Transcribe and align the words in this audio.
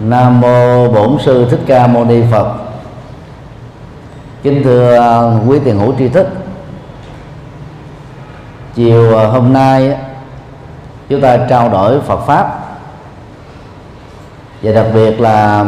Nam 0.00 0.40
mô 0.40 0.88
Bổn 0.88 1.18
sư 1.24 1.46
Thích 1.50 1.60
Ca 1.66 1.86
Mâu 1.86 2.04
Ni 2.04 2.22
Phật. 2.30 2.54
Kính 4.42 4.62
thưa 4.64 4.96
à, 4.96 5.38
quý 5.48 5.58
tiền 5.64 5.78
hữu 5.78 5.94
tri 5.98 6.08
thức. 6.08 6.26
Chiều 8.74 9.18
à, 9.18 9.26
hôm 9.26 9.52
nay 9.52 9.96
chúng 11.08 11.20
ta 11.20 11.36
trao 11.36 11.68
đổi 11.68 12.00
Phật 12.00 12.26
pháp 12.26 12.58
và 14.62 14.72
đặc 14.72 14.86
biệt 14.94 15.20
là 15.20 15.64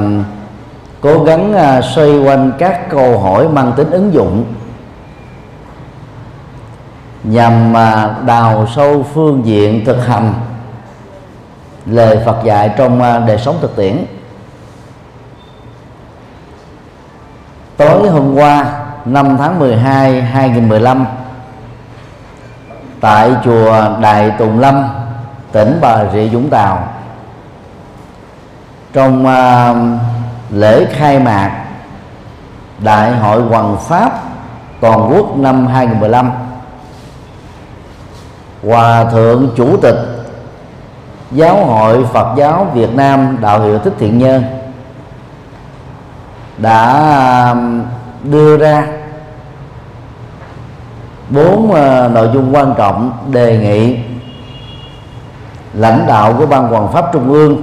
cố 1.01 1.25
gắng 1.25 1.55
à, 1.55 1.81
xoay 1.83 2.19
quanh 2.19 2.53
các 2.59 2.91
câu 2.91 3.19
hỏi 3.19 3.49
mang 3.49 3.73
tính 3.77 3.91
ứng 3.91 4.13
dụng 4.13 4.45
nhằm 7.25 7.73
đào 8.27 8.67
sâu 8.77 9.07
phương 9.15 9.43
diện 9.45 9.85
thực 9.85 10.07
hành 10.07 10.35
lời 11.87 12.19
Phật 12.27 12.45
dạy 12.45 12.71
trong 12.77 12.99
đời 13.27 13.39
sống 13.39 13.57
thực 13.61 13.77
tiễn 13.77 14.05
tối 17.83 18.09
hôm 18.09 18.35
qua 18.35 18.65
5 19.05 19.37
tháng 19.39 19.59
12 19.59 20.23
2015 20.23 21.07
tại 23.01 23.31
chùa 23.45 23.73
Đại 24.01 24.31
Tùng 24.39 24.59
Lâm 24.61 24.89
tỉnh 25.53 25.79
Bà 25.81 26.05
Rịa 26.13 26.27
Vũng 26.27 26.51
Tàu 26.51 26.89
trong 28.93 29.27
uh, 29.27 30.01
lễ 30.51 30.85
khai 30.93 31.19
mạc 31.19 31.65
Đại 32.79 33.17
hội 33.17 33.43
Hoàng 33.43 33.77
Pháp 33.81 34.23
toàn 34.81 35.11
quốc 35.13 35.37
năm 35.37 35.67
2015 35.67 36.31
Hòa 38.63 39.05
thượng 39.05 39.51
chủ 39.57 39.77
tịch 39.77 39.97
Giáo 41.31 41.65
hội 41.65 42.05
Phật 42.13 42.35
giáo 42.37 42.67
Việt 42.75 42.95
Nam 42.95 43.39
đạo 43.41 43.61
hiệu 43.61 43.79
Thích 43.79 43.95
Thiện 43.99 44.19
Nhân 44.19 44.62
đã 46.63 47.49
um, 47.53 47.83
đưa 48.23 48.57
ra 48.57 48.87
bốn 51.31 51.71
uh, 51.71 52.13
nội 52.13 52.31
dung 52.35 52.55
quan 52.55 52.75
trọng 52.79 53.13
đề 53.31 53.59
nghị 53.59 53.99
lãnh 55.75 56.07
đạo 56.07 56.35
của 56.39 56.47
ban 56.47 56.69
hoàng 56.69 56.93
pháp 56.93 57.05
trung 57.13 57.33
ương 57.33 57.63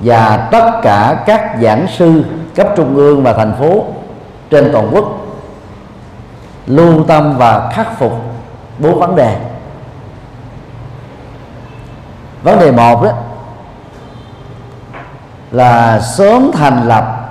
và 0.00 0.48
tất 0.52 0.70
cả 0.82 1.22
các 1.26 1.56
giảng 1.62 1.86
sư 1.88 2.24
cấp 2.54 2.68
trung 2.76 2.96
ương 2.96 3.22
và 3.22 3.32
thành 3.32 3.54
phố 3.58 3.84
trên 4.50 4.70
toàn 4.72 4.88
quốc 4.92 5.04
lưu 6.66 7.04
tâm 7.04 7.36
và 7.38 7.70
khắc 7.72 7.98
phục 7.98 8.12
bốn 8.78 9.00
vấn 9.00 9.16
đề. 9.16 9.36
Vấn 12.42 12.60
đề 12.60 12.72
một 12.72 13.02
đó 13.02 13.12
là 15.50 16.00
sớm 16.00 16.50
thành 16.54 16.88
lập 16.88 17.21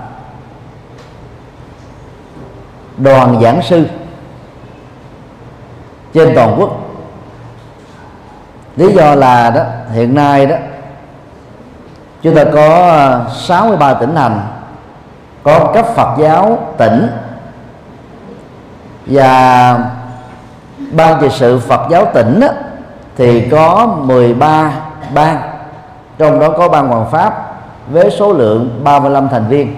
đoàn 3.04 3.40
giảng 3.42 3.62
sư 3.62 3.86
trên 6.14 6.32
toàn 6.36 6.56
quốc. 6.60 6.70
Lý 8.76 8.94
do 8.94 9.16
là 9.16 9.50
đó 9.50 9.62
hiện 9.94 10.16
nay 10.16 10.46
đó 10.46 10.56
chúng 12.22 12.36
ta 12.36 12.44
có 12.54 12.90
à, 12.90 13.20
63 13.34 13.94
tỉnh 13.94 14.16
thành 14.16 14.42
có 15.44 15.72
cấp 15.74 15.86
Phật 15.96 16.18
giáo 16.20 16.60
tỉnh 16.78 17.08
và 19.06 19.80
ban 20.92 21.22
trị 21.22 21.28
sự 21.32 21.60
Phật 21.60 21.82
giáo 21.90 22.06
tỉnh 22.14 22.40
đó, 22.40 22.48
thì 23.18 23.50
có 23.50 23.96
13 24.00 24.72
ban 25.14 25.38
trong 26.18 26.40
đó 26.40 26.50
có 26.58 26.70
ban 26.70 26.88
hoàng 26.88 27.12
pháp 27.12 27.54
với 27.92 28.12
số 28.12 28.34
lượng 28.34 28.82
35 28.84 29.30
thành 29.30 29.48
viên. 29.48 29.76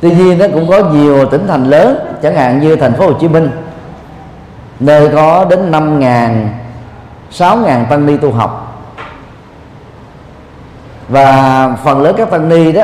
Tuy 0.00 0.10
nhiên 0.14 0.38
nó 0.38 0.46
cũng 0.54 0.68
có 0.68 0.78
nhiều 0.78 1.26
tỉnh 1.26 1.46
thành 1.48 1.64
lớn, 1.64 1.98
chẳng 2.22 2.34
hạn 2.34 2.60
như 2.60 2.76
thành 2.76 2.94
phố 2.94 3.06
Hồ 3.06 3.12
Chí 3.12 3.28
Minh, 3.28 3.50
nơi 4.80 5.08
có 5.08 5.46
đến 5.50 5.70
5 5.70 6.00
ngàn 6.00 6.48
6 7.30 7.56
ngàn 7.56 7.86
tăng 7.90 8.06
ni 8.06 8.16
tu 8.16 8.32
học. 8.32 8.84
Và 11.08 11.68
phần 11.84 12.02
lớn 12.02 12.14
các 12.18 12.30
tăng 12.30 12.48
ni 12.48 12.72
đó, 12.72 12.82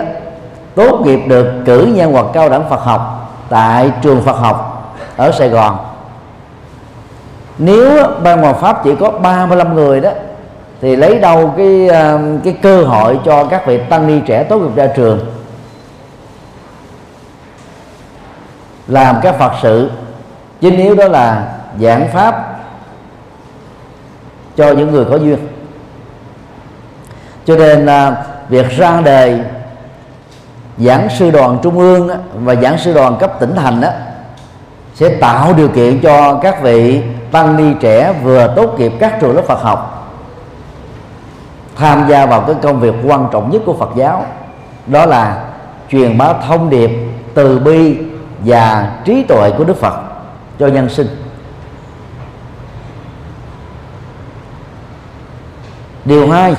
tốt 0.75 1.01
nghiệp 1.05 1.21
được 1.27 1.47
cử 1.65 1.93
nhân 1.95 2.13
hoặc 2.13 2.27
cao 2.33 2.49
đẳng 2.49 2.65
Phật 2.71 2.81
học 2.81 3.31
tại 3.49 3.91
trường 4.03 4.23
Phật 4.23 4.37
học 4.37 4.95
ở 5.17 5.33
Sài 5.33 5.49
Gòn. 5.49 5.77
Nếu 7.59 8.07
ban 8.23 8.43
hoàng 8.43 8.59
pháp 8.61 8.85
chỉ 8.85 8.95
có 9.01 9.11
35 9.11 9.75
người 9.75 10.01
đó, 10.01 10.11
thì 10.81 10.97
lấy 10.97 11.19
đâu 11.19 11.55
cái 11.57 11.89
ờ, 11.89 12.21
cái 12.45 12.57
cơ 12.63 12.85
hội 12.85 13.19
cho 13.25 13.45
các 13.45 13.67
vị 13.67 13.81
tăng 13.89 14.07
ni 14.07 14.21
trẻ 14.27 14.43
tốt 14.43 14.59
nghiệp 14.59 14.77
ra 14.77 14.87
trường? 14.87 15.34
Làm 18.89 19.17
các 19.23 19.39
phật 19.39 19.53
sự. 19.63 19.91
Chính 20.61 20.77
yếu 20.77 20.95
đó 20.95 21.09
là 21.09 21.55
giảng 21.81 22.09
pháp 22.13 22.61
cho 24.57 24.73
những 24.73 24.93
người 24.93 25.05
có 25.05 25.17
duyên. 25.17 25.39
Cho 27.45 27.57
nên 27.57 27.87
à, 27.87 28.17
việc 28.49 28.71
ra 28.71 29.01
đề 29.01 29.41
giảng 30.79 31.09
sư 31.19 31.31
đoàn 31.31 31.59
trung 31.63 31.79
ương 31.79 32.09
và 32.35 32.55
giảng 32.55 32.79
sư 32.79 32.93
đoàn 32.93 33.17
cấp 33.21 33.41
tỉnh 33.41 33.55
thành 33.57 33.81
đó, 33.81 33.89
sẽ 34.95 35.09
tạo 35.09 35.53
điều 35.53 35.69
kiện 35.69 36.01
cho 36.01 36.39
các 36.43 36.63
vị 36.63 37.03
tăng 37.33 37.57
ni 37.57 37.75
trẻ 37.81 38.15
vừa 38.23 38.53
tốt 38.57 38.79
nghiệp 38.79 38.93
các 39.01 39.21
trường 39.21 39.37
lớp 39.37 39.43
Phật 39.47 39.63
học 39.63 39.91
tham 41.77 42.05
gia 42.09 42.27
vào 42.27 42.41
cái 42.41 42.57
công 42.63 42.81
việc 42.81 42.95
quan 43.05 43.29
trọng 43.33 43.51
nhất 43.51 43.63
của 43.67 43.75
Phật 43.75 43.91
giáo. 43.97 44.27
Đó 44.87 45.07
là 45.07 45.45
truyền 45.91 46.19
bá 46.19 46.33
thông 46.33 46.71
điệp 46.71 46.91
từ 47.35 47.59
bi 47.59 47.97
và 48.45 48.93
trí 49.05 49.23
tuệ 49.23 49.51
của 49.59 49.65
Đức 49.65 49.77
Phật 49.77 49.95
cho 50.59 50.67
nhân 50.67 50.89
sinh. 50.89 51.07
Điều 56.05 56.29
hai, 56.29 56.55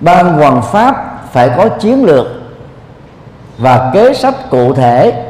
ban 0.00 0.32
hoàng 0.32 0.62
pháp 0.62 1.18
phải 1.32 1.50
có 1.56 1.68
chiến 1.68 2.04
lược 2.04 2.26
và 3.58 3.90
kế 3.94 4.14
sách 4.14 4.34
cụ 4.50 4.74
thể 4.74 5.26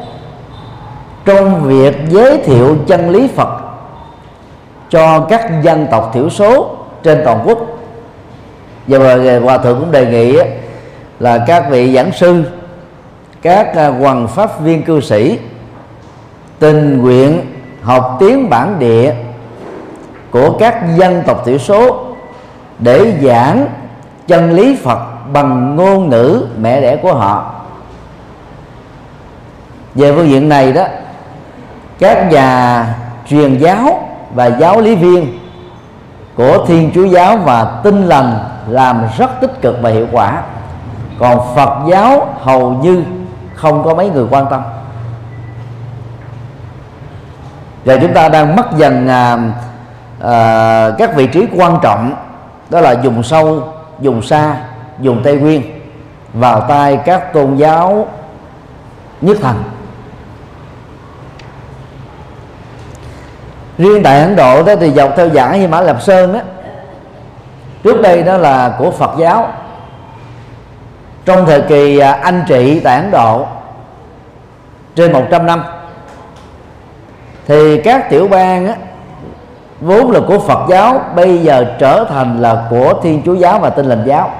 trong 1.25 1.63
việc 1.63 1.95
giới 2.09 2.37
thiệu 2.37 2.77
chân 2.87 3.09
lý 3.09 3.27
Phật 3.27 3.49
cho 4.89 5.19
các 5.19 5.51
dân 5.63 5.87
tộc 5.91 6.11
thiểu 6.13 6.29
số 6.29 6.77
trên 7.03 7.21
toàn 7.25 7.43
quốc. 7.45 7.59
Và 8.87 9.17
hòa 9.43 9.57
thượng 9.57 9.79
cũng 9.79 9.91
đề 9.91 10.05
nghị 10.05 10.37
là 11.19 11.43
các 11.47 11.65
vị 11.69 11.95
giảng 11.95 12.11
sư 12.11 12.43
các 13.41 13.75
à, 13.75 13.87
hoàng 13.87 14.27
pháp 14.27 14.59
viên 14.59 14.83
cư 14.83 15.01
sĩ 15.01 15.39
tình 16.59 17.01
nguyện 17.01 17.41
học 17.81 18.17
tiếng 18.19 18.49
bản 18.49 18.79
địa 18.79 19.13
của 20.31 20.57
các 20.59 20.83
dân 20.97 21.23
tộc 21.27 21.45
thiểu 21.45 21.57
số 21.57 22.05
để 22.79 23.13
giảng 23.21 23.67
chân 24.27 24.51
lý 24.51 24.75
Phật 24.75 24.99
bằng 25.33 25.75
ngôn 25.75 26.09
ngữ 26.09 26.45
mẹ 26.57 26.81
đẻ 26.81 26.95
của 26.95 27.13
họ. 27.13 27.53
Về 29.95 30.13
phương 30.13 30.29
diện 30.29 30.49
này 30.49 30.73
đó, 30.73 30.83
các 31.99 32.31
nhà 32.31 32.85
truyền 33.29 33.57
giáo 33.57 34.09
và 34.35 34.45
giáo 34.45 34.81
lý 34.81 34.95
viên 34.95 35.39
của 36.35 36.65
thiên 36.67 36.91
chúa 36.95 37.05
giáo 37.05 37.37
và 37.37 37.79
tinh 37.83 38.05
lành 38.05 38.39
làm 38.67 39.03
rất 39.17 39.41
tích 39.41 39.61
cực 39.61 39.77
và 39.81 39.89
hiệu 39.89 40.07
quả. 40.11 40.41
Còn 41.19 41.55
phật 41.55 41.69
giáo 41.89 42.27
hầu 42.39 42.71
như 42.71 43.03
không 43.61 43.83
có 43.83 43.95
mấy 43.95 44.09
người 44.09 44.25
quan 44.29 44.45
tâm. 44.49 44.61
Và 47.85 47.97
chúng 48.01 48.13
ta 48.13 48.29
đang 48.29 48.55
mất 48.55 48.77
dần 48.77 49.07
à, 49.07 49.37
à, 50.21 50.91
các 50.97 51.15
vị 51.15 51.27
trí 51.27 51.47
quan 51.55 51.79
trọng 51.81 52.13
đó 52.69 52.81
là 52.81 52.91
dùng 52.91 53.23
sâu 53.23 53.73
dùng 53.99 54.21
xa 54.21 54.55
dùng 54.99 55.21
tây 55.23 55.35
nguyên 55.35 55.81
vào 56.33 56.61
tay 56.61 56.99
các 57.05 57.33
tôn 57.33 57.55
giáo 57.55 58.07
nhất 59.21 59.37
thần. 59.41 59.63
Riêng 63.77 64.03
tại 64.03 64.21
ấn 64.21 64.35
độ 64.35 64.63
đó 64.63 64.73
thì 64.79 64.91
dọc 64.91 65.11
theo 65.15 65.29
dãy 65.29 65.59
như 65.59 65.67
mã 65.67 65.81
lạp 65.81 66.01
sơn 66.01 66.33
đó 66.33 66.39
trước 67.83 68.01
đây 68.01 68.23
đó 68.23 68.37
là 68.37 68.75
của 68.77 68.91
phật 68.91 69.11
giáo 69.17 69.53
trong 71.25 71.45
thời 71.45 71.61
kỳ 71.61 71.97
à, 71.97 72.11
anh 72.11 72.43
trị 72.47 72.81
tại 72.83 72.95
ấn 73.01 73.11
độ 73.11 73.45
trên 74.95 75.11
100 75.11 75.45
năm 75.45 75.63
thì 77.47 77.81
các 77.81 78.09
tiểu 78.09 78.27
bang 78.27 78.67
á, 78.67 78.75
vốn 79.81 80.11
là 80.11 80.19
của 80.27 80.39
Phật 80.39 80.59
giáo 80.69 81.01
bây 81.15 81.37
giờ 81.37 81.65
trở 81.79 82.05
thành 82.09 82.41
là 82.41 82.67
của 82.69 82.93
Thiên 83.03 83.21
Chúa 83.25 83.33
giáo 83.33 83.59
và 83.59 83.69
Tinh 83.69 83.85
lành 83.85 84.03
giáo. 84.05 84.31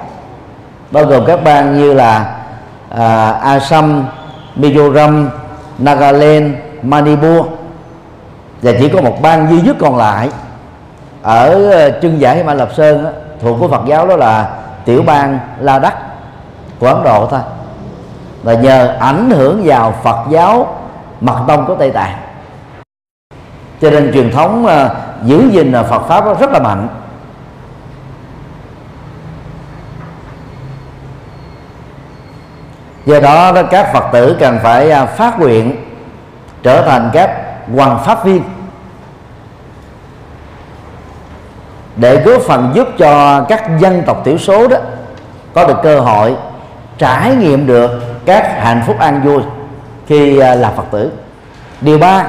Bao 0.90 1.04
gồm 1.04 1.24
các 1.26 1.44
bang 1.44 1.78
như 1.78 1.94
là 1.94 2.36
à, 2.90 3.30
Assam, 3.30 4.06
Mizoram, 4.56 5.28
Nagaland, 5.78 6.54
Manipur 6.82 7.46
và 8.62 8.72
chỉ 8.80 8.88
có 8.88 9.00
một 9.00 9.22
bang 9.22 9.50
duy 9.50 9.60
nhất 9.60 9.76
còn 9.80 9.96
lại 9.96 10.28
ở 11.22 11.70
ờ, 11.70 11.90
chân 11.90 12.18
giải 12.18 12.36
Himalaya 12.36 12.58
Lập 12.58 12.70
Sơn 12.76 13.04
á, 13.04 13.10
thuộc 13.42 13.56
của 13.60 13.68
Phật 13.68 13.82
giáo 13.86 14.06
đó 14.06 14.16
là 14.16 14.50
tiểu 14.84 15.02
bang 15.02 15.38
La 15.60 15.78
Đắc 15.78 15.94
của 16.82 16.88
Ấn 16.88 17.04
Độ 17.04 17.26
thôi. 17.30 17.40
Và 18.42 18.54
nhờ 18.54 18.96
ảnh 19.00 19.30
hưởng 19.30 19.62
vào 19.64 19.94
Phật 20.02 20.26
giáo 20.30 20.78
mật 21.20 21.44
tông 21.48 21.66
của 21.66 21.74
Tây 21.74 21.90
Tạng. 21.90 22.16
Cho 23.80 23.90
nên 23.90 24.12
truyền 24.12 24.30
thống 24.30 24.64
uh, 24.64 24.92
giữ 25.24 25.48
gìn 25.52 25.72
Phật 25.72 26.02
pháp 26.08 26.38
rất 26.40 26.50
là 26.52 26.58
mạnh. 26.58 26.88
Do 33.06 33.20
đó 33.20 33.52
các 33.70 33.92
phật 33.92 34.04
tử 34.12 34.36
cần 34.40 34.58
phải 34.62 34.90
ờ, 34.90 35.06
phát 35.06 35.40
nguyện 35.40 35.76
trở 36.62 36.82
thành 36.82 37.10
các 37.12 37.30
hoàng 37.76 37.98
pháp 38.04 38.24
viên 38.24 38.42
để 41.96 42.16
góp 42.16 42.42
phần 42.42 42.70
giúp 42.74 42.88
cho 42.98 43.42
các 43.48 43.78
dân 43.78 44.02
tộc 44.06 44.22
thiểu 44.24 44.38
số 44.38 44.68
đó 44.68 44.76
có 45.54 45.66
được 45.66 45.76
cơ 45.82 46.00
hội 46.00 46.36
trải 46.98 47.34
nghiệm 47.34 47.66
được 47.66 47.90
các 48.26 48.58
hạnh 48.60 48.82
phúc 48.86 48.98
an 48.98 49.22
vui 49.24 49.42
khi 50.06 50.38
à, 50.38 50.54
là 50.54 50.70
phật 50.76 50.84
tử. 50.90 51.12
Điều 51.80 51.98
ba, 51.98 52.24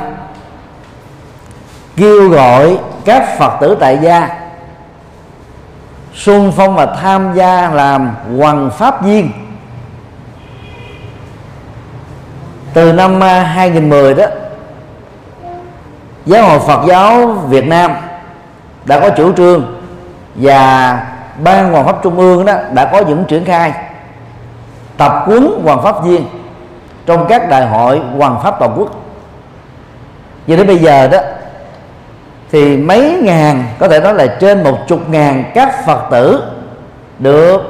kêu 1.95 2.29
gọi 2.29 2.77
các 3.05 3.37
phật 3.37 3.57
tử 3.61 3.77
tại 3.79 3.97
gia 4.01 4.29
xung 6.13 6.51
phong 6.51 6.75
và 6.75 6.85
tham 6.85 7.33
gia 7.35 7.69
làm 7.69 8.15
hoàng 8.37 8.69
pháp 8.77 9.03
viên 9.03 9.31
từ 12.73 12.93
năm 12.93 13.23
à, 13.23 13.43
2010 13.43 14.13
đó, 14.13 14.25
giáo 16.25 16.43
hội 16.43 16.59
Phật 16.59 16.85
giáo 16.87 17.27
Việt 17.27 17.67
Nam 17.67 17.91
đã 18.85 18.99
có 18.99 19.09
chủ 19.09 19.33
trương 19.33 19.75
và 20.35 20.99
ban 21.43 21.71
hoàng 21.71 21.85
pháp 21.85 21.95
trung 22.03 22.17
ương 22.17 22.45
đó 22.45 22.53
đã 22.73 22.85
có 22.85 23.01
những 23.07 23.25
triển 23.27 23.45
khai 23.45 23.73
tập 25.03 25.23
quấn 25.27 25.61
hoàng 25.63 25.81
pháp 25.83 26.03
viên 26.03 26.25
trong 27.05 27.25
các 27.29 27.49
đại 27.49 27.67
hội 27.67 28.01
hoàng 28.17 28.39
pháp 28.43 28.59
toàn 28.59 28.73
quốc. 28.77 28.89
Cho 30.47 30.55
đến 30.55 30.67
bây 30.67 30.77
giờ 30.77 31.07
đó, 31.07 31.17
thì 32.51 32.77
mấy 32.77 33.19
ngàn, 33.23 33.63
có 33.79 33.87
thể 33.87 33.99
nói 33.99 34.13
là 34.13 34.27
trên 34.27 34.63
một 34.63 34.77
chục 34.87 35.09
ngàn 35.09 35.43
các 35.53 35.85
phật 35.85 36.01
tử 36.11 36.43
được 37.19 37.61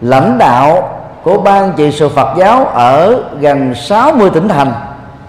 lãnh 0.00 0.38
đạo 0.38 0.98
của 1.22 1.38
ban 1.38 1.72
trị 1.76 1.92
sự 1.92 2.08
Phật 2.08 2.36
giáo 2.36 2.64
ở 2.66 3.22
gần 3.40 3.74
60 3.74 4.30
tỉnh 4.30 4.48
thành 4.48 4.72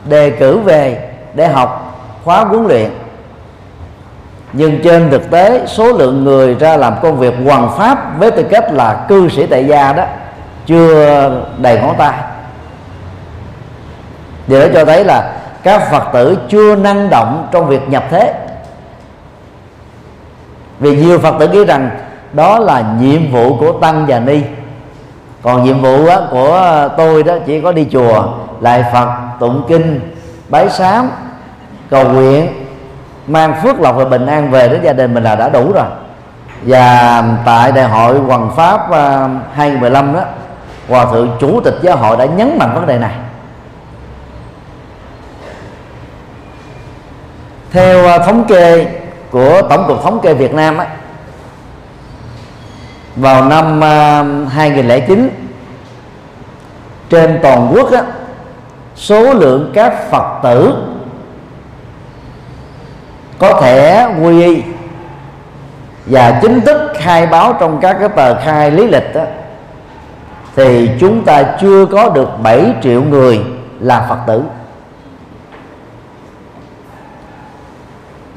đề 0.05 0.29
cử 0.29 0.59
về 0.59 1.09
để 1.33 1.47
học 1.47 2.01
khóa 2.23 2.43
huấn 2.43 2.67
luyện. 2.67 2.89
Nhưng 4.53 4.81
trên 4.83 5.09
thực 5.11 5.31
tế, 5.31 5.65
số 5.67 5.91
lượng 5.91 6.23
người 6.23 6.55
ra 6.55 6.77
làm 6.77 6.93
công 7.01 7.17
việc 7.17 7.33
hoàn 7.45 7.77
pháp 7.77 8.19
với 8.19 8.31
tư 8.31 8.43
cách 8.43 8.73
là 8.73 9.05
cư 9.07 9.29
sĩ 9.29 9.45
tại 9.45 9.65
gia 9.65 9.93
đó 9.93 10.03
chưa 10.67 11.31
đầy 11.57 11.81
ngón 11.81 11.95
tay. 11.97 12.13
Điều 14.47 14.59
đó 14.59 14.67
cho 14.73 14.85
thấy 14.85 15.03
là 15.03 15.33
các 15.63 15.91
phật 15.91 16.03
tử 16.13 16.37
chưa 16.49 16.75
năng 16.75 17.09
động 17.09 17.47
trong 17.51 17.67
việc 17.67 17.89
nhập 17.89 18.03
thế. 18.09 18.33
Vì 20.79 20.95
nhiều 20.95 21.19
phật 21.19 21.35
tử 21.39 21.47
nghĩ 21.47 21.65
rằng 21.65 21.89
đó 22.33 22.59
là 22.59 22.83
nhiệm 22.99 23.31
vụ 23.31 23.57
của 23.57 23.71
tăng 23.71 24.05
và 24.05 24.19
ni. 24.19 24.41
Còn 25.41 25.63
nhiệm 25.63 25.81
vụ 25.81 26.05
của 26.31 26.89
tôi 26.97 27.23
đó 27.23 27.33
chỉ 27.45 27.61
có 27.61 27.71
đi 27.71 27.87
chùa, 27.91 28.23
lại 28.59 28.83
phật, 28.93 29.07
tụng 29.39 29.63
kinh, 29.67 29.99
bái 30.49 30.69
sám, 30.69 31.09
cầu 31.89 32.09
nguyện, 32.09 32.47
mang 33.27 33.53
phước 33.63 33.79
lộc 33.79 33.95
và 33.95 34.05
bình 34.05 34.25
an 34.25 34.51
về 34.51 34.67
đến 34.67 34.81
gia 34.83 34.93
đình 34.93 35.13
mình 35.13 35.23
là 35.23 35.35
đã 35.35 35.49
đủ 35.49 35.71
rồi. 35.73 35.85
Và 36.61 37.23
tại 37.45 37.71
đại 37.71 37.85
hội 37.85 38.19
hoàng 38.19 38.51
pháp 38.55 38.91
à, 38.91 39.29
2015 39.53 40.13
đó 40.13 40.21
hòa 40.87 41.05
thượng 41.05 41.37
chủ 41.39 41.61
tịch 41.61 41.75
giáo 41.81 41.97
hội 41.97 42.17
đã 42.17 42.25
nhấn 42.25 42.57
mạnh 42.57 42.71
vấn 42.75 42.87
đề 42.87 42.97
này 42.97 43.15
theo 47.71 48.07
à, 48.07 48.17
thống 48.17 48.45
kê 48.47 48.87
của 49.31 49.61
tổng 49.69 49.87
cục 49.87 50.03
thống 50.03 50.19
kê 50.23 50.33
Việt 50.33 50.53
Nam 50.53 50.77
á, 50.77 50.87
vào 53.15 53.45
năm 53.45 53.83
à, 53.83 54.23
2009 54.49 55.29
trên 57.09 57.39
toàn 57.43 57.71
quốc 57.73 57.91
á, 57.91 58.03
số 58.95 59.33
lượng 59.33 59.71
các 59.73 60.11
Phật 60.11 60.39
tử 60.43 60.73
có 63.39 63.61
thể 63.61 64.07
quy 64.23 64.43
y 64.43 64.63
và 66.05 66.39
chính 66.41 66.61
thức 66.61 66.91
khai 66.95 67.25
báo 67.25 67.53
trong 67.59 67.79
các 67.81 67.97
cái 67.99 68.09
tờ 68.09 68.41
khai 68.41 68.71
lý 68.71 68.87
lịch 68.87 69.13
á 69.13 69.25
thì 70.57 70.89
chúng 70.99 71.25
ta 71.25 71.43
chưa 71.61 71.85
có 71.85 72.09
được 72.09 72.29
7 72.43 72.73
triệu 72.83 73.03
người 73.03 73.41
là 73.79 74.05
Phật 74.09 74.17
tử. 74.27 74.43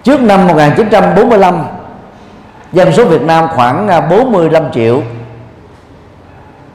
Trước 0.02 0.20
năm 0.20 0.46
1945 0.46 1.62
dân 2.72 2.92
số 2.92 3.04
Việt 3.04 3.22
Nam 3.22 3.48
khoảng 3.54 3.88
à, 3.88 4.00
45 4.00 4.72
triệu. 4.72 5.02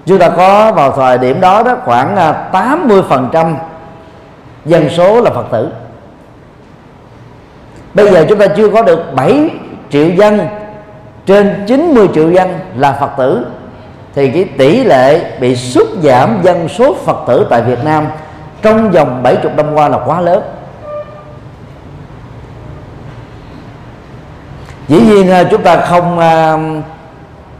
Chúng 0.05 0.19
ta 0.19 0.29
có 0.29 0.71
vào 0.71 0.91
thời 0.91 1.17
điểm 1.17 1.41
đó 1.41 1.63
đó 1.63 1.77
khoảng 1.85 2.15
à, 2.15 2.49
80% 2.51 3.55
dân 4.65 4.89
số 4.89 5.21
là 5.21 5.31
Phật 5.31 5.45
tử. 5.51 5.69
Bây 7.93 8.11
giờ 8.11 8.25
chúng 8.29 8.39
ta 8.39 8.47
chưa 8.47 8.69
có 8.69 8.81
được 8.81 8.99
7 9.15 9.49
triệu 9.89 10.09
dân, 10.09 10.39
trên 11.25 11.63
90 11.67 12.09
triệu 12.13 12.31
dân 12.31 12.59
là 12.75 12.91
Phật 12.99 13.09
tử 13.17 13.45
thì 14.15 14.31
cái 14.31 14.45
tỷ 14.57 14.83
lệ 14.83 15.37
bị 15.39 15.55
sút 15.55 15.87
giảm 16.03 16.39
dân 16.43 16.69
số 16.69 16.95
Phật 17.05 17.17
tử 17.27 17.47
tại 17.49 17.61
Việt 17.61 17.83
Nam 17.83 18.07
trong 18.61 18.91
vòng 18.91 19.23
70 19.23 19.53
năm 19.55 19.73
qua 19.73 19.89
là 19.89 19.97
quá 20.05 20.21
lớn. 20.21 20.43
Dĩ 24.87 25.01
nhiên 25.01 25.31
à, 25.31 25.43
chúng 25.43 25.61
ta 25.61 25.77
không 25.77 26.19
à, 26.19 26.57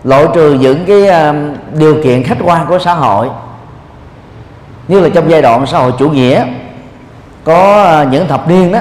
loại 0.04 0.28
trừ 0.34 0.54
những 0.54 0.86
cái 0.86 1.08
à, 1.08 1.34
điều 1.74 2.04
kiện 2.04 2.24
khách 2.24 2.38
quan 2.44 2.66
của 2.68 2.80
xã 2.80 2.94
hội. 2.94 3.30
Như 4.88 5.00
là 5.00 5.10
trong 5.10 5.32
giai 5.32 5.42
đoạn 5.42 5.66
xã 5.66 5.78
hội 5.78 5.92
chủ 6.00 6.10
nghĩa 6.10 6.46
có 7.44 7.84
à, 7.84 8.04
những 8.04 8.28
thập 8.28 8.48
niên 8.48 8.72
đó 8.72 8.80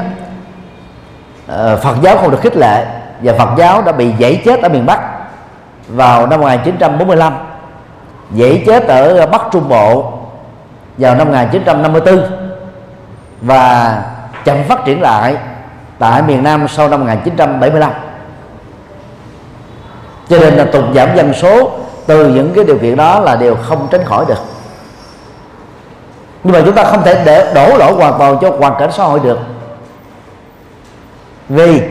ờ, 1.47 1.77
Phật 1.77 1.97
giáo 2.03 2.17
không 2.17 2.31
được 2.31 2.41
khích 2.41 2.57
lệ 2.57 2.87
và 3.23 3.33
Phật 3.39 3.49
giáo 3.57 3.83
đã 3.83 3.93
bị 3.93 4.13
dãy 4.21 4.43
chết 4.45 4.63
ở 4.63 4.69
miền 4.69 4.87
Bắc 4.87 5.01
vào 5.89 6.27
năm 6.27 6.41
1945 6.41 7.35
dễ 8.31 8.63
chết 8.67 8.87
ở 8.89 9.27
Bắc 9.27 9.43
Trung 9.53 9.69
Bộ 9.69 10.13
vào 10.99 11.15
năm 11.15 11.27
1954 11.27 12.21
và 13.41 14.03
chậm 14.45 14.65
phát 14.69 14.85
triển 14.85 15.01
lại 15.01 15.37
tại 15.99 16.23
miền 16.23 16.43
Nam 16.43 16.69
sau 16.69 16.89
năm 16.89 17.01
1975 17.01 17.93
cho 20.29 20.39
nên 20.39 20.55
là 20.55 20.65
tụt 20.65 20.85
giảm 20.95 21.17
dân 21.17 21.35
số 21.35 21.71
từ 22.07 22.29
những 22.29 22.53
cái 22.55 22.65
điều 22.65 22.79
kiện 22.79 22.97
đó 22.97 23.21
là 23.21 23.37
điều 23.37 23.57
không 23.63 23.89
tránh 23.91 24.05
khỏi 24.05 24.25
được. 24.29 24.39
Nhưng 26.45 26.53
mà 26.53 26.63
chúng 26.65 26.75
ta 26.75 26.85
không 26.85 27.03
thể 27.03 27.23
để 27.25 27.53
đổ 27.55 27.77
lỗi 27.77 27.93
hoàn 27.93 28.19
toàn 28.19 28.39
cho 28.41 28.51
hoàn 28.51 28.75
cảnh 28.79 28.93
xã 28.93 29.05
hội 29.05 29.21
được. 29.21 29.39
Vì 31.49 31.83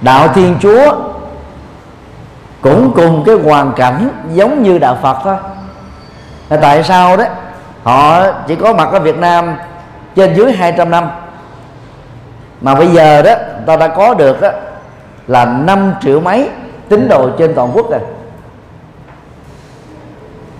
đạo 0.00 0.28
thiên 0.34 0.56
chúa 0.60 0.96
cũng 2.64 2.92
cùng 2.94 3.24
cái 3.26 3.34
hoàn 3.34 3.72
cảnh 3.72 4.08
giống 4.32 4.62
như 4.62 4.78
đạo 4.78 4.98
phật 5.02 5.16
thôi. 5.24 5.36
Tại 6.60 6.82
sao 6.82 7.16
đó 7.16 7.24
họ 7.82 8.26
chỉ 8.46 8.56
có 8.56 8.72
mặt 8.72 8.88
ở 8.92 9.00
việt 9.00 9.18
nam 9.18 9.56
trên 10.16 10.34
dưới 10.34 10.52
200 10.52 10.90
năm. 10.90 11.08
Mà 12.60 12.74
bây 12.74 12.86
giờ 12.86 13.22
đó 13.22 13.34
ta 13.66 13.76
đã 13.76 13.88
có 13.88 14.14
được 14.14 14.40
đó 14.40 14.48
là 15.26 15.44
5 15.44 15.94
triệu 16.02 16.20
mấy 16.20 16.48
tín 16.88 17.08
đồ 17.08 17.30
trên 17.38 17.54
toàn 17.54 17.70
quốc 17.74 17.90
rồi. 17.90 18.00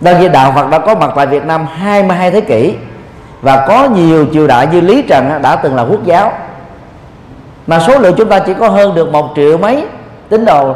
Đơn 0.00 0.20
vị 0.20 0.28
đạo 0.28 0.52
Phật 0.54 0.70
đã 0.70 0.78
có 0.78 0.94
mặt 0.94 1.11
tại 1.16 1.26
Việt 1.26 1.44
Nam 1.44 1.66
22 1.66 2.30
thế 2.30 2.40
kỷ 2.40 2.76
và 3.42 3.66
có 3.68 3.84
nhiều 3.84 4.26
triều 4.32 4.46
đại 4.46 4.66
như 4.66 4.80
Lý 4.80 5.02
Trần 5.02 5.42
đã 5.42 5.56
từng 5.56 5.76
là 5.76 5.82
quốc 5.82 6.04
giáo. 6.04 6.32
Mà 7.66 7.80
số 7.80 7.99
lượng 7.99 8.14
chúng 8.16 8.28
ta 8.28 8.38
chỉ 8.38 8.54
có 8.54 8.68
hơn 8.68 8.94
được 8.94 9.12
một 9.12 9.32
triệu 9.37 9.58
mấy 9.58 9.87
tín 10.28 10.44
đồ 10.44 10.75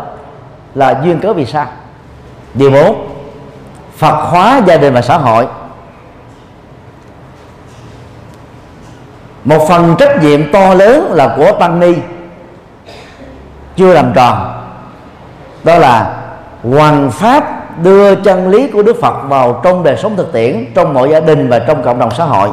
là 0.79 1.01
duyên 1.05 1.21
cớ 1.21 1.33
vì 1.33 1.47
sao? 1.47 1.67
Điều 2.55 2.71
bốn 2.71 3.09
Phật 3.97 4.15
hóa 4.15 4.61
gia 4.67 4.77
đình 4.77 4.95
và 4.95 5.03
xã 5.03 5.17
hội. 5.17 5.47
Một 9.45 9.67
phần 9.69 9.95
trách 9.99 10.23
nhiệm 10.23 10.53
to 10.53 10.75
lớn 10.75 11.13
là 11.13 11.35
của 11.37 11.53
tăng 11.61 11.81
ni. 11.81 11.95
Chưa 13.77 13.95
làm 13.95 14.13
tròn. 14.15 14.65
Đó 15.65 15.79
là 15.79 16.17
hoàn 16.63 17.11
pháp 17.11 17.45
đưa 17.83 18.15
chân 18.15 18.49
lý 18.49 18.71
của 18.71 18.83
Đức 18.83 18.97
Phật 19.01 19.15
vào 19.29 19.61
trong 19.65 19.83
đời 19.83 19.97
sống 19.97 20.17
thực 20.17 20.33
tiễn, 20.33 20.73
trong 20.75 20.95
mọi 20.95 21.11
gia 21.11 21.21
đình 21.21 21.49
và 21.49 21.59
trong 21.59 21.83
cộng 21.83 21.99
đồng 21.99 22.11
xã 22.11 22.25
hội. 22.25 22.49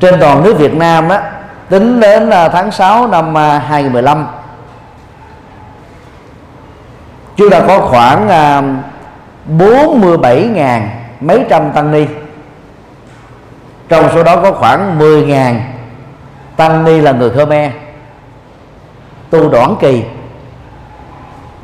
Trên 0.00 0.20
toàn 0.20 0.42
nước 0.42 0.58
Việt 0.58 0.74
Nam 0.74 1.08
á, 1.08 1.32
tính 1.68 2.00
đến 2.00 2.30
à, 2.30 2.48
tháng 2.48 2.70
6 2.70 3.06
năm 3.06 3.36
à, 3.36 3.58
2015 3.58 4.26
à, 4.26 4.40
chúng 7.40 7.50
ta 7.50 7.60
có 7.66 7.78
khoảng 7.80 8.28
à, 8.28 8.62
47.000 9.58 10.80
mấy 11.20 11.44
trăm 11.48 11.72
tăng 11.72 11.92
ni. 11.92 12.06
Trong 13.88 14.08
số 14.14 14.22
đó 14.22 14.36
có 14.42 14.52
khoảng 14.52 14.98
10.000 14.98 15.54
tăng 16.56 16.84
ni 16.84 17.00
là 17.00 17.12
người 17.12 17.30
Khmer, 17.30 17.72
tu 19.30 19.48
đoạn 19.48 19.76
kỳ. 19.80 20.02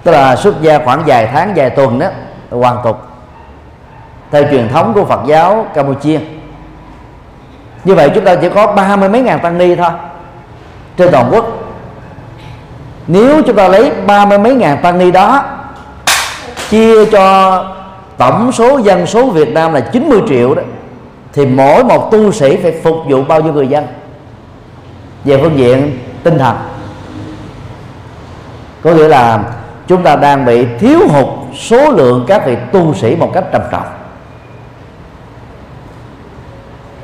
Tức 0.04 0.12
là 0.12 0.36
xuất 0.36 0.60
gia 0.60 0.78
khoảng 0.78 1.02
vài 1.06 1.28
tháng, 1.32 1.52
vài 1.56 1.70
tuần 1.70 1.98
đó 1.98 2.06
hoàn 2.50 2.78
tục. 2.84 3.00
Theo 4.30 4.42
truyền 4.50 4.68
thống 4.68 4.94
của 4.94 5.04
Phật 5.04 5.20
giáo 5.26 5.66
Campuchia. 5.74 6.20
Như 7.84 7.94
vậy 7.94 8.10
chúng 8.14 8.24
ta 8.24 8.34
chỉ 8.34 8.48
có 8.48 8.72
ba 8.72 8.96
mươi 8.96 9.08
mấy 9.08 9.20
ngàn 9.20 9.40
tăng 9.40 9.58
ni 9.58 9.74
thôi, 9.74 9.90
trên 10.96 11.12
toàn 11.12 11.28
quốc. 11.30 11.46
Nếu 13.06 13.42
chúng 13.42 13.56
ta 13.56 13.68
lấy 13.68 13.92
ba 14.06 14.24
mươi 14.24 14.38
mấy 14.38 14.54
ngàn 14.54 14.78
tăng 14.82 14.98
ni 14.98 15.10
đó 15.10 15.44
chia 16.70 17.04
cho 17.04 17.64
tổng 18.16 18.52
số 18.52 18.78
dân 18.78 19.06
số 19.06 19.30
Việt 19.30 19.48
Nam 19.48 19.72
là 19.72 19.80
90 19.80 20.20
triệu 20.28 20.54
đó, 20.54 20.62
thì 21.32 21.46
mỗi 21.46 21.84
một 21.84 22.08
tu 22.12 22.32
sĩ 22.32 22.56
phải 22.56 22.80
phục 22.84 22.96
vụ 23.08 23.22
bao 23.22 23.40
nhiêu 23.40 23.52
người 23.52 23.68
dân? 23.68 23.86
Về 25.24 25.38
phương 25.42 25.58
diện 25.58 25.98
tinh 26.22 26.38
thần. 26.38 26.56
Có 28.82 28.92
nghĩa 28.92 29.08
là 29.08 29.44
chúng 29.86 30.02
ta 30.02 30.16
đang 30.16 30.44
bị 30.44 30.66
thiếu 30.78 30.98
hụt 31.08 31.26
số 31.54 31.90
lượng 31.90 32.24
các 32.28 32.46
vị 32.46 32.56
tu 32.72 32.94
sĩ 32.94 33.16
một 33.16 33.30
cách 33.34 33.44
trầm 33.52 33.62
trọng. 33.70 33.86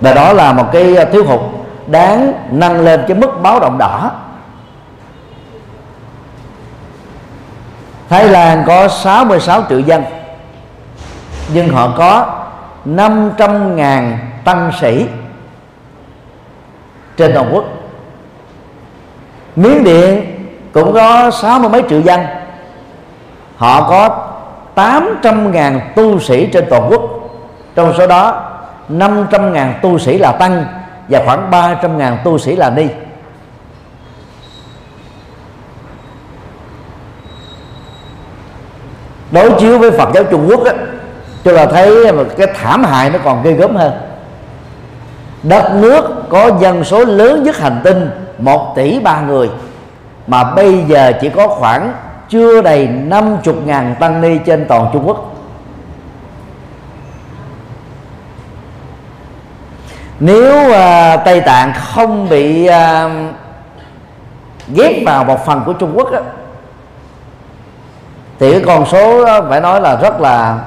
Và 0.01 0.15
đó 0.15 0.33
là 0.33 0.53
một 0.53 0.65
cái 0.73 0.97
thiếu 1.13 1.25
hụt 1.25 1.41
đáng 1.87 2.33
nâng 2.51 2.81
lên 2.81 3.01
cái 3.09 3.17
mức 3.17 3.43
báo 3.43 3.61
động 3.61 3.79
đỏ. 3.79 4.11
Thái 8.13 8.29
Lan 8.29 8.65
có 8.67 8.89
66 8.89 9.63
triệu 9.69 9.81
dân, 9.81 10.05
nhưng 11.55 11.69
họ 11.69 11.95
có 11.99 12.27
500.000 12.87 14.13
tăng 14.45 14.73
sĩ 14.81 15.07
trên 17.17 17.33
toàn 17.35 17.55
quốc. 17.55 17.65
Miến 19.57 19.85
Điện 19.85 20.25
cũng 20.73 20.93
có 20.93 21.31
sáu 21.31 21.59
mươi 21.59 21.69
mấy 21.69 21.83
triệu 21.89 22.01
dân, 22.01 22.21
họ 23.57 23.89
có 23.89 24.29
800.000 24.75 25.81
tu 25.97 26.21
sĩ 26.21 26.47
trên 26.47 26.65
toàn 26.71 26.89
quốc. 26.91 27.03
Trong 27.75 27.95
số 27.99 28.07
đó 28.07 28.51
500.000 28.89 29.73
tu 29.83 29.99
sĩ 29.99 30.19
là 30.19 30.33
tăng 30.33 30.65
và 31.09 31.23
khoảng 31.25 31.51
300.000 31.51 32.17
tu 32.25 32.39
sĩ 32.39 32.57
là 32.57 32.71
ni. 32.71 32.87
Đối 39.33 39.53
chiếu 39.61 39.79
với 39.79 39.91
Phật 39.91 40.09
giáo 40.15 40.25
Trung 40.25 40.47
Quốc 40.49 40.65
á, 40.65 40.73
chúng 41.45 41.57
ta 41.57 41.67
thấy 41.67 42.13
cái 42.37 42.47
thảm 42.55 42.85
hại 42.85 43.11
nó 43.11 43.19
còn 43.25 43.43
ghê 43.43 43.53
gớm 43.53 43.77
hơn. 43.77 43.93
Đất 45.43 45.73
nước 45.75 46.05
có 46.29 46.51
dân 46.61 46.85
số 46.85 47.05
lớn 47.05 47.43
nhất 47.43 47.59
hành 47.59 47.81
tinh 47.85 48.11
một 48.39 48.73
tỷ 48.77 49.01
ba 49.01 49.21
người 49.21 49.51
mà 50.27 50.45
bây 50.45 50.85
giờ 50.89 51.13
chỉ 51.21 51.29
có 51.29 51.49
khoảng 51.49 51.93
chưa 52.29 52.63
đầy 52.63 52.87
50 52.89 53.55
ngàn 53.65 53.95
tăng 54.01 54.21
ni 54.21 54.39
trên 54.47 54.65
toàn 54.69 54.91
Trung 54.93 55.03
Quốc. 55.07 55.29
Nếu 60.21 60.71
uh, 60.71 61.25
Tây 61.25 61.41
Tạng 61.41 61.73
không 61.75 62.29
bị 62.29 62.69
uh, 62.69 63.13
ghép 64.69 64.93
vào 65.07 65.25
một 65.25 65.47
phần 65.47 65.63
của 65.67 65.73
Trung 65.73 65.93
Quốc 65.97 66.13
á, 66.13 66.21
thì 68.39 68.53
cái 68.53 68.63
con 68.67 68.87
số 68.87 69.25
đó 69.25 69.41
phải 69.49 69.61
nói 69.61 69.81
là 69.81 69.97
rất 69.97 70.21
là 70.21 70.59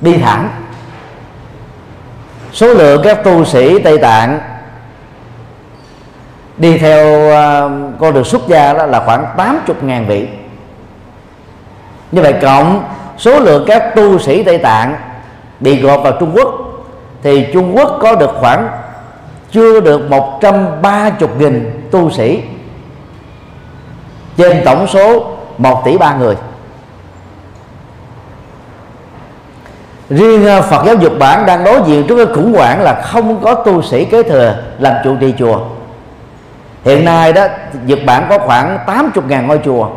đi 0.00 0.18
thẳng 0.18 0.48
số 2.52 2.74
lượng 2.74 3.02
các 3.04 3.24
tu 3.24 3.44
sĩ 3.44 3.78
Tây 3.78 3.98
Tạng 3.98 4.40
đi 6.56 6.78
theo 6.78 7.30
à, 7.30 7.68
con 8.00 8.14
đường 8.14 8.24
xuất 8.24 8.48
gia 8.48 8.72
đó 8.72 8.86
là 8.86 9.02
khoảng 9.06 9.26
80 9.36 9.76
ngàn 9.82 10.06
vị. 10.06 10.28
Như 12.12 12.22
vậy 12.22 12.34
cộng 12.42 12.84
số 13.18 13.40
lượng 13.40 13.64
các 13.66 13.94
tu 13.96 14.18
sĩ 14.18 14.42
Tây 14.42 14.58
Tạng 14.58 14.96
bị 15.60 15.80
gộp 15.80 16.02
vào 16.02 16.12
Trung 16.20 16.32
Quốc, 16.34 16.54
thì 17.22 17.46
Trung 17.52 17.76
Quốc 17.76 17.98
có 18.02 18.14
được 18.14 18.30
khoảng 18.40 18.68
chưa 19.50 19.80
được 19.80 20.10
130 20.10 21.28
nghìn 21.38 21.88
tu 21.90 22.10
sĩ. 22.10 22.42
Trên 24.36 24.62
tổng 24.64 24.86
số 24.86 25.35
1 25.58 25.82
tỷ 25.84 25.98
ba 25.98 26.14
người. 26.14 26.36
Riêng 30.10 30.46
à, 30.46 30.60
Phật 30.60 30.86
giáo 30.86 30.96
Nhật 30.96 31.12
Bản 31.18 31.46
đang 31.46 31.64
đối 31.64 31.80
diện 31.86 32.06
trước 32.06 32.16
cái 32.16 32.34
khủng 32.34 32.52
hoảng 32.52 32.82
là 32.82 33.02
không 33.02 33.40
có 33.40 33.54
tu 33.54 33.82
sĩ 33.82 34.04
kế 34.04 34.22
thừa 34.22 34.56
làm 34.78 34.94
trụ 35.04 35.16
trì 35.20 35.34
chùa. 35.38 35.58
Hiện 36.84 37.04
nay 37.04 37.32
đó, 37.32 37.46
Nhật 37.86 37.98
Bản 38.06 38.26
có 38.28 38.38
khoảng 38.38 38.78
80 38.86 39.24
ngàn 39.28 39.46
ngôi 39.46 39.60
chùa. 39.64 39.88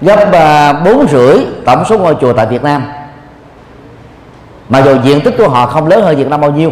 Gấp 0.00 0.32
à, 0.32 0.72
bốn 0.72 1.08
rưỡi 1.08 1.38
tổng 1.64 1.84
số 1.84 1.98
ngôi 1.98 2.16
chùa 2.20 2.32
tại 2.32 2.46
Việt 2.46 2.62
Nam. 2.62 2.82
Mà 4.68 4.82
dù 4.82 4.96
diện 5.02 5.20
tích 5.20 5.34
của 5.38 5.48
họ 5.48 5.66
không 5.66 5.86
lớn 5.86 6.02
hơn 6.02 6.16
Việt 6.16 6.28
Nam 6.28 6.40
bao 6.40 6.50
nhiêu. 6.50 6.70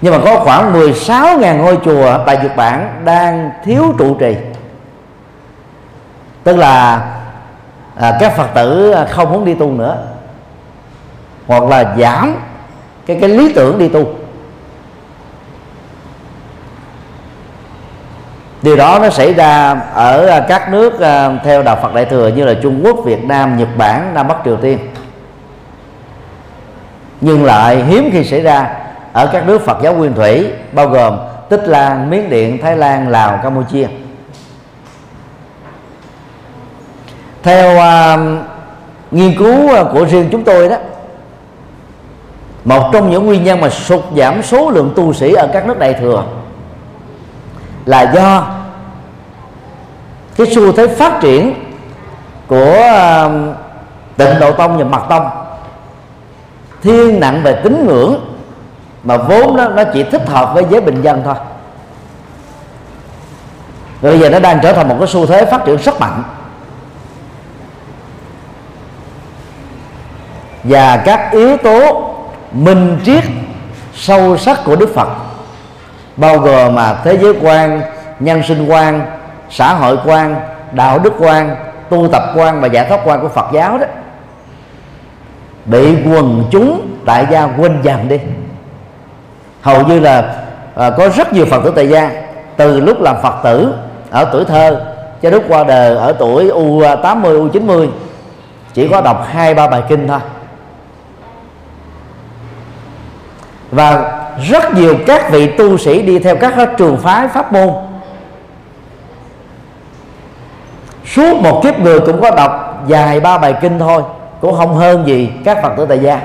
Nhưng 0.00 0.12
mà 0.12 0.18
có 0.24 0.40
khoảng 0.40 0.72
16.000 0.72 1.56
ngôi 1.56 1.78
chùa 1.84 2.18
tại 2.26 2.38
Nhật 2.42 2.56
Bản 2.56 3.02
đang 3.04 3.50
thiếu 3.64 3.94
trụ 3.98 4.16
trì 4.20 4.36
tức 6.44 6.56
là 6.56 7.06
à, 7.96 8.16
các 8.20 8.36
Phật 8.36 8.48
tử 8.54 8.94
không 9.10 9.32
muốn 9.32 9.44
đi 9.44 9.54
tu 9.54 9.70
nữa 9.70 9.96
hoặc 11.46 11.64
là 11.64 11.94
giảm 11.98 12.36
cái 13.06 13.18
cái 13.20 13.28
lý 13.28 13.52
tưởng 13.52 13.78
đi 13.78 13.88
tu 13.88 14.06
điều 18.62 18.76
đó 18.76 18.98
nó 19.02 19.10
xảy 19.10 19.34
ra 19.34 19.80
ở 19.94 20.26
à, 20.26 20.40
các 20.48 20.72
nước 20.72 21.00
à, 21.00 21.30
theo 21.44 21.62
đạo 21.62 21.78
Phật 21.82 21.94
Đại 21.94 22.04
thừa 22.04 22.28
như 22.28 22.44
là 22.44 22.54
Trung 22.62 22.80
Quốc, 22.84 22.96
Việt 23.04 23.24
Nam, 23.24 23.58
Nhật 23.58 23.68
Bản, 23.76 24.14
Nam 24.14 24.28
Bắc 24.28 24.36
Triều 24.44 24.56
Tiên 24.56 24.78
nhưng 27.20 27.44
lại 27.44 27.84
hiếm 27.84 28.10
khi 28.12 28.24
xảy 28.24 28.40
ra 28.40 28.70
ở 29.12 29.26
các 29.32 29.46
nước 29.46 29.64
Phật 29.66 29.78
giáo 29.82 29.94
nguyên 29.94 30.14
thủy 30.14 30.52
bao 30.72 30.88
gồm 30.88 31.18
Tích 31.48 31.62
Lan, 31.68 32.10
Miến 32.10 32.30
Điện, 32.30 32.58
Thái 32.62 32.76
Lan, 32.76 33.08
Lào, 33.08 33.40
Campuchia. 33.42 33.86
Theo 37.48 37.76
uh, 37.76 38.20
nghiên 39.10 39.38
cứu 39.38 39.74
à, 39.74 39.84
của 39.92 40.04
riêng 40.04 40.28
chúng 40.32 40.44
tôi 40.44 40.68
đó, 40.68 40.76
một 42.64 42.90
trong 42.92 43.10
những 43.10 43.26
nguyên 43.26 43.44
nhân 43.44 43.60
mà 43.60 43.68
sụt 43.68 44.00
giảm 44.16 44.42
số 44.42 44.70
lượng 44.70 44.92
tu 44.96 45.12
sĩ 45.12 45.32
ở 45.32 45.48
các 45.52 45.66
nước 45.66 45.78
đại 45.78 45.94
thừa 45.94 46.24
là 47.84 48.12
do 48.14 48.46
cái 50.36 50.46
xu 50.54 50.72
thế 50.72 50.86
phát 50.88 51.20
triển 51.20 51.54
của 52.46 52.72
à, 52.82 53.28
tịnh 54.16 54.38
độ 54.40 54.52
tông 54.52 54.78
và 54.78 54.84
mật 54.84 55.02
tông. 55.08 55.28
Thiên 56.82 57.20
nặng 57.20 57.40
về 57.44 57.60
tín 57.64 57.86
ngưỡng 57.86 58.36
mà 59.04 59.16
vốn 59.16 59.56
nó, 59.56 59.68
nó 59.68 59.84
chỉ 59.92 60.02
thích 60.02 60.28
hợp 60.28 60.54
với 60.54 60.64
giới 60.70 60.80
bình 60.80 61.02
dân 61.02 61.22
thôi. 61.24 61.34
Rồi 64.02 64.12
bây 64.12 64.20
giờ 64.20 64.30
nó 64.30 64.38
đang 64.38 64.58
trở 64.62 64.72
thành 64.72 64.88
một 64.88 64.96
cái 64.98 65.08
xu 65.08 65.26
thế 65.26 65.44
phát 65.44 65.64
triển 65.64 65.76
rất 65.76 66.00
mạnh. 66.00 66.22
Và 70.64 70.96
các 70.96 71.32
yếu 71.32 71.56
tố 71.56 72.10
minh 72.52 72.98
triết 73.04 73.24
sâu 73.94 74.36
sắc 74.36 74.58
của 74.64 74.76
Đức 74.76 74.94
Phật 74.94 75.08
bao 76.16 76.38
gồm 76.38 76.74
mà 76.74 76.96
thế 77.04 77.18
giới 77.18 77.34
quan, 77.42 77.82
nhân 78.20 78.42
sinh 78.42 78.66
quan, 78.66 79.02
xã 79.50 79.74
hội 79.74 79.98
quan, 80.04 80.36
đạo 80.72 80.98
đức 80.98 81.12
quan, 81.18 81.56
tu 81.88 82.08
tập 82.12 82.22
quan 82.34 82.60
và 82.60 82.66
giải 82.66 82.86
thoát 82.88 83.00
quan 83.04 83.20
của 83.20 83.28
Phật 83.28 83.46
giáo 83.52 83.78
đó 83.78 83.86
bị 85.68 85.96
quần 86.04 86.44
chúng 86.50 86.88
tại 87.06 87.26
gia 87.30 87.48
quên 87.56 87.78
dần 87.82 88.08
đi. 88.08 88.18
Hầu 89.62 89.86
như 89.86 90.00
là 90.00 90.34
à, 90.74 90.90
có 90.90 91.08
rất 91.08 91.32
nhiều 91.32 91.46
phật 91.46 91.60
tử 91.64 91.72
tại 91.76 91.88
gia 91.88 92.10
từ 92.56 92.80
lúc 92.80 93.00
làm 93.00 93.16
phật 93.22 93.34
tử 93.44 93.74
ở 94.10 94.28
tuổi 94.32 94.44
thơ 94.44 94.86
cho 95.22 95.30
lúc 95.30 95.44
qua 95.48 95.64
đời 95.64 95.96
ở 95.96 96.12
tuổi 96.18 96.48
u 96.48 96.80
à, 96.80 96.96
80 96.96 97.36
u 97.36 97.48
90 97.48 97.88
chỉ 98.74 98.88
có 98.88 99.00
đọc 99.00 99.26
hai 99.30 99.54
ba 99.54 99.68
bài 99.68 99.82
kinh 99.88 100.08
thôi. 100.08 100.18
Và 103.70 104.20
rất 104.50 104.74
nhiều 104.74 104.94
các 105.06 105.30
vị 105.30 105.46
tu 105.46 105.78
sĩ 105.78 106.02
đi 106.02 106.18
theo 106.18 106.36
các 106.36 106.54
trường 106.76 106.96
phái 106.96 107.28
pháp 107.28 107.52
môn. 107.52 107.68
Suốt 111.06 111.36
một 111.42 111.60
kiếp 111.62 111.80
người 111.80 112.00
cũng 112.00 112.20
có 112.20 112.30
đọc 112.30 112.84
dài 112.86 113.20
ba 113.20 113.38
bài 113.38 113.54
kinh 113.60 113.78
thôi, 113.78 114.02
cũng 114.40 114.56
không 114.56 114.74
hơn 114.74 115.06
gì 115.06 115.30
các 115.44 115.58
phật 115.62 115.72
tử 115.76 115.86
tại 115.88 115.98
gia. 115.98 116.20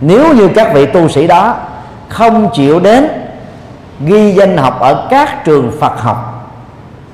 Nếu 0.00 0.34
như 0.34 0.48
các 0.54 0.72
vị 0.74 0.86
tu 0.86 1.08
sĩ 1.08 1.26
đó 1.26 1.56
không 2.08 2.50
chịu 2.54 2.80
đến 2.80 3.08
ghi 4.00 4.32
danh 4.32 4.56
học 4.56 4.80
ở 4.80 5.06
các 5.10 5.44
trường 5.44 5.72
Phật 5.80 6.00
học 6.00 6.50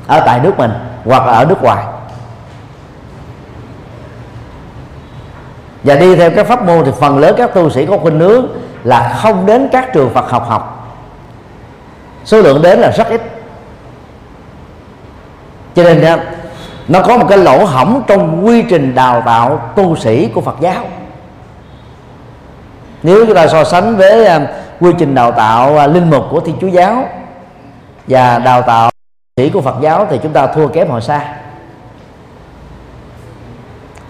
ở 0.06 0.22
tại 0.26 0.40
nước 0.40 0.58
mình 0.58 0.70
hoặc 1.04 1.26
là 1.26 1.32
ở 1.32 1.44
nước 1.44 1.62
ngoài 1.62 1.84
và 5.82 5.94
đi 5.94 6.16
theo 6.16 6.30
các 6.30 6.46
pháp 6.46 6.66
môn 6.66 6.84
thì 6.84 6.90
phần 7.00 7.18
lớn 7.18 7.34
các 7.38 7.54
tu 7.54 7.70
sĩ 7.70 7.86
có 7.86 7.98
khuynh 7.98 8.20
hướng 8.20 8.46
là 8.84 9.18
không 9.22 9.46
đến 9.46 9.68
các 9.72 9.92
trường 9.92 10.10
Phật 10.10 10.30
học 10.30 10.48
học. 10.48 10.96
Số 12.24 12.42
lượng 12.42 12.62
đến 12.62 12.78
là 12.78 12.90
rất 12.90 13.08
ít. 13.08 13.22
Cho 15.74 15.82
nên 15.82 16.18
nó 16.88 17.02
có 17.02 17.18
một 17.18 17.26
cái 17.28 17.38
lỗ 17.38 17.64
hỏng 17.64 18.02
trong 18.06 18.46
quy 18.46 18.62
trình 18.62 18.94
đào 18.94 19.22
tạo 19.26 19.72
tu 19.76 19.96
sĩ 19.96 20.28
của 20.34 20.40
Phật 20.40 20.56
giáo. 20.60 20.84
Nếu 23.02 23.26
chúng 23.26 23.34
ta 23.34 23.46
so 23.48 23.64
sánh 23.64 23.96
với 23.96 24.26
à, 24.26 24.40
quy 24.80 24.90
trình 24.98 25.14
đào 25.14 25.32
tạo 25.32 25.78
à, 25.78 25.86
linh 25.86 26.10
mục 26.10 26.24
của 26.30 26.40
thiên 26.40 26.56
chúa 26.60 26.66
giáo 26.66 27.04
và 28.06 28.38
đào 28.38 28.62
tạo 28.62 28.90
sĩ 29.36 29.50
của 29.50 29.60
Phật 29.60 29.74
giáo 29.80 30.06
thì 30.10 30.18
chúng 30.22 30.32
ta 30.32 30.46
thua 30.46 30.68
kém 30.68 30.90
họ 30.90 31.00
xa 31.00 31.39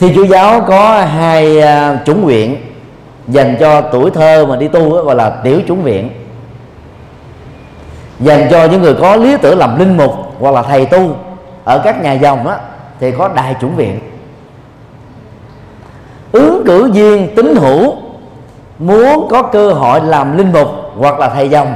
thiên 0.01 0.15
chúa 0.15 0.25
giáo 0.25 0.61
có 0.69 1.05
hai 1.05 1.61
à, 1.61 1.99
chủng 2.05 2.25
viện 2.25 2.57
dành 3.29 3.57
cho 3.61 3.81
tuổi 3.81 4.11
thơ 4.11 4.47
mà 4.47 4.57
đi 4.57 4.69
tu 4.69 4.91
gọi 4.91 5.15
là 5.15 5.31
tiểu 5.31 5.61
chủng 5.69 5.83
viện. 5.83 6.11
Dành 8.21 8.49
cho 8.51 8.65
những 8.65 8.83
người 8.83 8.95
có 8.95 9.17
lý 9.17 9.37
tưởng 9.37 9.59
làm 9.59 9.79
linh 9.79 9.97
mục 9.97 10.13
hoặc 10.39 10.55
là 10.55 10.63
thầy 10.63 10.87
tu 10.87 11.17
ở 11.65 11.79
các 11.85 12.03
nhà 12.03 12.13
dòng 12.13 12.45
đó 12.45 12.57
thì 13.01 13.13
có 13.13 13.29
đại 13.29 13.55
chủng 13.61 13.77
viện. 13.77 14.01
Ứng 16.33 16.63
cử 16.67 16.93
viên 16.93 17.35
tín 17.35 17.57
hữu 17.57 17.95
muốn 18.79 19.29
có 19.31 19.43
cơ 19.43 19.73
hội 19.73 20.01
làm 20.01 20.39
linh 20.39 20.53
mục 20.53 20.69
hoặc 20.99 21.19
là 21.19 21.29
thầy 21.29 21.49
dòng, 21.49 21.75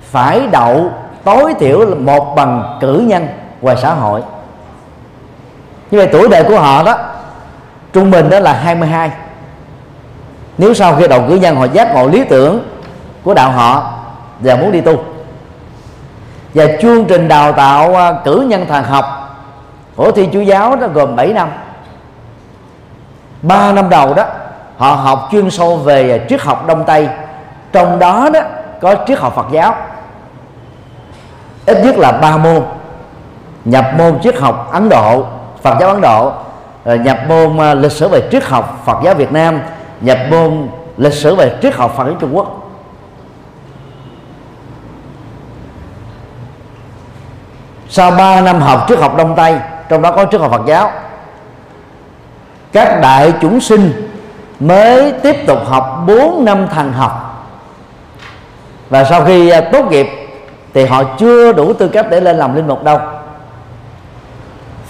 phải 0.00 0.42
đậu 0.52 0.90
tối 1.24 1.54
thiểu 1.58 1.96
một 1.96 2.34
bằng 2.36 2.78
cử 2.80 3.04
nhân 3.06 3.26
ngoài 3.60 3.76
xã 3.82 3.94
hội 3.94 4.22
như 5.90 5.98
vậy 5.98 6.08
tuổi 6.12 6.28
đời 6.28 6.44
của 6.44 6.58
họ 6.58 6.82
đó, 6.82 6.98
trung 7.92 8.10
bình 8.10 8.30
đó 8.30 8.40
là 8.40 8.52
22 8.52 9.10
nếu 10.60 10.74
sau 10.74 10.96
khi 10.96 11.08
đầu 11.08 11.22
cử 11.28 11.34
nhân, 11.34 11.56
họ 11.56 11.64
giác 11.72 11.94
ngộ 11.94 12.08
lý 12.08 12.24
tưởng 12.24 12.64
của 13.24 13.34
đạo 13.34 13.50
họ 13.50 13.92
và 14.40 14.56
muốn 14.56 14.72
đi 14.72 14.80
tu. 14.80 15.04
Và 16.54 16.64
chương 16.82 17.04
trình 17.04 17.28
đào 17.28 17.52
tạo 17.52 17.94
à, 17.96 18.12
cử 18.24 18.44
nhân 18.48 18.66
thần 18.68 18.84
học 18.84 19.04
của 19.96 20.10
thi 20.10 20.28
chúa 20.32 20.40
giáo 20.40 20.76
đó 20.76 20.86
gồm 20.86 21.16
7 21.16 21.32
năm. 21.32 21.48
3 23.42 23.72
năm 23.72 23.90
đầu 23.90 24.14
đó, 24.14 24.24
họ 24.76 24.94
học 24.94 25.28
chuyên 25.32 25.50
sâu 25.50 25.76
về 25.76 26.26
triết 26.28 26.40
học 26.40 26.66
đông 26.66 26.84
tây. 26.86 27.08
Trong 27.72 27.98
đó 27.98 28.30
đó, 28.32 28.40
có 28.80 28.94
triết 29.06 29.18
học 29.18 29.34
phật 29.36 29.46
giáo. 29.52 29.74
Ít 31.66 31.84
nhất 31.84 31.98
là 31.98 32.12
ba 32.12 32.36
môn. 32.36 32.62
Nhập 33.64 33.84
môn 33.98 34.20
triết 34.22 34.38
học 34.38 34.68
ấn 34.72 34.88
độ 34.88 35.26
phật 35.62 35.76
giáo 35.80 35.88
ấn 35.90 36.00
độ 36.00 36.32
rồi 36.84 36.98
nhập 36.98 37.18
môn 37.28 37.58
ờ, 37.58 37.74
lịch 37.74 37.92
sử 37.92 38.08
về 38.08 38.28
triết 38.30 38.44
học 38.44 38.82
phật 38.84 38.96
giáo 39.04 39.14
việt 39.14 39.32
nam, 39.32 39.60
nhập 40.00 40.18
môn 40.30 40.68
lịch 40.96 41.12
sử 41.12 41.34
về 41.34 41.52
triết 41.62 41.74
học 41.74 41.94
phật 41.96 42.04
giáo 42.04 42.14
trung 42.20 42.36
quốc. 42.36 42.56
Sau 47.88 48.10
3 48.10 48.40
năm 48.40 48.60
học 48.60 48.84
triết 48.88 48.98
học 48.98 49.16
đông 49.16 49.34
tây, 49.36 49.56
trong 49.88 50.02
đó 50.02 50.12
có 50.12 50.24
triết 50.30 50.40
học 50.40 50.50
phật 50.50 50.62
giáo, 50.66 50.90
các 52.72 53.00
đại 53.00 53.32
chúng 53.40 53.60
sinh 53.60 54.10
mới 54.60 55.12
tiếp 55.12 55.36
tục 55.46 55.58
học 55.66 56.04
4 56.06 56.44
năm 56.44 56.66
thần 56.68 56.92
học. 56.92 57.26
Và 58.90 59.04
sau 59.04 59.24
khi 59.24 59.48
ờ, 59.48 59.60
tốt 59.60 59.90
nghiệp 59.90 60.06
thì 60.74 60.84
họ 60.84 61.02
chưa 61.18 61.52
đủ 61.52 61.72
tư 61.72 61.88
cách 61.88 62.06
để 62.10 62.20
lên 62.20 62.36
làm 62.36 62.56
linh 62.56 62.68
mục 62.68 62.84
đâu 62.84 62.98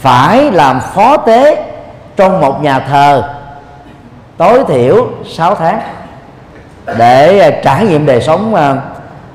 phải 0.01 0.51
làm 0.53 0.81
phó 0.81 1.17
tế 1.17 1.65
trong 2.17 2.41
một 2.41 2.63
nhà 2.63 2.79
thờ 2.79 3.23
tối 4.37 4.65
thiểu 4.69 5.07
6 5.27 5.55
tháng 5.55 5.81
để 6.99 7.39
à, 7.39 7.51
trải 7.65 7.85
nghiệm 7.85 8.07
đời 8.07 8.21
sống 8.21 8.55
à, 8.55 8.77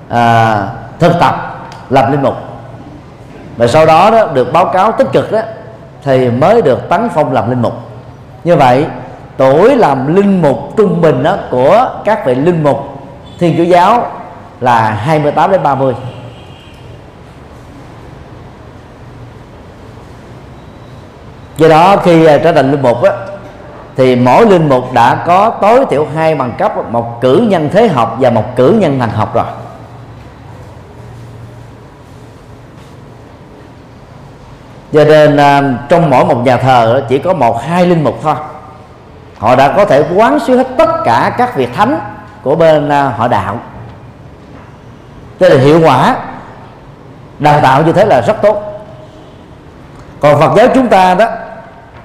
à, 0.09 0.67
thực 0.99 1.13
tập 1.19 1.59
làm 1.89 2.11
linh 2.11 2.21
mục. 2.21 2.35
Và 3.57 3.67
sau 3.67 3.85
đó, 3.85 4.11
đó 4.11 4.27
được 4.33 4.53
báo 4.53 4.65
cáo 4.65 4.91
tích 4.91 5.07
cực 5.13 5.31
đó 5.31 5.39
thì 6.03 6.29
mới 6.29 6.61
được 6.61 6.89
tấn 6.89 7.09
phong 7.13 7.33
làm 7.33 7.49
linh 7.49 7.61
mục. 7.61 7.73
Như 8.43 8.55
vậy 8.55 8.85
tuổi 9.37 9.75
làm 9.75 10.15
linh 10.15 10.41
mục 10.41 10.57
trung 10.77 11.01
bình 11.01 11.23
đó 11.23 11.35
của 11.51 11.89
các 12.05 12.25
vị 12.25 12.35
linh 12.35 12.63
mục 12.63 12.79
thiên 13.39 13.57
chúa 13.57 13.63
giáo 13.63 14.07
là 14.61 14.91
28 14.91 15.51
đến 15.51 15.63
30 15.63 15.95
do 21.57 21.67
đó 21.67 21.97
khi 21.97 22.25
à, 22.25 22.37
trở 22.43 22.51
thành 22.51 22.71
linh 22.71 22.81
mục 22.81 23.03
á, 23.03 23.11
thì 23.95 24.15
mỗi 24.15 24.45
linh 24.45 24.69
mục 24.69 24.93
đã 24.93 25.23
có 25.27 25.49
tối 25.49 25.85
thiểu 25.89 26.07
hai 26.15 26.35
bằng 26.35 26.53
cấp 26.57 26.91
một 26.91 27.21
cử 27.21 27.45
nhân 27.49 27.69
thế 27.73 27.87
học 27.87 28.17
và 28.19 28.29
một 28.29 28.55
cử 28.55 28.77
nhân 28.79 28.99
thần 28.99 29.09
học 29.09 29.33
rồi. 29.33 29.45
Cho 34.93 35.03
nên 35.03 35.37
à, 35.37 35.61
trong 35.89 36.09
mỗi 36.09 36.25
một 36.25 36.45
nhà 36.45 36.57
thờ 36.57 37.05
chỉ 37.09 37.19
có 37.19 37.33
một 37.33 37.61
hai 37.61 37.85
linh 37.85 38.03
mục 38.03 38.15
thôi. 38.23 38.35
Họ 39.37 39.55
đã 39.55 39.73
có 39.77 39.85
thể 39.85 40.03
quán 40.15 40.39
xuyến 40.39 40.57
hết 40.57 40.67
tất 40.77 40.89
cả 41.05 41.35
các 41.37 41.55
việc 41.55 41.69
thánh 41.75 41.99
của 42.43 42.55
bên 42.55 42.89
à, 42.89 43.03
họ 43.17 43.27
đạo. 43.27 43.59
Cho 45.39 45.49
nên 45.49 45.59
hiệu 45.59 45.81
quả 45.83 46.15
đào 47.39 47.61
tạo 47.61 47.83
như 47.83 47.93
thế 47.93 48.05
là 48.05 48.21
rất 48.21 48.41
tốt 48.41 48.74
còn 50.25 50.39
Phật 50.39 50.51
giáo 50.57 50.67
chúng 50.75 50.87
ta 50.87 51.15
đó 51.15 51.27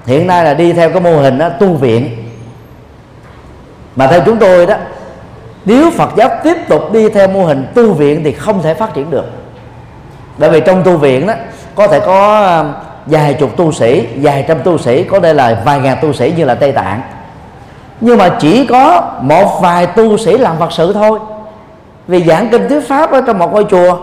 hiện 0.05 0.27
nay 0.27 0.45
là 0.45 0.53
đi 0.53 0.73
theo 0.73 0.89
cái 0.89 1.01
mô 1.01 1.15
hình 1.17 1.37
đó, 1.37 1.49
tu 1.49 1.67
viện. 1.67 2.29
Mà 3.95 4.07
theo 4.07 4.21
chúng 4.25 4.37
tôi 4.37 4.65
đó 4.65 4.75
nếu 5.65 5.91
Phật 5.91 6.09
giáo 6.15 6.29
tiếp 6.43 6.57
tục 6.69 6.91
đi 6.93 7.09
theo 7.09 7.27
mô 7.27 7.45
hình 7.45 7.65
tu 7.75 7.93
viện 7.93 8.21
thì 8.23 8.31
không 8.31 8.61
thể 8.61 8.73
phát 8.73 8.93
triển 8.93 9.09
được. 9.09 9.25
Bởi 10.37 10.49
vì 10.49 10.59
trong 10.59 10.83
tu 10.83 10.97
viện 10.97 11.27
đó 11.27 11.33
có 11.75 11.87
thể 11.87 11.99
có 11.99 12.45
um, 12.45 12.73
vài 13.05 13.33
chục 13.33 13.57
tu 13.57 13.71
sĩ 13.71 14.07
vài 14.15 14.45
trăm 14.47 14.59
tu 14.63 14.77
sĩ 14.77 15.03
có 15.03 15.19
đây 15.19 15.33
là 15.33 15.61
vài 15.65 15.79
ngàn 15.79 15.97
tu 16.01 16.13
sĩ 16.13 16.33
như 16.37 16.45
là 16.45 16.55
tây 16.55 16.71
tạng. 16.71 17.01
Nhưng 18.01 18.17
mà 18.17 18.29
chỉ 18.39 18.65
có 18.65 19.11
một 19.21 19.61
vài 19.61 19.87
tu 19.87 20.17
sĩ 20.17 20.37
làm 20.37 20.57
phật 20.59 20.71
sự 20.71 20.93
thôi. 20.93 21.19
Vì 22.07 22.23
giảng 22.23 22.49
kinh 22.49 22.69
thuyết 22.69 22.87
pháp 22.87 23.11
ở 23.11 23.21
trong 23.27 23.39
một 23.39 23.53
ngôi 23.53 23.65
chùa 23.69 23.97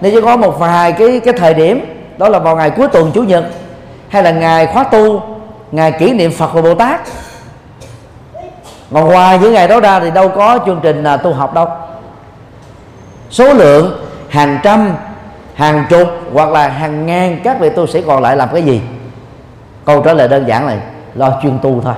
nên 0.00 0.14
chỉ 0.14 0.20
có 0.20 0.36
một 0.36 0.58
vài 0.58 0.92
cái 0.92 1.20
cái 1.24 1.34
thời 1.38 1.54
điểm 1.54 1.99
đó 2.20 2.28
là 2.28 2.38
vào 2.38 2.56
ngày 2.56 2.70
cuối 2.70 2.88
tuần 2.88 3.10
chủ 3.14 3.22
nhật, 3.22 3.44
hay 4.08 4.22
là 4.22 4.30
ngày 4.30 4.66
khóa 4.66 4.84
tu, 4.84 5.22
ngày 5.72 5.92
kỷ 5.92 6.12
niệm 6.12 6.32
phật 6.32 6.52
và 6.52 6.62
bồ 6.62 6.74
tát. 6.74 7.00
Còn 8.92 9.08
ngoài 9.08 9.38
những 9.38 9.52
ngày 9.52 9.68
đó 9.68 9.80
ra 9.80 10.00
thì 10.00 10.10
đâu 10.10 10.28
có 10.28 10.58
chương 10.66 10.80
trình 10.82 11.02
là 11.02 11.16
tu 11.16 11.32
học 11.32 11.54
đâu. 11.54 11.68
Số 13.30 13.52
lượng 13.52 14.06
hàng 14.28 14.58
trăm, 14.62 14.94
hàng 15.54 15.84
chục 15.90 16.08
hoặc 16.32 16.48
là 16.48 16.68
hàng 16.68 17.06
ngàn 17.06 17.40
các 17.44 17.60
vị 17.60 17.70
tu 17.70 17.86
sĩ 17.86 18.02
còn 18.06 18.22
lại 18.22 18.36
làm 18.36 18.48
cái 18.52 18.62
gì? 18.62 18.80
Câu 19.84 20.02
trả 20.02 20.12
lời 20.12 20.28
đơn 20.28 20.48
giản 20.48 20.66
là 20.66 20.76
lo 21.14 21.32
chuyên 21.42 21.58
tu 21.58 21.80
thôi. 21.84 21.94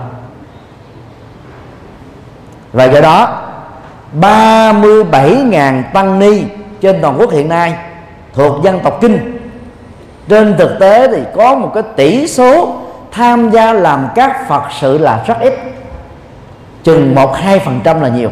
Và 2.73 2.85
do 2.85 3.01
đó 3.01 3.43
37.000 4.21 5.83
tăng 5.93 6.19
ni 6.19 6.45
trên 6.81 7.03
toàn 7.03 7.17
quốc 7.19 7.31
hiện 7.33 7.49
nay 7.49 7.75
thuộc 8.35 8.65
dân 8.65 8.81
tộc 8.81 8.99
kinh 9.01 9.42
trên 10.29 10.57
thực 10.59 10.79
tế 10.81 11.09
thì 11.09 11.23
có 11.37 11.55
một 11.55 11.71
cái 11.75 11.83
tỷ 11.97 12.27
số 12.27 12.77
tham 13.13 13.51
gia 13.51 13.73
làm 13.73 14.09
các 14.15 14.49
phật 14.49 14.63
sự 14.81 14.99
là 14.99 15.25
rất 15.27 15.41
ít. 15.41 15.55
Chừng 16.83 17.15
một, 17.15 17.37
hai 17.37 17.59
phần 17.59 17.81
trăm 17.85 18.01
là 18.01 18.09
nhiều. 18.09 18.31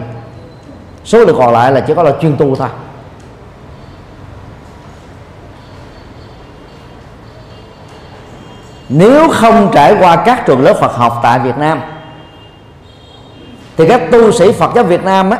Số 1.05 1.18
lượng 1.24 1.37
còn 1.38 1.53
lại 1.53 1.72
là 1.72 1.81
chỉ 1.81 1.94
có 1.94 2.03
là 2.03 2.12
chuyên 2.20 2.37
tu 2.37 2.57
thôi. 2.57 2.68
Nếu 8.88 9.29
không 9.29 9.70
trải 9.72 9.96
qua 10.00 10.16
các 10.16 10.46
trường 10.46 10.64
lớp 10.64 10.74
Phật 10.81 10.92
học 10.92 11.20
tại 11.22 11.38
Việt 11.38 11.59
Nam, 11.59 11.81
thì 13.76 13.88
các 13.88 14.03
tu 14.12 14.33
sĩ 14.33 14.53
Phật 14.53 14.70
giáo 14.74 14.85
Việt 14.85 15.05
Nam 15.05 15.31
á, 15.31 15.38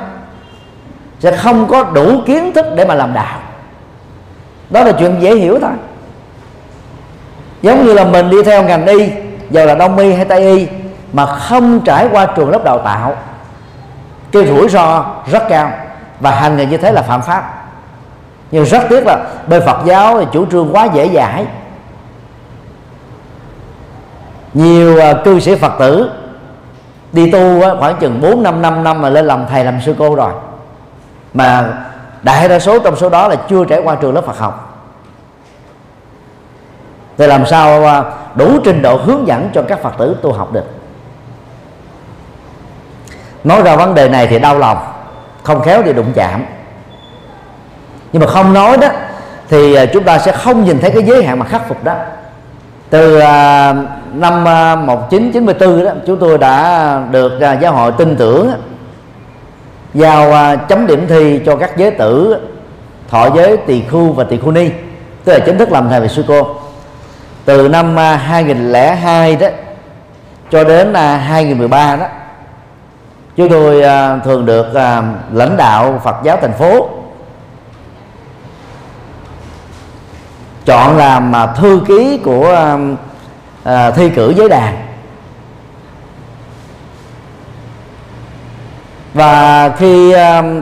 sẽ 1.21 1.37
không 1.37 1.69
có 1.69 1.83
đủ 1.83 2.21
kiến 2.27 2.53
thức 2.53 2.67
để 2.77 2.85
mà 2.85 2.95
làm 2.95 3.15
đạo. 3.15 3.39
Đó 4.71 4.85
là 4.85 4.93
chuyện 4.93 5.17
dễ 5.21 5.35
hiểu 5.35 5.59
thôi 5.61 5.71
giống 7.63 7.87
như 7.87 7.93
là 7.93 8.05
mình 8.05 8.31
đi 8.31 8.43
theo 8.43 8.63
ngành 8.63 8.87
y 8.87 9.11
dù 9.51 9.67
là 9.67 9.75
đông 9.75 9.97
y 9.99 10.13
hay 10.13 10.25
tây 10.25 10.57
y 10.57 10.67
mà 11.13 11.27
không 11.27 11.81
trải 11.81 12.09
qua 12.13 12.27
trường 12.27 12.51
lớp 12.51 12.65
đào 12.65 12.79
tạo 12.79 13.17
cái 14.33 14.47
rủi 14.47 14.69
ro 14.69 15.05
rất 15.31 15.43
cao. 15.49 15.73
Và 16.21 16.31
hành 16.31 16.57
nghề 16.57 16.67
như 16.67 16.77
thế 16.77 16.93
là 16.93 17.03
phạm 17.03 17.23
pháp. 17.23 17.65
Nhưng 18.51 18.65
rất 18.65 18.83
tiếc 18.89 19.07
là 19.07 19.17
bên 19.47 19.63
Phật 19.67 19.79
giáo 19.85 20.21
thì 20.21 20.27
chủ 20.33 20.47
trương 20.47 20.73
quá 20.73 20.85
dễ 20.85 21.09
dãi. 21.15 21.47
Nhiều 24.55 24.99
uh, 24.99 25.25
cư 25.25 25.41
sĩ 25.41 25.55
phật 25.55 25.73
tử 25.79 26.11
đi 27.13 27.31
tu 27.31 27.39
uh, 27.39 27.79
khoảng 27.79 27.97
chừng 27.97 28.21
4 28.21 28.43
năm 28.43 28.63
năm 28.63 28.85
năm 28.85 29.03
mà 29.03 29.09
lên 29.09 29.27
làm 29.27 29.47
thầy 29.51 29.65
làm 29.65 29.81
sư 29.81 29.95
cô 29.99 30.15
rồi. 30.15 30.33
Mà 31.35 31.73
đại 32.23 32.49
đa 32.49 32.59
số 32.59 32.79
trong 32.79 32.97
số 32.97 33.09
đó 33.09 33.29
là 33.29 33.37
chưa 33.49 33.65
trải 33.65 33.81
qua 33.85 33.95
trường 33.95 34.15
lớp 34.15 34.27
Phật 34.27 34.39
học 34.39 34.70
thì 37.21 37.27
làm 37.27 37.47
sao 37.47 37.85
à, 37.87 38.05
đủ 38.35 38.59
trình 38.65 38.83
độ 38.83 38.97
hướng 38.97 39.27
dẫn 39.27 39.51
cho 39.55 39.63
các 39.63 39.83
Phật 39.83 39.93
tử 39.99 40.17
tu 40.23 40.33
học 40.33 40.53
được? 40.53 40.65
Nói 43.45 43.63
ra 43.63 43.77
vấn 43.77 43.95
đề 43.95 44.09
này 44.09 44.27
thì 44.27 44.39
đau 44.39 44.59
lòng, 44.59 44.79
không 45.43 45.63
khéo 45.63 45.83
thì 45.83 45.93
đụng 45.93 46.13
chạm. 46.15 46.45
Nhưng 48.13 48.23
mà 48.23 48.29
không 48.29 48.53
nói 48.53 48.77
đó, 48.77 48.89
thì 49.49 49.75
à, 49.75 49.87
chúng 49.87 50.05
ta 50.05 50.19
sẽ 50.19 50.33
không 50.33 50.65
nhìn 50.65 50.79
thấy 50.81 50.91
cái 50.91 51.03
giới 51.03 51.25
hạn 51.25 51.39
mà 51.39 51.47
khắc 51.47 51.69
phục 51.69 51.85
đó. 51.85 51.95
Từ 52.91 53.19
à, 53.19 53.75
năm 54.13 54.45
1994 54.87 55.85
đó, 55.85 55.91
chúng 56.07 56.19
tôi 56.19 56.39
đã 56.39 57.03
được 57.11 57.33
giáo 57.61 57.73
hội 57.73 57.93
tin 57.93 58.17
tưởng 58.17 58.51
giao 59.95 60.57
chấm 60.69 60.87
điểm 60.87 61.07
thi 61.09 61.41
cho 61.47 61.57
các 61.57 61.77
giới 61.77 61.91
tử, 61.91 62.37
thọ 63.09 63.29
giới 63.37 63.57
tỳ 63.57 63.83
khu 63.91 64.13
và 64.13 64.25
tỳ 64.25 64.39
khu 64.39 64.51
ni, 64.51 64.71
tức 65.25 65.33
là 65.33 65.39
chính 65.39 65.59
thức 65.59 65.73
làm 65.73 65.89
thầy 65.89 66.01
về 66.01 66.09
sư 66.09 66.25
cô 66.29 66.60
từ 67.51 67.69
năm 67.69 67.99
à, 67.99 68.17
2002 68.17 69.37
đó, 69.37 69.47
cho 70.51 70.65
đến 70.65 70.93
à, 70.93 71.17
2013 71.17 71.97
đó, 71.97 72.07
chúng 73.37 73.49
tôi 73.49 73.83
à, 73.83 74.19
thường 74.25 74.47
được 74.47 74.67
lãnh 75.33 75.57
đạo 75.57 76.01
Phật 76.05 76.17
giáo 76.23 76.39
thành 76.41 76.53
phố 76.53 76.89
chọn 80.65 80.97
làm 80.97 81.33
thư 81.57 81.81
ký 81.89 82.21
của 82.25 82.79
thi 83.95 84.11
cử 84.11 84.35
giới 84.37 84.49
đàn. 84.49 84.77
Và 89.15 89.69
khi 89.79 90.15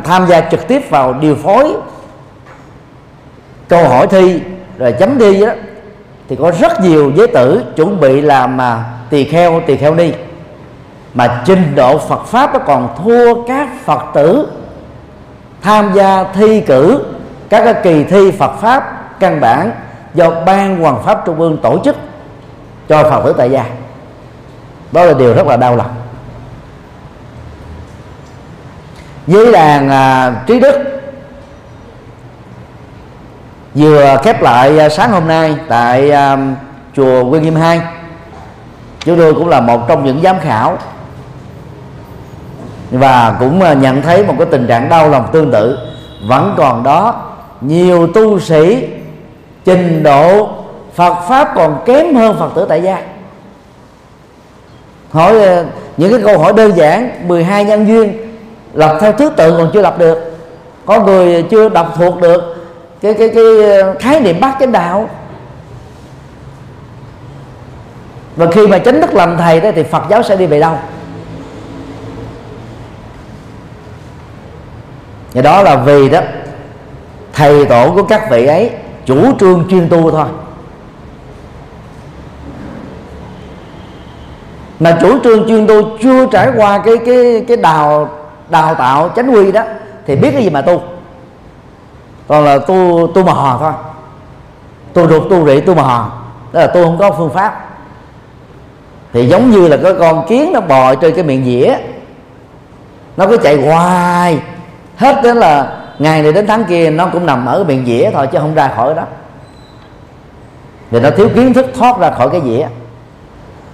tham 0.05 0.27
gia 0.27 0.41
trực 0.41 0.69
tiếp 0.69 0.91
vào 0.91 1.13
điều 1.13 1.35
phối, 1.35 1.77
câu 3.69 3.89
hỏi 3.89 4.07
thi, 4.11 4.41
rồi 4.79 4.93
chấm 4.93 5.19
thi 5.19 5.41
đó 5.41 5.53
thì 6.29 6.37
có 6.37 6.51
rất 6.61 6.81
nhiều 6.81 7.13
giới 7.17 7.27
tử 7.27 7.65
chuẩn 7.77 8.01
bị 8.01 8.21
làm 8.21 8.57
mà 8.57 8.85
tỳ 9.11 9.25
kheo 9.25 9.61
tỳ 9.67 9.77
kheo 9.77 9.95
ni. 9.95 10.13
Mà 11.15 11.43
trình 11.47 11.75
độ 11.75 11.99
Phật 11.99 12.25
pháp 12.27 12.53
nó 12.53 12.59
còn 12.59 12.95
thua 13.05 13.47
các 13.47 13.69
Phật 13.85 14.03
tử 14.15 14.49
tham 15.63 15.91
gia 15.95 16.25
thi 16.25 16.61
cử 16.61 17.05
các 17.49 17.65
cái 17.65 17.75
kỳ 17.83 18.05
thi 18.05 18.31
Phật 18.31 18.53
pháp 18.61 19.05
căn 19.21 19.41
bản 19.41 19.71
do 20.15 20.31
ban 20.31 20.81
hoàng 20.81 21.03
pháp 21.05 21.23
trung 21.27 21.41
ương 21.41 21.59
tổ 21.63 21.79
chức 21.85 21.97
cho 22.89 23.03
Phật 23.03 23.23
tử 23.25 23.35
tại 23.39 23.51
gia. 23.51 23.65
Đó 24.93 25.05
là 25.05 25.13
điều 25.13 25.35
rất 25.35 25.47
là 25.47 25.57
đau 25.57 25.77
lòng. 25.77 25.91
Với 29.27 29.53
đàn 29.53 29.89
à, 29.89 30.33
trí 30.47 30.61
đức 30.61 30.98
vừa 33.79 34.17
khép 34.23 34.43
lại 34.43 34.79
à, 34.79 34.89
sáng 34.89 35.11
hôm 35.11 35.29
nay 35.29 35.57
tại 35.69 36.11
um, 36.11 36.55
chùa 36.97 37.25
Nguyên 37.25 37.43
Nghiêm 37.43 37.55
2 37.55 37.81
chúng 39.01 39.19
tôi 39.19 39.35
cũng 39.35 39.49
là 39.49 39.61
một 39.61 39.89
trong 39.89 40.05
những 40.05 40.21
giám 40.23 40.39
khảo. 40.41 40.79
Và 42.91 43.37
cũng 43.41 43.61
à, 43.61 43.73
nhận 43.73 44.03
thấy 44.03 44.25
một 44.25 44.35
cái 44.39 44.47
tình 44.51 44.67
trạng 44.67 44.89
đau 44.89 45.09
lòng 45.09 45.29
tương 45.33 45.53
tự. 45.53 45.79
Vẫn 46.29 46.55
còn 46.57 46.83
đó 46.83 47.33
nhiều 47.61 48.07
tu 48.07 48.41
sĩ 48.41 48.89
trình 49.65 50.03
độ 50.03 50.49
Phật 50.95 51.15
pháp 51.29 51.53
còn 51.55 51.83
kém 51.87 52.15
hơn 52.15 52.37
Phật 52.39 52.51
tử 52.55 52.67
tại 52.69 52.83
gia. 52.83 53.03
Hỏi 55.11 55.35
những 55.97 56.11
cái 56.11 56.21
câu 56.25 56.39
hỏi 56.39 56.53
đơn 56.53 56.77
giản 56.77 57.29
12 57.29 57.65
nhân 57.65 57.89
duyên 57.89 58.13
lập 58.75 58.99
theo 59.01 59.13
thứ 59.13 59.31
tự 59.37 59.57
còn 59.57 59.71
chưa 59.73 59.83
lập 59.83 59.99
được. 59.99 60.37
Có 60.87 61.01
người 61.01 61.43
chưa 61.43 61.69
đọc 61.69 61.95
thuộc 61.97 62.21
được 62.21 62.58
cái 63.01 63.15
cái 63.15 63.29
cái 63.35 63.63
ờ, 63.81 63.95
khái 63.99 64.21
niệm 64.21 64.41
bát 64.41 64.57
chánh 64.61 64.73
đạo. 64.73 65.11
Và 68.37 68.47
khi 68.53 68.67
mà 68.67 68.79
chánh 68.79 69.01
đức 69.01 69.15
làm 69.15 69.37
thầy 69.37 69.61
đó 69.61 69.71
thì 69.75 69.83
Phật 69.83 70.03
giáo 70.11 70.23
sẽ 70.23 70.37
đi 70.37 70.47
về 70.47 70.61
đâu? 70.61 70.77
Và 75.33 75.43
đó 75.43 75.63
là 75.63 75.77
vì 75.77 76.09
đó, 76.09 76.21
thầy 77.33 77.65
tổ 77.65 77.93
của 77.95 78.03
các 78.03 78.31
vị 78.31 78.47
ấy 78.47 78.71
chủ 79.05 79.39
trương 79.41 79.67
chuyên 79.71 79.89
tu 79.89 80.11
thôi. 80.11 80.27
Mà 84.81 84.99
chủ 85.01 85.19
trương 85.25 85.49
chuyên 85.49 85.67
tu 85.67 85.99
chưa 86.03 86.27
trải 86.33 86.51
qua 86.57 86.83
cái 86.85 86.97
cái 87.07 87.45
cái 87.49 87.57
đào 87.57 88.11
đào 88.49 88.75
tạo 88.75 89.11
chánh 89.17 89.35
quy 89.35 89.53
đó, 89.53 89.63
thì 90.07 90.17
biết 90.17 90.31
cái 90.33 90.43
gì 90.43 90.51
mà 90.51 90.61
tu? 90.61 90.83
Còn 92.29 92.45
là 92.45 92.59
tu 92.59 93.07
tu 93.15 93.25
mò 93.25 93.57
thôi. 93.61 93.73
Tu 94.93 95.09
ruột 95.09 95.31
tu 95.31 95.47
rị 95.49 95.61
tu 95.61 95.75
mò 95.75 96.13
đó 96.53 96.61
là 96.61 96.67
tu 96.67 96.85
không 96.85 96.99
có 96.99 97.11
phương 97.11 97.31
pháp. 97.31 97.65
Thì 99.13 99.27
giống 99.27 99.51
như 99.51 99.69
là 99.69 99.77
cái 99.83 99.93
con 99.99 100.27
kiến 100.29 100.51
nó 100.53 100.61
bò 100.61 100.95
trên 100.95 101.15
cái 101.15 101.25
miệng 101.25 101.45
dĩa. 101.45 101.77
Nó 103.17 103.27
cứ 103.27 103.37
chạy 103.37 103.63
hoài. 103.63 104.41
Hết 104.97 105.23
đến 105.23 105.37
là 105.37 105.77
ngày 105.99 106.23
này 106.23 106.33
đến 106.33 106.47
tháng 106.47 106.65
kia 106.65 106.91
nó 106.91 107.07
cũng 107.07 107.27
nằm 107.27 107.47
ở 107.47 107.65
miệng 107.65 107.87
dĩa 107.87 108.11
thôi, 108.15 108.27
chứ 108.33 108.39
không 108.39 108.55
ra 108.55 108.73
khỏi 108.77 108.95
đó. 108.95 109.03
Vì 110.91 111.01
nó 111.01 111.11
thiếu 111.11 111.29
kiến 111.35 111.55
thức 111.55 111.67
thoát 111.79 111.99
ra 111.99 112.11
khỏi 112.11 112.31
cái 112.31 112.41
dĩa. 112.45 112.69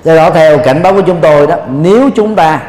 Do 0.04 0.16
đó, 0.16 0.30
theo 0.30 0.58
cảnh 0.58 0.82
báo 0.82 0.92
của 0.92 1.02
chúng 1.06 1.20
tôi 1.20 1.46
đó, 1.46 1.56
nếu 1.68 2.10
chúng 2.14 2.34
ta 2.34 2.60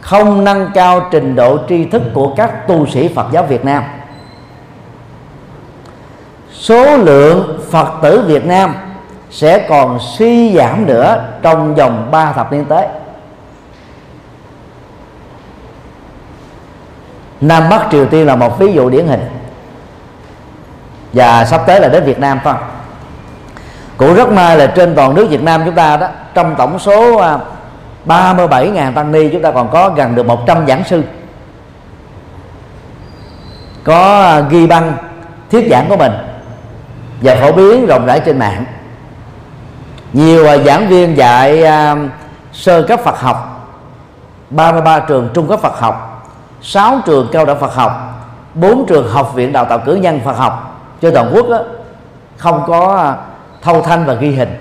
không 0.00 0.44
nâng 0.44 0.70
cao 0.74 1.08
trình 1.10 1.36
độ 1.36 1.58
tri 1.68 1.84
thức 1.84 2.02
của 2.14 2.34
các 2.36 2.68
tu 2.68 2.86
sĩ 2.86 3.08
Phật 3.08 3.26
giáo 3.32 3.42
Việt 3.42 3.64
Nam 3.64 3.82
số 6.62 6.96
lượng 6.96 7.60
phật 7.70 7.88
tử 8.02 8.24
việt 8.26 8.44
nam 8.44 8.74
sẽ 9.30 9.66
còn 9.68 9.98
suy 10.00 10.54
giảm 10.56 10.86
nữa 10.86 11.24
trong 11.42 11.74
vòng 11.74 12.08
3 12.10 12.32
thập 12.32 12.52
niên 12.52 12.64
tới. 12.64 12.86
Nam 17.40 17.68
Bắc 17.70 17.88
Triều 17.90 18.06
Tiên 18.06 18.26
là 18.26 18.36
một 18.36 18.58
ví 18.58 18.72
dụ 18.72 18.90
điển 18.90 19.06
hình. 19.06 19.20
Và 21.12 21.44
sắp 21.44 21.62
tới 21.66 21.80
là 21.80 21.88
đến 21.88 22.04
Việt 22.04 22.18
Nam 22.18 22.40
phải 22.44 22.52
không? 22.52 22.62
Cũng 23.96 24.14
rất 24.14 24.28
may 24.32 24.56
là 24.56 24.66
trên 24.66 24.94
toàn 24.94 25.14
nước 25.14 25.26
Việt 25.30 25.42
Nam 25.42 25.62
chúng 25.64 25.74
ta 25.74 25.96
đó, 25.96 26.08
trong 26.34 26.54
tổng 26.58 26.78
số 26.78 27.16
à, 27.16 27.38
37.000 28.06 28.92
tăng 28.94 29.12
ni 29.12 29.28
chúng 29.32 29.42
ta 29.42 29.50
còn 29.50 29.68
có 29.70 29.90
gần 29.90 30.14
được 30.14 30.26
100 30.26 30.66
giảng 30.66 30.84
sư. 30.84 31.02
Có 33.84 34.22
à, 34.22 34.40
ghi 34.40 34.66
băng, 34.66 34.92
thuyết 35.50 35.68
giảng 35.70 35.88
của 35.88 35.96
mình 35.96 36.12
và 37.22 37.36
phổ 37.36 37.52
biến 37.52 37.86
rộng 37.86 38.06
rãi 38.06 38.20
trên 38.20 38.38
mạng. 38.38 38.64
Nhiều 40.12 40.46
à, 40.46 40.56
giảng 40.56 40.88
viên 40.88 41.16
dạy 41.16 41.64
à, 41.64 41.96
sơ 42.52 42.82
cấp 42.82 43.00
Phật 43.04 43.20
học 43.20 43.68
33 44.50 44.98
trường 44.98 45.28
trung 45.34 45.48
cấp 45.48 45.60
Phật 45.60 45.80
học 45.80 46.08
6 46.62 47.00
trường 47.06 47.28
cao 47.32 47.44
đẳng 47.44 47.60
Phật 47.60 47.74
học 47.74 48.12
4 48.54 48.86
trường 48.88 49.08
học 49.08 49.34
viện 49.34 49.52
đào 49.52 49.64
tạo 49.64 49.78
cử 49.78 49.94
nhân 49.94 50.20
Phật 50.24 50.36
học. 50.36 50.80
Trên 51.00 51.14
toàn 51.14 51.30
quốc 51.34 51.48
đó, 51.48 51.58
không 52.36 52.62
có 52.66 52.96
à, 52.96 53.16
thâu 53.62 53.82
thanh 53.82 54.04
và 54.04 54.14
ghi 54.14 54.30
hình. 54.30 54.54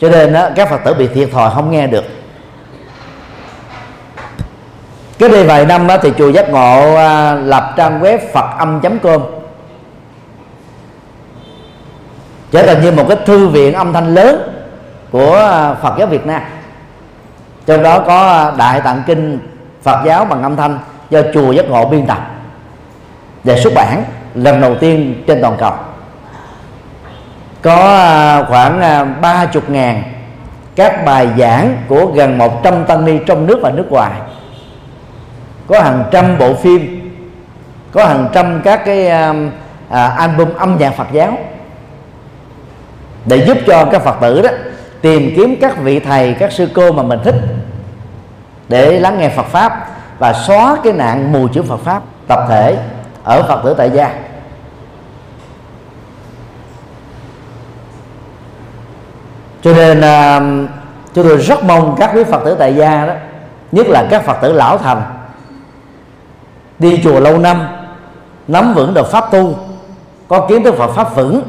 Cho 0.00 0.08
nên 0.08 0.32
đó, 0.32 0.48
các 0.56 0.70
Phật 0.70 0.80
tử 0.84 0.94
bị 0.94 1.08
thiệt 1.08 1.28
thòi 1.32 1.50
không 1.54 1.70
nghe 1.70 1.86
được. 1.86 2.04
Cái 5.18 5.28
đây 5.28 5.44
vài 5.44 5.66
năm 5.66 5.86
đó, 5.86 5.96
thì 6.02 6.12
chùa 6.18 6.28
giác 6.28 6.50
ngộ 6.50 6.96
lập 7.44 7.74
trang 7.76 8.00
web 8.00 8.18
phật 8.34 8.58
âm 8.58 8.80
com. 9.02 9.22
Trở 12.50 12.66
thành 12.66 12.82
như 12.82 12.92
một 12.92 13.04
cái 13.08 13.18
thư 13.26 13.48
viện 13.48 13.72
âm 13.72 13.92
thanh 13.92 14.14
lớn 14.14 14.52
của 15.10 15.36
à, 15.36 15.74
Phật 15.74 15.94
giáo 15.98 16.06
Việt 16.06 16.26
Nam. 16.26 16.42
Trong 17.66 17.82
đó 17.82 18.00
có 18.00 18.28
à, 18.28 18.52
đại 18.58 18.80
tạng 18.80 19.02
kinh 19.06 19.38
Phật 19.82 20.04
giáo 20.04 20.24
bằng 20.24 20.42
âm 20.42 20.56
thanh 20.56 20.78
do 21.10 21.20
chùa 21.34 21.52
giác 21.52 21.68
ngộ 21.68 21.84
biên 21.88 22.06
tập 22.06 22.18
và 23.44 23.56
xuất 23.56 23.74
bản 23.74 24.04
lần 24.34 24.60
đầu 24.60 24.74
tiên 24.74 25.24
trên 25.26 25.42
toàn 25.42 25.56
cầu. 25.58 25.72
Có 27.62 27.76
à, 27.76 28.42
khoảng 28.48 28.80
ba 29.20 29.46
chục 29.46 29.70
ngàn 29.70 30.02
các 30.76 31.04
bài 31.04 31.28
giảng 31.38 31.76
của 31.88 32.06
gần 32.06 32.38
100 32.38 32.84
tăng 32.84 33.04
ni 33.04 33.18
trong 33.26 33.46
nước 33.46 33.58
và 33.62 33.70
nước 33.70 33.86
ngoài. 33.90 34.12
Có 35.66 35.80
hàng 35.80 36.04
trăm 36.10 36.38
bộ 36.38 36.54
phim 36.54 37.10
có 37.92 38.04
hàng 38.04 38.28
trăm 38.32 38.60
các 38.64 38.84
cái 38.84 39.08
à, 39.08 40.06
album 40.06 40.54
âm 40.54 40.76
nhạc 40.78 40.90
Phật 40.96 41.06
giáo 41.12 41.38
để 43.26 43.44
giúp 43.46 43.58
cho 43.66 43.84
các 43.92 44.02
phật 44.02 44.16
tử 44.20 44.42
đó 44.42 44.50
tìm 45.00 45.32
kiếm 45.36 45.56
các 45.60 45.78
vị 45.78 46.00
thầy 46.00 46.34
các 46.34 46.52
sư 46.52 46.68
cô 46.74 46.92
mà 46.92 47.02
mình 47.02 47.18
thích 47.24 47.34
để 48.68 49.00
lắng 49.00 49.18
nghe 49.18 49.28
Phật 49.28 49.46
pháp 49.46 49.86
và 50.18 50.32
xóa 50.32 50.76
cái 50.84 50.92
nạn 50.92 51.32
mù 51.32 51.48
chữ 51.48 51.62
Phật 51.62 51.80
pháp 51.80 52.02
tập 52.28 52.38
thể 52.48 52.78
ở 53.24 53.42
Phật 53.42 53.60
tử 53.64 53.74
tại 53.74 53.90
gia. 53.90 54.14
Cho 59.62 59.72
nên 59.72 59.98
uh, 59.98 60.70
chúng 61.14 61.24
tôi 61.28 61.36
rất 61.36 61.64
mong 61.64 61.96
các 61.98 62.10
quý 62.14 62.24
Phật 62.24 62.44
tử 62.44 62.56
tại 62.58 62.74
gia 62.74 63.06
đó 63.06 63.14
nhất 63.72 63.86
là 63.88 64.06
các 64.10 64.24
Phật 64.24 64.36
tử 64.42 64.52
lão 64.52 64.78
thành 64.78 65.02
đi 66.78 67.00
chùa 67.04 67.20
lâu 67.20 67.38
năm 67.38 67.68
nắm 68.48 68.74
vững 68.74 68.94
được 68.94 69.10
pháp 69.10 69.30
tu 69.30 69.54
có 70.28 70.46
kiến 70.48 70.64
thức 70.64 70.74
Phật 70.74 70.92
pháp 70.92 71.14
vững 71.16 71.42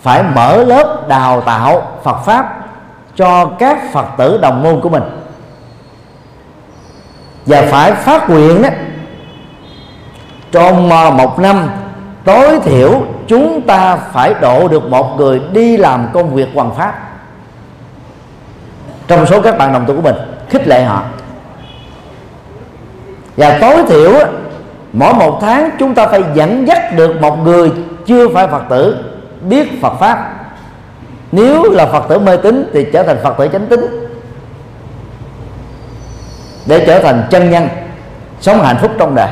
phải 0.00 0.22
mở 0.22 0.64
lớp 0.64 1.08
đào 1.08 1.40
tạo 1.40 1.98
Phật 2.02 2.16
pháp 2.24 2.56
cho 3.16 3.46
các 3.58 3.92
Phật 3.92 4.06
tử 4.18 4.38
đồng 4.42 4.62
môn 4.62 4.80
của 4.80 4.88
mình. 4.88 5.02
Và 7.46 7.62
phải 7.70 7.92
phát 7.92 8.30
nguyện 8.30 8.62
đó, 8.62 8.68
trong 10.52 10.88
một 11.16 11.38
năm 11.38 11.70
tối 12.24 12.60
thiểu 12.60 13.02
chúng 13.26 13.60
ta 13.62 13.96
phải 13.96 14.34
độ 14.40 14.68
được 14.68 14.90
một 14.90 15.16
người 15.16 15.40
đi 15.52 15.76
làm 15.76 16.08
công 16.12 16.34
việc 16.34 16.48
hoàn 16.54 16.74
pháp 16.74 16.94
trong 19.06 19.26
số 19.26 19.42
các 19.42 19.58
bạn 19.58 19.72
đồng 19.72 19.86
tu 19.86 19.94
của 19.94 20.02
mình, 20.02 20.16
khích 20.48 20.68
lệ 20.68 20.84
họ. 20.84 21.02
Và 23.36 23.58
tối 23.60 23.76
thiểu 23.88 24.12
mỗi 24.92 25.14
một 25.14 25.38
tháng 25.40 25.70
chúng 25.78 25.94
ta 25.94 26.06
phải 26.06 26.22
dẫn 26.34 26.68
dắt 26.68 26.96
được 26.96 27.20
một 27.20 27.36
người 27.36 27.72
chưa 28.06 28.28
phải 28.28 28.46
phật 28.46 28.62
tử 28.68 29.09
biết 29.40 29.82
phật 29.82 29.92
pháp. 30.00 30.34
Nếu 31.32 31.70
là 31.70 31.86
phật 31.86 32.08
tử 32.08 32.18
mê 32.18 32.36
tín 32.36 32.70
thì 32.72 32.86
trở 32.92 33.02
thành 33.02 33.18
phật 33.22 33.34
tử 33.38 33.48
chánh 33.52 33.66
tín. 33.66 34.08
Để 36.66 36.84
trở 36.86 37.02
thành 37.02 37.26
chân 37.30 37.50
nhân 37.50 37.68
sống 38.40 38.62
hạnh 38.62 38.76
phúc 38.80 38.90
trong 38.98 39.14
đời. 39.14 39.28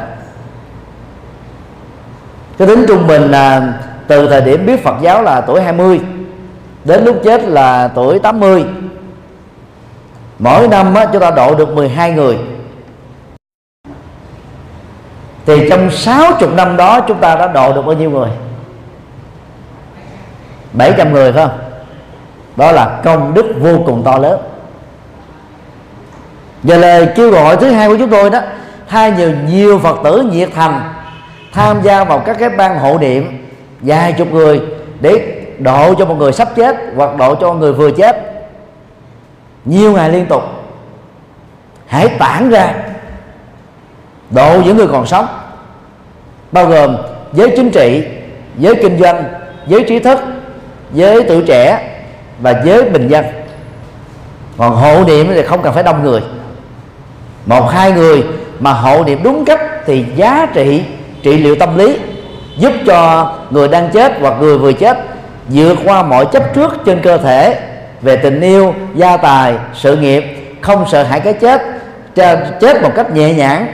Cái 2.59 2.69
tính 2.69 2.85
trung 2.89 3.07
bình 3.07 3.31
là 3.31 3.73
từ 4.07 4.29
thời 4.29 4.41
điểm 4.41 4.67
biết 4.67 4.85
Phật 4.85 4.95
giáo 5.01 5.23
là 5.23 5.41
tuổi 5.41 5.63
20 5.63 6.01
đến 6.85 7.05
lúc 7.05 7.21
chết 7.25 7.43
là 7.45 7.89
tuổi 7.89 8.19
80 8.19 8.65
mỗi 10.39 10.69
năm 10.69 10.95
á, 10.95 11.07
chúng 11.13 11.21
ta 11.21 11.31
độ 11.31 11.55
được 11.55 11.69
12 11.69 12.13
người. 12.13 12.39
Thì 15.47 15.69
trong 15.71 15.91
60 15.91 16.51
năm 16.57 16.77
đó 16.77 17.01
chúng 17.01 17.19
ta 17.19 17.35
đã 17.35 17.47
độ 17.47 17.73
được 17.73 17.83
bao 17.83 17.97
nhiêu 17.97 18.11
người? 18.11 18.29
700 20.73 21.13
người 21.13 21.33
phải 21.33 21.47
không? 21.47 21.59
Đó 22.57 22.73
là 22.73 23.01
công 23.05 23.35
đức 23.35 23.47
vô 23.61 23.79
cùng 23.87 24.03
to 24.05 24.19
lớn. 24.19 24.41
Và 26.63 26.77
lời 26.77 27.09
kêu 27.17 27.31
gọi 27.31 27.57
thứ 27.57 27.71
hai 27.71 27.89
của 27.89 27.97
chúng 27.99 28.11
tôi 28.11 28.31
đó, 28.31 28.41
thay 28.89 29.13
nhiều 29.13 29.33
nhiều 29.47 29.79
phật 29.79 29.99
tử 30.05 30.23
nhiệt 30.33 30.49
thành 30.55 30.95
tham 31.53 31.83
gia 31.83 32.05
vào 32.05 32.19
các 32.19 32.37
cái 32.39 32.49
ban 32.49 32.79
hộ 32.79 32.99
niệm, 32.99 33.49
vài 33.81 34.13
chục 34.13 34.33
người 34.33 34.61
để 35.01 35.35
độ 35.59 35.95
cho 35.95 36.05
một 36.05 36.15
người 36.15 36.33
sắp 36.33 36.49
chết 36.57 36.77
hoặc 36.97 37.17
độ 37.17 37.35
cho 37.35 37.55
người 37.55 37.73
vừa 37.73 37.91
chết. 37.91 38.17
Nhiều 39.65 39.93
ngày 39.93 40.11
liên 40.11 40.27
tục. 40.27 40.43
Hãy 41.87 42.09
tản 42.09 42.51
ra 42.51 42.75
độ 44.31 44.61
những 44.65 44.77
người 44.77 44.89
còn 44.89 45.07
sống, 45.07 45.27
bao 46.53 46.67
gồm 46.67 46.97
giới 47.33 47.53
chính 47.57 47.71
trị, 47.71 48.05
giới 48.59 48.75
kinh 48.75 48.99
doanh, 48.99 49.25
giới 49.67 49.85
trí 49.89 49.99
thức 49.99 50.19
giới 50.93 51.23
tuổi 51.29 51.43
trẻ 51.47 51.81
và 52.41 52.63
giới 52.65 52.85
bình 52.85 53.09
dân. 53.09 53.25
Còn 54.57 54.77
hộ 54.77 55.05
niệm 55.05 55.27
thì 55.35 55.43
không 55.43 55.63
cần 55.63 55.75
phải 55.75 55.83
đông 55.83 56.05
người. 56.05 56.21
Một, 57.47 57.71
hai 57.71 57.93
người 57.93 58.25
mà 58.61 58.73
hộ 58.73 59.05
niệm 59.05 59.23
đúng 59.23 59.45
cách 59.45 59.61
thì 59.87 60.05
giá 60.17 60.47
trị 60.55 60.83
trị 61.23 61.39
liệu 61.39 61.55
tâm 61.55 61.79
lý 61.79 61.99
giúp 62.57 62.73
cho 62.87 63.33
người 63.51 63.69
đang 63.69 63.91
chết 63.91 64.13
hoặc 64.21 64.35
người 64.41 64.59
vừa 64.59 64.73
chết 64.73 64.99
vượt 65.49 65.79
qua 65.85 66.03
mọi 66.03 66.27
chấp 66.27 66.55
trước 66.55 66.73
trên 66.85 67.01
cơ 67.03 67.19
thể 67.19 67.61
về 68.03 68.17
tình 68.17 68.41
yêu, 68.41 68.75
gia 68.95 69.17
tài, 69.17 69.55
sự 69.75 69.97
nghiệp, 69.97 70.25
không 70.61 70.85
sợ 70.91 71.03
hãi 71.03 71.21
cái 71.21 71.33
chết 71.33 71.63
chết 72.61 72.83
một 72.83 72.91
cách 72.97 73.11
nhẹ 73.11 73.35
nhàng, 73.35 73.67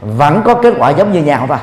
vẫn 0.00 0.42
có 0.44 0.54
kết 0.54 0.74
quả 0.78 0.90
giống 0.90 1.12
như 1.12 1.22
nhau 1.22 1.44
thôi 1.48 1.58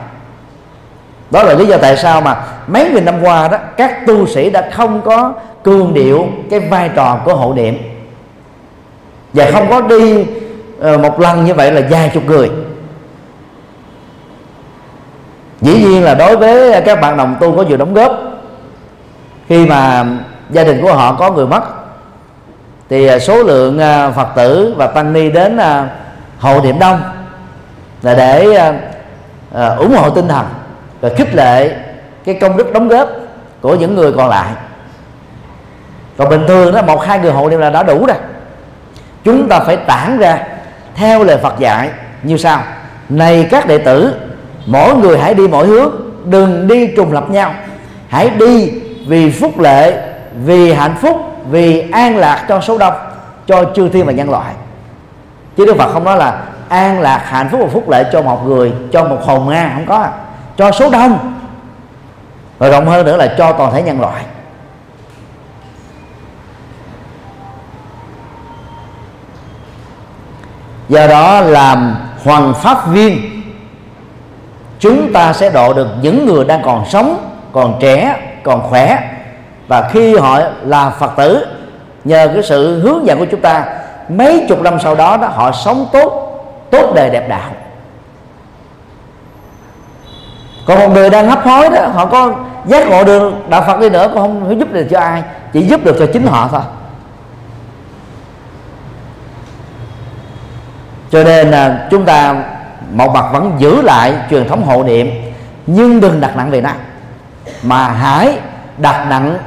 đó 1.31 1.43
là 1.43 1.53
lý 1.53 1.65
do 1.65 1.77
tại 1.77 1.97
sao 1.97 2.21
mà 2.21 2.38
mấy 2.67 2.89
nghìn 2.89 3.05
năm 3.05 3.15
qua 3.21 3.47
đó, 3.47 3.57
các 3.77 4.07
tu 4.07 4.27
sĩ 4.27 4.49
đã 4.49 4.69
không 4.73 5.01
có 5.01 5.33
cương 5.63 5.93
điệu 5.93 6.27
cái 6.49 6.59
vai 6.59 6.89
trò 6.95 7.19
của 7.25 7.35
hộ 7.35 7.53
niệm 7.53 7.77
và 9.33 9.51
không 9.51 9.69
có 9.69 9.81
đi 9.81 10.25
ờ, 10.79 10.97
một 10.97 11.19
lần 11.19 11.45
như 11.45 11.53
vậy 11.53 11.71
là 11.71 11.81
vài 11.89 12.11
chục 12.13 12.23
người. 12.25 12.51
Dĩ 15.61 15.73
nhiên 15.73 16.03
là 16.03 16.15
đối 16.15 16.38
với 16.38 16.81
các 16.81 17.01
bạn 17.01 17.17
đồng 17.17 17.35
tu 17.39 17.57
có 17.57 17.63
nhiều 17.63 17.77
đóng 17.77 17.93
góp. 17.93 18.11
Khi 19.49 19.65
mà 19.65 20.05
gia 20.49 20.63
đình 20.63 20.81
của 20.81 20.93
họ 20.93 21.15
có 21.19 21.31
người 21.31 21.47
mất, 21.47 21.63
thì 22.89 23.07
ờ, 23.07 23.19
số 23.19 23.43
lượng 23.43 23.79
ờ, 23.79 24.11
phật 24.15 24.27
tử 24.35 24.73
và 24.77 24.88
tăng 24.88 25.13
ni 25.13 25.29
đến 25.29 25.59
hộ 26.39 26.61
niệm 26.61 26.79
đông 26.79 27.01
là 28.01 28.13
để 28.13 28.57
ủng 29.77 29.95
hộ 29.95 30.09
tinh 30.09 30.27
thần 30.27 30.45
và 31.05 31.11
khích 31.17 31.35
lệ 31.35 31.75
cái 32.25 32.35
công 32.35 32.57
đức 32.57 32.73
đóng 32.73 32.87
góp 32.87 33.09
của 33.61 33.75
những 33.75 33.95
người 33.95 34.11
còn 34.11 34.29
lại. 34.29 34.51
Còn 36.17 36.29
bình 36.29 36.43
thường 36.47 36.75
đó, 36.75 36.81
một, 36.81 37.05
hai 37.05 37.19
người 37.19 37.31
hộ 37.31 37.49
niệm 37.49 37.59
là 37.59 37.69
đã 37.69 37.83
đủ 37.83 38.05
rồi. 38.05 38.17
Chúng 39.23 39.47
ta 39.47 39.59
phải 39.59 39.77
tản 39.77 40.17
ra 40.17 40.39
theo 40.95 41.23
lời 41.23 41.37
Phật 41.37 41.59
dạy. 41.59 41.89
Như 42.23 42.37
sau, 42.37 42.59
này 43.09 43.47
các 43.51 43.67
đệ 43.67 43.77
tử, 43.77 44.15
mỗi 44.65 44.95
người 44.95 45.19
hãy 45.19 45.33
đi 45.33 45.47
mỗi 45.47 45.67
hướng, 45.67 45.91
đừng 46.25 46.67
đi 46.67 46.87
trùng 46.87 47.13
lập 47.13 47.29
nhau. 47.29 47.53
Hãy 48.07 48.29
đi 48.29 48.71
vì 49.07 49.31
phúc 49.31 49.59
lệ, 49.59 50.03
vì 50.45 50.73
hạnh 50.73 50.95
phúc, 51.01 51.17
vì 51.49 51.91
an 51.91 52.17
lạc 52.17 52.45
cho 52.47 52.61
số 52.61 52.77
đông, 52.77 52.93
cho 53.47 53.63
chư 53.75 53.89
thiên 53.89 54.05
và 54.05 54.11
nhân 54.11 54.29
loại. 54.29 54.53
Chứ 55.57 55.65
đức 55.65 55.77
phật 55.77 55.93
không 55.93 56.03
nói 56.03 56.17
là 56.17 56.41
an 56.69 56.99
lạc, 56.99 57.21
hạnh 57.25 57.49
phúc 57.51 57.59
và 57.63 57.69
phúc 57.73 57.89
lệ 57.89 58.03
cho 58.13 58.21
một 58.21 58.47
người, 58.47 58.73
cho 58.91 59.03
một 59.03 59.19
hồn 59.25 59.49
nga 59.49 59.71
không 59.73 59.85
có 59.85 60.07
cho 60.57 60.71
số 60.71 60.89
đông. 60.89 61.33
Và 62.57 62.69
rộng 62.69 62.85
hơn 62.85 63.05
nữa 63.05 63.17
là 63.17 63.35
cho 63.37 63.51
toàn 63.51 63.73
thể 63.73 63.81
nhân 63.81 64.01
loại. 64.01 64.23
Do 70.89 71.07
đó 71.07 71.41
làm 71.41 71.95
hoàng 72.23 72.53
pháp 72.53 72.87
viên, 72.87 73.41
chúng 74.79 75.13
ta 75.13 75.33
sẽ 75.33 75.49
độ 75.49 75.73
được 75.73 75.87
những 76.01 76.25
người 76.25 76.45
đang 76.45 76.61
còn 76.63 76.85
sống, 76.85 77.31
còn 77.51 77.77
trẻ, 77.79 78.15
còn 78.43 78.61
khỏe. 78.61 79.11
Và 79.67 79.89
khi 79.91 80.15
họ 80.17 80.39
là 80.61 80.89
phật 80.89 81.11
tử, 81.17 81.45
nhờ 82.03 82.27
cái 82.33 82.43
sự 82.43 82.79
hướng 82.79 83.05
dẫn 83.05 83.19
của 83.19 83.25
chúng 83.31 83.41
ta, 83.41 83.65
mấy 84.09 84.45
chục 84.49 84.61
năm 84.61 84.79
sau 84.79 84.95
đó 84.95 85.17
đó, 85.17 85.27
họ 85.27 85.51
sống 85.51 85.87
tốt 85.91 86.21
tốt 86.71 86.91
đời 86.95 87.09
đẹp 87.09 87.29
đạo 87.29 87.49
còn 90.65 90.80
một 90.80 90.89
người 90.89 91.10
đang 91.10 91.30
hấp 91.30 91.43
hối 91.43 91.69
đó, 91.69 91.88
họ 91.88 92.06
có 92.06 92.34
giác 92.65 92.88
ngộ 92.88 93.04
được 93.04 93.34
đạo 93.49 93.63
phật 93.67 93.80
đi 93.80 93.89
nữa 93.89 94.10
cũng 94.13 94.21
không 94.21 94.60
giúp 94.60 94.71
được 94.71 94.88
cho 94.91 94.99
ai, 94.99 95.23
chỉ 95.54 95.62
giúp 95.62 95.84
được 95.84 95.95
cho 95.99 96.06
chính 96.13 96.28
họ 96.28 96.47
thôi 96.51 96.62
cho 101.15 101.23
nên 101.23 101.51
là 101.51 101.88
chúng 101.91 102.06
ta, 102.06 102.43
một 102.91 103.13
mặt 103.13 103.25
vẫn 103.32 103.51
giữ 103.58 103.82
lại 103.82 104.13
truyền 104.30 104.47
thống 104.47 104.63
hộ 104.63 104.84
niệm, 104.84 105.12
nhưng 105.67 105.99
đừng 105.99 106.21
đặt 106.21 106.38
nặng 106.38 106.51
về 106.51 106.62
năng 106.62 106.78
mà 107.63 107.88
hãy 107.88 108.38
đặt 108.78 109.06
nặng 109.10 109.38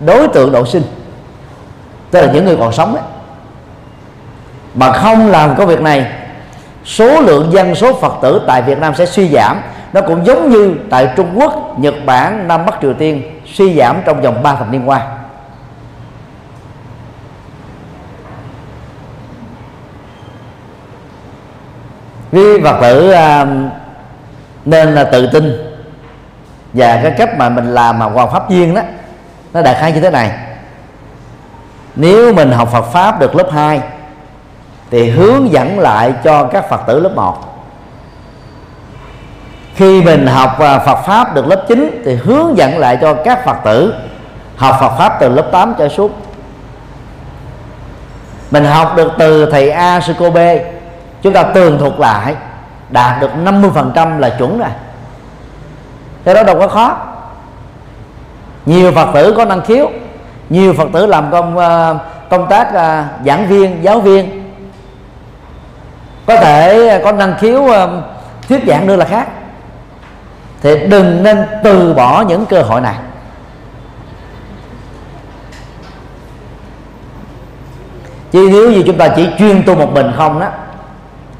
đối 0.00 0.28
tượng 0.28 0.52
độ 0.52 0.66
sinh, 0.66 0.82
tức 2.10 2.20
là 2.20 2.32
những 2.32 2.44
người 2.44 2.56
còn 2.56 2.72
sống 2.72 2.94
ấy. 2.94 3.04
mà 4.74 4.92
không 4.92 5.30
làm 5.30 5.56
công 5.56 5.66
việc 5.66 5.80
này, 5.80 6.06
số 6.84 7.20
lượng 7.20 7.52
dân, 7.52 7.74
số 7.74 7.92
phật 7.92 8.12
tử 8.22 8.40
tại 8.46 8.62
việt 8.62 8.78
nam 8.78 8.94
sẽ 8.94 9.06
suy 9.06 9.28
giảm 9.28 9.60
nó 9.94 10.00
cũng 10.00 10.26
giống 10.26 10.50
như 10.50 10.74
tại 10.90 11.08
trung 11.16 11.30
quốc, 11.34 11.78
nhật 11.78 11.94
bản, 12.06 12.48
nam 12.48 12.66
bắc 12.66 12.74
triều 12.82 12.94
tiên 12.94 13.22
suy 13.54 13.78
giảm 13.78 13.96
trong 14.04 14.22
vòng 14.22 14.42
3 14.42 14.54
thập 14.54 14.70
niên 14.70 14.88
qua. 14.88 15.06
Quý 22.32 22.60
phật 22.64 22.80
tử 22.80 23.12
um, 23.12 23.70
nên 24.64 24.94
là 24.94 25.04
tự 25.04 25.26
tin. 25.32 25.74
Và 26.72 27.00
cái 27.02 27.14
cách 27.18 27.38
mà 27.38 27.48
mình 27.48 27.74
làm 27.74 27.98
mà 27.98 28.06
hoàn 28.06 28.32
pháp 28.32 28.50
viên 28.50 28.74
đó, 28.74 28.82
nó 29.52 29.62
đại 29.62 29.74
khái 29.74 29.92
như 29.92 30.00
thế 30.00 30.10
này. 30.10 30.30
Nếu 31.96 32.34
mình 32.34 32.50
học 32.50 32.68
Phật 32.72 32.84
pháp 32.92 33.20
được 33.20 33.34
lớp 33.34 33.50
2 33.52 33.80
thì 34.90 35.10
hướng 35.10 35.52
dẫn 35.52 35.78
lại 35.78 36.12
cho 36.24 36.44
các 36.44 36.68
Phật 36.68 36.80
tử 36.86 37.00
lớp 37.00 37.12
1 37.16 37.53
khi 39.74 40.02
mình 40.02 40.26
học 40.26 40.58
à, 40.60 40.78
Phật 40.78 41.02
pháp 41.06 41.34
được 41.34 41.46
lớp 41.46 41.64
9 41.68 42.02
thì 42.04 42.14
hướng 42.14 42.56
dẫn 42.56 42.78
lại 42.78 42.98
cho 43.00 43.14
các 43.14 43.44
Phật 43.44 43.56
tử 43.64 43.94
học 44.56 44.76
Phật 44.80 44.96
pháp 44.98 45.16
từ 45.20 45.28
lớp 45.28 45.48
8 45.52 45.74
cho 45.78 45.88
suốt 45.88 46.10
mình 48.54 48.64
học 48.64 48.96
được 48.96 49.12
từ 49.18 49.50
thầy 49.50 49.70
A 49.70 50.00
sư 50.00 50.14
cô 50.18 50.30
B. 50.30 50.38
Chúng 51.22 51.32
ta 51.32 51.42
tường 51.42 51.78
thuật 51.78 51.92
lại, 51.98 52.34
đạt 52.90 53.20
được 53.20 53.30
50% 53.44 54.18
là 54.18 54.28
chuẩn 54.28 54.58
rồi. 54.58 54.68
Thế 56.24 56.34
đó 56.34 56.42
đâu 56.42 56.58
có 56.60 56.68
khó. 56.68 56.96
Nhiều 58.66 58.92
phật 58.92 59.08
tử 59.14 59.34
có 59.36 59.44
năng 59.44 59.60
khiếu, 59.60 59.90
nhiều 60.48 60.72
phật 60.72 60.88
tử 60.92 61.06
làm 61.06 61.30
công 61.30 61.58
à, 61.58 61.94
công 62.30 62.46
tác 62.48 62.74
à, 62.74 63.08
giảng 63.26 63.46
viên, 63.46 63.84
giáo 63.84 64.00
viên. 64.00 64.52
Có 66.26 66.36
thể 66.36 67.00
có 67.04 67.12
năng 67.12 67.34
khiếu 67.38 67.64
thuyết 68.48 68.64
giảng 68.66 68.86
nữa 68.86 68.96
là 68.96 69.04
khác 69.04 69.28
thì 70.64 70.86
đừng 70.88 71.22
nên 71.22 71.46
từ 71.64 71.94
bỏ 71.94 72.24
những 72.28 72.46
cơ 72.46 72.62
hội 72.62 72.80
này. 72.80 72.94
Chứ 78.32 78.48
nếu 78.52 78.70
như 78.70 78.82
chúng 78.86 78.98
ta 78.98 79.08
chỉ 79.08 79.28
chuyên 79.38 79.62
tu 79.62 79.74
một 79.74 79.92
mình 79.92 80.12
không 80.16 80.40
đó, 80.40 80.46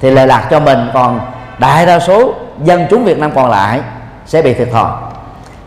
thì 0.01 0.11
lệ 0.11 0.27
lạc 0.27 0.47
cho 0.51 0.61
mình 0.61 0.79
còn 0.95 1.21
đại 1.59 1.87
đa 1.87 1.99
số 1.99 2.35
dân 2.65 2.87
chúng 2.91 3.05
Việt 3.05 3.19
Nam 3.19 3.31
còn 3.35 3.51
lại 3.51 3.81
sẽ 4.27 4.43
bị 4.43 4.55
thiệt 4.55 4.69
thòi. 4.73 4.93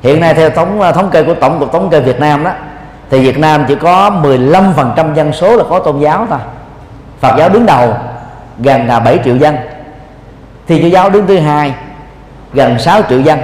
Hiện 0.04 0.20
nay 0.20 0.34
theo 0.34 0.50
thống 0.50 0.82
thống 0.94 1.10
kê 1.10 1.24
của 1.24 1.34
tổng 1.34 1.60
cục 1.60 1.72
thống 1.72 1.90
kê 1.90 2.00
Việt 2.00 2.20
Nam 2.20 2.44
đó, 2.44 2.52
thì 3.10 3.20
Việt 3.20 3.40
Nam 3.40 3.66
chỉ 3.68 3.76
có 3.76 4.12
15% 4.24 5.14
dân 5.14 5.34
số 5.34 5.56
là 5.56 5.64
có 5.70 5.80
tôn 5.80 6.00
giáo 6.00 6.28
thôi. 6.30 6.40
Phật 7.20 7.36
giáo 7.38 7.50
đứng 7.50 7.66
đầu, 7.66 7.94
gần 8.60 8.88
là 8.88 9.00
7 9.00 9.20
triệu 9.26 9.38
dân. 9.38 9.56
Thì 10.68 10.82
Chúa 10.82 10.88
giáo 10.88 11.10
đứng 11.10 11.28
thứ 11.28 11.40
hai 11.40 11.74
gần 12.58 12.80
6 12.80 13.02
triệu 13.10 13.22
dân. 13.22 13.40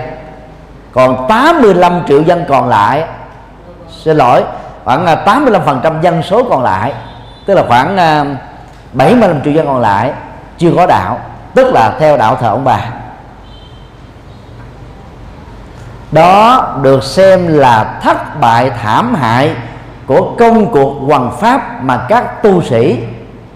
Còn 0.91 1.25
85 1.29 2.01
triệu 2.07 2.21
dân 2.21 2.45
còn 2.49 2.69
lại, 2.69 3.03
xin 3.89 4.17
lỗi, 4.17 4.43
khoảng 4.83 5.05
à, 5.05 5.23
85% 5.25 6.01
dân 6.01 6.23
số 6.23 6.43
còn 6.49 6.63
lại, 6.63 6.93
tức 7.45 7.53
là 7.53 7.63
khoảng 7.67 7.97
à, 7.97 8.25
75 8.93 9.41
triệu 9.43 9.53
dân 9.53 9.65
còn 9.67 9.81
lại 9.81 10.11
chưa 10.57 10.71
có 10.75 10.85
đạo, 10.85 11.19
tức 11.55 11.73
là 11.73 11.93
theo 11.99 12.17
đạo 12.17 12.35
thờ 12.35 12.49
ông 12.49 12.63
bà. 12.63 12.79
Đó 16.11 16.67
được 16.81 17.03
xem 17.03 17.47
là 17.47 17.99
thất 18.01 18.39
bại 18.39 18.71
thảm 18.81 19.15
hại 19.15 19.55
của 20.05 20.35
công 20.39 20.71
cuộc 20.71 20.93
hoằng 21.07 21.31
pháp 21.39 21.83
mà 21.83 22.05
các 22.09 22.43
tu 22.43 22.61
sĩ 22.61 22.99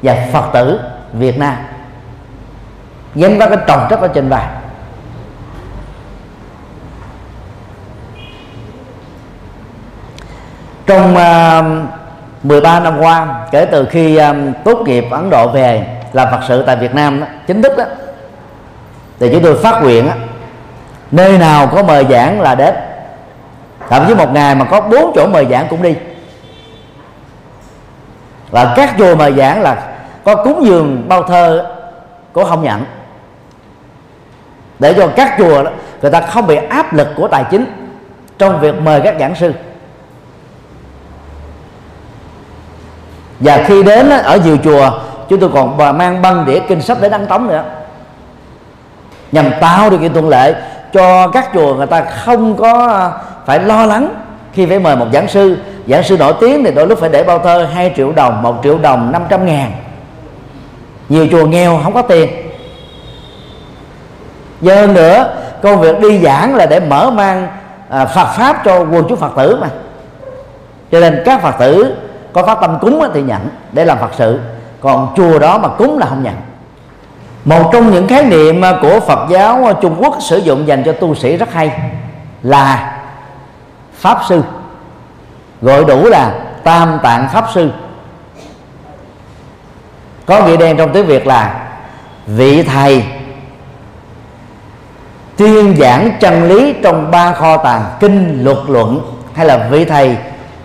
và 0.02 0.16
phật 0.34 0.46
tử 0.54 0.80
việt 1.14 1.40
nam 1.40 1.56
gắn 3.16 3.40
có 3.40 3.50
cái 3.50 3.58
trồng 3.68 3.88
rất 3.90 4.00
ở 4.00 4.08
trên 4.08 4.30
vai. 4.30 4.46
Trong 10.88 11.16
à, 11.16 11.60
uh, 11.60 11.66
13 12.44 12.80
năm 12.80 13.00
qua 13.00 13.46
kể 13.52 13.66
từ 13.66 13.86
khi 13.86 14.18
um, 14.18 14.54
tốt 14.64 14.84
nghiệp 14.86 15.06
Ấn 15.12 15.30
Độ 15.30 15.48
về 15.48 15.88
làm 16.14 16.28
Phật 16.32 16.40
sự 16.48 16.64
tại 16.64 16.76
Việt 16.76 16.96
Nam 16.96 17.20
đó, 17.20 17.28
chính 17.48 17.62
thức 17.62 17.78
đó 17.78 17.84
thì 19.20 19.30
chúng 19.32 19.44
tôi 19.44 19.58
phát 19.64 19.82
nguyện 19.84 20.10
nơi 21.12 21.38
nào 21.38 21.68
có 21.68 21.84
mời 21.84 22.06
giảng 22.10 22.42
là 22.42 22.56
đến. 22.56 22.76
Thậm 23.90 24.04
chí 24.08 24.16
một 24.16 24.34
ngày 24.34 24.56
mà 24.56 24.66
có 24.66 24.82
bốn 24.82 25.12
chỗ 25.16 25.28
mời 25.28 25.46
giảng 25.46 25.68
cũng 25.70 25.82
đi. 25.82 25.96
Và 28.50 28.74
các 28.76 28.96
chùa 28.98 29.16
mời 29.16 29.34
giảng 29.34 29.62
là 29.62 29.78
có 30.24 30.36
cúng 30.36 30.66
dường 30.66 31.06
bao 31.10 31.24
thơ 31.24 31.66
cũng 32.34 32.46
không 32.46 32.64
nhận 32.64 32.86
để 34.80 34.94
cho 34.94 35.08
các 35.16 35.36
chùa 35.38 35.64
đó, 35.64 35.72
người 36.02 36.12
ta 36.12 36.22
không 36.22 36.48
bị 36.48 36.56
áp 36.56 36.94
lực 36.94 37.08
của 37.16 37.28
tài 37.28 37.44
chính 37.52 37.66
trong 38.38 38.60
việc 38.60 38.76
mời 38.82 39.02
các 39.02 39.16
giảng 39.20 39.36
sư. 39.36 39.54
Và 43.40 43.64
khi 43.68 43.84
đến 43.84 44.10
ở 44.10 44.38
nhiều 44.38 44.58
chùa 44.64 44.92
chúng 45.30 45.40
tôi 45.40 45.50
còn 45.54 45.98
mang 45.98 46.22
băng 46.22 46.46
đĩa 46.46 46.60
kinh 46.60 46.82
sách 46.82 46.98
để 47.02 47.10
đăng 47.10 47.26
tống 47.28 47.48
nữa. 47.48 47.64
Nhằm 49.32 49.52
tạo 49.62 49.90
điều 49.90 50.00
kiện 50.00 50.14
thuận 50.14 50.30
lợi 50.30 50.56
cho 50.94 51.28
các 51.28 51.50
chùa 51.54 51.76
người 51.76 51.88
ta 51.88 52.02
không 52.02 52.56
có 52.56 52.88
à, 52.88 53.12
phải 53.46 53.60
lo 53.60 53.86
lắng 53.86 54.10
khi 54.54 54.66
phải 54.66 54.80
mời 54.80 54.96
một 54.96 55.06
giảng 55.14 55.28
sư. 55.28 55.58
Giảng 55.88 56.04
sư 56.04 56.18
nổi 56.18 56.34
tiếng 56.40 56.64
thì 56.64 56.72
đôi 56.72 56.88
lúc 56.88 57.00
phải 57.00 57.10
để 57.10 57.24
bao 57.24 57.40
thơ 57.40 57.66
2 57.74 57.94
triệu 57.98 58.12
đồng 58.12 58.42
1 58.42 58.56
triệu 58.64 58.78
đồng 58.78 59.12
500 59.12 59.46
ngàn. 59.46 59.72
Nhiều 61.10 61.28
chùa 61.32 61.46
nghèo 61.46 61.80
không 61.84 61.94
có 61.94 62.02
tiền. 62.02 62.30
Giờ 64.62 64.76
hơn 64.76 64.94
nữa 64.94 65.34
công 65.62 65.82
việc 65.82 66.00
đi 66.00 66.20
giảng 66.20 66.56
là 66.56 66.66
để 66.66 66.80
mở 66.80 67.10
mang 67.10 67.48
à, 67.90 68.06
Phật 68.06 68.28
pháp 68.28 68.66
cho 68.66 68.80
quần 68.80 69.06
chúng 69.10 69.18
Phật 69.18 69.32
tử 69.38 69.58
mà. 69.62 69.68
Cho 70.92 71.00
nên 71.00 71.22
các 71.26 71.42
Phật 71.42 71.56
tử 71.60 71.96
có 72.38 72.46
phát 72.48 72.58
tâm 72.62 72.78
cúng 72.82 73.04
thì 73.14 73.22
nhận 73.22 73.50
để 73.72 73.86
làm 73.86 73.98
Phật 74.00 74.12
sự. 74.18 74.40
Còn 74.82 75.14
chùa 75.16 75.40
đó 75.40 75.58
mà 75.58 75.70
cúng 75.70 75.98
là 75.98 76.06
không 76.06 76.24
nhận. 76.24 76.36
Một 77.46 77.70
trong 77.74 77.92
những 77.92 78.08
khái 78.08 78.24
niệm 78.24 78.62
à, 78.62 78.74
của 78.82 79.00
Phật 79.00 79.30
giáo 79.30 79.66
à, 79.66 79.74
Trung 79.82 79.96
Quốc 80.00 80.18
sử 80.22 80.38
dụng 80.38 80.68
dành 80.68 80.84
cho 80.84 80.92
tu 80.92 81.16
sĩ 81.16 81.38
rất 81.38 81.54
hay 81.54 81.72
là 82.44 83.00
pháp 83.94 84.20
sư. 84.30 84.44
Gọi 85.62 85.86
đủ 85.86 86.06
là 86.06 86.34
tam 86.64 87.00
tạng 87.04 87.28
pháp 87.34 87.46
sư. 87.54 87.72
Có 90.26 90.46
nghĩa 90.46 90.58
đen 90.58 90.78
trong 90.78 90.94
tiếng 90.94 91.06
việt 91.06 91.28
là 91.28 91.68
vị 92.28 92.64
thầy 92.64 93.04
tuyên 95.38 95.76
giảng 95.80 96.12
chân 96.20 96.48
lý 96.48 96.76
trong 96.84 97.12
ba 97.12 97.34
kho 97.34 97.58
tàng 97.58 97.84
kinh 98.00 98.44
luật 98.44 98.58
luận, 98.68 99.02
hay 99.34 99.46
là 99.46 99.68
vị 99.72 99.86
thầy 99.86 100.18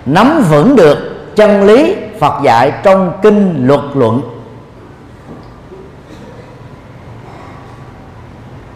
nắm 0.06 0.44
vững 0.50 0.76
được 0.76 1.11
chân 1.36 1.62
lý 1.62 1.96
Phật 2.20 2.42
dạy 2.42 2.72
trong 2.82 3.12
kinh 3.22 3.66
luật 3.66 3.80
luận. 3.94 4.22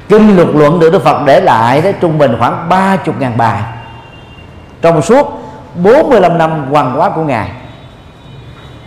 Kinh 0.09 0.37
luật 0.37 0.49
luận 0.55 0.81
được 0.81 0.90
Đức 0.90 1.05
Phật 1.05 1.23
để 1.27 1.40
lại 1.40 1.81
đó 1.81 1.90
trung 2.01 2.19
bình 2.19 2.37
khoảng 2.38 2.69
ba 2.69 2.97
chục 2.97 3.14
ngàn 3.21 3.37
bài. 3.37 3.62
Trong 4.83 5.03
suốt 5.03 5.42
45 5.75 6.38
năm 6.38 6.66
hoàng 6.71 6.92
hóa 6.92 7.11
của 7.11 7.23
ngài. 7.23 7.51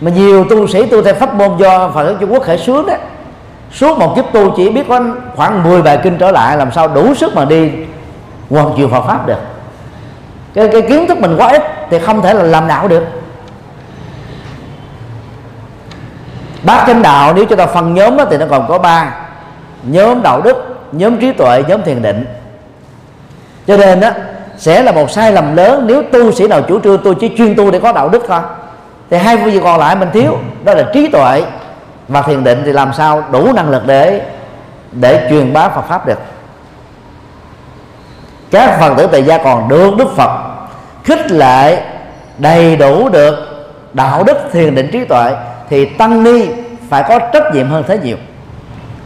Mà 0.00 0.10
nhiều 0.10 0.44
tu 0.50 0.66
sĩ 0.66 0.86
tu 0.86 1.02
theo 1.02 1.14
pháp 1.14 1.34
môn 1.34 1.58
do 1.58 1.90
Phật 1.90 2.04
giáo 2.04 2.14
Trung 2.20 2.32
Quốc 2.32 2.42
khởi 2.42 2.58
xướng 2.58 2.86
đó 2.86 2.94
suốt 3.72 3.98
một 3.98 4.16
kiếp 4.16 4.24
tu 4.32 4.54
chỉ 4.56 4.70
biết 4.70 4.88
có 4.88 5.00
khoảng 5.36 5.62
10 5.62 5.82
bài 5.82 5.98
kinh 6.02 6.18
trở 6.18 6.30
lại 6.30 6.56
làm 6.56 6.72
sao 6.72 6.88
đủ 6.88 7.14
sức 7.14 7.36
mà 7.36 7.44
đi 7.44 7.70
hoàn 8.50 8.72
chiều 8.76 8.88
Phật 8.88 9.06
pháp 9.06 9.26
được. 9.26 9.38
Cái, 10.54 10.68
cái 10.72 10.82
kiến 10.82 11.06
thức 11.06 11.18
mình 11.18 11.36
quá 11.36 11.48
ít 11.48 11.62
thì 11.90 11.98
không 11.98 12.22
thể 12.22 12.34
là 12.34 12.42
làm 12.42 12.68
đạo 12.68 12.88
được. 12.88 13.19
Bát 16.62 16.84
chánh 16.86 17.02
đạo, 17.02 17.32
nếu 17.34 17.44
chúng 17.44 17.58
ta 17.58 17.66
phân 17.66 17.94
nhóm 17.94 18.16
thì 18.30 18.36
nó 18.36 18.46
còn 18.50 18.66
có 18.68 18.78
ba. 18.78 19.14
Nhóm 19.82 20.22
đạo 20.22 20.40
đức, 20.40 20.76
nhóm 20.92 21.20
trí 21.20 21.32
tuệ, 21.32 21.62
nhóm 21.68 21.82
thiền 21.82 22.02
định. 22.02 22.24
Cho 23.66 23.76
nên 23.76 24.00
đó 24.00 24.10
sẽ 24.56 24.82
là 24.82 24.92
một 24.92 25.10
sai 25.10 25.32
lầm 25.32 25.56
lớn 25.56 25.84
nếu 25.86 26.02
tu 26.12 26.32
sĩ 26.32 26.48
nào 26.48 26.62
chủ 26.62 26.80
trương 26.80 26.98
tôi 27.04 27.14
chỉ 27.20 27.32
chuyên 27.38 27.56
tu 27.56 27.70
để 27.70 27.80
có 27.80 27.92
đạo 27.92 28.08
đức 28.08 28.24
thôi. 28.28 28.40
Thì 29.10 29.16
hai 29.16 29.36
phương 29.36 29.52
diện 29.52 29.62
còn 29.62 29.80
lại 29.80 29.96
mình 29.96 30.08
thiếu, 30.12 30.38
đó 30.64 30.74
là 30.74 30.82
trí 30.92 31.08
tuệ 31.08 31.42
và 32.08 32.22
thiền 32.22 32.44
định 32.44 32.62
thì 32.64 32.72
làm 32.72 32.92
sao 32.92 33.24
đủ 33.32 33.52
năng 33.52 33.70
lực 33.70 33.86
để 33.86 34.22
để 34.92 35.26
truyền 35.30 35.52
bá 35.52 35.68
Phật 35.68 35.82
pháp 35.88 36.06
được? 36.06 36.18
Các 38.50 38.76
phần 38.80 38.96
tử 38.96 39.06
tại 39.12 39.22
gia 39.22 39.38
còn 39.38 39.68
được 39.68 39.96
Đức 39.98 40.16
Phật 40.16 40.30
khích 41.04 41.30
lệ 41.30 41.82
đầy 42.38 42.76
đủ 42.76 43.08
được 43.08 43.34
đạo 43.92 44.24
đức, 44.24 44.36
thiền 44.52 44.74
định, 44.74 44.90
trí 44.92 45.04
tuệ 45.04 45.32
thì 45.70 45.84
tăng 45.84 46.24
ni 46.24 46.46
phải 46.88 47.02
có 47.08 47.18
trách 47.18 47.54
nhiệm 47.54 47.68
hơn 47.68 47.84
thế 47.88 47.98
nhiều. 47.98 48.16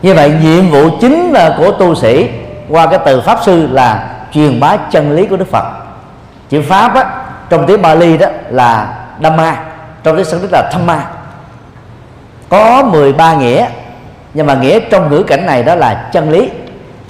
Như 0.03 0.15
vậy 0.15 0.33
nhiệm 0.43 0.71
vụ 0.71 0.89
chính 1.01 1.33
là 1.33 1.55
của 1.59 1.71
tu 1.71 1.95
sĩ 1.95 2.29
qua 2.69 2.87
cái 2.87 2.99
từ 3.07 3.21
pháp 3.21 3.39
sư 3.45 3.67
là 3.71 4.17
truyền 4.33 4.61
bá 4.61 4.77
chân 4.77 5.17
lý 5.17 5.27
của 5.27 5.37
Đức 5.37 5.51
Phật. 5.51 5.65
Chữ 6.49 6.63
pháp 6.69 6.95
á, 6.95 7.25
trong 7.49 7.67
tiếng 7.67 7.83
Bali 7.83 8.17
đó 8.17 8.27
là 8.51 8.99
Dhamma 9.23 9.57
trong 10.03 10.17
tiếng 10.17 10.25
Sanskrit 10.25 10.53
là 10.53 10.71
thamma. 10.73 11.07
có 12.49 12.83
13 12.93 13.35
nghĩa 13.35 13.67
nhưng 14.35 14.47
mà 14.47 14.55
nghĩa 14.55 14.81
trong 14.81 15.11
ngữ 15.11 15.23
cảnh 15.23 15.47
này 15.47 15.63
đó 15.63 15.75
là 15.75 16.11
chân 16.13 16.31
lý. 16.31 16.51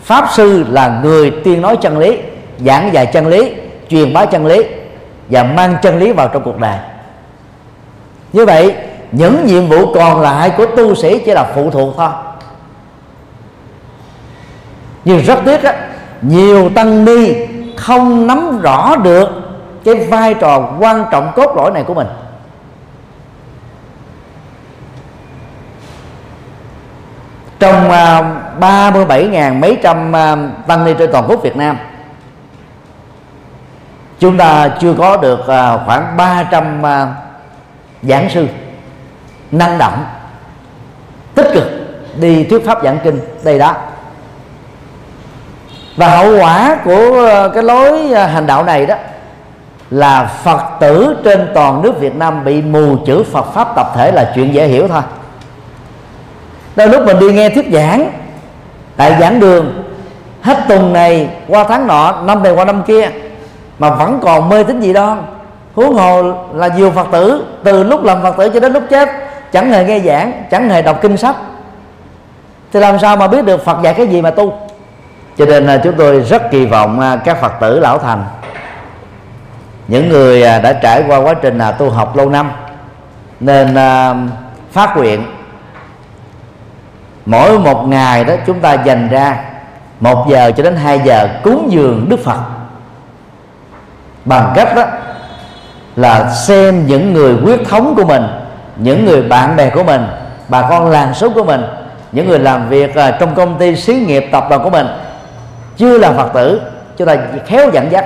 Pháp 0.04 0.28
sư 0.32 0.64
là 0.68 1.00
người 1.02 1.30
tuyên 1.44 1.62
nói 1.62 1.76
chân 1.76 1.98
lý 1.98 2.18
giảng 2.58 2.92
dạy 2.92 3.06
chân 3.06 3.26
lý 3.26 3.54
truyền 3.88 4.12
bá 4.12 4.24
chân 4.24 4.46
lý 4.46 4.64
và 5.28 5.42
mang 5.42 5.76
chân 5.82 5.98
lý 5.98 6.12
vào 6.12 6.28
trong 6.28 6.42
cuộc 6.42 6.58
đời. 6.58 6.78
Như 8.32 8.46
vậy 8.46 8.74
những 9.14 9.46
nhiệm 9.46 9.68
vụ 9.68 9.94
còn 9.94 10.20
lại 10.20 10.50
của 10.56 10.66
tu 10.76 10.94
sĩ 10.94 11.18
chỉ 11.18 11.32
là 11.32 11.44
phụ 11.54 11.70
thuộc 11.70 11.94
thôi. 11.96 12.10
Nhưng 15.04 15.22
rất 15.22 15.38
tiếc 15.44 15.62
á 15.62 15.88
nhiều 16.22 16.70
tăng 16.74 17.04
ni 17.04 17.34
không 17.76 18.26
nắm 18.26 18.60
rõ 18.60 18.96
được 18.96 19.28
cái 19.84 19.94
vai 19.94 20.34
trò 20.34 20.68
quan 20.80 21.04
trọng 21.12 21.32
cốt 21.36 21.56
lõi 21.56 21.70
này 21.70 21.84
của 21.84 21.94
mình. 21.94 22.06
Trong 27.58 27.90
à, 27.90 28.18
uh, 28.18 28.60
37.000 28.60 29.60
mấy 29.60 29.78
trăm 29.82 30.08
uh, 30.08 30.66
tăng 30.66 30.84
ni 30.84 30.94
trên 30.98 31.12
toàn 31.12 31.24
quốc 31.28 31.42
Việt 31.42 31.56
Nam 31.56 31.76
chúng 34.18 34.36
ta 34.36 34.68
chưa 34.80 34.94
có 34.98 35.16
được 35.16 35.40
uh, 35.40 35.80
khoảng 35.86 36.16
300 36.16 36.82
uh, 36.82 36.88
giảng 38.02 38.30
sư 38.30 38.46
năng 39.58 39.78
động, 39.78 40.04
tích 41.34 41.46
cực 41.54 41.64
đi 42.20 42.44
thuyết 42.44 42.66
pháp 42.66 42.84
giảng 42.84 42.98
kinh 43.04 43.20
đây 43.44 43.58
đó. 43.58 43.74
Và 45.96 46.08
hậu 46.08 46.38
quả 46.38 46.78
của 46.84 47.26
ờ, 47.30 47.48
cái 47.48 47.62
lối 47.62 48.10
ờ, 48.14 48.26
hành 48.26 48.46
đạo 48.46 48.64
này 48.64 48.86
đó 48.86 48.94
là 49.90 50.24
phật 50.24 50.60
tử 50.80 51.16
trên 51.24 51.50
toàn 51.54 51.82
nước 51.82 52.00
việt 52.00 52.16
nam 52.16 52.44
bị 52.44 52.62
mù 52.62 52.96
chữ 53.06 53.24
phật 53.32 53.54
pháp 53.54 53.68
tập 53.76 53.86
thể 53.94 54.12
là 54.12 54.32
chuyện 54.34 54.54
dễ 54.54 54.66
hiểu 54.66 54.88
thôi. 54.88 55.02
Đôi 56.76 56.88
lúc 56.88 57.06
mình 57.06 57.18
đi 57.18 57.32
nghe 57.32 57.48
thuyết 57.48 57.66
giảng, 57.72 58.10
tại 58.96 59.16
giảng 59.20 59.40
đường, 59.40 59.84
hết 60.42 60.58
tuần 60.68 60.92
này 60.92 61.28
qua 61.48 61.64
tháng 61.68 61.86
nọ, 61.86 62.22
năm 62.24 62.42
này 62.42 62.52
qua 62.52 62.64
năm 62.64 62.82
kia, 62.82 63.10
mà 63.78 63.90
vẫn 63.90 64.18
còn 64.22 64.48
mê 64.48 64.62
tín 64.62 64.80
gì 64.80 64.92
đó 64.92 65.16
huống 65.74 65.94
hồ 65.94 66.22
là 66.54 66.68
nhiều 66.68 66.90
phật 66.90 67.06
tử, 67.12 67.44
từ 67.64 67.82
lúc 67.82 68.04
làm 68.04 68.22
phật 68.22 68.36
tử 68.36 68.48
cho 68.48 68.60
đến 68.60 68.72
lúc 68.72 68.82
chết 68.90 69.08
chẳng 69.54 69.72
hề 69.72 69.84
nghe 69.84 70.00
giảng, 70.00 70.44
chẳng 70.50 70.70
hề 70.70 70.82
đọc 70.82 70.98
kinh 71.02 71.16
sách. 71.16 71.36
Thì 72.72 72.80
làm 72.80 72.98
sao 72.98 73.16
mà 73.16 73.28
biết 73.28 73.44
được 73.44 73.64
phật 73.64 73.78
dạy 73.82 73.94
cái 73.94 74.06
gì 74.06 74.22
mà 74.22 74.30
tu? 74.30 74.58
Cho 75.38 75.46
nên 75.46 75.66
là 75.66 75.80
chúng 75.84 75.94
tôi 75.98 76.20
rất 76.20 76.50
kỳ 76.50 76.66
vọng 76.66 77.00
à, 77.00 77.16
các 77.16 77.40
phật 77.40 77.52
tử 77.60 77.80
lão 77.80 77.98
thành. 77.98 78.24
Những 79.88 80.08
người 80.08 80.42
à, 80.42 80.58
đã 80.58 80.72
trải 80.72 81.04
qua 81.08 81.18
quá 81.18 81.34
trình 81.34 81.58
là 81.58 81.72
tu 81.72 81.90
học 81.90 82.16
lâu 82.16 82.30
năm, 82.30 82.50
nên 83.40 83.74
à, 83.74 84.14
phát 84.72 84.96
nguyện. 84.96 85.26
Mỗi 87.26 87.58
một 87.58 87.84
ngày 87.88 88.24
đó 88.24 88.34
chúng 88.46 88.60
ta 88.60 88.72
dành 88.72 89.08
ra 89.08 89.44
một 90.00 90.26
giờ 90.30 90.52
cho 90.56 90.62
đến 90.62 90.76
2 90.76 91.00
giờ 91.04 91.28
cúng 91.42 91.68
dường 91.70 92.06
Đức 92.08 92.20
Phật. 92.24 92.40
Bằng 94.24 94.52
cách 94.54 94.76
đó 94.76 94.84
là 95.96 96.34
xem 96.34 96.86
những 96.86 97.12
người 97.12 97.34
quyết 97.44 97.68
thống 97.68 97.94
của 97.96 98.04
mình 98.04 98.43
những 98.76 99.04
người 99.04 99.22
bạn 99.22 99.56
bè 99.56 99.70
của 99.70 99.82
mình, 99.82 100.06
bà 100.48 100.62
con 100.70 100.90
làng 100.90 101.14
xóm 101.14 101.34
của 101.34 101.44
mình, 101.44 101.62
những 102.12 102.28
người 102.28 102.38
làm 102.38 102.68
việc 102.68 102.94
à, 102.94 103.10
trong 103.20 103.34
công 103.34 103.58
ty 103.58 103.76
xí 103.76 103.94
nghiệp, 103.94 104.28
tập 104.32 104.46
đoàn 104.50 104.62
của 104.62 104.70
mình, 104.70 104.86
chưa 105.76 105.98
là 105.98 106.12
phật 106.12 106.30
tử, 106.34 106.60
chúng 106.96 107.06
ta 107.06 107.16
khéo 107.46 107.70
dẫn 107.70 107.90
dắt 107.90 108.04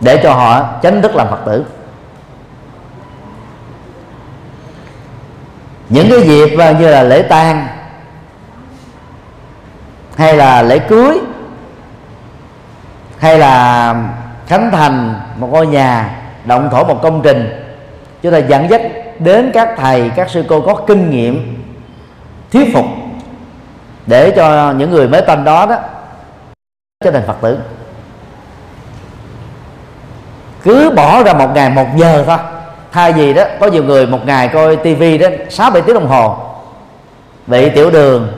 để 0.00 0.20
cho 0.22 0.34
họ 0.34 0.78
tránh 0.82 1.02
thức 1.02 1.14
làm 1.14 1.28
phật 1.28 1.40
tử. 1.46 1.64
Những 5.88 6.10
cái 6.10 6.20
dịp 6.20 6.58
à, 6.58 6.72
như 6.72 6.88
là 6.88 7.02
lễ 7.02 7.22
tang, 7.22 7.66
hay 10.16 10.36
là 10.36 10.62
lễ 10.62 10.78
cưới, 10.78 11.18
hay 13.18 13.38
là 13.38 13.94
khánh 14.46 14.70
thành 14.70 15.20
một 15.36 15.48
ngôi 15.50 15.66
nhà, 15.66 16.10
động 16.44 16.68
thổ 16.72 16.84
một 16.84 17.02
công 17.02 17.22
trình 17.22 17.59
chúng 18.22 18.32
ta 18.32 18.38
dẫn 18.38 18.70
dắt 18.70 18.82
đến 19.18 19.50
các 19.54 19.74
thầy, 19.76 20.10
các 20.16 20.30
sư 20.30 20.44
cô 20.48 20.60
có 20.60 20.74
kinh 20.74 21.10
nghiệm, 21.10 21.64
thuyết 22.52 22.74
phục 22.74 22.84
để 24.06 24.32
cho 24.36 24.72
những 24.72 24.90
người 24.90 25.08
mới 25.08 25.22
tâm 25.22 25.44
đó 25.44 25.66
đó 25.66 25.76
trở 27.04 27.10
thành 27.10 27.22
phật 27.26 27.36
tử. 27.40 27.58
Cứ 30.62 30.90
bỏ 30.96 31.22
ra 31.22 31.32
một 31.32 31.48
ngày, 31.54 31.70
một 31.70 31.86
giờ 31.96 32.24
thôi. 32.26 32.38
Thay 32.92 33.12
vì 33.12 33.34
đó, 33.34 33.44
có 33.60 33.66
nhiều 33.66 33.84
người 33.84 34.06
một 34.06 34.18
ngày 34.26 34.48
coi 34.48 34.76
tivi 34.76 35.18
đó, 35.18 35.28
sáu 35.50 35.70
bảy 35.70 35.82
tiếng 35.82 35.94
đồng 35.94 36.08
hồ. 36.08 36.36
Bị 37.46 37.70
tiểu 37.70 37.90
đường 37.90 38.32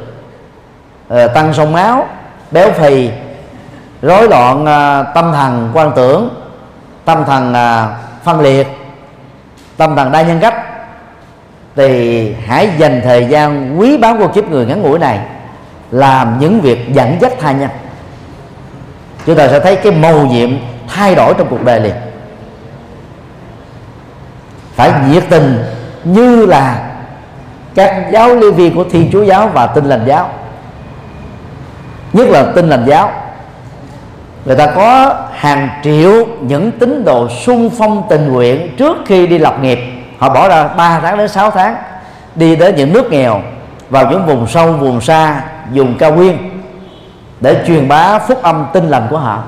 ờ, 1.08 1.28
tăng 1.28 1.54
sông 1.54 1.72
máu, 1.72 2.08
béo 2.50 2.72
phì, 2.72 3.10
rối 4.02 4.28
loạn 4.28 4.66
ờ, 4.66 5.06
tâm 5.14 5.32
thần 5.32 5.70
quan 5.74 5.92
tưởng, 5.96 6.28
tâm 7.04 7.24
thần 7.24 7.54
ờ, 7.54 7.88
phân 8.24 8.40
liệt 8.40 8.66
tâm 9.76 9.96
thần 9.96 10.12
đa 10.12 10.22
nhân 10.22 10.38
cách. 10.40 10.54
Thì 11.76 12.34
hãy 12.46 12.70
dành 12.78 13.00
thời 13.04 13.26
gian 13.26 13.80
quý 13.80 13.96
báu 13.96 14.16
của 14.18 14.28
kiếp 14.28 14.50
người 14.50 14.66
ngắn 14.66 14.82
ngủi 14.82 14.98
này 14.98 15.20
làm 15.90 16.38
những 16.38 16.60
việc 16.60 16.94
dẫn 16.94 17.16
dắt 17.20 17.32
tha 17.40 17.52
nhân. 17.52 17.70
Chúng 19.26 19.36
ta 19.36 19.48
sẽ 19.48 19.60
thấy 19.60 19.76
cái 19.76 19.92
màu 19.92 20.26
nhiệm 20.26 20.50
thay 20.88 21.14
đổi 21.14 21.34
trong 21.38 21.48
cuộc 21.50 21.64
đời 21.64 21.80
liền. 21.80 21.94
Phải 24.74 24.92
nhiệt 25.10 25.24
tình 25.30 25.64
như 26.04 26.46
là 26.46 26.90
các 27.74 28.06
giáo 28.12 28.34
lý 28.34 28.50
viên 28.50 28.74
của 28.74 28.84
thiên 28.84 29.08
chúa 29.12 29.22
giáo 29.22 29.48
và 29.48 29.66
tinh 29.66 29.84
lành 29.84 30.04
giáo. 30.06 30.30
Nhất 32.12 32.28
là 32.28 32.52
tinh 32.54 32.68
lành 32.68 32.84
giáo 32.86 33.21
người 34.44 34.56
ta 34.56 34.66
có 34.66 35.16
hàng 35.32 35.68
triệu 35.84 36.26
những 36.40 36.72
tín 36.72 37.04
đồ 37.04 37.28
sung 37.28 37.70
phong 37.78 38.02
tình 38.08 38.32
nguyện 38.32 38.76
trước 38.76 38.96
khi 39.06 39.26
đi 39.26 39.38
lập 39.38 39.56
nghiệp. 39.62 39.78
Họ 40.18 40.28
bỏ 40.28 40.48
ra 40.48 40.68
3 40.68 41.00
tháng 41.00 41.18
đến 41.18 41.28
6 41.28 41.50
tháng 41.50 41.76
đi 42.34 42.56
đến 42.56 42.74
những 42.76 42.92
nước 42.92 43.10
nghèo, 43.10 43.42
vào 43.90 44.10
những 44.10 44.26
vùng 44.26 44.46
sâu, 44.46 44.72
vùng 44.72 45.00
xa, 45.00 45.44
vùng 45.74 45.98
cao 45.98 46.12
nguyên, 46.12 46.38
để 47.40 47.56
truyền 47.66 47.88
bá 47.88 48.18
phúc 48.18 48.42
âm 48.42 48.66
tinh 48.72 48.88
lành 48.88 49.06
của 49.10 49.18
họ. 49.18 49.42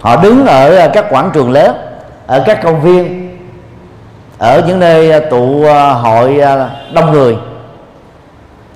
Họ 0.00 0.16
đứng 0.16 0.46
ở 0.46 0.76
ờ, 0.76 0.90
các 0.94 1.04
quảng 1.10 1.30
trường 1.34 1.52
lớn, 1.52 1.76
ở 2.26 2.42
các 2.46 2.62
công 2.62 2.82
viên, 2.82 3.30
ở 4.38 4.62
những 4.66 4.80
nơi 4.80 5.10
ờ, 5.10 5.20
tụ 5.30 5.64
ờ, 5.64 5.92
hội 5.92 6.40
đông 6.94 7.12
người. 7.12 7.36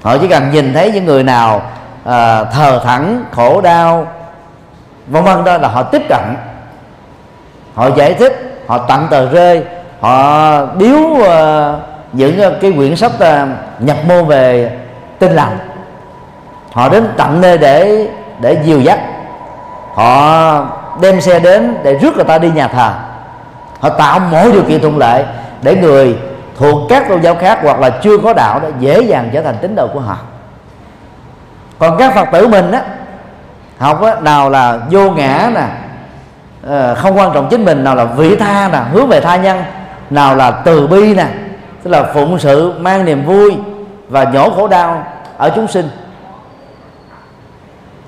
Họ 0.02 0.18
chỉ 0.18 0.28
cần 0.28 0.50
nhìn 0.50 0.72
thấy 0.72 0.92
những 0.92 1.04
người 1.04 1.22
nào 1.22 1.62
à, 2.08 2.44
thờ 2.44 2.80
thẳng 2.84 3.24
khổ 3.32 3.60
đau 3.60 4.06
vân 5.06 5.24
vân 5.24 5.44
đó 5.44 5.58
là 5.58 5.68
họ 5.68 5.82
tiếp 5.82 6.02
cận. 6.08 6.36
Họ 7.74 7.90
giải 7.96 8.14
thích 8.14 8.62
họ 8.66 8.78
tặng 8.78 9.06
tờ 9.10 9.28
rơi 9.28 9.64
họ 10.00 10.66
biếu 10.66 10.98
uh, 10.98 11.26
những 12.12 12.40
uh, 12.46 12.52
cái 12.60 12.72
quyển 12.76 12.96
sách 12.96 13.12
uh, 13.14 13.48
nhập 13.78 13.96
môn 14.08 14.26
về 14.26 14.72
tinh 15.18 15.32
lành. 15.32 15.58
Họ 16.72 16.88
đến 16.88 17.08
tận 17.16 17.40
nơi 17.40 17.58
để 17.58 18.08
để 18.40 18.56
dìu 18.64 18.80
dắt. 18.80 18.98
Họ 19.94 20.66
đem 21.00 21.20
xe 21.20 21.38
đến 21.38 21.76
để 21.82 21.94
rước 21.94 22.16
người 22.16 22.24
ta 22.24 22.38
đi 22.38 22.50
nhà 22.50 22.68
thờ. 22.68 22.92
Họ 23.80 23.88
tạo 23.88 24.18
mọi 24.18 24.52
điều 24.52 24.62
kiện 24.62 24.80
thuận 24.80 24.98
lợi 24.98 25.24
để 25.62 25.76
người 25.76 26.18
thuộc 26.58 26.88
các 26.88 27.08
tôn 27.08 27.20
giáo 27.20 27.34
khác 27.34 27.58
hoặc 27.62 27.80
là 27.80 27.90
chưa 27.90 28.18
có 28.18 28.32
đạo 28.32 28.60
đó 28.60 28.68
dễ 28.78 29.00
dàng 29.00 29.30
trở 29.32 29.42
thành 29.42 29.56
tín 29.60 29.74
đồ 29.74 29.88
của 29.94 30.00
họ 30.00 30.16
còn 31.78 31.98
các 31.98 32.14
phật 32.14 32.28
tử 32.32 32.48
mình 32.48 32.72
á 32.72 32.82
học 33.78 34.02
á, 34.02 34.14
nào 34.20 34.50
là 34.50 34.78
vô 34.90 35.10
ngã 35.10 35.50
nè 35.54 35.66
ờ, 36.66 36.94
không 36.94 37.18
quan 37.18 37.30
trọng 37.34 37.48
chính 37.50 37.64
mình 37.64 37.84
nào 37.84 37.94
là 37.94 38.04
vị 38.04 38.36
tha 38.36 38.68
nè 38.72 38.78
hướng 38.92 39.08
về 39.08 39.20
tha 39.20 39.36
nhân 39.36 39.62
nào 40.10 40.36
là 40.36 40.50
từ 40.50 40.86
bi 40.86 41.14
nè 41.14 41.26
tức 41.82 41.90
là 41.90 42.02
phụng 42.14 42.38
sự 42.38 42.72
mang 42.78 43.04
niềm 43.04 43.24
vui 43.24 43.56
và 44.08 44.24
nhổ 44.24 44.50
khổ 44.50 44.68
đau 44.68 45.06
ở 45.36 45.50
chúng 45.54 45.68
sinh. 45.68 45.88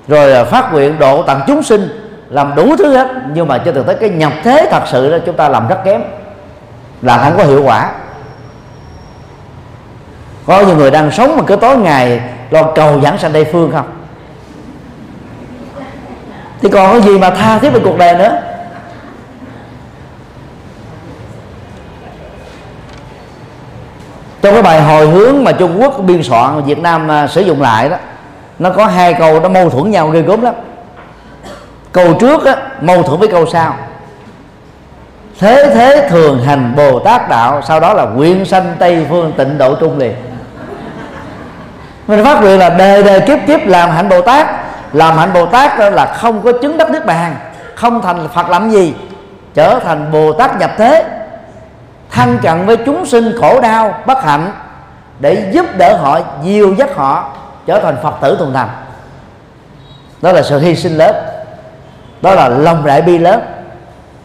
Rồi 0.07 0.31
ờ, 0.31 0.45
phát 0.45 0.73
nguyện 0.73 0.99
độ 0.99 1.23
tặng 1.23 1.41
chúng 1.47 1.63
sinh 1.63 2.11
làm 2.29 2.55
đủ 2.55 2.75
thứ 2.77 2.97
hết 2.97 3.07
nhưng 3.33 3.47
mà 3.47 3.57
cho 3.57 3.71
thực 3.71 3.87
tế 3.87 3.93
cái 3.93 4.09
nhập 4.09 4.33
thế 4.43 4.67
thật 4.71 4.83
sự 4.85 5.11
đó 5.11 5.17
chúng 5.25 5.35
ta 5.35 5.49
làm 5.49 5.67
rất 5.67 5.77
kém 5.85 6.01
là 7.01 7.17
không 7.17 7.37
có 7.37 7.43
hiệu 7.43 7.63
quả. 7.63 7.91
Có 10.45 10.61
nhiều 10.61 10.75
người 10.75 10.91
đang 10.91 11.11
sống 11.11 11.37
mà 11.37 11.43
cứ 11.47 11.55
tối 11.55 11.77
ngày 11.77 12.21
lo 12.51 12.63
cầu 12.63 13.01
giảng 13.01 13.17
sanh 13.17 13.31
tây 13.33 13.45
phương 13.51 13.71
không? 13.71 13.85
Thì 16.61 16.69
còn 16.69 16.91
cái 16.91 17.01
gì 17.01 17.19
mà 17.19 17.29
tha 17.29 17.59
thiết 17.59 17.69
về 17.69 17.79
cuộc 17.83 17.97
đời 17.97 18.17
nữa? 18.17 18.41
Trong 24.41 24.53
cái 24.53 24.63
bài 24.63 24.81
hồi 24.81 25.07
hướng 25.07 25.43
mà 25.43 25.51
Trung 25.51 25.81
Quốc 25.81 25.99
biên 25.99 26.23
soạn 26.23 26.63
Việt 26.63 26.79
Nam 26.79 27.11
à, 27.11 27.27
sử 27.27 27.41
dụng 27.41 27.61
lại 27.61 27.89
đó 27.89 27.97
nó 28.59 28.69
có 28.69 28.85
hai 28.85 29.13
câu 29.13 29.39
nó 29.39 29.49
mâu 29.49 29.69
thuẫn 29.69 29.91
nhau 29.91 30.09
ghê 30.09 30.21
gớm 30.21 30.41
lắm. 30.41 30.53
Câu 31.91 32.13
trước 32.13 32.45
á, 32.45 32.55
mâu 32.81 33.03
thuẫn 33.03 33.19
với 33.19 33.27
câu 33.27 33.45
sau. 33.45 33.75
Thế 35.39 35.71
thế 35.75 36.07
thường 36.09 36.43
hành 36.43 36.73
bồ 36.75 36.99
tát 36.99 37.29
đạo 37.29 37.61
sau 37.67 37.79
đó 37.79 37.93
là 37.93 38.05
nguyện 38.05 38.45
sanh 38.45 38.75
tây 38.79 39.05
phương 39.09 39.33
tịnh 39.37 39.57
độ 39.57 39.75
trung 39.75 39.97
liền 39.97 40.13
mình 42.11 42.23
phát 42.23 42.41
nguyện 42.41 42.59
là 42.59 42.69
đề 42.69 43.03
đề 43.03 43.19
kiếp 43.19 43.39
kiếp 43.47 43.59
làm 43.67 43.89
hạnh 43.89 44.09
bồ 44.09 44.21
tát. 44.21 44.47
Làm 44.93 45.17
hạnh 45.17 45.33
bồ 45.33 45.45
tát 45.45 45.79
đó 45.79 45.89
là 45.89 46.05
không 46.05 46.41
có 46.41 46.51
chứng 46.61 46.77
đắc 46.77 46.89
nước 46.89 47.05
bàn, 47.05 47.35
không 47.75 48.01
thành 48.01 48.27
phật 48.33 48.49
làm 48.49 48.69
gì, 48.69 48.95
trở 49.53 49.79
thành 49.79 50.11
bồ 50.11 50.33
tát 50.33 50.59
nhập 50.59 50.71
thế. 50.77 51.05
Thân 52.11 52.37
cận 52.41 52.65
với 52.65 52.77
chúng 52.77 53.05
sinh 53.05 53.33
khổ 53.41 53.61
đau, 53.61 53.95
bất 54.05 54.23
hạnh, 54.23 54.51
để 55.19 55.51
giúp 55.51 55.65
đỡ 55.77 55.97
họ, 55.97 56.19
dìu 56.43 56.73
dắt 56.73 56.95
họ 56.95 57.29
trở 57.65 57.79
thành 57.79 57.97
phật 58.03 58.13
tử 58.21 58.35
thuần 58.39 58.53
thành. 58.53 58.69
Đó 60.21 60.31
là 60.31 60.41
sự 60.41 60.59
hy 60.59 60.75
sinh 60.75 60.97
lớn. 60.97 61.15
Đó 62.21 62.35
là 62.35 62.49
lòng 62.49 62.85
đại 62.85 63.01
bi 63.01 63.17
lớn. 63.17 63.41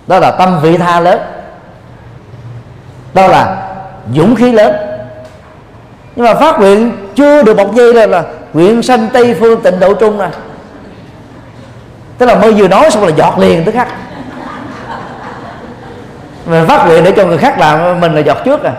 Đó 0.07 0.19
là 0.19 0.31
tâm 0.31 0.61
vị 0.63 0.77
tha 0.79 1.01
lớn. 1.01 1.21
Đó 3.15 3.27
là 3.27 3.57
dũng 4.15 4.35
khí 4.35 4.53
lớn 4.53 4.77
nhưng 6.17 6.27
mà 6.27 6.35
phát 6.35 6.59
nguyện 6.59 6.93
chưa 7.15 7.43
được 7.43 7.57
một 7.57 7.75
giây 7.75 7.95
là, 7.95 8.07
là 8.07 8.25
nguyện 8.53 8.83
sanh 8.83 9.09
tây 9.13 9.37
phương 9.41 9.63
tịnh 9.63 9.81
độ 9.81 9.95
trung 9.95 10.19
này. 10.19 10.31
Tức 12.19 12.27
là 12.27 12.35
mới 12.35 12.53
vừa 12.53 12.69
nói 12.69 12.91
xong 12.91 13.05
là 13.05 13.11
giọt 13.17 13.39
liền 13.39 13.65
tức 13.65 13.73
khắc. 13.73 13.89
Mình 16.47 16.67
phát 16.67 16.87
nguyện 16.87 17.05
để 17.05 17.13
cho 17.17 17.27
người 17.27 17.39
khác 17.39 17.59
làm 17.59 18.01
mình 18.01 18.15
là 18.15 18.21
giọt 18.21 18.39
trước 18.45 18.63
à. 18.63 18.73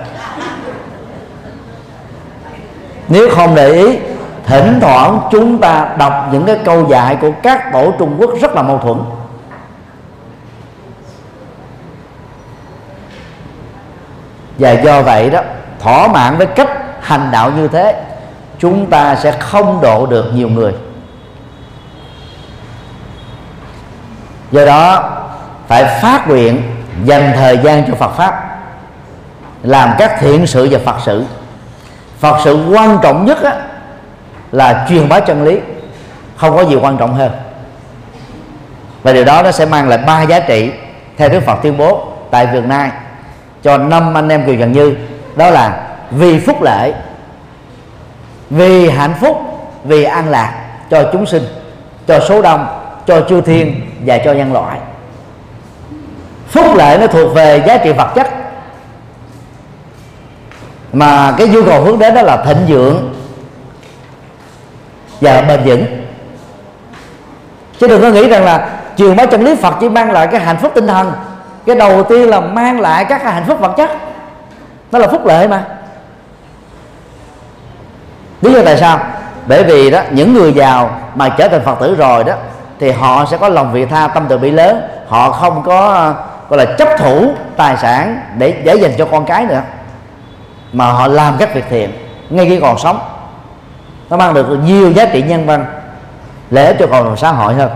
Nếu 3.07 3.29
không 3.29 3.55
để 3.55 3.71
ý 3.71 3.99
thỉnh 4.45 4.79
thoảng 4.81 5.19
chúng 5.31 5.57
ta 5.57 5.89
đọc 5.97 6.13
những 6.31 6.45
cái 6.45 6.59
câu 6.65 6.87
dạy 6.89 7.17
của 7.21 7.31
các 7.43 7.73
tổ 7.73 7.93
Trung 7.99 8.15
Quốc 8.19 8.31
rất 8.41 8.55
là 8.55 8.61
mâu 8.61 8.77
thuẫn. 8.77 8.97
Và 14.57 14.71
do 14.71 15.01
vậy 15.01 15.29
đó 15.29 15.41
thỏa 15.79 16.07
mãn 16.07 16.37
với 16.37 16.47
cách 16.47 16.86
hành 17.07 17.31
đạo 17.31 17.51
như 17.51 17.67
thế 17.67 18.03
chúng 18.59 18.89
ta 18.89 19.15
sẽ 19.15 19.31
không 19.31 19.79
độ 19.81 20.05
được 20.05 20.31
nhiều 20.33 20.49
người. 20.49 20.73
Do 24.51 24.65
đó 24.65 25.11
phải 25.67 25.99
phát 26.01 26.27
nguyện 26.27 26.61
dành 27.03 27.31
thời 27.35 27.57
gian 27.57 27.83
cho 27.87 27.95
Phật 27.95 28.09
pháp 28.09 28.59
làm 29.63 29.89
các 29.97 30.17
thiện 30.19 30.47
sự 30.47 30.67
và 30.71 30.79
Phật 30.85 30.95
sự. 31.05 31.25
Phật 32.19 32.37
sự 32.43 32.67
quan 32.71 32.97
trọng 33.03 33.25
nhất 33.25 33.43
á, 33.43 33.53
là 34.51 34.85
truyền 34.89 35.09
bá 35.09 35.19
chân 35.19 35.43
lý 35.43 35.59
không 36.35 36.57
có 36.57 36.61
gì 36.61 36.75
quan 36.75 36.97
trọng 36.97 37.13
hơn. 37.13 37.31
Và 39.03 39.13
điều 39.13 39.25
đó 39.25 39.43
nó 39.43 39.51
sẽ 39.51 39.65
mang 39.65 39.89
lại 39.89 39.97
ba 39.97 40.21
giá 40.21 40.39
trị 40.39 40.71
theo 41.17 41.29
Đức 41.29 41.39
Phật 41.45 41.55
tuyên 41.63 41.77
bố 41.77 42.07
tại 42.31 42.45
Việt 42.45 42.65
Nam 42.65 42.89
cho 43.63 43.77
năm 43.77 44.17
anh 44.17 44.29
em 44.29 44.45
kiều 44.45 44.55
trần 44.55 44.71
như 44.71 44.95
đó 45.35 45.49
là 45.49 45.87
vì 46.11 46.39
phúc 46.39 46.61
lợi, 46.61 46.93
vì 48.49 48.89
hạnh 48.89 49.13
phúc, 49.21 49.37
vì 49.83 50.03
an 50.03 50.29
lạc 50.29 50.63
cho 50.89 51.09
chúng 51.13 51.25
sinh, 51.25 51.43
cho 52.07 52.19
số 52.19 52.41
đông, 52.41 52.67
cho 53.07 53.21
chư 53.29 53.41
thiên 53.41 53.81
và 54.05 54.17
cho 54.17 54.33
nhân 54.33 54.53
loại. 54.53 54.79
Phúc 56.47 56.65
lợi 56.75 56.97
nó 56.97 57.07
thuộc 57.07 57.33
về 57.35 57.63
giá 57.67 57.77
trị 57.77 57.91
vật 57.91 58.11
chất. 58.15 58.27
Mà 60.93 61.35
cái 61.37 61.47
nhu 61.47 61.63
cầu 61.63 61.81
hướng 61.81 61.99
đến 61.99 62.13
đó 62.15 62.21
là 62.21 62.43
thịnh 62.45 62.65
vượng 62.67 63.13
và 65.21 65.41
bền 65.41 65.63
vững. 65.65 65.85
Chứ 67.79 67.87
đừng 67.87 68.01
có 68.01 68.09
nghĩ 68.09 68.29
rằng 68.29 68.43
là 68.43 68.69
truyền 68.97 69.15
bá 69.15 69.25
chân 69.25 69.43
lý 69.43 69.55
Phật 69.55 69.75
chỉ 69.79 69.89
mang 69.89 70.11
lại 70.11 70.27
cái 70.27 70.41
hạnh 70.41 70.57
phúc 70.57 70.71
tinh 70.75 70.87
thần, 70.87 71.11
cái 71.65 71.75
đầu 71.75 72.03
tiên 72.03 72.29
là 72.29 72.39
mang 72.39 72.79
lại 72.79 73.05
các 73.05 73.21
cái 73.23 73.33
hạnh 73.33 73.45
phúc 73.47 73.59
vật 73.59 73.73
chất. 73.77 73.89
Nó 74.91 74.99
là 74.99 75.07
phúc 75.07 75.25
lợi 75.25 75.47
mà 75.47 75.65
lý 78.41 78.53
do 78.53 78.61
tại 78.65 78.77
sao? 78.77 78.99
Bởi 79.47 79.63
vì 79.63 79.89
đó, 79.89 80.01
những 80.11 80.33
người 80.33 80.53
giàu 80.53 80.99
mà 81.15 81.29
trở 81.29 81.47
thành 81.47 81.63
phật 81.65 81.79
tử 81.79 81.95
rồi 81.95 82.23
đó, 82.23 82.33
thì 82.79 82.91
họ 82.91 83.25
sẽ 83.25 83.37
có 83.37 83.49
lòng 83.49 83.73
vị 83.73 83.85
tha, 83.85 84.07
tâm 84.07 84.25
từ 84.29 84.37
bi 84.37 84.51
lớn. 84.51 84.81
Họ 85.07 85.31
không 85.31 85.63
có, 85.63 86.13
gọi 86.49 86.65
là 86.65 86.65
chấp 86.65 86.87
thủ 86.99 87.31
tài 87.57 87.77
sản 87.77 88.21
để 88.37 88.51
để 88.63 88.75
dành 88.75 88.91
cho 88.97 89.05
con 89.05 89.25
cái 89.25 89.45
nữa. 89.45 89.61
Mà 90.73 90.91
họ 90.91 91.07
làm 91.07 91.35
các 91.39 91.53
việc 91.53 91.65
thiện 91.69 91.91
ngay 92.29 92.45
khi 92.49 92.59
còn 92.59 92.77
sống. 92.77 92.99
Nó 94.09 94.17
mang 94.17 94.33
được 94.33 94.47
nhiều 94.65 94.91
giá 94.91 95.05
trị 95.05 95.21
nhân 95.21 95.45
văn, 95.45 95.65
lợi 96.49 96.75
cho 96.79 96.87
cộng 96.87 97.03
đồng 97.03 97.17
xã 97.17 97.31
hội 97.31 97.53
hơn. 97.53 97.69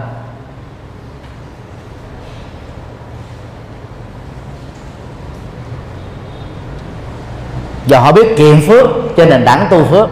Và 7.86 8.00
họ 8.00 8.12
biết 8.12 8.38
kiện 8.38 8.62
phước 8.68 8.88
cho 9.18 9.26
nền 9.26 9.46
đẳng 9.46 9.68
tu 9.70 9.84
phước 9.86 10.10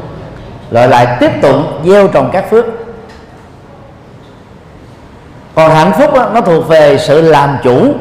rồi 0.72 0.88
lại 0.88 1.18
tiếp 1.20 1.32
tục 1.42 1.56
gieo 1.86 2.08
trồng 2.08 2.30
các 2.34 2.50
phước. 2.50 2.66
Còn 5.56 5.72
hạnh 5.72 5.92
phúc 5.98 6.14
đó, 6.14 6.30
nó 6.34 6.42
thuộc 6.42 6.68
về 6.68 6.98
sự 6.98 7.22
làm 7.22 7.58
chủ 7.64 7.94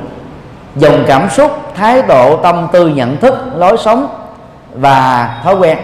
dòng 0.77 1.05
cảm 1.07 1.31
xúc 1.31 1.53
thái 1.75 2.03
độ 2.03 2.37
tâm 2.37 2.69
tư 2.73 2.89
nhận 2.89 3.17
thức 3.17 3.35
lối 3.55 3.77
sống 3.79 4.07
và 4.75 5.29
thói 5.45 5.55
quen. 5.55 5.79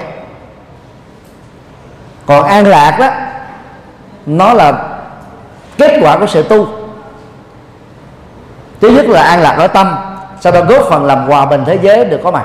Còn 2.26 2.44
an 2.44 2.66
lạc 2.66 2.96
đó 2.98 3.10
nó 4.26 4.52
là 4.52 4.72
kết 5.78 5.98
quả 6.02 6.18
của 6.18 6.26
sự 6.26 6.42
tu. 6.42 6.68
Thứ 8.80 8.88
nhất 8.88 9.06
là 9.08 9.22
an 9.22 9.40
lạc 9.40 9.54
ở 9.58 9.66
tâm 9.66 9.96
sau 10.40 10.52
đó 10.52 10.60
góp 10.60 10.82
phần 10.88 11.04
làm 11.04 11.26
hòa 11.26 11.46
bình 11.46 11.64
thế 11.66 11.78
giới 11.82 12.04
được 12.04 12.20
có 12.24 12.30
mặt. 12.30 12.44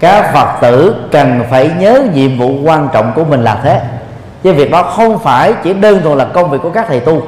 Các 0.00 0.30
phật 0.34 0.58
tử 0.60 0.94
cần 1.12 1.44
phải 1.50 1.70
nhớ 1.78 2.02
nhiệm 2.14 2.38
vụ 2.38 2.60
quan 2.64 2.88
trọng 2.92 3.12
của 3.14 3.24
mình 3.24 3.44
là 3.44 3.60
thế. 3.62 3.80
Chứ 4.42 4.52
việc 4.52 4.70
đó 4.70 4.82
không 4.82 5.18
phải 5.18 5.54
chỉ 5.64 5.72
đơn 5.72 6.02
thuần 6.02 6.18
là 6.18 6.24
công 6.24 6.50
việc 6.50 6.58
của 6.62 6.70
các 6.70 6.86
thầy 6.88 7.00
tu. 7.00 7.22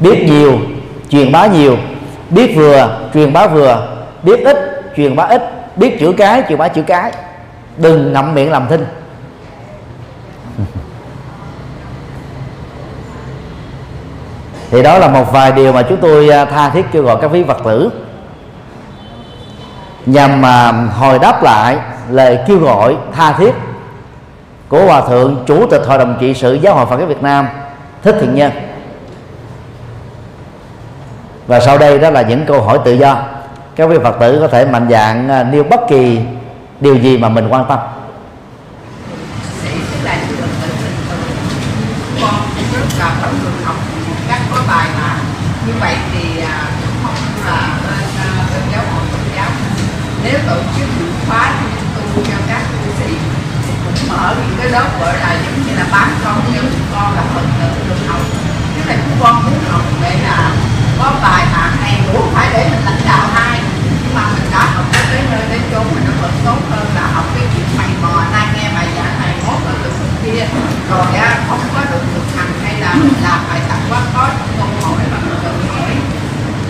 Biết 0.00 0.24
nhiều 0.26 0.58
truyền 1.08 1.32
bá 1.32 1.46
nhiều. 1.46 1.76
Biết 2.30 2.52
vừa 2.56 2.98
truyền 3.14 3.32
bá 3.32 3.46
vừa. 3.46 3.88
Biết 4.22 4.44
ít 4.44 4.82
truyền 4.96 5.16
bá 5.16 5.24
ít. 5.24 5.42
Biết 5.76 6.00
chữ 6.00 6.12
cái 6.16 6.42
truyền 6.48 6.58
bá 6.58 6.68
chữ 6.68 6.82
cái. 6.82 7.12
Đừng 7.76 8.12
ngậm 8.12 8.34
miệng 8.34 8.50
làm 8.50 8.68
thinh. 8.68 8.86
Thì 14.70 14.82
đó 14.82 14.98
là 14.98 15.08
một 15.08 15.32
vài 15.32 15.52
điều 15.52 15.72
mà 15.72 15.82
chúng 15.82 15.98
tôi 16.00 16.28
à, 16.28 16.44
tha 16.44 16.70
thiết 16.70 16.84
kêu 16.92 17.02
gọi 17.02 17.16
các 17.20 17.30
quý 17.32 17.44
phật 17.44 17.58
tử 17.64 17.90
nhằm 20.06 20.40
mà 20.40 20.72
hồi 20.72 21.18
đáp 21.18 21.42
lại 21.42 21.78
lời 22.10 22.38
kêu 22.46 22.58
gọi 22.58 22.96
tha 23.16 23.32
thiết 23.32 23.52
của 24.68 24.84
hòa 24.84 25.00
thượng 25.08 25.44
chủ 25.46 25.66
tịch 25.70 25.82
hội 25.86 25.98
đồng 25.98 26.16
trị 26.20 26.34
sự 26.34 26.54
giáo 26.54 26.74
hội 26.74 26.86
phật 26.86 26.98
giáo 26.98 27.06
việt 27.06 27.22
nam, 27.22 27.48
thích 28.02 28.16
thiện 28.20 28.34
nhân. 28.34 28.52
Và 31.46 31.60
sau 31.60 31.78
đây 31.78 31.98
đó 31.98 32.10
là 32.10 32.22
những 32.22 32.46
câu 32.46 32.62
hỏi 32.62 32.78
tự 32.84 32.92
do. 32.92 33.22
Các 33.76 33.88
vị 33.88 33.98
phật 34.02 34.16
tử 34.20 34.38
có 34.40 34.48
thể 34.48 34.64
mạnh 34.64 34.86
dạng 34.90 35.28
à, 35.28 35.42
nêu 35.42 35.64
bất 35.64 35.80
kỳ 35.88 36.20
điều 36.80 36.96
gì 36.96 37.18
mà 37.18 37.28
mình 37.28 37.48
quan 37.48 37.64
tâm. 37.68 37.78
Như 45.66 45.72
vậy 45.80 45.94
thì 46.12 46.40
à, 46.40 46.64
không 47.02 47.14
là 47.46 47.78
bên 47.82 48.08
bên 48.52 48.62
giáo 48.72 48.82
hội 48.94 49.04
Phật 49.12 49.18
giáo 49.36 49.50
nếu 50.24 50.38
tổ 50.48 50.56
chức 50.76 50.88
những 50.98 51.14
khóa 51.28 51.52
tu 52.14 52.22
cho 52.30 52.38
các 52.48 52.62
tu 52.72 52.92
sĩ. 52.98 53.14
Thì 53.66 53.72
cũng 53.84 54.08
mở 54.08 54.34
những 54.38 54.56
cái 54.58 54.68
lớp 54.68 54.88
gọi 55.00 55.14
là 55.18 55.36
giống 55.44 55.66
như 55.66 55.72
là 55.76 55.86
bán 55.92 56.08
con 56.24 56.42
cho 56.54 56.62
con 56.94 57.14
là 57.16 57.22
phật 57.34 57.46
tử 57.60 57.70
được 57.88 58.00
học. 58.08 58.20
Chứ 58.74 58.80
là 58.86 58.96
chúng 59.04 59.18
con 59.20 59.44
muốn 59.44 59.58
học 59.70 59.82
để 60.02 60.16
là 60.22 60.50
có 60.98 61.12
bài 61.22 61.46
bản 61.52 61.70
này 61.80 62.00
cũng 62.12 62.34
phải 62.34 62.48
để 62.52 62.68
mình 62.70 62.84
lãnh 62.84 63.02
đạo 63.06 63.28
hai 63.34 63.60
nhưng 63.84 64.14
mà 64.14 64.22
mình 64.34 64.50
đã 64.52 64.64
học 64.74 64.84
tới 64.92 65.02
tới 65.10 65.22
nơi 65.30 65.42
đến 65.50 65.60
chốn 65.72 65.84
mình 65.94 66.04
nó 66.06 66.12
vẫn 66.22 66.32
tốt 66.44 66.58
hơn 66.70 66.86
là 66.94 67.06
học 67.14 67.24
cái 67.34 67.46
chuyện 67.54 67.66
mày 67.78 67.88
mò, 68.02 68.24
nay 68.32 68.46
nghe 68.54 68.70
bài 68.74 68.86
giảng 68.96 69.20
này 69.20 69.34
mốt 69.46 69.60
ở 69.66 69.74
được 69.82 69.94
kia. 70.24 70.46
Rồi 70.90 71.14
á 71.16 71.38
không 71.48 71.60
có 71.74 71.80
được 71.90 72.04
thực 72.14 72.26
hành 72.36 72.52
hay 72.64 72.80
là 72.80 72.94
mình 72.94 73.22
làm 73.22 73.40
bài 73.48 73.60
tập 73.68 73.78
quá 73.90 74.00
có 74.14 74.28
câu 74.58 74.68
hỏi 74.82 75.04
mà 75.12 75.18
mình 75.24 75.38
tự 75.44 75.52
hỏi. 75.68 75.90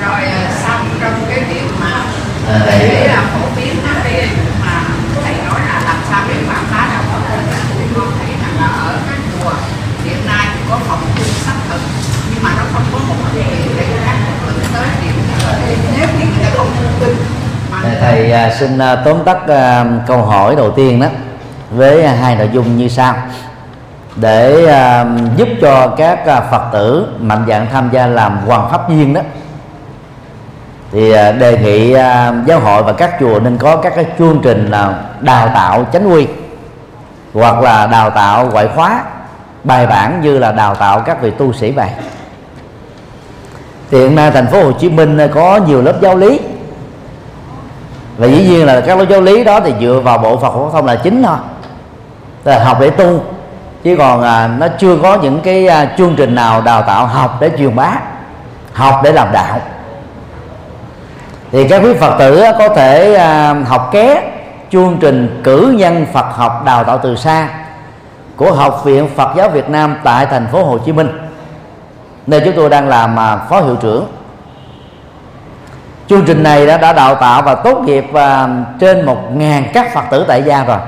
Rồi 0.01 0.31
à, 0.31 0.51
xong 0.63 0.89
trong 1.01 1.25
cái 1.29 1.45
việc 1.45 1.67
mà 1.81 2.03
à, 2.53 2.79
vì 2.81 3.09
là 3.09 3.23
phổ 3.33 3.47
biến 3.57 3.75
cái 3.85 4.29
mà 4.65 4.83
thầy 5.25 5.35
nói 5.49 5.61
là 5.69 5.83
làm 5.85 5.97
sao 6.11 6.21
biết 6.29 6.41
quảng 6.49 6.65
bá 6.73 6.89
đạo 6.93 7.03
Phật 7.11 7.23
thì 7.79 7.85
con 7.97 8.09
thấy 8.19 8.33
rằng 8.43 8.55
là 8.61 8.67
ở 8.67 8.93
các 9.09 9.19
chùa 9.33 9.53
hiện 10.05 10.27
nay 10.27 10.47
thì 10.55 10.61
có 10.71 10.79
phòng 10.89 11.03
tu 11.17 11.23
sắc 11.23 11.55
thực 11.69 11.81
nhưng 12.31 12.43
mà 12.43 12.51
nó 12.59 12.65
không 12.73 12.83
có 12.93 12.99
một 13.09 13.15
cái 13.25 13.45
gì 13.45 13.71
để 13.79 13.85
các 14.05 14.17
phật 14.27 14.53
tử 14.53 14.63
tới 14.75 14.89
điểm 15.03 15.15
nếu 15.99 16.09
như 16.19 16.25
người 16.25 16.45
ta 16.45 16.51
không 16.57 16.71
tin 17.01 17.17
thầy 18.01 18.51
xin 18.59 18.79
à, 18.79 18.97
tóm 18.97 19.17
tắt 19.25 19.49
à, 19.49 19.85
câu 20.07 20.23
hỏi 20.23 20.57
đầu 20.57 20.71
tiên 20.71 21.01
đó 21.01 21.07
với 21.71 22.09
hai 22.09 22.37
nội 22.37 22.49
dung 22.53 22.77
như 22.77 22.89
sau. 22.89 23.15
Để 24.17 24.67
à, 24.67 25.07
giúp 25.37 25.49
cho 25.61 25.95
các 25.97 26.19
phật 26.51 26.63
tử 26.73 27.07
mạnh 27.21 27.45
dạng 27.49 27.67
tham 27.73 27.89
gia 27.93 28.07
làm 28.07 28.39
hoàng 28.47 28.71
pháp 28.71 28.89
viên 28.89 29.15
đó 29.15 29.21
thì 30.93 31.13
à, 31.13 31.33
đề 31.33 31.59
nghị 31.59 31.93
à, 31.93 32.33
giáo 32.47 32.61
hội 32.61 32.83
và 32.83 32.93
các 32.93 33.17
chùa 33.21 33.41
nên 33.41 33.57
có 33.59 33.77
các 33.77 33.93
cái 33.97 34.07
chương 34.19 34.41
trình 34.43 34.71
là 34.71 34.95
đào 35.21 35.51
tạo 35.55 35.87
chánh 35.93 36.13
quy 36.13 36.27
hoặc 37.35 37.63
là 37.63 37.87
đào 37.87 38.11
tạo 38.11 38.47
ngoại 38.53 38.69
khóa 38.75 39.05
bài 39.65 39.87
bản 39.87 40.21
như 40.21 40.39
là 40.39 40.53
đào 40.53 40.75
tạo 40.75 41.01
các 41.01 41.23
vị 41.23 41.31
tu 41.31 41.53
sĩ 41.53 41.71
vậy 41.71 41.89
thì 43.91 43.99
hiện 43.99 44.15
nay 44.15 44.31
thành 44.31 44.47
phố 44.47 44.63
Hồ 44.63 44.73
Chí 44.73 44.91
Minh 44.91 45.19
có 45.35 45.61
nhiều 45.67 45.83
lớp 45.83 46.01
giáo 46.01 46.17
lý. 46.17 46.41
Và 48.17 48.27
dĩ 48.27 48.47
nhiên 48.49 48.67
là 48.67 48.81
các 48.81 48.99
lớp 48.99 49.05
giáo 49.11 49.21
lý 49.21 49.45
đó 49.45 49.61
thì 49.61 49.75
dựa 49.81 50.01
vào 50.05 50.19
bộ 50.19 50.37
Phật 50.37 50.51
phổ 50.51 50.71
thông 50.71 50.87
là 50.87 50.97
chính 50.97 51.23
thôi. 51.23 51.37
Là 52.45 52.65
học 52.65 52.79
để 52.81 52.91
tu. 52.91 53.25
Chứ 53.85 53.97
còn 53.99 54.23
à, 54.23 54.51
nó 54.59 54.67
chưa 54.79 54.97
có 54.97 55.19
những 55.23 55.41
cái 55.41 55.67
à, 55.67 55.95
chương 55.99 56.15
trình 56.17 56.35
nào 56.35 56.63
đào 56.63 56.83
tạo 56.83 57.07
học 57.07 57.39
để 57.41 57.51
truyền 57.59 57.77
bá 57.77 57.93
học 58.73 59.01
để 59.05 59.13
làm 59.13 59.33
đạo 59.33 59.61
thì 61.53 61.69
các 61.69 61.83
quý 61.85 61.95
phật 62.01 62.19
tử 62.19 62.45
có 62.59 62.69
thể 62.69 63.15
à, 63.15 63.55
học 63.69 63.89
ké 63.93 64.33
chương 64.71 64.97
trình 65.01 65.41
cử 65.45 65.75
nhân 65.79 66.07
Phật 66.13 66.27
học 66.33 66.63
đào 66.65 66.85
tạo 66.85 66.99
từ 67.03 67.17
xa 67.17 67.49
của 68.37 68.53
Học 68.53 68.85
viện 68.85 69.09
Phật 69.17 69.29
giáo 69.37 69.49
Việt 69.49 69.71
Nam 69.71 69.97
tại 70.05 70.27
thành 70.27 70.47
phố 70.53 70.65
Hồ 70.65 70.79
Chí 70.79 70.93
Minh 70.93 71.09
nơi 72.27 72.41
chúng 72.45 72.55
tôi 72.57 72.71
đang 72.71 72.89
làm 72.89 73.15
mà 73.15 73.37
phó 73.37 73.61
hiệu 73.61 73.77
trưởng. 73.77 74.07
Chương 76.09 76.25
trình 76.27 76.43
này 76.43 76.67
đã, 76.67 76.77
đã 76.79 76.93
đào 76.93 77.15
tạo 77.15 77.43
và 77.43 77.55
tốt 77.55 77.79
nghiệp 77.79 78.15
à, 78.15 78.49
trên 78.81 79.07
một 79.07 79.37
ngàn 79.37 79.65
các 79.75 79.95
Phật 79.95 80.05
tử 80.11 80.25
tại 80.29 80.43
gia 80.43 80.65
rồi. 80.65 80.79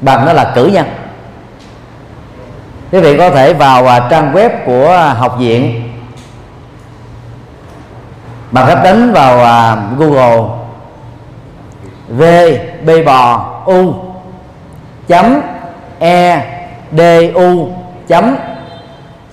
Bằng 0.00 0.26
đó 0.26 0.32
là 0.32 0.52
cử 0.54 0.66
nhân. 0.66 0.86
Quý 2.92 3.00
vị 3.00 3.18
có 3.18 3.30
thể 3.30 3.52
vào 3.52 3.86
à, 3.86 4.06
trang 4.10 4.32
web 4.34 4.50
của 4.66 4.90
à, 4.90 5.12
học 5.12 5.36
viện 5.38 5.91
bằng 8.52 8.66
cách 8.68 8.78
đánh 8.84 9.12
vào 9.12 9.36
uh, 9.36 9.98
Google. 9.98 10.42
V 12.08 12.22
b 12.84 12.90
bò 13.06 13.50
u. 13.64 13.94
Chấm 15.08 15.40
e 15.98 16.40
d 16.92 17.00
u. 17.34 17.68
Chấm 18.08 18.36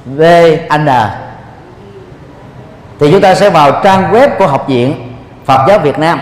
v 0.06 0.22
n. 0.78 0.90
Thì 3.00 3.12
chúng 3.12 3.22
ta 3.22 3.36
sẽ 3.36 3.50
vào 3.50 3.72
trang 3.84 4.12
web 4.14 4.30
của 4.38 4.48
học 4.48 4.68
viện 4.68 5.16
Phật 5.46 5.66
giáo 5.68 5.80
Việt 5.80 6.00
Nam. 6.00 6.20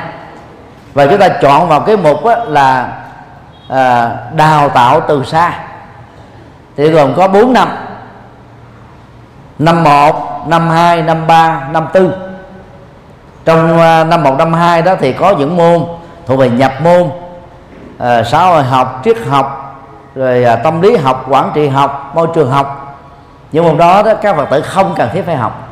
Và 0.94 1.06
chúng 1.06 1.20
ta 1.20 1.28
chọn 1.28 1.68
vào 1.68 1.80
cái 1.80 1.98
mục 1.98 2.20
là 2.48 2.94
à, 3.70 4.12
đào 4.36 4.70
tạo 4.70 5.02
từ 5.08 5.24
xa. 5.24 5.52
Thì 6.78 6.90
gồm 6.90 7.14
có 7.16 7.28
4 7.28 7.54
năm. 7.54 7.70
Năm 9.60 9.84
1, 9.84 10.48
năm 10.48 10.70
2, 10.70 11.02
năm 11.02 11.28
3, 11.28 11.68
năm 11.72 11.88
4 11.94 12.27
trong 13.48 13.80
à, 13.80 14.04
năm 14.04 14.24
một 14.24 14.36
năm 14.38 14.54
hai 14.54 14.82
đó 14.82 14.96
thì 15.00 15.14
có 15.14 15.32
những 15.32 15.58
môn 15.58 15.86
thuộc 16.26 16.40
về 16.40 16.50
nhập 16.50 16.74
môn 16.82 17.10
à, 17.98 18.24
xã 18.24 18.46
hội 18.46 18.64
học, 18.64 19.02
triết 19.04 19.18
học 19.30 19.76
rồi 20.16 20.44
à, 20.44 20.56
tâm 20.56 20.82
lý 20.82 20.96
học, 20.96 21.26
quản 21.30 21.52
trị 21.54 21.68
học, 21.68 22.12
môi 22.16 22.28
trường 22.36 22.52
học. 22.52 22.98
Những 23.52 23.66
môn 23.66 23.78
đó, 23.78 24.04
đó 24.04 24.14
các 24.22 24.36
phật 24.36 24.46
tử 24.50 24.62
không 24.62 24.94
cần 24.98 25.10
thiết 25.14 25.22
phải 25.26 25.36
học. 25.36 25.68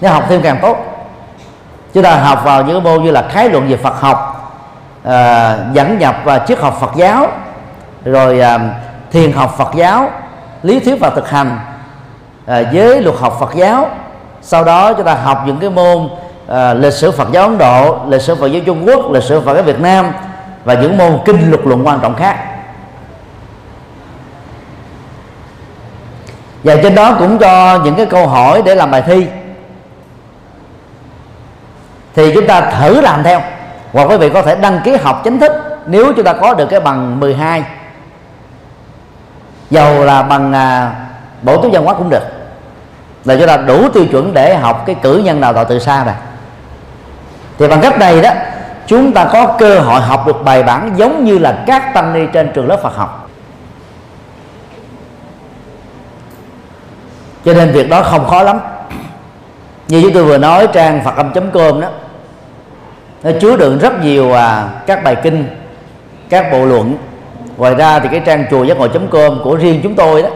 Nếu 0.00 0.12
học 0.12 0.24
thêm 0.28 0.42
càng 0.42 0.58
tốt. 0.62 0.76
Chúng 1.94 2.02
ta 2.02 2.16
học 2.16 2.44
vào 2.44 2.64
những 2.64 2.82
môn 2.82 3.02
như 3.02 3.10
là 3.10 3.22
khái 3.28 3.48
luận 3.48 3.68
về 3.68 3.76
Phật 3.76 4.00
học 4.00 4.50
à, 5.04 5.56
dẫn 5.72 5.98
nhập 5.98 6.16
và 6.24 6.38
triết 6.38 6.58
học 6.58 6.76
Phật 6.80 6.90
giáo 6.96 7.26
rồi 8.04 8.40
à, 8.40 8.58
thiền 9.12 9.32
học 9.32 9.54
Phật 9.58 9.74
giáo 9.74 10.10
lý 10.62 10.80
thuyết 10.80 11.00
và 11.00 11.10
thực 11.10 11.30
hành 11.30 11.58
à, 12.46 12.58
giới 12.58 13.00
luật 13.00 13.16
học 13.20 13.36
Phật 13.40 13.54
giáo. 13.54 13.88
Sau 14.42 14.64
đó 14.64 14.92
chúng 14.92 15.06
ta 15.06 15.14
học 15.14 15.42
những 15.46 15.58
cái 15.60 15.70
môn 15.70 16.08
à, 16.48 16.74
lịch 16.74 16.92
sử 16.92 17.10
Phật 17.10 17.28
giáo 17.32 17.42
Ấn 17.42 17.58
Độ 17.58 17.98
lịch 18.08 18.22
sử 18.22 18.34
Phật 18.34 18.46
giáo 18.46 18.62
Trung 18.66 18.86
Quốc 18.86 19.12
lịch 19.12 19.22
sử 19.22 19.40
Phật 19.40 19.54
giáo 19.54 19.62
Việt 19.62 19.80
Nam 19.80 20.12
và 20.64 20.74
những 20.74 20.98
môn 20.98 21.18
kinh 21.24 21.50
luật 21.50 21.66
luận 21.66 21.86
quan 21.86 22.00
trọng 22.00 22.14
khác. 22.14 22.38
Và 26.64 26.76
trên 26.82 26.94
đó 26.94 27.16
cũng 27.18 27.38
cho 27.38 27.80
những 27.84 27.94
cái 27.94 28.06
câu 28.06 28.26
hỏi 28.26 28.62
để 28.64 28.74
làm 28.74 28.90
bài 28.90 29.02
thi. 29.02 29.26
Thì 32.14 32.34
chúng 32.34 32.46
ta 32.46 32.60
thử 32.60 33.00
làm 33.00 33.22
theo. 33.22 33.40
Hoặc 33.92 34.04
quý 34.04 34.16
vị 34.16 34.30
có 34.30 34.42
thể 34.42 34.56
đăng 34.56 34.80
ký 34.84 34.96
học 34.96 35.20
chính 35.24 35.40
thức 35.40 35.52
nếu 35.86 36.12
chúng 36.12 36.24
ta 36.24 36.32
có 36.32 36.54
được 36.54 36.66
cái 36.66 36.80
bằng 36.80 37.20
12 37.20 37.64
dầu 39.70 40.04
là 40.04 40.22
bằng 40.22 40.52
à, 40.52 40.94
bổ 41.42 41.62
túc 41.62 41.72
văn 41.72 41.84
hóa 41.84 41.94
cũng 41.94 42.10
được. 42.10 42.22
Là 43.24 43.36
chúng 43.36 43.46
ta 43.46 43.56
đủ 43.56 43.88
tiêu 43.88 44.06
chuẩn 44.10 44.34
để 44.34 44.56
học 44.56 44.82
cái 44.86 44.96
cử 45.02 45.22
nhân 45.24 45.40
đào 45.40 45.52
tạo 45.52 45.64
từ 45.64 45.78
xa 45.78 46.04
này 46.04 46.14
thì 47.58 47.68
bằng 47.68 47.80
cách 47.80 47.98
này 47.98 48.22
đó 48.22 48.30
chúng 48.86 49.12
ta 49.12 49.28
có 49.32 49.46
cơ 49.58 49.80
hội 49.80 50.00
học 50.00 50.26
được 50.26 50.44
bài 50.44 50.62
bản 50.62 50.92
giống 50.96 51.24
như 51.24 51.38
là 51.38 51.64
các 51.66 51.94
tăng 51.94 52.12
ni 52.12 52.26
trên 52.32 52.52
trường 52.54 52.68
lớp 52.68 52.80
Phật 52.82 52.96
học. 52.96 53.30
Cho 57.44 57.54
nên 57.54 57.72
việc 57.72 57.88
đó 57.88 58.02
không 58.02 58.26
khó 58.26 58.42
lắm. 58.42 58.60
Như 59.88 60.02
chúng 60.02 60.12
tôi 60.12 60.24
vừa 60.24 60.38
nói 60.38 60.68
trang 60.72 61.00
phật 61.04 61.16
âm 61.16 61.32
com 61.32 61.80
đó 61.80 61.88
nó 63.22 63.30
chứa 63.40 63.56
đựng 63.56 63.78
rất 63.78 64.00
nhiều 64.00 64.32
à, 64.32 64.68
các 64.86 65.04
bài 65.04 65.16
kinh 65.22 65.46
các 66.30 66.52
bộ 66.52 66.64
luận. 66.64 66.96
Ngoài 67.56 67.74
ra 67.74 67.98
thì 67.98 68.08
cái 68.08 68.20
trang 68.20 68.44
chùa 68.50 68.64
giác 68.64 68.78
ngộ 68.78 68.88
com 69.10 69.40
của 69.44 69.56
riêng 69.56 69.80
chúng 69.82 69.94
tôi 69.94 70.22
đó 70.22 70.28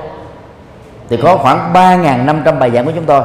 thì 1.08 1.16
có 1.16 1.36
khoảng 1.36 1.72
3.500 1.72 2.58
bài 2.58 2.70
giảng 2.70 2.84
của 2.84 2.92
chúng 2.94 3.04
tôi 3.04 3.22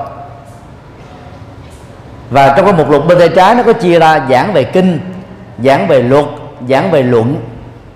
và 2.34 2.54
trong 2.58 2.66
cái 2.66 2.74
mục 2.74 2.90
lục 2.90 3.08
bên 3.08 3.20
tay 3.20 3.30
trái 3.30 3.56
nó 3.56 3.64
có 3.64 3.74
chia 3.74 4.00
ra 4.00 4.26
giảng 4.30 4.54
về 4.54 4.64
kinh, 4.64 5.00
giảng 5.64 5.88
về 5.88 6.02
luật, 6.02 6.26
giảng 6.70 6.92
về 6.92 7.04
luận, 7.04 7.36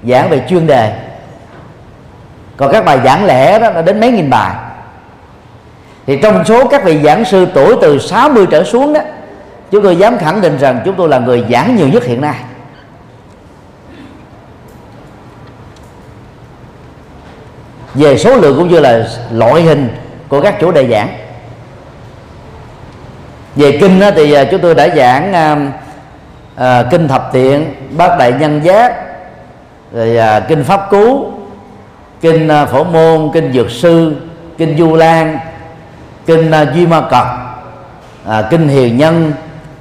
giảng 0.04 0.30
về 0.30 0.42
chuyên 0.50 0.68
đề. 0.68 0.94
Còn 2.58 2.72
các 2.72 2.86
bài 2.86 3.00
giảng 3.06 3.26
lẻ 3.26 3.60
đó 3.60 3.70
là 3.70 3.82
đến 3.82 4.00
mấy 4.00 4.12
nghìn 4.12 4.30
bài. 4.30 4.56
Thì 6.08 6.20
trong 6.22 6.46
số 6.46 6.68
các 6.68 6.84
vị 6.84 7.02
giảng 7.04 7.26
sư 7.26 7.48
tuổi 7.54 7.76
từ 7.82 8.00
60 8.00 8.46
trở 8.52 8.64
xuống 8.64 8.94
đó, 8.94 9.02
chúng 9.72 9.84
tôi 9.84 9.96
dám 9.96 10.18
khẳng 10.18 10.42
định 10.42 10.58
rằng 10.58 10.82
chúng 10.86 10.96
tôi 10.96 11.10
là 11.10 11.20
người 11.20 11.44
giảng 11.50 11.76
nhiều 11.76 11.88
nhất 11.88 12.04
hiện 12.04 12.22
nay. 12.22 12.36
Về 17.94 18.18
số 18.18 18.36
lượng 18.36 18.58
cũng 18.58 18.70
như 18.70 18.80
là 18.80 19.08
loại 19.32 19.62
hình 19.62 19.90
của 20.30 20.42
các 20.42 20.60
chủ 20.60 20.72
đề 20.72 20.88
giảng 20.88 21.08
về 23.58 23.78
kinh 23.82 24.00
đó 24.00 24.10
thì 24.16 24.34
à, 24.34 24.44
chúng 24.44 24.62
tôi 24.62 24.76
đã 24.76 24.90
giảng 24.96 25.34
à, 25.34 25.58
à 26.56 26.84
kinh 26.92 27.08
thập 27.08 27.30
thiện 27.34 27.74
bát 27.98 28.18
đại 28.20 28.34
nhân 28.40 28.62
giác 28.64 28.94
rồi 29.94 30.18
à, 30.18 30.40
kinh 30.40 30.64
pháp 30.64 30.88
cứu 30.90 31.32
kinh 32.22 32.48
à, 32.48 32.66
phổ 32.66 32.84
môn 32.84 33.30
kinh 33.34 33.54
dược 33.54 33.72
sư 33.72 34.16
kinh 34.58 34.78
du 34.78 34.96
lan 34.96 35.38
kinh 36.26 36.52
à, 36.52 36.66
duy 36.76 36.86
ma 36.86 37.02
cật 37.02 37.28
à, 38.28 38.42
kinh 38.50 38.68
hiền 38.68 38.98
nhân 38.98 39.34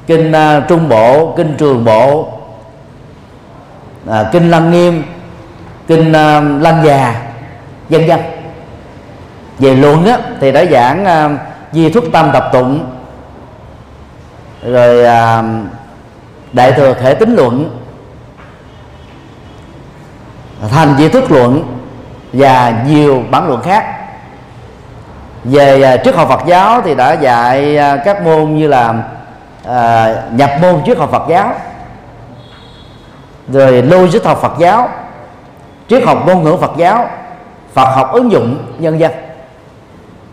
kinh 0.07 0.33
trung 0.69 0.89
bộ 0.89 1.35
kinh 1.37 1.55
trường 1.59 1.85
bộ 1.85 2.29
à, 4.11 4.25
kinh 4.33 4.51
lăng 4.51 4.71
nghiêm 4.71 5.03
kinh 5.87 6.13
lăng 6.63 6.83
già 6.85 7.23
vân 7.89 8.07
vân. 8.07 8.21
Về 9.59 9.75
luận 9.75 10.07
á, 10.07 10.19
thì 10.41 10.53
đã 10.53 10.65
giảng 10.65 11.39
di 11.73 11.91
thuất 11.91 12.05
tâm 12.13 12.31
tập 12.33 12.49
tụng 12.53 12.96
rồi 14.67 15.05
à, 15.05 15.43
đại 16.53 16.73
thừa 16.73 16.95
thể 16.95 17.15
tính 17.15 17.35
luận 17.35 17.79
thành 20.71 20.95
di 20.99 21.09
thức 21.09 21.33
luận 21.33 21.79
và 22.33 22.83
nhiều 22.87 23.23
bản 23.31 23.49
luận 23.49 23.63
khác. 23.63 23.85
Về 25.45 25.83
à, 25.83 25.97
triết 25.97 26.15
học 26.15 26.29
Phật 26.29 26.41
giáo 26.47 26.83
thì 26.85 26.95
đã 26.95 27.13
dạy 27.13 27.77
à, 27.77 27.97
các 27.97 28.23
môn 28.23 28.57
như 28.57 28.69
là 28.69 28.95
à, 29.65 30.15
nhập 30.33 30.51
môn 30.61 30.83
triết 30.87 30.99
học 30.99 31.11
Phật 31.13 31.23
giáo 31.29 31.55
rồi 33.49 33.83
logic 33.83 34.25
học 34.25 34.39
Phật 34.43 34.53
giáo 34.59 34.89
triết 35.89 36.05
học 36.05 36.27
ngôn 36.27 36.45
ngữ 36.45 36.57
Phật 36.61 36.73
giáo 36.77 37.09
Phật 37.75 37.95
học 37.95 38.13
ứng 38.13 38.33
dụng 38.33 38.75
nhân 38.79 39.01
dân. 39.01 39.13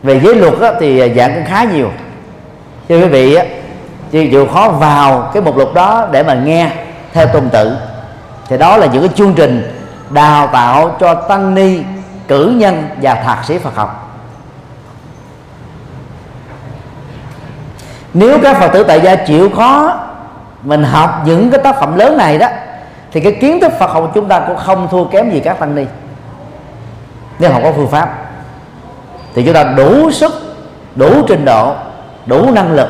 Về 0.04 0.20
giới 0.20 0.36
luật 0.36 0.60
á, 0.60 0.72
thì 0.80 1.00
à, 1.00 1.08
dạng 1.16 1.34
cũng 1.36 1.46
khá 1.46 1.64
nhiều. 1.64 1.90
Cho 2.90 2.96
quý 2.96 3.06
vị 3.06 3.36
á, 3.36 3.46
chứ 4.14 4.28
chịu 4.32 4.48
khó 4.48 4.70
vào 4.70 5.30
cái 5.34 5.44
mục 5.44 5.58
lục 5.58 5.74
đó 5.74 6.08
để 6.12 6.24
mà 6.24 6.34
nghe 6.34 6.72
theo 7.14 7.28
tuần 7.28 7.50
tự 7.50 7.78
thì 8.50 8.58
đó 8.58 8.78
là 8.78 8.86
những 8.86 9.08
cái 9.08 9.16
chương 9.16 9.34
trình 9.34 9.84
đào 10.10 10.48
tạo 10.48 10.96
cho 11.00 11.14
tăng 11.14 11.56
ni, 11.56 11.80
cử 12.28 12.54
nhân 12.58 12.90
và 13.02 13.16
thạc 13.16 13.46
sĩ 13.46 13.58
Phật 13.58 13.76
học. 13.76 14.20
Nếu 18.14 18.40
các 18.44 18.58
phật 18.60 18.68
tử 18.68 18.84
tại 18.84 19.02
gia 19.02 19.16
chịu 19.16 19.50
khó 19.50 20.00
mình 20.64 20.84
học 20.84 21.22
những 21.26 21.52
cái 21.52 21.60
tác 21.64 21.80
phẩm 21.80 21.98
lớn 21.98 22.18
này 22.18 22.38
đó, 22.38 22.48
thì 23.12 23.22
cái 23.22 23.38
kiến 23.42 23.60
thức 23.60 23.72
phật 23.80 23.92
học 23.92 24.04
của 24.04 24.12
chúng 24.14 24.28
ta 24.28 24.40
cũng 24.40 24.58
không 24.58 24.88
thua 24.92 25.06
kém 25.06 25.32
gì 25.32 25.40
các 25.40 25.60
tăng 25.60 25.76
ni. 25.76 25.86
Nếu 27.40 27.52
học 27.52 27.62
có 27.64 27.72
phương 27.76 27.90
pháp, 27.90 28.16
thì 29.36 29.44
chúng 29.44 29.54
ta 29.54 29.64
đủ 29.64 30.12
sức, 30.12 30.34
đủ 30.96 31.26
trình 31.28 31.46
độ, 31.46 31.76
đủ 32.26 32.52
năng 32.52 32.72
lực 32.72 32.90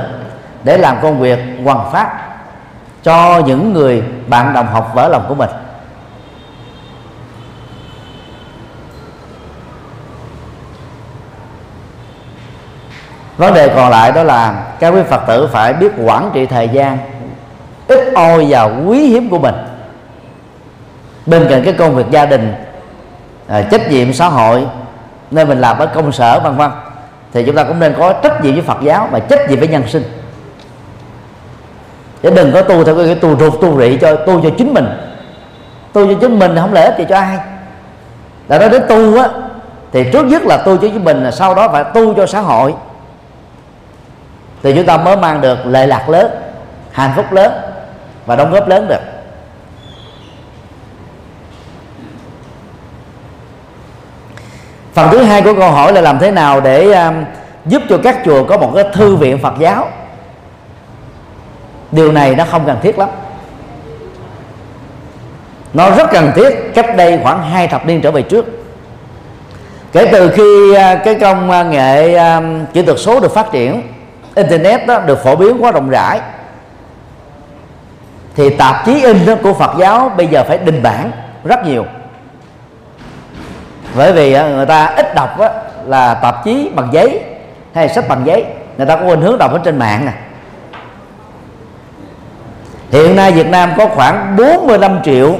để 0.63 0.77
làm 0.77 0.97
công 1.01 1.19
việc 1.19 1.39
hoàn 1.63 1.91
phát 1.91 2.19
cho 3.03 3.41
những 3.45 3.73
người 3.73 4.03
bạn 4.27 4.53
đồng 4.53 4.67
học 4.67 4.91
vỡ 4.95 5.07
lòng 5.07 5.25
của 5.27 5.35
mình. 5.35 5.49
Vấn 13.37 13.53
đề 13.53 13.67
còn 13.75 13.89
lại 13.89 14.11
đó 14.11 14.23
là 14.23 14.65
các 14.79 14.89
quý 14.89 15.01
phật 15.09 15.21
tử 15.27 15.49
phải 15.51 15.73
biết 15.73 15.91
quản 16.03 16.29
trị 16.33 16.45
thời 16.45 16.69
gian 16.69 16.97
ít 17.87 18.13
ôi 18.15 18.45
và 18.49 18.63
quý 18.63 19.07
hiếm 19.07 19.29
của 19.29 19.39
mình. 19.39 19.55
Bên 21.25 21.47
cạnh 21.49 21.61
cái 21.63 21.73
công 21.73 21.95
việc 21.95 22.05
gia 22.11 22.25
đình 22.25 22.55
à, 23.47 23.61
trách 23.71 23.91
nhiệm 23.91 24.13
xã 24.13 24.29
hội 24.29 24.67
nơi 25.31 25.45
mình 25.45 25.61
làm 25.61 25.77
ở 25.77 25.85
công 25.85 26.11
sở 26.11 26.39
vân 26.39 26.57
vân 26.57 26.71
thì 27.33 27.43
chúng 27.45 27.55
ta 27.55 27.63
cũng 27.63 27.79
nên 27.79 27.95
có 27.99 28.13
trách 28.13 28.43
nhiệm 28.43 28.53
với 28.53 28.61
Phật 28.61 28.77
giáo 28.81 29.07
và 29.11 29.19
trách 29.19 29.49
nhiệm 29.49 29.59
với 29.59 29.67
nhân 29.67 29.83
sinh 29.87 30.22
chứ 32.23 32.29
đừng 32.29 32.53
có 32.53 32.61
tu 32.61 32.83
theo 32.83 32.95
cái 32.95 33.15
tu 33.15 33.39
ruột 33.39 33.61
tu 33.61 33.81
rị 33.81 33.97
cho 34.01 34.15
tu 34.15 34.41
cho 34.43 34.49
chính 34.57 34.73
mình. 34.73 34.85
Tu 35.93 36.07
cho 36.07 36.13
chính 36.21 36.39
mình 36.39 36.55
không 36.55 36.73
lẽ 36.73 36.85
ích 36.85 36.95
gì 36.97 37.05
cho 37.09 37.15
ai. 37.15 37.37
Đã 38.47 38.59
nói 38.59 38.69
đến 38.69 38.83
tu 38.89 39.17
á 39.17 39.29
thì 39.91 40.11
trước 40.11 40.25
nhất 40.25 40.41
là 40.45 40.57
tu 40.57 40.77
cho 40.77 40.81
chính 40.81 41.03
mình 41.03 41.31
sau 41.31 41.55
đó 41.55 41.69
phải 41.69 41.83
tu 41.83 42.13
cho 42.13 42.25
xã 42.25 42.39
hội. 42.39 42.73
Thì 44.63 44.73
chúng 44.75 44.85
ta 44.85 44.97
mới 44.97 45.17
mang 45.17 45.41
được 45.41 45.65
lệ 45.65 45.87
lạc 45.87 46.09
lớn 46.09 46.31
hạnh 46.91 47.11
phúc 47.15 47.31
lớn 47.31 47.51
và 48.25 48.35
đóng 48.35 48.51
góp 48.51 48.67
lớn 48.67 48.87
được. 48.87 49.01
Phần 54.93 55.09
thứ 55.11 55.23
hai 55.23 55.41
của 55.41 55.53
câu 55.53 55.71
hỏi 55.71 55.93
là 55.93 56.01
làm 56.01 56.19
thế 56.19 56.31
nào 56.31 56.61
để 56.61 56.91
um, 56.91 57.25
giúp 57.65 57.81
cho 57.89 57.97
các 58.03 58.17
chùa 58.25 58.43
có 58.43 58.57
một 58.57 58.71
cái 58.75 58.83
thư 58.93 59.15
viện 59.15 59.39
Phật 59.41 59.53
giáo? 59.59 59.87
Điều 61.93 62.11
này 62.11 62.35
nó 62.35 62.45
không 62.51 62.65
cần 62.65 62.77
thiết 62.81 62.99
lắm. 62.99 63.09
Nó 65.73 65.89
rất 65.89 66.09
cần 66.11 66.31
thiết 66.35 66.71
cách 66.75 66.95
đây 66.97 67.19
khoảng 67.23 67.43
hai 67.43 67.67
thập 67.67 67.85
niên 67.85 68.01
trở 68.01 68.11
về 68.11 68.21
trước. 68.21 68.45
Kể 69.91 70.09
từ 70.11 70.29
khi 70.29 70.73
à, 70.73 70.95
cái 70.95 71.15
công 71.15 71.51
à, 71.51 71.63
nghệ 71.63 72.15
à, 72.15 72.41
kỹ 72.73 72.81
thuật 72.81 72.99
số 72.99 73.19
được 73.19 73.33
phát 73.33 73.51
triển, 73.51 73.81
internet 74.35 74.87
đó 74.87 74.99
được 74.99 75.23
phổ 75.23 75.35
biến 75.35 75.63
quá 75.63 75.71
rộng 75.71 75.89
rãi, 75.89 76.21
thì 78.35 78.49
tạp 78.49 78.85
chí 78.85 79.03
in 79.03 79.25
đó 79.25 79.33
của 79.43 79.53
Phật 79.53 79.71
giáo 79.79 80.11
bây 80.17 80.27
giờ 80.27 80.43
phải 80.47 80.57
đình 80.57 80.83
bản 80.83 81.11
rất 81.43 81.65
nhiều. 81.65 81.85
Bởi 83.95 84.13
vì 84.13 84.31
người 84.31 84.65
ta 84.65 84.85
ít 84.85 85.15
đọc 85.15 85.37
là 85.85 86.13
tạp 86.13 86.43
chí 86.43 86.71
bằng 86.75 86.89
giấy 86.91 87.21
hay 87.73 87.89
sách 87.89 88.07
bằng 88.07 88.21
giấy, 88.25 88.45
người 88.77 88.87
ta 88.87 88.95
có 88.95 89.05
khuynh 89.05 89.21
hướng 89.21 89.37
đọc 89.37 89.51
ở 89.51 89.59
trên 89.63 89.79
mạng 89.79 90.05
nè 90.05 90.11
hiện 92.93 93.15
nay 93.15 93.31
Việt 93.31 93.47
Nam 93.47 93.73
có 93.77 93.87
khoảng 93.95 94.35
45 94.37 94.99
triệu 95.03 95.35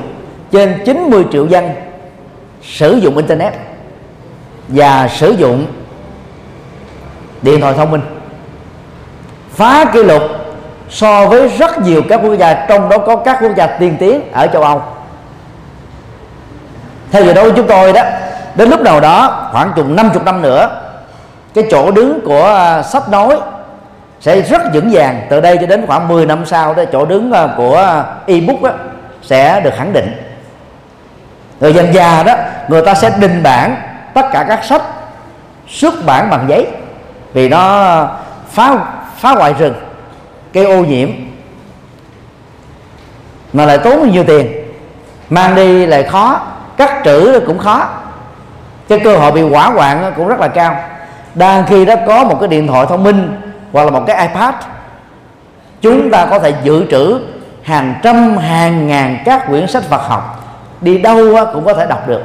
trên 0.52 0.82
90 0.86 1.26
triệu 1.32 1.48
dân 1.48 1.70
sử 2.62 2.96
dụng 2.96 3.18
internet 3.18 3.54
và 4.68 5.08
sử 5.08 5.32
dụng 5.32 5.66
điện 7.42 7.62
thoại 7.62 7.74
thông 7.78 7.92
minh. 7.92 8.02
Phá 9.56 9.86
kỷ 9.94 10.04
lục 10.04 10.22
so 10.90 11.28
với 11.28 11.48
rất 11.48 11.82
nhiều 11.82 12.02
các 12.10 12.20
quốc 12.24 12.36
gia, 12.36 12.54
trong 12.54 12.90
đó 12.90 12.98
có 12.98 13.16
các 13.16 13.38
quốc 13.42 13.52
gia 13.58 13.68
tiên 13.68 13.96
tiến 14.00 14.32
ở 14.32 14.48
châu 14.48 14.64
Âu. 14.64 14.82
Theo 17.12 17.26
dự 17.26 17.34
đoán 17.34 17.50
của 17.50 17.56
chúng 17.56 17.68
tôi 17.68 17.94
đó, 17.94 18.04
đến 18.56 18.70
lúc 18.70 18.82
nào 18.82 19.00
đó, 19.00 19.50
khoảng 19.52 19.72
chừng 19.76 19.96
50 19.96 20.22
năm 20.26 20.42
nữa, 20.42 20.82
cái 21.54 21.64
chỗ 21.72 21.92
đứng 21.92 22.22
của 22.26 22.46
à, 22.46 22.84
sách 22.84 23.10
nói 23.10 23.38
sẽ 24.24 24.42
rất 24.42 24.62
vững 24.74 24.90
vàng. 24.92 25.22
Từ 25.30 25.42
đây 25.42 25.58
cho 25.62 25.68
đến 25.68 25.88
khoảng 25.88 26.08
10 26.08 26.26
năm 26.26 26.46
sau 26.46 26.74
đó 26.74 26.84
chỗ 26.92 27.06
đứng 27.06 27.32
ờ, 27.32 27.54
của 27.58 28.04
ebook 28.26 28.62
đó, 28.62 28.72
sẽ 29.22 29.62
được 29.62 29.74
khẳng 29.78 29.94
định. 29.94 30.14
Người 31.60 31.74
dân 31.74 31.94
già 31.94 32.24
đó 32.24 32.36
người 32.68 32.82
ta 32.82 32.94
sẽ 32.94 33.12
đình 33.20 33.44
bản 33.44 33.76
tất 34.14 34.26
cả 34.32 34.46
các 34.50 34.64
sách 34.64 34.82
xuất 35.68 35.94
bản 36.06 36.30
bằng 36.30 36.46
giấy 36.48 36.68
vì 37.34 37.50
nó 37.50 38.08
phá 38.52 38.78
phá 39.18 39.32
hoại 39.32 39.54
rừng 39.54 39.74
gây 40.54 40.66
ô 40.66 40.84
nhiễm 40.84 41.10
mà 43.54 43.66
lại 43.66 43.78
tốn 43.78 44.12
nhiều 44.12 44.24
tiền. 44.28 44.52
Mang 45.30 45.56
đi 45.56 45.86
lại 45.86 46.04
khó 46.04 46.42
cắt 46.78 47.02
trữ 47.06 47.40
cũng 47.48 47.58
khó. 47.58 47.90
Cái 48.90 49.00
cơ 49.04 49.18
hội 49.18 49.32
bị 49.32 49.42
hỏa 49.42 49.70
hoạn 49.70 50.14
cũng 50.16 50.28
rất 50.28 50.40
là 50.40 50.48
cao. 50.48 50.76
Đang 51.36 51.66
khi 51.68 51.86
đó 51.86 51.96
có 52.08 52.24
một 52.24 52.38
cái 52.40 52.48
điện 52.48 52.68
thoại 52.68 52.86
thông 52.90 53.04
minh 53.04 53.36
hoặc 53.74 53.84
là 53.84 53.92
một 53.92 54.04
cái 54.08 54.28
ipad 54.28 54.56
chúng 55.82 56.12
ta 56.12 56.26
có 56.26 56.40
thể 56.40 56.54
dự 56.64 56.86
trữ 56.92 57.20
hàng 57.64 57.96
trăm 58.04 58.38
hàng 58.38 58.88
ngàn 58.88 59.18
các 59.26 59.48
quyển 59.48 59.68
sách 59.68 59.84
Phật 59.84 60.02
học. 60.02 60.40
Đi 60.82 60.98
đâu 60.98 61.46
cũng 61.54 61.66
có 61.66 61.74
thể 61.74 61.86
đọc 61.86 62.08
được. 62.08 62.22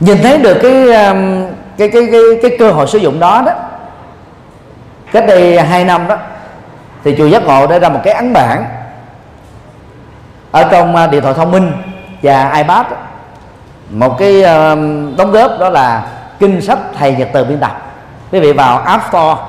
Nhìn 0.00 0.18
thấy 0.22 0.38
được 0.38 0.58
cái 0.62 1.06
um, 1.06 1.46
cái 1.76 1.88
cái 1.88 2.08
cái, 2.12 2.20
cái 2.42 2.56
cơ 2.58 2.70
hội 2.70 2.86
sử 2.86 2.98
dụng 2.98 3.20
đó 3.20 3.42
đó 3.46 3.52
cách 5.12 5.24
đây 5.26 5.60
hai 5.60 5.84
năm 5.84 6.08
đó 6.08 6.16
thì 7.04 7.14
chùa 7.18 7.26
giác 7.26 7.42
ngộ 7.42 7.66
đã 7.66 7.78
ra 7.78 7.88
một 7.88 8.00
cái 8.04 8.14
ấn 8.14 8.32
bản 8.32 8.64
ở 10.50 10.68
trong 10.70 10.96
à, 10.96 11.06
điện 11.06 11.22
thoại 11.22 11.34
thông 11.34 11.50
minh 11.50 11.72
và 12.22 12.52
ipad. 12.56 12.86
Một 13.90 14.18
cái 14.18 14.42
um, 14.42 15.16
đóng 15.16 15.32
góp 15.32 15.50
đó 15.60 15.68
là 15.68 16.06
kinh 16.38 16.60
sách 16.60 16.78
thầy 16.98 17.14
nhật 17.14 17.28
từ 17.32 17.44
biên 17.44 17.60
tập 17.60 17.83
quý 18.32 18.40
vị 18.40 18.52
vào 18.52 18.78
app 18.78 19.04
store 19.08 19.40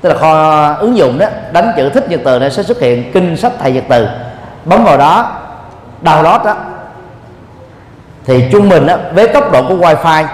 tức 0.00 0.08
là 0.08 0.14
kho 0.14 0.72
ứng 0.74 0.96
dụng 0.96 1.18
đó 1.18 1.26
đánh 1.52 1.72
chữ 1.76 1.90
thích 1.90 2.10
nhật 2.10 2.20
từ 2.24 2.38
này 2.38 2.50
sẽ 2.50 2.62
xuất 2.62 2.80
hiện 2.80 3.12
kinh 3.12 3.36
sách 3.36 3.52
thầy 3.60 3.72
nhật 3.72 3.84
từ. 3.88 4.08
Bấm 4.64 4.84
vào 4.84 4.98
đó 4.98 5.32
download 6.02 6.44
đó 6.44 6.56
thì 8.24 8.44
trung 8.52 8.68
bình 8.68 8.86
đó, 8.86 8.96
với 9.12 9.28
tốc 9.28 9.52
độ 9.52 9.62
của 9.68 9.74
wifi 9.74 10.24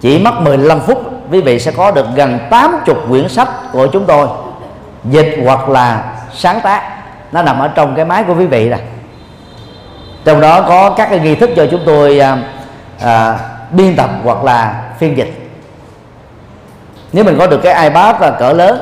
chỉ 0.00 0.18
mất 0.18 0.40
15 0.40 0.80
phút 0.80 1.02
quý 1.30 1.40
vị 1.40 1.58
sẽ 1.58 1.70
có 1.70 1.90
được 1.90 2.06
gần 2.14 2.38
80 2.50 2.96
quyển 3.08 3.28
sách 3.28 3.48
của 3.72 3.86
chúng 3.86 4.06
tôi 4.06 4.28
dịch 5.04 5.38
hoặc 5.44 5.68
là 5.68 6.04
sáng 6.32 6.60
tác. 6.60 6.82
Nó 7.32 7.42
nằm 7.42 7.58
ở 7.58 7.68
trong 7.68 7.94
cái 7.94 8.04
máy 8.04 8.24
của 8.26 8.34
quý 8.34 8.46
vị 8.46 8.68
này 8.68 8.80
trong 10.24 10.40
đó 10.40 10.64
có 10.68 10.90
các 10.90 11.10
cái 11.10 11.18
nghi 11.20 11.34
thức 11.34 11.50
do 11.54 11.64
chúng 11.70 11.80
tôi 11.86 12.18
à, 12.18 12.38
à, 13.00 13.38
biên 13.70 13.96
tập 13.96 14.10
hoặc 14.24 14.44
là 14.44 14.82
phiên 14.98 15.16
dịch 15.16 15.43
nếu 17.14 17.24
mình 17.24 17.38
có 17.38 17.46
được 17.46 17.60
cái 17.62 17.88
ipad 17.88 18.20
là 18.20 18.30
cỡ 18.30 18.52
lớn. 18.52 18.78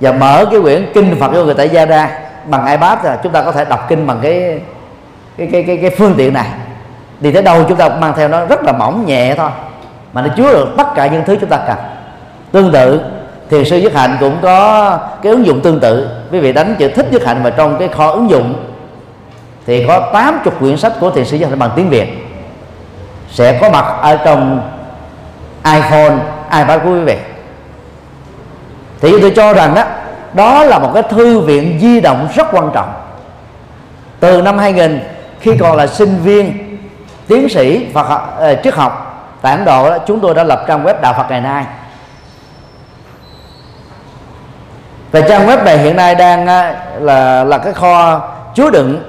Và 0.00 0.12
mở 0.12 0.44
cái 0.50 0.60
quyển 0.60 0.86
kinh 0.94 1.16
Phật 1.20 1.30
cho 1.34 1.44
người 1.44 1.54
tại 1.54 1.68
gia 1.68 1.84
ra 1.84 2.10
bằng 2.44 2.66
ipad 2.66 2.98
là 3.04 3.18
chúng 3.22 3.32
ta 3.32 3.42
có 3.42 3.52
thể 3.52 3.64
đọc 3.64 3.86
kinh 3.88 4.06
bằng 4.06 4.18
cái 4.22 4.60
cái 5.36 5.48
cái 5.52 5.62
cái, 5.62 5.76
cái 5.76 5.90
phương 5.90 6.14
tiện 6.16 6.32
này. 6.32 6.46
Đi 7.20 7.32
tới 7.32 7.42
đâu 7.42 7.64
chúng 7.68 7.78
ta 7.78 7.88
mang 7.88 8.12
theo 8.16 8.28
nó 8.28 8.44
rất 8.44 8.62
là 8.62 8.72
mỏng 8.72 9.06
nhẹ 9.06 9.34
thôi 9.34 9.50
mà 10.12 10.22
nó 10.22 10.28
chứa 10.36 10.52
được 10.52 10.68
tất 10.76 10.94
cả 10.94 11.06
những 11.06 11.22
thứ 11.26 11.36
chúng 11.40 11.50
ta 11.50 11.58
cần. 11.66 11.76
Tương 12.52 12.72
tự 12.72 13.00
thiền 13.50 13.64
sư 13.64 13.78
nhất 13.78 13.94
hạnh 13.94 14.16
cũng 14.20 14.36
có 14.42 14.98
cái 15.22 15.32
ứng 15.32 15.46
dụng 15.46 15.60
tương 15.60 15.80
tự. 15.80 16.08
Quý 16.32 16.38
vị 16.40 16.52
đánh 16.52 16.74
chữ 16.78 16.88
thích 16.88 17.12
nhất 17.12 17.24
hạnh 17.26 17.42
vào 17.42 17.52
trong 17.56 17.78
cái 17.78 17.88
kho 17.88 18.10
ứng 18.10 18.30
dụng 18.30 18.54
thì 19.66 19.84
có 19.86 20.10
80 20.12 20.54
quyển 20.60 20.76
sách 20.76 20.92
của 21.00 21.10
thiền 21.10 21.24
sư 21.24 21.36
nhất 21.36 21.50
hạnh 21.50 21.58
bằng 21.58 21.70
tiếng 21.76 21.90
việt. 21.90 22.08
Sẽ 23.30 23.58
có 23.60 23.70
mặt 23.70 23.84
ở 24.00 24.16
trong 24.16 24.60
iphone 25.64 26.14
ipad 26.58 26.80
của 26.84 26.90
quý 26.90 27.00
vị 27.00 27.16
thì 29.00 29.20
tôi 29.20 29.32
cho 29.36 29.52
rằng 29.54 29.74
đó 29.74 29.84
đó 30.34 30.64
là 30.64 30.78
một 30.78 30.90
cái 30.94 31.02
thư 31.02 31.40
viện 31.40 31.78
di 31.80 32.00
động 32.00 32.28
rất 32.34 32.46
quan 32.52 32.70
trọng. 32.74 32.92
Từ 34.20 34.42
năm 34.42 34.58
2000 34.58 35.00
khi 35.40 35.56
còn 35.60 35.76
là 35.76 35.86
sinh 35.86 36.18
viên 36.22 36.58
tiến 37.28 37.48
sĩ 37.48 37.86
Phật 37.94 38.02
học, 38.02 38.36
ờ, 38.38 38.54
triết 38.64 38.74
học 38.74 39.10
tại 39.42 39.56
Ấn 39.56 39.64
Độ 39.64 39.90
đó, 39.90 39.98
chúng 40.06 40.20
tôi 40.20 40.34
đã 40.34 40.44
lập 40.44 40.64
trang 40.68 40.84
web 40.84 41.00
đạo 41.00 41.14
Phật 41.16 41.26
ngày 41.30 41.40
nay. 41.40 41.64
Và 45.10 45.20
trang 45.20 45.46
web 45.46 45.64
này 45.64 45.78
hiện 45.78 45.96
nay 45.96 46.14
đang 46.14 46.46
là 47.00 47.44
là 47.44 47.58
cái 47.58 47.72
kho 47.72 48.20
chứa 48.54 48.70
đựng 48.70 49.02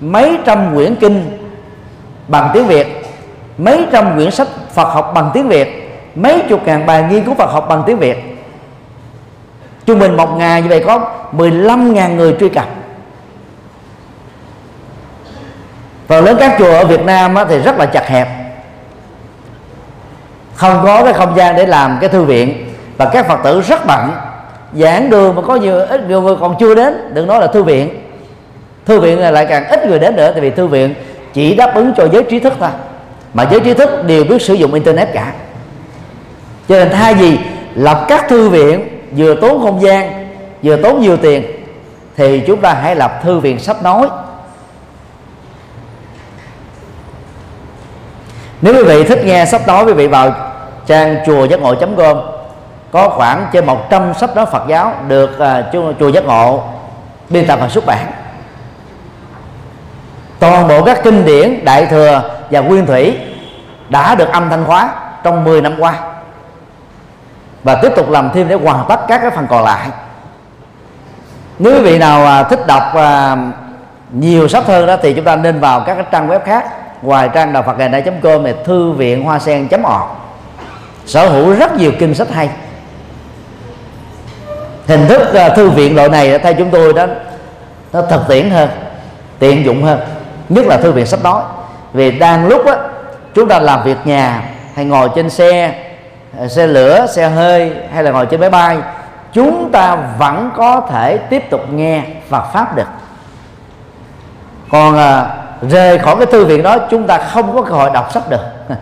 mấy 0.00 0.38
trăm 0.44 0.74
quyển 0.74 0.94
kinh 0.94 1.48
bằng 2.28 2.50
tiếng 2.54 2.66
Việt 2.66 3.02
mấy 3.58 3.86
trăm 3.92 4.14
quyển 4.14 4.30
sách 4.30 4.48
Phật 4.74 4.88
học 4.88 5.12
bằng 5.14 5.30
tiếng 5.34 5.48
Việt 5.48 5.81
mấy 6.14 6.42
chục 6.48 6.66
ngàn 6.66 6.86
bài 6.86 7.04
nghiên 7.10 7.24
cứu 7.24 7.34
Phật 7.34 7.50
học 7.52 7.66
bằng 7.68 7.82
tiếng 7.86 7.98
Việt. 7.98 8.16
Trung 9.86 9.98
bình 9.98 10.16
một 10.16 10.36
ngày 10.36 10.62
như 10.62 10.68
vậy 10.68 10.84
có 10.86 11.10
15.000 11.32 12.14
người 12.14 12.36
truy 12.40 12.48
cập. 12.48 12.66
Phần 16.08 16.24
lớn 16.24 16.36
các 16.40 16.56
chùa 16.58 16.72
ở 16.72 16.84
Việt 16.84 17.04
Nam 17.04 17.34
thì 17.48 17.58
rất 17.58 17.78
là 17.78 17.86
chặt 17.86 18.08
hẹp. 18.08 18.28
Không 20.54 20.80
có 20.84 21.04
cái 21.04 21.12
không 21.12 21.36
gian 21.36 21.56
để 21.56 21.66
làm 21.66 21.98
cái 22.00 22.10
thư 22.10 22.24
viện 22.24 22.74
và 22.96 23.10
các 23.12 23.26
phật 23.28 23.40
tử 23.44 23.60
rất 23.60 23.86
bận. 23.86 24.10
Giảng 24.72 25.10
đường 25.10 25.36
mà 25.36 25.42
có 25.42 25.56
nhiều 25.56 25.78
ít 25.78 26.08
người 26.08 26.36
còn 26.40 26.56
chưa 26.60 26.74
đến, 26.74 27.14
đừng 27.14 27.26
nói 27.26 27.40
là 27.40 27.46
thư 27.46 27.62
viện. 27.62 27.88
Thư 28.86 29.00
viện 29.00 29.18
là 29.18 29.30
lại 29.30 29.46
càng 29.46 29.68
ít 29.68 29.86
người 29.86 29.98
đến 29.98 30.16
nữa, 30.16 30.30
tại 30.32 30.40
vì 30.40 30.50
thư 30.50 30.66
viện 30.66 30.94
chỉ 31.32 31.54
đáp 31.54 31.74
ứng 31.74 31.92
cho 31.96 32.08
giới 32.12 32.22
trí 32.22 32.38
thức 32.38 32.52
thôi. 32.60 32.68
Mà 33.34 33.46
giới 33.50 33.60
trí 33.60 33.74
thức 33.74 34.06
đều 34.06 34.24
biết 34.24 34.42
sử 34.42 34.54
dụng 34.54 34.74
internet 34.74 35.08
cả 35.12 35.32
cho 36.72 36.78
nên 36.78 36.90
thay 36.90 37.14
vì 37.14 37.38
lập 37.74 38.04
các 38.08 38.28
thư 38.28 38.48
viện 38.48 38.88
vừa 39.16 39.34
tốn 39.34 39.62
không 39.62 39.82
gian 39.82 40.28
vừa 40.62 40.76
tốn 40.76 41.00
nhiều 41.00 41.16
tiền 41.16 41.44
thì 42.16 42.42
chúng 42.46 42.60
ta 42.60 42.74
hãy 42.74 42.96
lập 42.96 43.20
thư 43.22 43.38
viện 43.38 43.58
sách 43.58 43.82
nói. 43.82 44.08
Nếu 48.62 48.74
quý 48.74 48.82
vị 48.82 49.04
thích 49.04 49.24
nghe 49.24 49.46
sách 49.46 49.66
nói 49.66 49.84
quý 49.84 49.92
vị 49.92 50.06
vào 50.06 50.34
trang 50.86 51.16
chùa 51.26 51.44
giác 51.44 51.60
ngộ 51.60 51.74
com 51.96 52.20
có 52.92 53.08
khoảng 53.08 53.46
trên 53.52 53.66
100 53.66 54.14
sách 54.14 54.36
nói 54.36 54.46
Phật 54.46 54.62
giáo 54.68 54.94
được 55.08 55.30
uh, 55.36 55.96
chùa 56.00 56.08
giác 56.08 56.24
ngộ 56.24 56.62
biên 57.28 57.46
tập 57.46 57.58
và 57.62 57.68
xuất 57.68 57.86
bản. 57.86 58.06
Toàn 60.38 60.68
bộ 60.68 60.84
các 60.84 61.00
kinh 61.04 61.24
điển 61.24 61.64
đại 61.64 61.86
thừa 61.86 62.22
và 62.50 62.60
nguyên 62.60 62.86
thủy 62.86 63.18
đã 63.88 64.14
được 64.14 64.28
âm 64.28 64.50
thanh 64.50 64.64
hóa 64.64 64.94
trong 65.22 65.44
10 65.44 65.60
năm 65.60 65.74
qua 65.78 66.11
và 67.64 67.74
tiếp 67.74 67.92
tục 67.96 68.10
làm 68.10 68.30
thêm 68.34 68.48
để 68.48 68.54
hoàn 68.54 68.84
tất 68.88 69.00
các 69.08 69.18
cái 69.18 69.30
phần 69.30 69.46
còn 69.50 69.64
lại. 69.64 69.88
Nếu 71.58 71.74
quý 71.74 71.80
vị 71.80 71.98
nào 71.98 72.26
à, 72.26 72.42
thích 72.42 72.66
đọc 72.66 72.94
à, 72.94 73.36
nhiều 74.12 74.48
sách 74.48 74.66
hơn 74.66 74.86
đó 74.86 74.96
thì 75.02 75.12
chúng 75.12 75.24
ta 75.24 75.36
nên 75.36 75.60
vào 75.60 75.80
các 75.80 75.94
cái 75.94 76.04
trang 76.10 76.28
web 76.28 76.40
khác, 76.40 76.64
ngoài 77.02 77.28
trang 77.34 77.52
đạo 77.52 77.62
Phật 77.62 77.78
ngày 77.78 77.88
nay 77.88 78.04
com 78.22 78.42
này, 78.42 78.54
thư 78.64 78.92
viện 78.92 79.24
hoa 79.24 79.38
sen 79.38 79.68
org. 79.74 79.86
Sở 81.06 81.28
hữu 81.28 81.54
rất 81.54 81.76
nhiều 81.76 81.92
kinh 81.98 82.14
sách 82.14 82.30
hay. 82.30 82.50
Hình 84.86 85.06
thức 85.08 85.34
à, 85.34 85.48
thư 85.48 85.70
viện 85.70 85.96
loại 85.96 86.08
này 86.08 86.38
theo 86.38 86.54
chúng 86.54 86.70
tôi 86.70 86.92
đó, 86.92 87.06
nó 87.92 88.02
thực 88.02 88.28
tiễn 88.28 88.50
hơn, 88.50 88.68
tiện 89.38 89.64
dụng 89.64 89.82
hơn, 89.82 90.00
nhất 90.48 90.66
là 90.66 90.76
thư 90.76 90.92
viện 90.92 91.06
sách 91.06 91.22
nói. 91.22 91.42
Vì 91.92 92.10
đang 92.10 92.48
lúc 92.48 92.66
đó 92.66 92.74
chúng 93.34 93.48
ta 93.48 93.58
làm 93.58 93.82
việc 93.84 93.96
nhà 94.04 94.42
hay 94.74 94.84
ngồi 94.84 95.08
trên 95.14 95.30
xe 95.30 95.74
Ờ, 96.38 96.48
xe 96.48 96.66
lửa 96.66 97.06
xe 97.06 97.28
hơi 97.28 97.72
hay 97.92 98.04
là 98.04 98.10
ngồi 98.10 98.26
trên 98.26 98.40
máy 98.40 98.50
bay 98.50 98.78
chúng 99.32 99.70
ta 99.72 99.96
vẫn 100.18 100.50
có 100.56 100.86
thể 100.90 101.18
tiếp 101.18 101.50
tục 101.50 101.72
nghe 101.72 102.04
Phật 102.28 102.42
pháp 102.52 102.76
được. 102.76 102.88
Còn 104.70 104.98
à, 104.98 105.26
rời 105.62 105.98
khỏi 105.98 106.16
cái 106.16 106.26
thư 106.26 106.44
viện 106.44 106.62
đó 106.62 106.78
chúng 106.90 107.06
ta 107.06 107.18
không 107.18 107.54
có 107.54 107.62
cơ 107.62 107.74
hội 107.74 107.90
đọc 107.94 108.12
sách 108.12 108.30
được. 108.30 108.42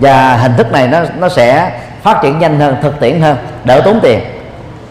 Và 0.00 0.36
hình 0.36 0.52
thức 0.56 0.72
này 0.72 0.88
nó 0.88 1.00
nó 1.18 1.28
sẽ 1.28 1.80
phát 2.02 2.18
triển 2.22 2.38
nhanh 2.38 2.60
hơn 2.60 2.76
thực 2.82 3.00
tiễn 3.00 3.20
hơn 3.20 3.36
đỡ 3.64 3.80
tốn 3.84 4.00
tiền. 4.02 4.20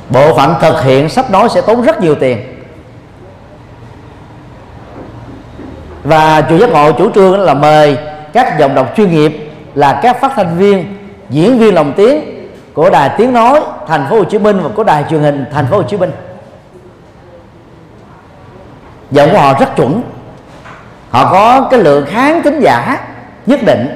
Bộ 0.09 0.37
phận 0.37 0.55
thực 0.61 0.83
hiện 0.83 1.09
sách 1.09 1.31
nói 1.31 1.49
sẽ 1.49 1.61
tốn 1.61 1.81
rất 1.81 2.01
nhiều 2.01 2.15
tiền. 2.15 2.56
Và 6.07 6.43
chùa 6.49 6.57
giác 6.57 6.69
ngộ 6.69 6.91
chủ 6.91 7.11
trương 7.11 7.39
là 7.39 7.53
mời 7.53 7.97
các 8.33 8.59
dòng 8.59 8.75
đọc 8.75 8.93
chuyên 8.97 9.11
nghiệp 9.11 9.51
là 9.75 9.99
các 10.03 10.21
phát 10.21 10.31
thanh 10.35 10.57
viên 10.57 10.97
diễn 11.29 11.59
viên 11.59 11.75
lồng 11.75 11.93
tiếng 11.93 12.47
của 12.73 12.89
đài 12.89 13.09
tiếng 13.17 13.33
nói 13.33 13.61
thành 13.87 14.05
phố 14.09 14.17
Hồ 14.17 14.23
Chí 14.23 14.39
Minh 14.39 14.59
và 14.63 14.69
của 14.75 14.83
đài 14.83 15.03
truyền 15.09 15.21
hình 15.21 15.45
thành 15.53 15.65
phố 15.67 15.77
Hồ 15.77 15.83
Chí 15.83 15.97
Minh. 15.97 16.11
Giọng 19.11 19.29
của 19.31 19.37
họ 19.37 19.53
rất 19.59 19.75
chuẩn. 19.75 20.01
Họ 21.09 21.31
có 21.31 21.67
cái 21.71 21.79
lượng 21.79 22.05
kháng 22.09 22.41
tính 22.41 22.59
giả 22.59 23.07
nhất 23.45 23.59
định. 23.63 23.87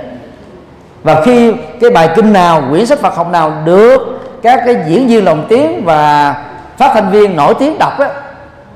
Và 1.03 1.21
khi 1.25 1.53
cái 1.81 1.89
bài 1.89 2.09
kinh 2.15 2.33
nào 2.33 2.63
quyển 2.69 2.85
sách 2.85 2.99
Phật 2.99 3.15
học 3.15 3.31
nào 3.31 3.53
được 3.65 3.99
các 4.41 4.61
cái 4.65 4.75
diễn 4.87 5.07
viên 5.07 5.25
lồng 5.25 5.45
tiếng 5.49 5.85
và 5.85 6.35
phát 6.77 6.91
thanh 6.93 7.11
viên 7.11 7.35
nổi 7.35 7.53
tiếng 7.59 7.77
đọc 7.77 7.99
á, 7.99 8.09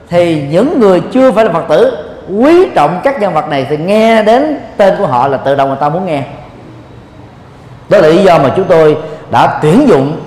thì 0.10 0.44
những 0.50 0.80
người 0.80 1.02
chưa 1.12 1.32
phải 1.32 1.46
là 1.46 1.52
Phật 1.52 1.64
tử 1.70 2.05
quý 2.30 2.70
trọng 2.76 3.02
các 3.04 3.20
nhân 3.20 3.34
vật 3.34 3.48
này 3.48 3.68
thì 3.70 3.78
nghe 3.78 4.24
đến 4.24 4.60
tên 4.78 4.96
của 4.98 5.08
họ 5.08 5.28
là 5.28 5.38
tự 5.38 5.56
động 5.56 5.68
người 5.70 5.78
ta 5.82 5.90
muốn 5.90 6.06
nghe. 6.06 6.24
Đó 7.90 7.98
là 7.98 8.08
lý 8.08 8.24
do 8.24 8.38
mà 8.38 8.54
chúng 8.56 8.66
tôi 8.66 8.98
đã 9.32 9.60
tuyển 9.62 9.88
dụng, 9.88 10.22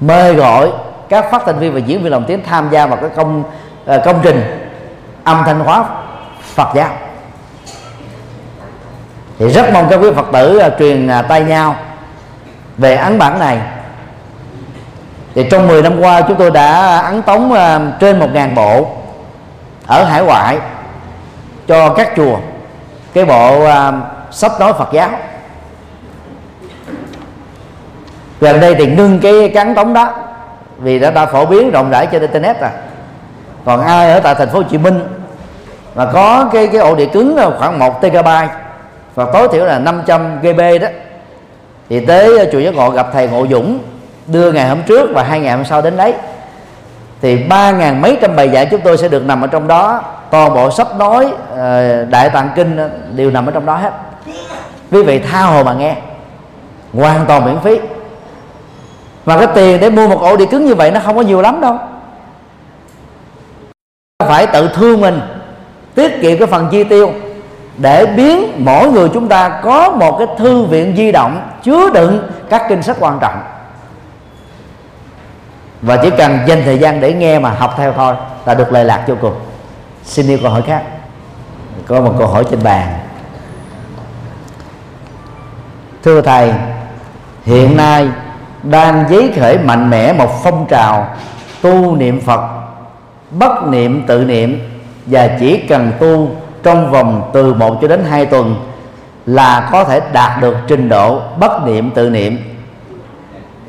mời 0.00 0.34
gọi 0.34 0.70
các 1.08 1.30
phát 1.30 1.42
thanh 1.46 1.58
viên 1.58 1.74
và 1.74 1.78
diễn 1.78 2.02
viên 2.02 2.12
lồng 2.12 2.24
tiếng 2.24 2.42
tham 2.42 2.68
gia 2.70 2.86
vào 2.86 2.96
cái 2.96 3.10
công 3.16 3.42
ờ, 3.86 4.02
công 4.04 4.20
trình 4.22 4.70
âm 5.24 5.42
thanh 5.46 5.60
hóa 5.60 5.84
Phật 6.54 6.68
giáo. 6.74 6.88
Thì 9.38 9.48
rất 9.48 9.72
mong 9.72 9.86
các 9.90 9.96
quý 9.96 10.10
Phật 10.16 10.26
tử 10.32 10.58
ờ, 10.58 10.70
truyền 10.78 11.08
à, 11.08 11.22
tay 11.22 11.44
nhau 11.44 11.76
về 12.78 12.96
ấn 12.96 13.18
bản 13.18 13.38
này. 13.38 13.58
Thì 15.34 15.46
trong 15.50 15.68
10 15.68 15.82
năm 15.82 16.00
qua 16.00 16.20
chúng 16.20 16.36
tôi 16.36 16.50
đã 16.50 16.98
ấn 16.98 17.22
tống 17.22 17.52
ờ, 17.52 17.80
trên 18.00 18.20
1.000 18.20 18.54
bộ 18.54 18.88
ở 19.86 20.04
hải 20.04 20.22
ngoại 20.22 20.58
cho 21.68 21.94
các 21.94 22.12
chùa. 22.16 22.38
Cái 23.14 23.24
bộ 23.24 23.64
à, 23.64 23.88
uh, 23.88 23.94
sách 24.30 24.52
nói 24.60 24.72
Phật 24.72 24.88
giáo. 24.92 25.10
Gần 28.40 28.60
đây 28.60 28.74
thì 28.74 28.86
ngưng 28.86 29.20
cái 29.20 29.48
cắn 29.48 29.74
tống 29.74 29.94
đó 29.94 30.14
vì 30.78 30.98
đã 30.98 31.10
đã 31.10 31.26
phổ 31.26 31.46
biến 31.46 31.70
rộng 31.70 31.90
rãi 31.90 32.06
trên 32.06 32.20
internet 32.20 32.60
rồi. 32.60 32.70
Còn 33.64 33.80
ai 33.80 34.12
ở 34.12 34.20
tại 34.20 34.34
thành 34.34 34.48
phố 34.48 34.58
Hồ 34.58 34.64
Chí 34.70 34.78
Minh 34.78 35.00
mà 35.94 36.06
có 36.12 36.48
cái 36.52 36.66
cái 36.66 36.80
ổ 36.80 36.94
đĩa 36.94 37.06
cứng 37.06 37.38
khoảng 37.58 37.78
1 37.78 38.00
TB 38.00 38.28
và 39.14 39.26
tối 39.32 39.48
thiểu 39.52 39.64
là 39.64 39.78
500 39.78 40.40
GB 40.42 40.60
đó 40.80 40.88
thì 41.88 42.06
tới 42.06 42.38
à, 42.38 42.44
chùa 42.52 42.58
giác 42.58 42.74
ngộ 42.74 42.90
gặp 42.90 43.06
thầy 43.12 43.28
Ngộ 43.28 43.46
Dũng 43.46 43.78
đưa 44.26 44.52
ngày 44.52 44.68
hôm 44.68 44.82
trước 44.82 45.10
và 45.14 45.22
hai 45.22 45.40
ngày 45.40 45.56
hôm 45.56 45.64
sau 45.64 45.82
đến 45.82 45.96
đấy 45.96 46.14
thì 47.22 47.36
ba 47.36 47.70
ngàn 47.70 48.00
mấy 48.00 48.18
trăm 48.20 48.36
bài 48.36 48.50
giảng 48.54 48.68
chúng 48.70 48.80
tôi 48.80 48.98
sẽ 48.98 49.08
được 49.08 49.24
nằm 49.24 49.40
ở 49.40 49.46
trong 49.46 49.68
đó 49.68 50.02
toàn 50.34 50.54
bộ 50.54 50.70
sách 50.70 50.96
nói 50.96 51.32
ờ, 51.56 52.04
đại 52.04 52.30
tạng 52.30 52.50
kinh 52.54 52.78
đều 53.14 53.30
nằm 53.30 53.46
ở 53.46 53.52
trong 53.52 53.66
đó 53.66 53.76
hết. 53.76 53.92
Quý 54.90 55.02
vị 55.02 55.18
tha 55.18 55.40
hồ 55.42 55.64
mà 55.64 55.74
nghe, 55.74 55.96
hoàn 56.92 57.26
toàn 57.26 57.44
miễn 57.44 57.60
phí. 57.60 57.80
Và 59.24 59.38
cái 59.38 59.46
tiền 59.54 59.80
để 59.80 59.90
mua 59.90 60.08
một 60.08 60.20
ổ 60.20 60.36
đĩa 60.36 60.46
cứng 60.46 60.66
như 60.66 60.74
vậy 60.74 60.90
nó 60.90 61.00
không 61.04 61.16
có 61.16 61.22
nhiều 61.22 61.40
lắm 61.42 61.60
đâu. 61.60 61.78
Phải 64.26 64.46
tự 64.46 64.70
thương 64.74 65.00
mình, 65.00 65.20
tiết 65.94 66.20
kiệm 66.22 66.38
cái 66.38 66.46
phần 66.46 66.68
chi 66.70 66.84
tiêu 66.84 67.12
để 67.76 68.06
biến 68.06 68.52
mỗi 68.56 68.90
người 68.90 69.08
chúng 69.14 69.28
ta 69.28 69.60
có 69.64 69.90
một 69.90 70.18
cái 70.18 70.26
thư 70.38 70.64
viện 70.64 70.94
di 70.96 71.12
động 71.12 71.48
chứa 71.62 71.90
đựng 71.90 72.28
các 72.50 72.62
kinh 72.68 72.82
sách 72.82 72.96
quan 73.00 73.18
trọng. 73.20 73.42
Và 75.82 75.96
chỉ 75.96 76.10
cần 76.10 76.38
dành 76.46 76.62
thời 76.64 76.78
gian 76.78 77.00
để 77.00 77.12
nghe 77.12 77.38
mà 77.38 77.50
học 77.50 77.74
theo 77.76 77.92
thôi 77.92 78.14
là 78.46 78.54
được 78.54 78.72
lệ 78.72 78.84
lạc 78.84 79.04
vô 79.06 79.14
cùng 79.20 79.34
xin 80.04 80.28
yêu 80.28 80.38
câu 80.42 80.50
hỏi 80.50 80.62
khác. 80.66 80.82
Có 81.86 82.00
một 82.00 82.14
câu 82.18 82.26
hỏi 82.26 82.44
trên 82.50 82.62
bàn. 82.62 82.98
Thưa 86.02 86.20
thầy, 86.20 86.52
hiện 87.44 87.76
nay 87.76 88.08
đang 88.62 89.04
giấy 89.10 89.32
khởi 89.36 89.58
mạnh 89.58 89.90
mẽ 89.90 90.12
một 90.12 90.40
phong 90.42 90.66
trào 90.68 91.14
tu 91.62 91.96
niệm 91.96 92.20
phật, 92.20 92.40
bất 93.30 93.66
niệm 93.68 94.06
tự 94.06 94.24
niệm 94.24 94.70
và 95.06 95.28
chỉ 95.40 95.58
cần 95.68 95.92
tu 96.00 96.30
trong 96.62 96.90
vòng 96.90 97.30
từ 97.32 97.54
1 97.54 97.78
cho 97.82 97.88
đến 97.88 98.04
2 98.10 98.26
tuần 98.26 98.56
là 99.26 99.68
có 99.72 99.84
thể 99.84 100.00
đạt 100.12 100.40
được 100.40 100.56
trình 100.68 100.88
độ 100.88 101.20
bất 101.38 101.66
niệm 101.66 101.90
tự 101.90 102.10
niệm. 102.10 102.38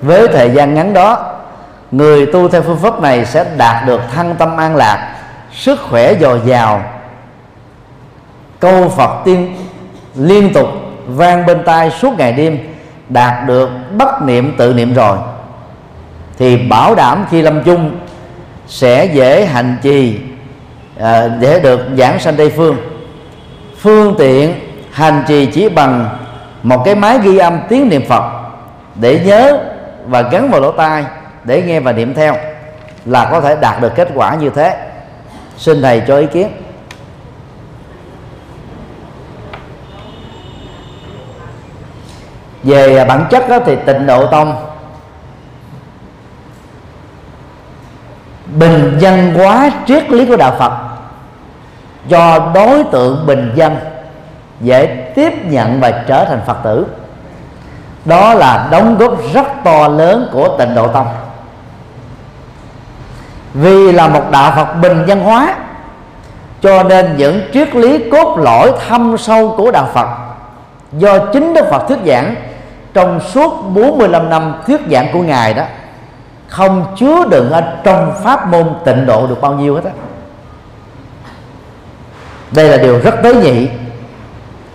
Với 0.01 0.27
thời 0.27 0.49
gian 0.49 0.73
ngắn 0.73 0.93
đó, 0.93 1.33
người 1.91 2.25
tu 2.25 2.47
theo 2.49 2.61
phương 2.61 2.79
pháp 2.79 3.01
này 3.01 3.25
sẽ 3.25 3.45
đạt 3.57 3.87
được 3.87 4.01
thăng 4.15 4.35
tâm 4.35 4.57
an 4.57 4.75
lạc 4.75 5.14
sức 5.55 5.79
khỏe 5.89 6.15
dồi 6.21 6.41
dào. 6.45 6.83
Câu 8.59 8.89
phật 8.89 9.21
tiên 9.25 9.55
liên 10.15 10.53
tục 10.53 10.67
vang 11.07 11.45
bên 11.45 11.63
tai 11.65 11.91
suốt 11.91 12.13
ngày 12.17 12.33
đêm 12.33 12.57
đạt 13.09 13.47
được 13.47 13.69
bất 13.97 14.21
niệm 14.21 14.55
tự 14.57 14.73
niệm 14.73 14.93
rồi. 14.93 15.17
Thì 16.37 16.57
bảo 16.57 16.95
đảm 16.95 17.25
khi 17.31 17.41
lâm 17.41 17.63
chung 17.63 17.99
sẽ 18.67 19.05
dễ 19.05 19.45
hành 19.45 19.77
trì 19.81 20.19
à, 20.99 21.27
để 21.27 21.59
được 21.59 21.79
giảng 21.97 22.19
sanh 22.19 22.35
tây 22.35 22.53
phương. 22.55 22.77
Phương 23.79 24.15
tiện 24.17 24.55
hành 24.91 25.23
trì 25.27 25.45
chỉ 25.45 25.69
bằng 25.69 26.17
một 26.63 26.81
cái 26.85 26.95
máy 26.95 27.19
ghi 27.23 27.37
âm 27.37 27.59
tiếng 27.69 27.89
niệm 27.89 28.05
phật 28.09 28.23
để 28.95 29.19
nhớ 29.25 29.59
và 30.05 30.21
gắn 30.21 30.51
vào 30.51 30.61
lỗ 30.61 30.71
tai 30.71 31.05
để 31.43 31.61
nghe 31.61 31.79
và 31.79 31.91
niệm 31.91 32.13
theo 32.13 32.35
là 33.05 33.25
có 33.31 33.41
thể 33.41 33.55
đạt 33.61 33.81
được 33.81 33.95
kết 33.95 34.09
quả 34.15 34.35
như 34.35 34.49
thế 34.49 34.77
xin 35.57 35.81
thầy 35.81 36.01
cho 36.07 36.17
ý 36.17 36.25
kiến. 36.25 36.51
Về 42.63 43.05
bản 43.05 43.25
chất 43.29 43.49
đó 43.49 43.59
thì 43.65 43.75
tịnh 43.85 44.05
độ 44.05 44.27
tông, 44.27 44.65
bình 48.45 48.97
dân 48.99 49.33
hóa 49.33 49.71
triết 49.87 50.11
lý 50.11 50.25
của 50.25 50.37
đạo 50.37 50.55
phật. 50.59 50.71
Do 52.07 52.51
đối 52.53 52.83
tượng 52.83 53.25
bình 53.25 53.51
dân 53.55 53.77
dễ 54.61 55.11
tiếp 55.15 55.33
nhận 55.45 55.79
và 55.79 56.03
trở 56.07 56.25
thành 56.25 56.41
phật 56.45 56.57
tử. 56.63 56.85
Đó 58.05 58.33
là 58.33 58.67
đóng 58.71 58.97
góp 58.97 59.17
rất 59.33 59.47
to 59.63 59.87
lớn 59.87 60.29
của 60.31 60.57
tịnh 60.57 60.75
độ 60.75 60.87
tông 60.87 61.07
vì 63.55 63.91
là 63.91 64.07
một 64.07 64.31
đạo 64.31 64.53
phật 64.55 64.73
bình 64.73 65.03
dân 65.07 65.19
hóa, 65.19 65.55
cho 66.61 66.83
nên 66.83 67.17
những 67.17 67.41
triết 67.53 67.75
lý 67.75 68.09
cốt 68.11 68.37
lõi 68.37 68.71
thâm 68.87 69.17
sâu 69.17 69.55
của 69.57 69.71
đạo 69.71 69.89
phật, 69.93 70.07
do 70.91 71.17
chính 71.33 71.53
đức 71.53 71.65
phật 71.71 71.87
thuyết 71.87 71.99
giảng 72.05 72.35
trong 72.93 73.19
suốt 73.19 73.63
45 73.73 74.29
năm 74.29 74.55
thuyết 74.67 74.81
giảng 74.91 75.07
của 75.13 75.21
ngài 75.21 75.53
đó, 75.53 75.63
không 76.47 76.95
chứa 76.97 77.25
đựng 77.29 77.51
ở 77.51 77.63
trong 77.83 78.13
pháp 78.23 78.47
môn 78.47 78.75
tịnh 78.85 79.05
độ 79.05 79.27
được 79.27 79.41
bao 79.41 79.53
nhiêu 79.53 79.75
hết 79.75 79.83
á. 79.85 79.91
Đây 82.51 82.69
là 82.69 82.77
điều 82.77 82.99
rất 82.99 83.15
tế 83.23 83.33
nhị. 83.33 83.67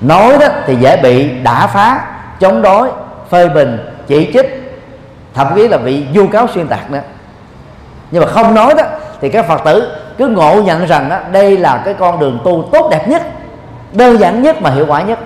Nói 0.01 0.39
đó 0.41 0.47
thì 0.66 0.76
dễ 0.76 0.97
bị 0.97 1.31
đả 1.43 1.66
phá, 1.66 2.05
chống 2.41 2.62
đối, 2.62 2.91
phê 3.31 3.49
bình, 3.49 3.78
chỉ 4.07 4.31
trích, 4.33 4.78
thậm 5.35 5.47
chí 5.57 5.68
là 5.68 5.78
bị 5.78 6.05
vu 6.14 6.26
cáo 6.26 6.47
xuyên 6.55 6.68
tạc 6.68 6.91
nữa 6.91 7.01
nhưng 8.11 8.22
mà 8.22 8.28
không 8.28 8.54
nói 8.54 8.74
đó 8.74 8.82
thì 9.20 9.28
các 9.28 9.48
phật 9.48 9.61
tử 9.64 9.96
cứ 10.18 10.28
ngộ 10.28 10.62
nhận 10.62 10.86
rằng 10.86 11.08
đó, 11.08 11.18
đây 11.32 11.56
là 11.56 11.82
cái 11.84 11.94
con 11.94 12.18
đường 12.18 12.38
tu 12.44 12.68
tốt 12.72 12.88
đẹp 12.90 13.08
nhất 13.08 13.22
đơn 13.92 14.18
giản 14.18 14.42
nhất 14.42 14.62
mà 14.62 14.70
hiệu 14.70 14.86
quả 14.88 15.02
nhất. 15.02 15.18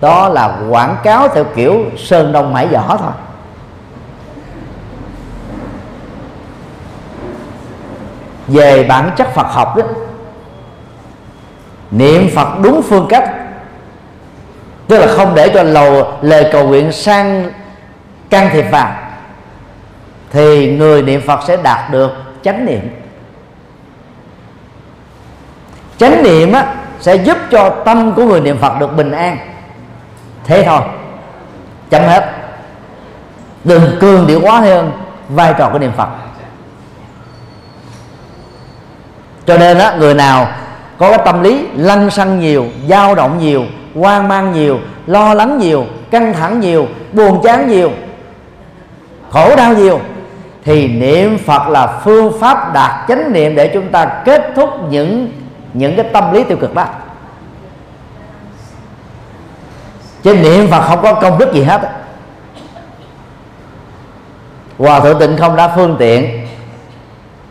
Đó 0.00 0.28
là 0.28 0.56
quảng 0.70 0.96
cáo 1.02 1.28
theo 1.28 1.44
kiểu 1.44 1.84
sơn 1.98 2.32
đông 2.32 2.52
mãi 2.52 2.68
giỏ 2.72 2.82
thôi. 2.88 3.10
Về 8.46 8.84
bản 8.88 9.10
chất 9.16 9.34
Phật 9.34 9.46
học 9.46 9.76
đó 9.76 9.82
niệm 11.90 12.30
Phật 12.34 12.48
đúng 12.62 12.82
phương 12.82 13.06
cách 13.08 13.30
tức 14.88 14.98
là 14.98 15.06
không 15.06 15.34
để 15.34 15.50
cho 15.54 15.62
lầu 15.62 16.12
lời 16.22 16.48
cầu 16.52 16.68
nguyện 16.68 16.92
sang 16.92 17.50
can 18.30 18.50
thiệp 18.52 18.64
vào 18.70 18.92
thì 20.32 20.76
người 20.76 21.02
niệm 21.02 21.20
Phật 21.26 21.40
sẽ 21.46 21.56
đạt 21.56 21.90
được 21.90 22.10
chánh 22.42 22.66
niệm. 22.66 22.90
Chánh 25.98 26.22
niệm 26.22 26.52
á, 26.52 26.74
sẽ 27.00 27.14
giúp 27.14 27.38
cho 27.50 27.70
tâm 27.84 28.12
của 28.14 28.24
người 28.24 28.40
niệm 28.40 28.58
Phật 28.58 28.78
được 28.80 28.96
bình 28.96 29.10
an. 29.12 29.38
Thế 30.44 30.62
thôi 30.66 30.80
chấm 31.90 32.02
hết. 32.02 32.30
Đừng 33.64 33.96
cường 34.00 34.26
điệu 34.26 34.40
quá 34.40 34.60
hơn 34.60 34.92
vai 35.28 35.54
trò 35.58 35.68
của 35.72 35.78
niệm 35.78 35.92
phật. 35.96 36.08
Cho 39.46 39.58
nên 39.58 39.78
á 39.78 39.96
người 39.98 40.14
nào 40.14 40.48
có 40.98 41.08
cái 41.08 41.18
tâm 41.24 41.42
lý 41.42 41.66
lăng 41.76 42.10
xăng 42.10 42.40
nhiều 42.40 42.66
dao 42.88 43.14
động 43.14 43.38
nhiều 43.38 43.64
hoang 43.94 44.28
mang 44.28 44.52
nhiều 44.52 44.78
lo 45.06 45.34
lắng 45.34 45.58
nhiều 45.58 45.86
căng 46.10 46.32
thẳng 46.32 46.60
nhiều 46.60 46.86
buồn 47.12 47.40
chán 47.42 47.68
nhiều 47.68 47.90
khổ 49.30 49.56
đau 49.56 49.74
nhiều 49.74 50.00
thì 50.64 50.88
niệm 50.88 51.38
phật 51.38 51.68
là 51.68 52.00
phương 52.04 52.40
pháp 52.40 52.72
đạt 52.72 53.08
chánh 53.08 53.32
niệm 53.32 53.54
để 53.54 53.70
chúng 53.74 53.88
ta 53.88 54.04
kết 54.24 54.52
thúc 54.56 54.68
những 54.90 55.32
những 55.74 55.96
cái 55.96 56.06
tâm 56.12 56.32
lý 56.32 56.44
tiêu 56.44 56.58
cực 56.60 56.74
đó. 56.74 56.84
Chứ 60.22 60.34
niệm 60.34 60.68
phật 60.70 60.80
không 60.80 61.02
có 61.02 61.14
công 61.14 61.38
đức 61.38 61.52
gì 61.52 61.62
hết 61.62 61.80
hòa 64.78 65.00
thượng 65.00 65.18
tịnh 65.18 65.36
không 65.36 65.56
đã 65.56 65.72
phương 65.76 65.96
tiện 65.98 66.46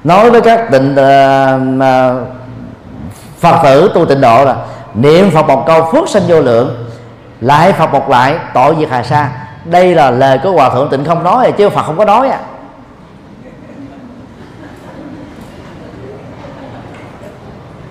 nói 0.03 0.31
với 0.31 0.41
các 0.41 0.71
tịnh 0.71 0.91
uh, 0.91 2.27
phật 3.39 3.63
tử 3.63 3.91
tu 3.93 4.05
tịnh 4.05 4.21
độ 4.21 4.45
là 4.45 4.55
niệm 4.93 5.31
phật 5.31 5.47
một 5.47 5.63
câu 5.67 5.91
phước 5.91 6.09
sanh 6.09 6.23
vô 6.27 6.39
lượng 6.39 6.87
lại 7.41 7.73
phật 7.73 7.93
một 7.93 8.09
lại 8.09 8.35
tội 8.53 8.75
diệt 8.79 8.89
hà 8.89 9.03
sa 9.03 9.29
đây 9.65 9.95
là 9.95 10.11
lời 10.11 10.39
của 10.43 10.51
hòa 10.51 10.69
thượng 10.69 10.89
tịnh 10.89 11.05
không 11.05 11.23
nói 11.23 11.51
chứ 11.51 11.69
phật 11.69 11.83
không 11.83 11.97
có 11.97 12.05
nói 12.05 12.29
à. 12.29 12.39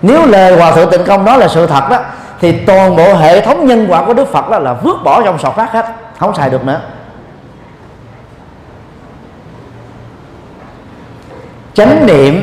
Nếu 0.03 0.27
lời 0.27 0.57
hòa 0.57 0.73
thượng 0.73 0.91
tịnh 0.91 1.05
không 1.07 1.25
nói 1.25 1.39
là 1.39 1.49
sự 1.49 1.67
thật 1.67 1.91
đó, 1.91 1.99
thì 2.41 2.53
toàn 2.53 2.97
bộ 2.97 3.15
hệ 3.15 3.41
thống 3.41 3.67
nhân 3.67 3.87
quả 3.89 4.05
của 4.05 4.15
đức 4.15 4.33
phật 4.33 4.51
đó 4.51 4.59
là 4.59 4.73
vứt 4.73 4.97
bỏ 5.05 5.23
trong 5.23 5.39
sọt 5.39 5.57
rác 5.57 5.73
hết, 5.73 5.87
không 6.19 6.35
xài 6.35 6.51
được 6.51 6.65
nữa. 6.65 6.81
Chánh 11.75 12.07
niệm 12.07 12.43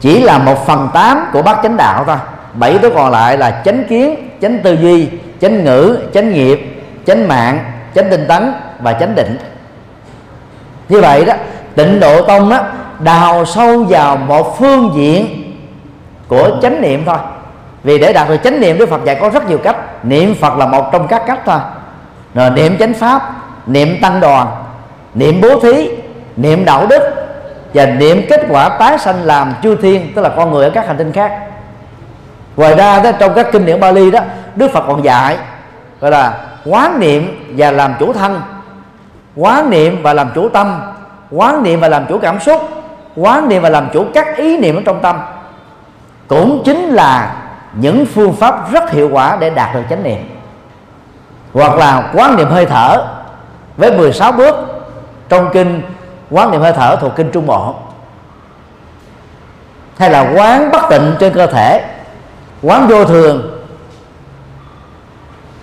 chỉ 0.00 0.20
là 0.20 0.38
một 0.38 0.66
phần 0.66 0.88
tám 0.94 1.24
của 1.32 1.42
bát 1.42 1.58
chánh 1.62 1.76
đạo 1.76 2.04
thôi. 2.06 2.16
Bảy 2.52 2.78
thứ 2.78 2.90
còn 2.94 3.10
lại 3.10 3.38
là 3.38 3.62
chánh 3.64 3.84
kiến, 3.84 4.30
chánh 4.42 4.58
tư 4.58 4.72
duy, 4.72 5.08
chánh 5.40 5.64
ngữ, 5.64 5.98
chánh 6.14 6.32
nghiệp, 6.32 6.82
chánh 7.06 7.28
mạng, 7.28 7.58
chánh 7.94 8.10
tinh 8.10 8.24
tấn 8.28 8.52
và 8.78 8.92
chánh 8.92 9.14
định. 9.14 9.38
Như 10.88 11.00
vậy 11.00 11.24
đó, 11.24 11.34
tịnh 11.74 12.00
độ 12.00 12.22
tông 12.22 12.50
đó, 12.50 12.60
đào 12.98 13.44
sâu 13.44 13.84
vào 13.84 14.16
một 14.16 14.58
phương 14.58 14.92
diện 14.96 15.47
của 16.28 16.50
chánh 16.62 16.80
niệm 16.80 17.02
thôi. 17.06 17.18
Vì 17.84 17.98
để 17.98 18.12
đạt 18.12 18.28
được 18.28 18.36
chánh 18.44 18.60
niệm 18.60 18.78
đức 18.78 18.88
phật 18.88 19.04
dạy 19.04 19.18
có 19.20 19.30
rất 19.30 19.48
nhiều 19.48 19.58
cách. 19.58 20.04
Niệm 20.04 20.34
phật 20.34 20.56
là 20.56 20.66
một 20.66 20.92
trong 20.92 21.08
các 21.08 21.22
cách 21.26 21.40
thôi. 21.46 21.58
Rồi 22.34 22.50
niệm 22.50 22.78
chánh 22.78 22.94
pháp 22.94 23.32
niệm 23.66 24.00
tăng 24.02 24.20
đoàn 24.20 24.46
niệm 25.14 25.40
bố 25.40 25.60
thí 25.60 25.90
niệm 26.36 26.64
đạo 26.64 26.86
đức 26.86 27.02
và 27.74 27.86
niệm 27.86 28.26
kết 28.28 28.40
quả 28.48 28.68
tái 28.68 28.98
sanh 28.98 29.22
làm 29.22 29.54
chư 29.62 29.76
thiên 29.76 30.12
tức 30.14 30.22
là 30.22 30.28
con 30.28 30.52
người 30.52 30.64
ở 30.64 30.70
các 30.70 30.86
hành 30.86 30.96
tinh 30.96 31.12
khác. 31.12 31.32
Ngoài 32.56 32.74
ra 32.74 33.00
đó, 33.00 33.10
trong 33.18 33.34
các 33.34 33.46
kinh 33.52 33.66
điển 33.66 33.80
Bali 33.80 34.10
đó 34.10 34.20
Đức 34.54 34.72
Phật 34.72 34.84
còn 34.86 35.04
dạy 35.04 35.36
gọi 36.00 36.10
là 36.10 36.34
quán 36.64 37.00
niệm 37.00 37.46
và 37.56 37.70
làm 37.70 37.94
chủ 37.98 38.12
thân. 38.12 38.40
Quán 39.36 39.70
niệm 39.70 40.02
và 40.02 40.12
làm 40.12 40.30
chủ 40.34 40.48
tâm. 40.48 40.80
Quán 41.30 41.62
niệm 41.62 41.80
và 41.80 41.88
làm 41.88 42.06
chủ 42.08 42.18
cảm 42.18 42.40
xúc. 42.40 42.68
Quán 43.16 43.48
niệm 43.48 43.62
và 43.62 43.68
làm 43.68 43.88
chủ 43.92 44.04
các 44.14 44.36
ý 44.36 44.56
niệm 44.56 44.76
ở 44.76 44.82
trong 44.84 45.00
tâm 45.00 45.20
cũng 46.28 46.62
chính 46.64 46.84
là 46.84 47.34
những 47.72 48.06
phương 48.06 48.32
pháp 48.32 48.72
rất 48.72 48.90
hiệu 48.90 49.08
quả 49.12 49.36
để 49.40 49.50
đạt 49.50 49.74
được 49.74 49.82
chánh 49.90 50.02
niệm. 50.02 50.28
Hoặc 51.54 51.74
là 51.74 52.10
quán 52.14 52.36
niệm 52.36 52.48
hơi 52.48 52.66
thở 52.66 53.06
với 53.76 53.92
16 53.92 54.32
bước 54.32 54.56
trong 55.28 55.50
kinh 55.52 55.82
quán 56.30 56.50
niệm 56.50 56.60
hơi 56.60 56.72
thở 56.72 56.96
thuộc 57.00 57.12
kinh 57.16 57.30
trung 57.30 57.46
bộ. 57.46 57.74
Hay 59.98 60.10
là 60.10 60.32
quán 60.34 60.70
bất 60.70 60.82
tịnh 60.90 61.14
trên 61.18 61.34
cơ 61.34 61.46
thể, 61.46 61.84
quán 62.62 62.86
vô 62.88 63.04
thường, 63.04 63.64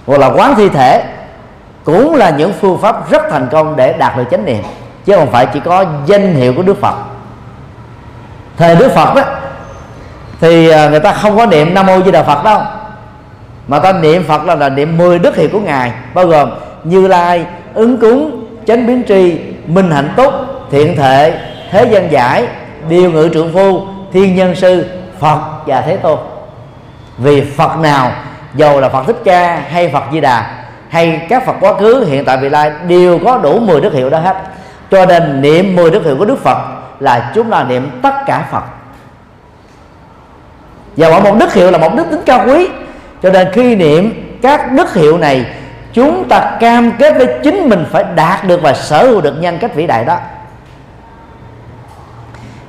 hoặc 0.07 0.18
là 0.18 0.28
quán 0.28 0.55
thi 0.55 0.70
thể 0.70 1.03
cũng 1.84 2.16
là 2.16 2.30
những 2.30 2.53
phương 2.61 2.78
pháp 2.78 3.09
rất 3.09 3.22
thành 3.30 3.47
công 3.51 3.76
để 3.76 3.93
đạt 3.93 4.18
được 4.18 4.24
chánh 4.32 4.45
niệm, 4.45 4.63
chứ 5.05 5.16
không 5.16 5.32
phải 5.32 5.45
chỉ 5.53 5.59
có 5.59 5.86
danh 6.05 6.34
hiệu 6.34 6.53
của 6.55 6.61
đức 6.61 6.82
phật. 6.82 6.95
Thời 8.57 8.76
đức 8.76 8.91
phật 8.95 9.16
đó 9.16 9.24
thì 10.41 10.69
à, 10.69 10.89
người 10.89 10.99
ta 10.99 11.11
không 11.11 11.38
có 11.38 11.45
niệm 11.45 11.73
nam 11.73 11.86
mô 11.86 12.01
di 12.01 12.11
đà 12.11 12.23
phật 12.23 12.43
đâu. 12.43 12.59
Mà 13.67 13.79
ta 13.79 13.93
niệm 13.93 14.23
phật 14.23 14.45
là, 14.45 14.55
là 14.55 14.69
niệm 14.69 14.97
10 14.97 15.19
đức 15.19 15.36
hiệu 15.36 15.49
của 15.51 15.59
ngài 15.59 15.91
bao 16.13 16.27
gồm 16.27 16.49
như 16.83 17.07
lai 17.07 17.45
ứng 17.73 17.97
cúng 17.97 18.45
chánh 18.67 18.88
biến 18.88 19.03
tri 19.07 19.39
minh 19.67 19.91
hạnh 19.91 20.09
túc 20.15 20.33
thiện 20.71 20.95
thệ 20.95 21.33
thế 21.71 21.86
gian 21.91 22.11
giải 22.11 22.47
điều 22.89 23.11
ngự 23.11 23.29
trượng 23.33 23.53
phu 23.53 23.81
thiên 24.13 24.36
nhân 24.36 24.55
sư 24.55 24.86
phật 25.19 25.39
và 25.65 25.81
thế 25.81 25.97
tôn. 25.97 26.19
Vì 27.17 27.41
phật 27.41 27.77
nào 27.77 28.11
dầu 28.55 28.79
là 28.79 28.89
phật 28.89 29.03
thích 29.07 29.21
ca 29.25 29.61
hay 29.69 29.89
phật 29.89 30.03
di 30.11 30.21
đà 30.21 30.51
hay 30.89 31.25
các 31.29 31.45
phật 31.45 31.55
quá 31.59 31.73
khứ 31.79 32.05
hiện 32.07 32.25
tại 32.25 32.38
vị 32.38 32.49
lai 32.49 32.71
đều 32.88 33.19
có 33.25 33.38
đủ 33.38 33.59
10 33.59 33.81
đức 33.81 33.93
hiệu 33.93 34.09
đó 34.09 34.19
hết. 34.19 34.38
Cho 34.91 35.05
nên 35.05 35.41
niệm 35.41 35.75
10 35.75 35.91
đức 35.91 36.05
hiệu 36.05 36.15
của 36.17 36.25
đức 36.25 36.43
phật 36.43 36.57
là 36.99 37.31
chúng 37.36 37.49
ta 37.49 37.63
niệm 37.63 37.99
tất 38.01 38.13
cả 38.25 38.45
phật 38.51 38.63
và 40.97 41.09
mỗi 41.09 41.21
một 41.21 41.35
đức 41.39 41.53
hiệu 41.53 41.71
là 41.71 41.77
một 41.77 41.95
đức 41.95 42.05
tính 42.11 42.21
cao 42.25 42.45
quý. 42.47 42.67
Cho 43.23 43.29
nên 43.29 43.47
khi 43.51 43.75
niệm 43.75 44.37
các 44.41 44.71
đức 44.71 44.93
hiệu 44.93 45.17
này, 45.17 45.45
chúng 45.93 46.27
ta 46.29 46.57
cam 46.59 46.91
kết 46.91 47.17
với 47.17 47.27
chính 47.43 47.69
mình 47.69 47.85
phải 47.91 48.03
đạt 48.15 48.47
được 48.47 48.61
và 48.61 48.73
sở 48.73 49.05
hữu 49.05 49.21
được 49.21 49.35
nhân 49.39 49.57
cách 49.57 49.75
vĩ 49.75 49.87
đại 49.87 50.05
đó. 50.05 50.17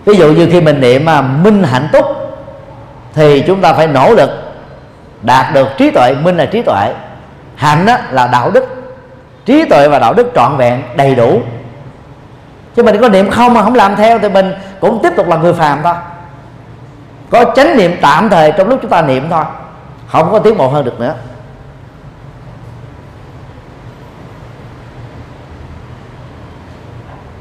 Ví 0.04 0.16
dụ 0.16 0.32
như 0.32 0.48
khi 0.52 0.60
mình 0.60 0.80
niệm 0.80 1.04
mà 1.04 1.22
minh 1.22 1.62
hạnh 1.62 1.88
túc, 1.92 2.06
thì 3.14 3.44
chúng 3.46 3.60
ta 3.60 3.72
phải 3.72 3.86
nỗ 3.86 4.14
lực 4.14 4.30
đạt 5.22 5.54
được 5.54 5.68
trí 5.78 5.90
tuệ. 5.90 6.14
Minh 6.22 6.36
là 6.36 6.46
trí 6.46 6.62
tuệ. 6.62 6.94
Hạnh 7.56 7.86
đó 7.86 7.96
là 8.10 8.26
đạo 8.26 8.50
đức. 8.50 8.64
Trí 9.44 9.64
tuệ 9.64 9.88
và 9.88 9.98
đạo 9.98 10.14
đức 10.14 10.32
trọn 10.34 10.56
vẹn, 10.56 10.82
đầy 10.96 11.14
đủ. 11.14 11.40
Chứ 12.76 12.82
mình 12.82 13.00
có 13.00 13.08
niệm 13.08 13.30
không 13.30 13.54
mà 13.54 13.62
không 13.62 13.74
làm 13.74 13.96
theo 13.96 14.18
thì 14.18 14.28
mình 14.28 14.54
cũng 14.80 15.00
tiếp 15.02 15.12
tục 15.16 15.28
là 15.28 15.36
người 15.36 15.52
phàm 15.52 15.78
thôi 15.82 15.94
có 17.30 17.44
chánh 17.56 17.76
niệm 17.76 17.96
tạm 18.00 18.28
thời 18.28 18.52
trong 18.52 18.68
lúc 18.68 18.78
chúng 18.82 18.90
ta 18.90 19.02
niệm 19.02 19.26
thôi. 19.30 19.44
Không 20.06 20.32
có 20.32 20.38
tiến 20.38 20.58
bộ 20.58 20.68
hơn 20.68 20.84
được 20.84 21.00
nữa. 21.00 21.14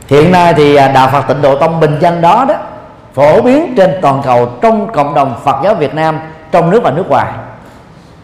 Hiện 0.07 0.31
nay 0.31 0.53
thì 0.53 0.75
à, 0.75 0.87
đạo 0.87 1.09
Phật 1.11 1.21
Tịnh 1.27 1.41
Độ 1.41 1.55
Tông 1.55 1.79
bình 1.79 1.97
danh 1.99 2.21
đó 2.21 2.45
đó, 2.47 2.55
phổ 3.13 3.41
biến 3.41 3.73
trên 3.77 3.91
toàn 4.01 4.21
cầu 4.25 4.49
trong 4.61 4.91
cộng 4.93 5.13
đồng 5.13 5.35
Phật 5.43 5.55
giáo 5.63 5.75
Việt 5.75 5.93
Nam, 5.93 6.19
trong 6.51 6.69
nước 6.69 6.83
và 6.83 6.91
nước 6.91 7.09
ngoài. 7.09 7.27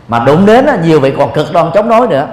Mà 0.07 0.20
đụng 0.20 0.45
đến 0.45 0.66
à, 0.66 0.78
nhiều 0.84 0.99
vị 0.99 1.14
còn 1.18 1.34
cực 1.34 1.53
đoan 1.53 1.72
chống 1.74 1.89
đối 1.89 2.07
nữa. 2.07 2.28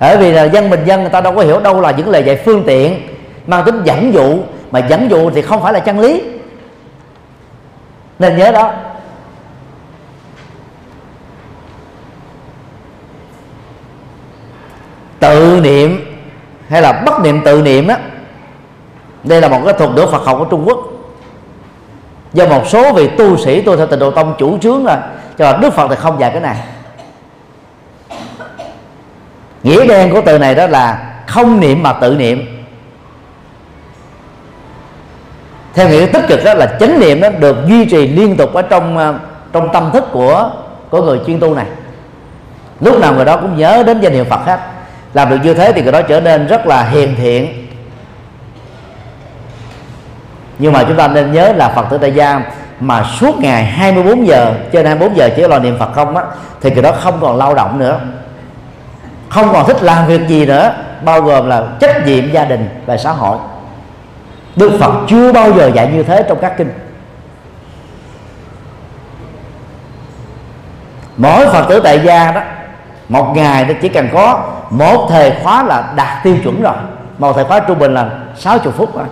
Bởi 0.00 0.16
vì 0.16 0.32
là 0.32 0.44
dân 0.44 0.70
bình 0.70 0.84
dân 0.84 1.00
người 1.00 1.10
ta 1.10 1.20
đâu 1.20 1.36
có 1.36 1.42
hiểu 1.42 1.60
đâu 1.60 1.80
là 1.80 1.90
những 1.90 2.08
lời 2.08 2.22
dạy 2.24 2.42
phương 2.44 2.62
tiện, 2.66 3.08
mang 3.46 3.64
tính 3.64 3.82
dẫn 3.84 4.14
dụ. 4.14 4.38
Mà 4.70 4.78
dẫn 4.78 5.10
dụ 5.10 5.30
thì 5.30 5.42
không 5.42 5.62
phải 5.62 5.72
là 5.72 5.80
chân 5.80 6.00
lý 6.00 6.22
nên 8.20 8.36
nhớ 8.36 8.52
đó. 8.52 8.72
Tự 15.18 15.60
niệm, 15.62 16.18
hay 16.68 16.82
là 16.82 17.02
bất 17.06 17.20
niệm 17.20 17.40
tự 17.44 17.62
niệm 17.62 17.88
á, 17.88 17.98
đây 19.24 19.40
là 19.40 19.48
một 19.48 19.60
cái 19.64 19.74
thuật 19.74 19.90
ngữ 19.90 20.06
Phật 20.12 20.24
học 20.24 20.36
của 20.38 20.44
Trung 20.44 20.64
Quốc. 20.66 20.78
Do 22.32 22.46
một 22.46 22.62
số 22.68 22.92
vị 22.92 23.08
tu 23.18 23.36
sĩ, 23.36 23.60
tu 23.60 23.76
theo 23.76 23.86
tịnh 23.86 23.98
độ 23.98 24.10
tông 24.10 24.34
chủ 24.38 24.58
trướng 24.58 24.84
là 24.84 25.08
cho 25.38 25.44
là 25.44 25.56
Đức 25.56 25.72
Phật 25.72 25.88
thì 25.88 25.96
không 25.96 26.20
dạy 26.20 26.30
cái 26.30 26.40
này. 26.40 26.56
Nghĩa 29.62 29.86
đen 29.86 30.12
của 30.12 30.22
từ 30.26 30.38
này 30.38 30.54
đó 30.54 30.66
là 30.66 31.12
không 31.26 31.60
niệm 31.60 31.82
mà 31.82 31.92
tự 31.92 32.14
niệm. 32.14 32.59
Theo 35.80 35.88
nghĩa 35.88 36.06
tích 36.06 36.28
cực 36.28 36.44
đó 36.44 36.54
là 36.54 36.66
chánh 36.80 37.00
niệm 37.00 37.20
đó 37.20 37.28
được 37.38 37.56
duy 37.66 37.84
trì 37.84 38.08
liên 38.08 38.36
tục 38.36 38.54
ở 38.54 38.62
trong 38.62 38.98
ờ, 38.98 39.14
trong 39.52 39.72
tâm 39.72 39.90
thức 39.92 40.04
của 40.12 40.50
của 40.90 41.02
người 41.02 41.20
chuyên 41.26 41.40
tu 41.40 41.54
này. 41.54 41.66
Lúc 42.80 43.00
nào 43.00 43.14
người 43.14 43.24
đó 43.24 43.36
cũng 43.36 43.56
nhớ 43.56 43.82
đến 43.86 44.00
danh 44.00 44.12
hiệu 44.12 44.24
Phật 44.24 44.40
hết. 44.46 44.60
Làm 45.14 45.30
được 45.30 45.36
như 45.42 45.54
thế 45.54 45.72
thì 45.72 45.82
người 45.82 45.92
đó 45.92 46.02
trở 46.02 46.20
nên 46.20 46.46
rất 46.46 46.66
là 46.66 46.82
hiền 46.82 47.14
thiện. 47.16 47.66
Nhưng 50.58 50.72
mà 50.72 50.84
chúng 50.84 50.96
ta 50.96 51.08
nên 51.08 51.32
nhớ 51.32 51.52
là 51.52 51.68
Phật 51.68 51.86
tử 51.90 51.98
tại 51.98 52.12
gia 52.12 52.42
mà 52.80 53.04
suốt 53.20 53.38
ngày 53.38 53.64
24 53.64 54.26
giờ, 54.26 54.54
trên 54.72 54.86
24 54.86 55.16
giờ 55.16 55.30
chỉ 55.36 55.42
lo 55.42 55.58
niệm 55.58 55.78
Phật 55.78 55.92
không 55.94 56.16
á, 56.16 56.22
thì 56.60 56.70
người 56.70 56.82
đó 56.82 56.92
không 56.92 57.18
còn 57.20 57.36
lao 57.36 57.54
động 57.54 57.78
nữa. 57.78 58.00
Không 59.28 59.52
còn 59.52 59.66
thích 59.66 59.82
làm 59.82 60.06
việc 60.06 60.28
gì 60.28 60.46
nữa, 60.46 60.72
bao 61.04 61.20
gồm 61.20 61.48
là 61.48 61.62
trách 61.80 62.06
nhiệm 62.06 62.32
gia 62.32 62.44
đình 62.44 62.68
và 62.86 62.96
xã 62.96 63.10
hội. 63.10 63.38
Đức 64.60 64.76
Phật 64.80 64.92
chưa 65.08 65.32
bao 65.32 65.52
giờ 65.52 65.70
dạy 65.74 65.90
như 65.94 66.02
thế 66.02 66.24
trong 66.28 66.38
các 66.40 66.54
kinh. 66.58 66.72
Mỗi 71.16 71.46
Phật 71.46 71.66
tử 71.68 71.80
tại 71.84 72.00
gia 72.04 72.32
đó, 72.32 72.40
một 73.08 73.32
ngày 73.36 73.64
nó 73.64 73.74
chỉ 73.82 73.88
cần 73.88 74.08
có 74.12 74.52
một 74.70 75.06
thời 75.10 75.32
khóa 75.42 75.62
là 75.62 75.92
đạt 75.96 76.24
tiêu 76.24 76.36
chuẩn 76.44 76.62
rồi. 76.62 76.74
Một 77.18 77.32
thời 77.32 77.44
khóa 77.44 77.60
trung 77.60 77.78
bình 77.78 77.94
là 77.94 78.10
60 78.36 78.72
phút 78.76 78.96
rồi 78.96 79.06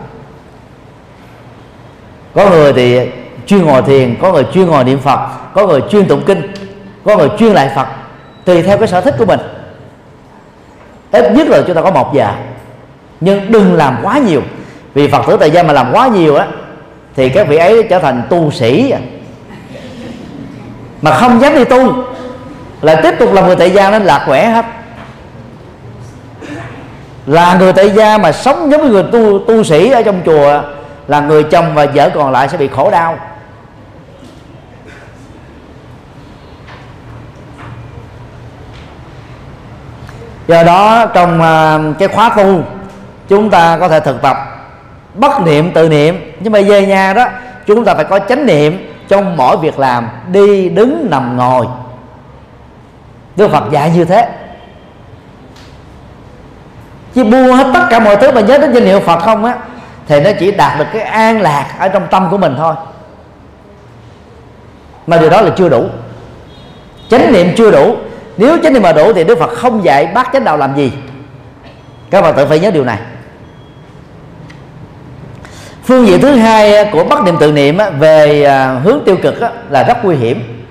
có 2.34 2.50
người 2.50 2.72
thì 2.72 3.00
chuyên 3.46 3.66
ngồi 3.66 3.82
thiền, 3.82 4.16
có 4.22 4.32
người 4.32 4.44
chuyên 4.52 4.66
ngồi 4.66 4.84
niệm 4.84 5.00
phật, 5.00 5.20
có 5.54 5.66
người 5.66 5.80
chuyên 5.90 6.08
tụng 6.08 6.22
kinh, 6.26 6.52
có 7.04 7.16
người 7.16 7.28
chuyên 7.38 7.52
lại 7.52 7.70
phật, 7.74 7.86
tùy 8.44 8.62
theo 8.62 8.78
cái 8.78 8.88
sở 8.88 9.00
thích 9.00 9.14
của 9.18 9.26
mình. 9.26 9.40
Ít 11.12 11.32
nhất 11.32 11.46
là 11.48 11.62
chúng 11.66 11.76
ta 11.76 11.82
có 11.82 11.90
một 11.90 12.14
giờ 12.14 12.32
nhưng 13.20 13.52
đừng 13.52 13.74
làm 13.74 13.96
quá 14.02 14.18
nhiều 14.18 14.42
vì 14.98 15.08
phật 15.08 15.26
tử 15.26 15.36
tại 15.40 15.50
gia 15.50 15.62
mà 15.62 15.72
làm 15.72 15.92
quá 15.92 16.08
nhiều 16.08 16.36
á, 16.36 16.46
thì 17.16 17.28
các 17.28 17.48
vị 17.48 17.56
ấy 17.56 17.86
trở 17.90 17.98
thành 17.98 18.22
tu 18.30 18.50
sĩ. 18.50 18.94
Mà 21.02 21.10
không 21.10 21.40
dám 21.40 21.54
đi 21.54 21.64
tu 21.64 22.04
là 22.82 23.00
tiếp 23.02 23.14
tục 23.18 23.32
làm 23.32 23.46
người 23.46 23.56
tại 23.56 23.70
gia 23.70 23.90
nên 23.90 24.02
lạc 24.02 24.24
quẻ 24.26 24.46
hết. 24.46 24.66
Là 27.26 27.54
người 27.54 27.72
tại 27.72 27.90
gia 27.90 28.18
mà 28.18 28.32
sống 28.32 28.70
giống 28.70 28.82
như 28.82 28.90
người 28.90 29.04
tu 29.12 29.38
tu 29.38 29.64
sĩ 29.64 29.90
ở 29.90 30.02
trong 30.02 30.20
chùa, 30.26 30.62
là 31.08 31.20
người 31.20 31.42
chồng 31.42 31.74
và 31.74 31.86
vợ 31.94 32.10
còn 32.14 32.32
lại 32.32 32.48
sẽ 32.48 32.58
bị 32.58 32.68
khổ 32.68 32.90
đau. 32.90 33.18
Do 40.48 40.62
đó 40.62 41.06
trong 41.06 41.42
à, 41.42 41.78
cái 41.98 42.08
khóa 42.08 42.28
tu, 42.36 42.62
chúng 43.28 43.50
ta 43.50 43.78
có 43.80 43.88
thể 43.88 44.00
thực 44.00 44.22
tập 44.22 44.57
bất 45.18 45.40
niệm 45.46 45.72
tự 45.72 45.88
niệm. 45.88 46.32
Nhưng 46.40 46.52
mà 46.52 46.60
về 46.60 46.86
nhà 46.86 47.12
đó, 47.12 47.26
chúng 47.66 47.84
ta 47.84 47.94
phải 47.94 48.04
có 48.04 48.18
chánh 48.18 48.46
niệm 48.46 48.94
trong 49.08 49.36
mỗi 49.36 49.56
việc 49.56 49.78
làm, 49.78 50.08
đi 50.32 50.68
đứng 50.68 51.06
nằm 51.10 51.36
ngồi. 51.36 51.66
Đức 53.36 53.50
Phật 53.50 53.64
dạy 53.70 53.92
như 53.96 54.04
thế. 54.04 54.28
Chứ 57.14 57.24
buông 57.24 57.52
hết 57.52 57.66
tất 57.74 57.86
cả 57.90 57.98
mọi 57.98 58.16
thứ 58.16 58.32
mà 58.32 58.40
nhớ 58.40 58.58
đến 58.58 58.72
danh 58.72 58.84
hiệu 58.84 59.00
Phật 59.00 59.18
không 59.18 59.44
á, 59.44 59.56
Thì 60.06 60.20
nó 60.20 60.30
chỉ 60.40 60.50
đạt 60.50 60.78
được 60.78 60.84
cái 60.92 61.02
an 61.02 61.40
lạc 61.40 61.66
ở 61.78 61.88
trong 61.88 62.06
tâm 62.10 62.28
của 62.30 62.38
mình 62.38 62.54
thôi. 62.58 62.74
Mà 65.06 65.16
điều 65.16 65.30
đó 65.30 65.40
là 65.40 65.50
chưa 65.56 65.68
đủ. 65.68 65.84
Chánh 67.10 67.32
niệm 67.32 67.48
chưa 67.56 67.70
đủ. 67.70 67.96
Nếu 68.36 68.58
chánh 68.62 68.72
niệm 68.72 68.82
mà 68.82 68.92
đủ 68.92 69.12
thì 69.12 69.24
Đức 69.24 69.38
Phật 69.38 69.50
không 69.50 69.84
dạy 69.84 70.06
bác 70.06 70.32
chánh 70.32 70.44
đạo 70.44 70.56
làm 70.56 70.76
gì. 70.76 70.92
Các 72.10 72.20
bạn 72.22 72.34
tự 72.36 72.46
phải 72.46 72.60
nhớ 72.60 72.70
điều 72.70 72.84
này 72.84 72.98
phương 75.88 76.06
diện 76.06 76.20
thứ 76.20 76.34
hai 76.34 76.74
à, 76.74 76.90
của 76.92 77.04
bất 77.04 77.22
niệm 77.24 77.36
tự 77.40 77.52
niệm 77.52 77.78
à, 77.78 77.90
về 77.90 78.44
à, 78.44 78.80
hướng 78.84 79.00
tiêu 79.04 79.16
cực 79.22 79.34
là 79.70 79.82
rất 79.82 80.04
nguy 80.04 80.16
hiểm. 80.16 80.64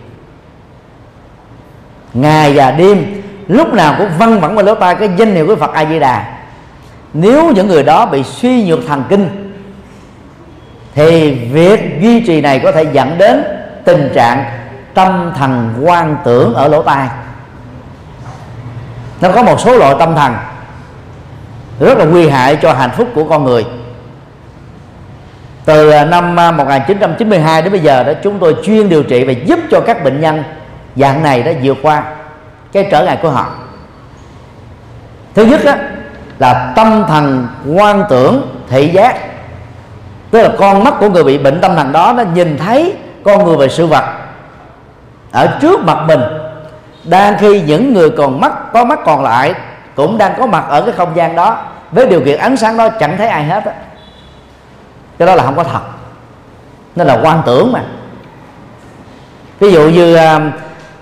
Ngày 2.14 2.54
và 2.56 2.72
đêm, 2.72 3.22
lúc 3.48 3.74
nào 3.74 3.96
cũng 3.98 4.10
văng 4.18 4.40
vẳng 4.40 4.56
vào 4.56 4.66
lỗ 4.66 4.76
tai 4.76 4.96
cái 4.96 5.10
danh 5.18 5.36
hiệu 5.36 5.48
của 5.48 5.56
Phật 5.56 5.74
A 5.74 5.86
Di 5.86 6.00
Đà 6.00 6.26
nếu 7.14 7.52
những 7.52 7.68
người 7.68 7.84
đó 7.84 8.06
bị 8.06 8.24
suy 8.24 8.64
nhược 8.64 8.80
thần 8.88 9.04
kinh, 9.10 9.54
thì 10.96 11.32
việc 11.32 12.02
duy 12.02 12.26
trì 12.26 12.42
này 12.42 12.60
có 12.60 12.72
thể 12.72 12.86
dẫn 12.94 13.18
đến 13.18 13.44
tình 13.86 14.12
trạng 14.16 14.44
tâm 14.94 15.34
thần 15.38 15.74
quan 15.82 16.18
tưởng 16.26 16.54
ở 16.54 16.68
lỗ 16.68 16.84
tai. 16.84 17.08
Nó 19.22 19.32
có 19.32 19.44
một 19.44 19.60
số 19.60 19.78
loại 19.78 19.96
tâm 20.00 20.16
thần 20.16 20.34
rất 21.80 21.98
là 21.98 22.06
nguy 22.06 22.30
hại 22.30 22.56
cho 22.56 22.74
hạnh 22.74 22.92
phúc 22.98 23.08
của 23.16 23.24
con 23.24 23.44
người 23.44 23.66
từ 25.68 25.90
à, 25.90 26.06
năm 26.06 26.40
à, 26.40 26.52
1992 26.52 27.62
đến 27.62 27.72
bây 27.72 27.82
giờ 27.82 28.04
đó, 28.04 28.14
chúng 28.24 28.40
tôi 28.40 28.56
chuyên 28.64 28.90
điều 28.90 29.04
trị 29.04 29.24
và 29.24 29.32
giúp 29.32 29.60
cho 29.72 29.82
các 29.86 30.04
bệnh 30.04 30.22
nhân 30.22 30.44
dạng 30.96 31.24
này 31.24 31.44
đã 31.44 31.52
vượt 31.64 31.78
qua 31.82 32.04
cái 32.72 32.88
trở 32.92 33.06
ngại 33.06 33.18
của 33.22 33.30
họ. 33.30 33.46
Thứ 35.36 35.46
nhất 35.46 35.62
đó 35.66 35.74
là 36.40 36.74
tâm 36.76 37.06
thần 37.08 37.48
quan 37.76 38.04
tưởng 38.10 38.58
thị 38.70 38.88
giác, 38.88 39.18
tức 40.32 40.42
là 40.42 40.50
con 40.60 40.84
mắt 40.84 40.94
của 41.00 41.10
người 41.10 41.24
bị 41.24 41.38
bệnh 41.38 41.62
tâm 41.62 41.76
thần 41.76 41.92
đó, 41.92 42.14
nó 42.18 42.24
nhìn 42.34 42.58
thấy 42.58 42.94
con 43.24 43.46
người 43.46 43.58
và 43.58 43.68
sự 43.68 43.88
vật 43.88 44.06
ở 45.32 45.48
trước 45.62 45.80
mặt 45.84 45.98
mình. 46.08 46.22
Đang 47.04 47.38
khi 47.38 47.62
những 47.62 47.94
người 47.94 48.10
còn 48.10 48.42
mắt, 48.42 48.74
có 48.74 48.86
mắt 48.86 49.00
còn 49.06 49.24
lại 49.24 49.54
cũng 49.96 50.18
đang 50.18 50.34
có 50.38 50.46
mặt 50.46 50.66
ở 50.70 50.82
cái 50.82 50.92
không 50.92 51.16
gian 51.16 51.36
đó 51.36 51.66
với 51.92 52.08
điều 52.08 52.22
kiện 52.26 52.40
ánh 52.40 52.58
sáng 52.58 52.78
đó, 52.78 52.90
chẳng 52.90 53.18
thấy 53.18 53.28
ai 53.28 53.44
hết 53.44 53.66
á 53.66 53.72
cái 55.20 55.26
đó 55.26 55.36
là 55.36 55.44
không 55.44 55.56
có 55.56 55.64
thật. 55.64 55.82
Nó 56.96 57.04
là 57.04 57.20
quan 57.24 57.42
tưởng 57.46 57.72
mà. 57.72 57.84
Ví 59.60 59.72
dụ 59.72 59.90
như 59.90 60.16
à, 60.16 60.52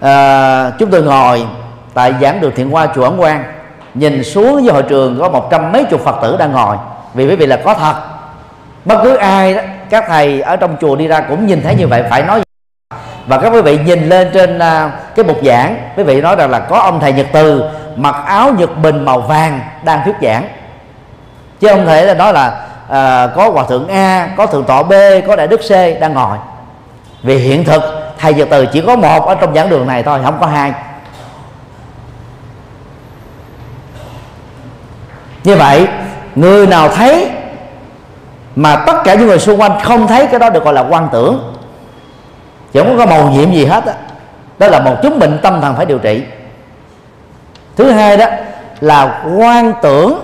à, 0.02 0.72
chúng 0.80 0.92
tôi 0.92 1.04
ngồi 1.04 1.48
tại 1.94 2.14
giảng 2.22 2.42
đường 2.42 2.52
thiện 2.56 2.70
hoa 2.70 2.88
chùa 2.96 3.04
ấn 3.04 3.18
quang 3.18 3.44
nhìn 3.94 4.24
xuống 4.24 4.56
với 4.56 4.74
hội 4.74 4.84
trường 4.84 5.20
có 5.20 5.30
một 5.30 5.48
trăm 5.52 5.72
mấy 5.72 5.84
chục 5.84 6.02
phật 6.02 6.16
tử 6.22 6.38
đang 6.38 6.52
ngồi. 6.52 6.78
Vì 7.14 7.28
quý 7.28 7.36
vị 7.36 7.46
là 7.46 7.62
có 7.66 7.74
thật. 7.74 7.96
Bất 8.86 9.00
cứ 9.04 9.16
ai 9.16 9.54
đó 9.54 9.62
các 9.90 10.06
thầy 10.08 10.42
ở 10.42 10.56
trong 10.56 10.76
chùa 10.82 10.96
đi 10.96 11.08
ra 11.08 11.22
cũng 11.22 11.48
nhìn 11.48 11.62
thấy 11.62 11.76
như 11.76 11.88
vậy 11.88 12.04
phải 12.10 12.24
nói 12.24 12.42
và 13.28 13.38
các 13.38 13.50
quý 13.50 13.62
vị 13.62 13.80
nhìn 13.86 14.10
lên 14.10 14.30
trên 14.34 14.58
uh, 14.58 14.92
cái 15.16 15.24
bục 15.24 15.38
giảng 15.44 15.78
quý 15.98 16.04
vị 16.04 16.22
nói 16.22 16.36
rằng 16.36 16.50
là 16.50 16.60
có 16.60 16.80
ông 16.80 17.00
thầy 17.00 17.14
nhật 17.14 17.26
từ 17.34 17.64
mặc 17.96 18.16
áo 18.26 18.54
nhật 18.58 18.78
bình 18.78 19.06
màu 19.06 19.20
vàng 19.20 19.60
đang 19.84 20.02
thuyết 20.06 20.16
giảng. 20.22 20.48
Chứ 21.60 21.68
không 21.68 21.86
thể 21.86 22.06
là 22.06 22.14
nói 22.14 22.34
là 22.34 22.68
à, 22.90 23.28
có 23.36 23.50
hòa 23.50 23.64
thượng 23.64 23.88
a 23.88 24.30
có 24.38 24.46
thượng 24.46 24.64
tọa 24.64 24.84
b 24.84 24.94
có 25.28 25.36
đại 25.36 25.48
đức 25.48 25.62
c 25.68 25.72
đang 26.02 26.14
ngồi. 26.14 26.38
Vì 27.24 27.38
hiện 27.38 27.64
thực 27.66 27.82
thầy 28.18 28.34
nhật 28.34 28.48
từ 28.52 28.66
chỉ 28.66 28.82
có 28.82 28.96
một 28.96 29.26
ở 29.26 29.36
trong 29.36 29.56
giảng 29.56 29.70
đường 29.70 29.88
này 29.88 30.04
thôi 30.04 30.20
không 30.24 30.38
có 30.40 30.48
hai. 30.48 30.74
Như 35.44 35.56
vậy 35.56 35.88
người 36.36 36.68
nào 36.68 36.90
thấy 36.90 37.30
mà 38.56 38.84
tất 38.88 39.02
cả 39.04 39.14
những 39.14 39.28
người 39.28 39.40
xung 39.40 39.62
quanh 39.62 39.80
không 39.84 40.08
thấy 40.08 40.28
cái 40.28 40.40
đó 40.40 40.50
được 40.50 40.64
gọi 40.64 40.74
là 40.74 40.82
quan 40.82 41.08
tưởng 41.12 41.54
chứ 42.74 42.80
không 42.84 42.98
có 42.98 43.06
màu 43.06 43.30
nhiệm 43.30 43.52
gì 43.52 43.66
hết 43.66 43.86
đó. 43.86 43.92
đó 44.60 44.68
là 44.68 44.80
một 44.80 44.96
chứng 45.04 45.20
bệnh 45.20 45.40
tâm 45.42 45.62
thần 45.62 45.76
phải 45.76 45.86
điều 45.86 46.00
trị. 46.00 46.24
Thứ 47.76 47.92
hai 47.92 48.18
đó 48.18 48.26
là 48.82 49.24
quan 49.38 49.74
tưởng 49.82 50.20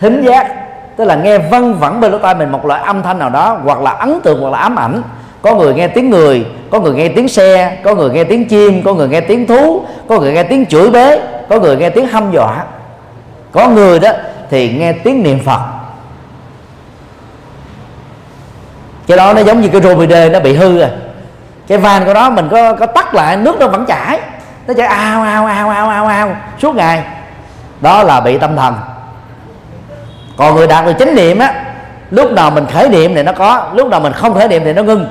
thính 0.00 0.24
giác 0.26 0.61
tức 0.96 1.04
là 1.04 1.14
nghe 1.14 1.38
văng 1.38 1.74
vẳng 1.74 2.00
bên 2.00 2.12
lỗ 2.12 2.18
tai 2.18 2.34
mình 2.34 2.52
một 2.52 2.66
loại 2.66 2.82
âm 2.82 3.02
thanh 3.02 3.18
nào 3.18 3.30
đó, 3.30 3.58
hoặc 3.64 3.80
là 3.80 3.90
ấn 3.90 4.20
tượng, 4.20 4.40
hoặc 4.40 4.50
là 4.50 4.58
ám 4.58 4.76
ảnh. 4.76 5.02
Có 5.42 5.54
người 5.54 5.74
nghe 5.74 5.88
tiếng 5.88 6.10
người, 6.10 6.46
có 6.70 6.80
người 6.80 6.94
nghe 6.94 7.08
tiếng 7.08 7.28
xe, 7.28 7.76
có 7.84 7.94
người 7.94 8.10
nghe 8.10 8.24
tiếng 8.24 8.48
chim, 8.48 8.82
có 8.84 8.94
người 8.94 9.08
nghe 9.08 9.20
tiếng 9.20 9.46
thú, 9.46 9.84
có 10.08 10.18
người 10.18 10.32
nghe 10.32 10.42
tiếng 10.42 10.66
chửi 10.66 10.90
bế, 10.90 11.20
có 11.48 11.60
người 11.60 11.76
nghe 11.76 11.90
tiếng 11.90 12.06
hăm 12.06 12.32
dọa. 12.32 12.64
Có 13.52 13.68
người 13.68 14.00
đó 14.00 14.10
thì 14.50 14.72
nghe 14.72 14.92
tiếng 14.92 15.22
niệm 15.22 15.38
phật. 15.44 15.60
Cái 19.06 19.16
đó 19.16 19.32
nó 19.32 19.40
giống 19.40 19.60
như 19.60 19.68
cái 19.68 19.80
rô 19.80 20.06
đê, 20.06 20.28
nó 20.28 20.40
bị 20.40 20.56
hư 20.56 20.78
rồi 20.78 20.90
cái 21.66 21.78
van 21.78 22.04
của 22.04 22.14
nó 22.14 22.30
mình 22.30 22.48
có 22.50 22.74
có 22.74 22.86
tắt 22.86 23.14
lại, 23.14 23.36
nước 23.36 23.60
nó 23.60 23.68
vẫn 23.68 23.86
chảy. 23.86 24.20
Nó 24.66 24.74
chảy 24.74 24.86
ao 24.86 25.22
ao 25.22 25.46
ao 25.46 25.68
ao 25.68 25.88
ao 25.88 26.06
ao, 26.06 26.36
suốt 26.58 26.76
ngày. 26.76 27.02
Đó 27.80 28.02
là 28.02 28.20
bị 28.20 28.38
tâm 28.38 28.56
thần 28.56 28.74
còn 30.42 30.56
người 30.56 30.66
đạt 30.66 30.86
được 30.86 30.92
chánh 30.98 31.14
niệm 31.14 31.38
á 31.38 31.64
lúc 32.10 32.32
nào 32.32 32.50
mình 32.50 32.66
khởi 32.72 32.88
niệm 32.88 33.14
thì 33.14 33.22
nó 33.22 33.32
có 33.32 33.70
lúc 33.74 33.88
nào 33.88 34.00
mình 34.00 34.12
không 34.12 34.34
khởi 34.34 34.48
niệm 34.48 34.62
thì 34.64 34.72
nó 34.72 34.82
ngưng. 34.82 35.06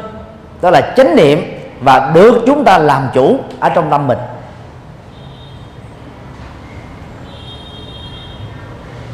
Đó 0.62 0.70
là 0.70 0.82
chánh 0.98 1.16
niệm 1.16 1.60
và 1.82 2.12
được 2.14 2.44
chúng 2.46 2.64
ta 2.64 2.78
làm 2.78 3.10
chủ 3.14 3.40
ở 3.60 3.70
trong 3.70 3.90
tâm 3.90 4.08
mình. 4.08 4.18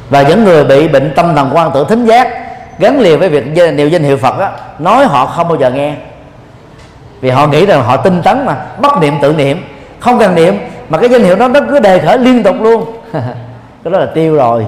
Và 0.10 0.22
những 0.22 0.44
người 0.44 0.64
bị 0.64 0.88
bệnh 0.88 1.14
tâm 1.16 1.36
thần 1.36 1.50
quan 1.54 1.72
tưởng 1.74 1.88
thính 1.88 2.06
giác 2.06 2.28
gắn 2.80 3.00
liền 3.00 3.20
với 3.20 3.30
việc 3.30 3.48
niệm 3.74 3.90
danh 3.90 4.04
hiệu 4.04 4.18
Phật 4.18 4.40
á, 4.40 4.52
nói 4.80 5.06
họ 5.06 5.26
không 5.26 5.48
bao 5.48 5.58
giờ 5.58 5.70
nghe. 5.70 5.94
Vì 7.22 7.30
họ 7.30 7.48
nghĩ 7.48 7.66
rằng 7.66 7.84
họ 7.84 7.98
tinh 7.98 8.22
tấn 8.24 8.46
mà 8.46 8.56
bất 8.82 9.02
niệm 9.02 9.14
tự 9.22 9.34
niệm. 9.34 9.64
Không 10.00 10.20
cần 10.20 10.36
niệm 10.36 10.58
mà 10.90 10.98
cái 10.98 11.10
danh 11.10 11.24
hiệu 11.24 11.36
đó 11.36 11.48
nó 11.48 11.60
cứ 11.70 11.80
đề 11.80 12.00
khởi 12.00 12.18
liên 12.18 12.44
tục 12.44 12.56
luôn. 12.62 12.86
Cái 13.84 13.94
đó 13.94 14.00
là 14.00 14.08
tiêu 14.14 14.36
rồi 14.36 14.66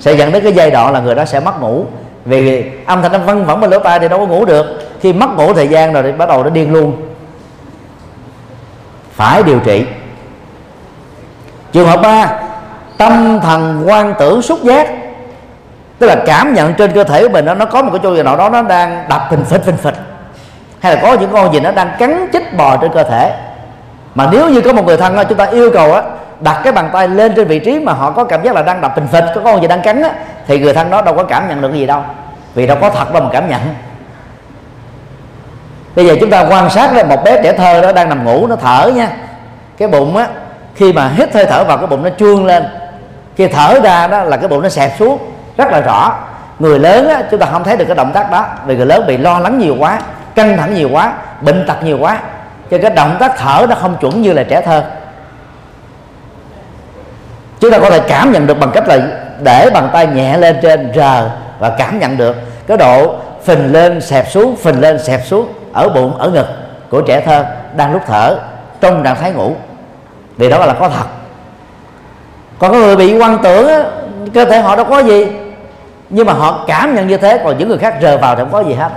sẽ 0.00 0.12
dẫn 0.12 0.32
đến 0.32 0.42
cái 0.42 0.52
giai 0.52 0.70
đoạn 0.70 0.92
là 0.92 1.00
người 1.00 1.14
đó 1.14 1.24
sẽ 1.24 1.40
mất 1.40 1.60
ngủ. 1.60 1.84
Vì 2.24 2.64
âm 2.86 3.02
thanh 3.02 3.12
nó 3.12 3.18
văng 3.18 3.44
vẳng 3.44 3.60
bên 3.60 3.70
lỗ 3.70 3.78
tai 3.78 3.98
thì 3.98 4.08
đâu 4.08 4.18
có 4.18 4.26
ngủ 4.26 4.44
được. 4.44 4.66
Khi 5.00 5.12
mất 5.12 5.30
ngủ 5.36 5.52
thời 5.54 5.68
gian 5.68 5.92
rồi 5.92 6.02
thì 6.02 6.12
bắt 6.12 6.28
đầu 6.28 6.44
nó 6.44 6.50
điên 6.50 6.72
luôn. 6.72 6.96
Phải 9.12 9.42
điều 9.42 9.60
trị. 9.60 9.84
Trường 11.72 11.88
hợp 11.88 12.00
ba 12.02 12.40
tâm 12.98 13.40
thần 13.42 13.84
quan 13.86 14.14
tưởng 14.18 14.42
xúc 14.42 14.58
giác. 14.62 14.88
Tức 15.98 16.06
là 16.06 16.16
cảm 16.26 16.54
nhận 16.54 16.74
trên 16.74 16.92
cơ 16.92 17.04
thể 17.04 17.22
của 17.22 17.28
mình 17.28 17.44
nó 17.44 17.54
nó 17.54 17.64
có 17.64 17.82
một 17.82 17.90
cái 17.92 18.00
chỗ 18.02 18.14
gì 18.16 18.22
nào 18.22 18.36
đó 18.36 18.48
nó 18.48 18.62
đang 18.62 19.04
đập 19.08 19.26
phình 19.30 19.44
phịch 19.44 19.64
phình 19.64 19.76
phịch. 19.76 19.96
Hay 20.80 20.96
là 20.96 21.02
có 21.02 21.12
những 21.14 21.30
con 21.32 21.52
gì 21.52 21.60
nó 21.60 21.70
đang 21.70 21.90
cắn 21.98 22.26
chích 22.32 22.56
bò 22.56 22.76
trên 22.76 22.92
cơ 22.92 23.02
thể. 23.02 23.32
Mà 24.14 24.28
nếu 24.32 24.48
như 24.48 24.60
có 24.60 24.72
một 24.72 24.86
người 24.86 24.96
thân 24.96 25.16
đó, 25.16 25.24
chúng 25.24 25.38
ta 25.38 25.44
yêu 25.44 25.70
cầu 25.74 25.94
á 25.94 26.02
đặt 26.40 26.60
cái 26.64 26.72
bàn 26.72 26.90
tay 26.92 27.08
lên 27.08 27.32
trên 27.36 27.46
vị 27.48 27.58
trí 27.58 27.80
mà 27.80 27.92
họ 27.92 28.10
có 28.10 28.24
cảm 28.24 28.42
giác 28.42 28.54
là 28.54 28.62
đang 28.62 28.80
đập 28.80 28.96
bình 28.96 29.06
phịch 29.12 29.24
có 29.34 29.40
con 29.44 29.62
gì 29.62 29.68
đang 29.68 29.82
cắn 29.82 30.02
á 30.02 30.10
thì 30.46 30.60
người 30.60 30.74
thân 30.74 30.90
đó 30.90 31.02
đâu 31.02 31.14
có 31.14 31.24
cảm 31.24 31.48
nhận 31.48 31.60
được 31.60 31.72
gì 31.72 31.86
đâu 31.86 32.02
vì 32.54 32.66
đâu 32.66 32.76
có 32.80 32.90
thật 32.90 33.12
đâu 33.12 33.22
mà 33.22 33.28
cảm 33.32 33.48
nhận. 33.48 33.60
Bây 35.96 36.06
giờ 36.06 36.16
chúng 36.20 36.30
ta 36.30 36.46
quan 36.50 36.70
sát 36.70 36.94
là 36.94 37.02
một 37.02 37.24
bé 37.24 37.42
trẻ 37.42 37.52
thơ 37.52 37.82
đó 37.82 37.92
đang 37.92 38.08
nằm 38.08 38.24
ngủ 38.24 38.46
nó 38.46 38.56
thở 38.56 38.90
nha. 38.94 39.08
Cái 39.78 39.88
bụng 39.88 40.16
á 40.16 40.26
khi 40.74 40.92
mà 40.92 41.08
hít 41.08 41.34
hơi 41.34 41.46
thở 41.46 41.64
vào 41.64 41.78
cái 41.78 41.86
bụng 41.86 42.02
nó 42.02 42.10
trương 42.18 42.46
lên. 42.46 42.64
Khi 43.36 43.48
thở 43.48 43.80
ra 43.82 44.06
đó 44.06 44.22
là 44.22 44.36
cái 44.36 44.48
bụng 44.48 44.62
nó 44.62 44.68
xẹp 44.68 44.92
xuống 44.98 45.18
rất 45.56 45.72
là 45.72 45.80
rõ. 45.80 46.14
Người 46.58 46.78
lớn 46.78 47.08
á, 47.08 47.22
chúng 47.30 47.40
ta 47.40 47.46
không 47.46 47.64
thấy 47.64 47.76
được 47.76 47.84
cái 47.84 47.96
động 47.96 48.12
tác 48.12 48.30
đó 48.30 48.46
vì 48.66 48.76
người 48.76 48.86
lớn 48.86 49.04
bị 49.06 49.16
lo 49.16 49.38
lắng 49.38 49.58
nhiều 49.58 49.76
quá 49.78 50.00
căng 50.34 50.56
thẳng 50.56 50.74
nhiều 50.74 50.88
quá 50.92 51.12
bệnh 51.40 51.66
tật 51.66 51.82
nhiều 51.82 51.98
quá. 52.00 52.18
Cho 52.70 52.78
cái 52.82 52.90
động 52.90 53.16
tác 53.20 53.32
thở 53.36 53.66
nó 53.68 53.74
không 53.74 53.96
chuẩn 54.00 54.22
như 54.22 54.32
là 54.32 54.42
trẻ 54.42 54.60
thơ 54.60 54.84
chúng 57.60 57.70
ta 57.70 57.78
có 57.78 57.90
thể 57.90 58.00
cảm 58.08 58.32
nhận 58.32 58.46
được 58.46 58.58
bằng 58.60 58.70
cách 58.74 58.88
là 58.88 58.98
để 59.42 59.70
bàn 59.74 59.88
tay 59.92 60.06
nhẹ 60.06 60.38
lên 60.38 60.56
trên 60.62 60.92
rờ 60.94 61.30
và 61.58 61.70
cảm 61.78 61.98
nhận 61.98 62.16
được. 62.16 62.36
Cái 62.66 62.76
độ 62.76 63.14
phình 63.44 63.72
lên 63.72 64.00
xẹp 64.00 64.30
xuống 64.30 64.56
phình 64.56 64.80
lên 64.80 64.98
xẹp 65.02 65.26
xuống 65.26 65.48
ở 65.72 65.88
bụng 65.88 66.16
ở 66.18 66.30
ngực 66.30 66.46
của 66.90 67.00
trẻ 67.00 67.20
thơ 67.20 67.44
đang 67.76 67.92
lúc 67.92 68.02
thở 68.06 68.38
trong 68.80 69.04
trạng 69.04 69.16
thái 69.16 69.32
ngủ. 69.32 69.54
Vì 70.36 70.50
đó 70.50 70.66
là 70.66 70.74
có 70.74 70.88
thật. 70.88 71.06
Còn 72.58 72.72
có 72.72 72.78
người 72.78 72.96
bị 72.96 73.18
quan 73.18 73.38
tưởng 73.42 73.68
á, 73.68 73.82
cơ 74.34 74.44
thể 74.44 74.58
họ 74.58 74.76
đâu 74.76 74.84
có 74.84 74.98
gì. 74.98 75.26
Nhưng 76.10 76.26
mà 76.26 76.32
họ 76.32 76.64
cảm 76.66 76.94
nhận 76.94 77.08
như 77.08 77.16
thế 77.16 77.40
còn 77.44 77.58
những 77.58 77.68
người 77.68 77.78
khác 77.78 77.94
rờ 78.02 78.18
vào 78.18 78.36
thì 78.36 78.42
không 78.42 78.52
có 78.52 78.64
gì 78.64 78.74
hết 78.74 78.90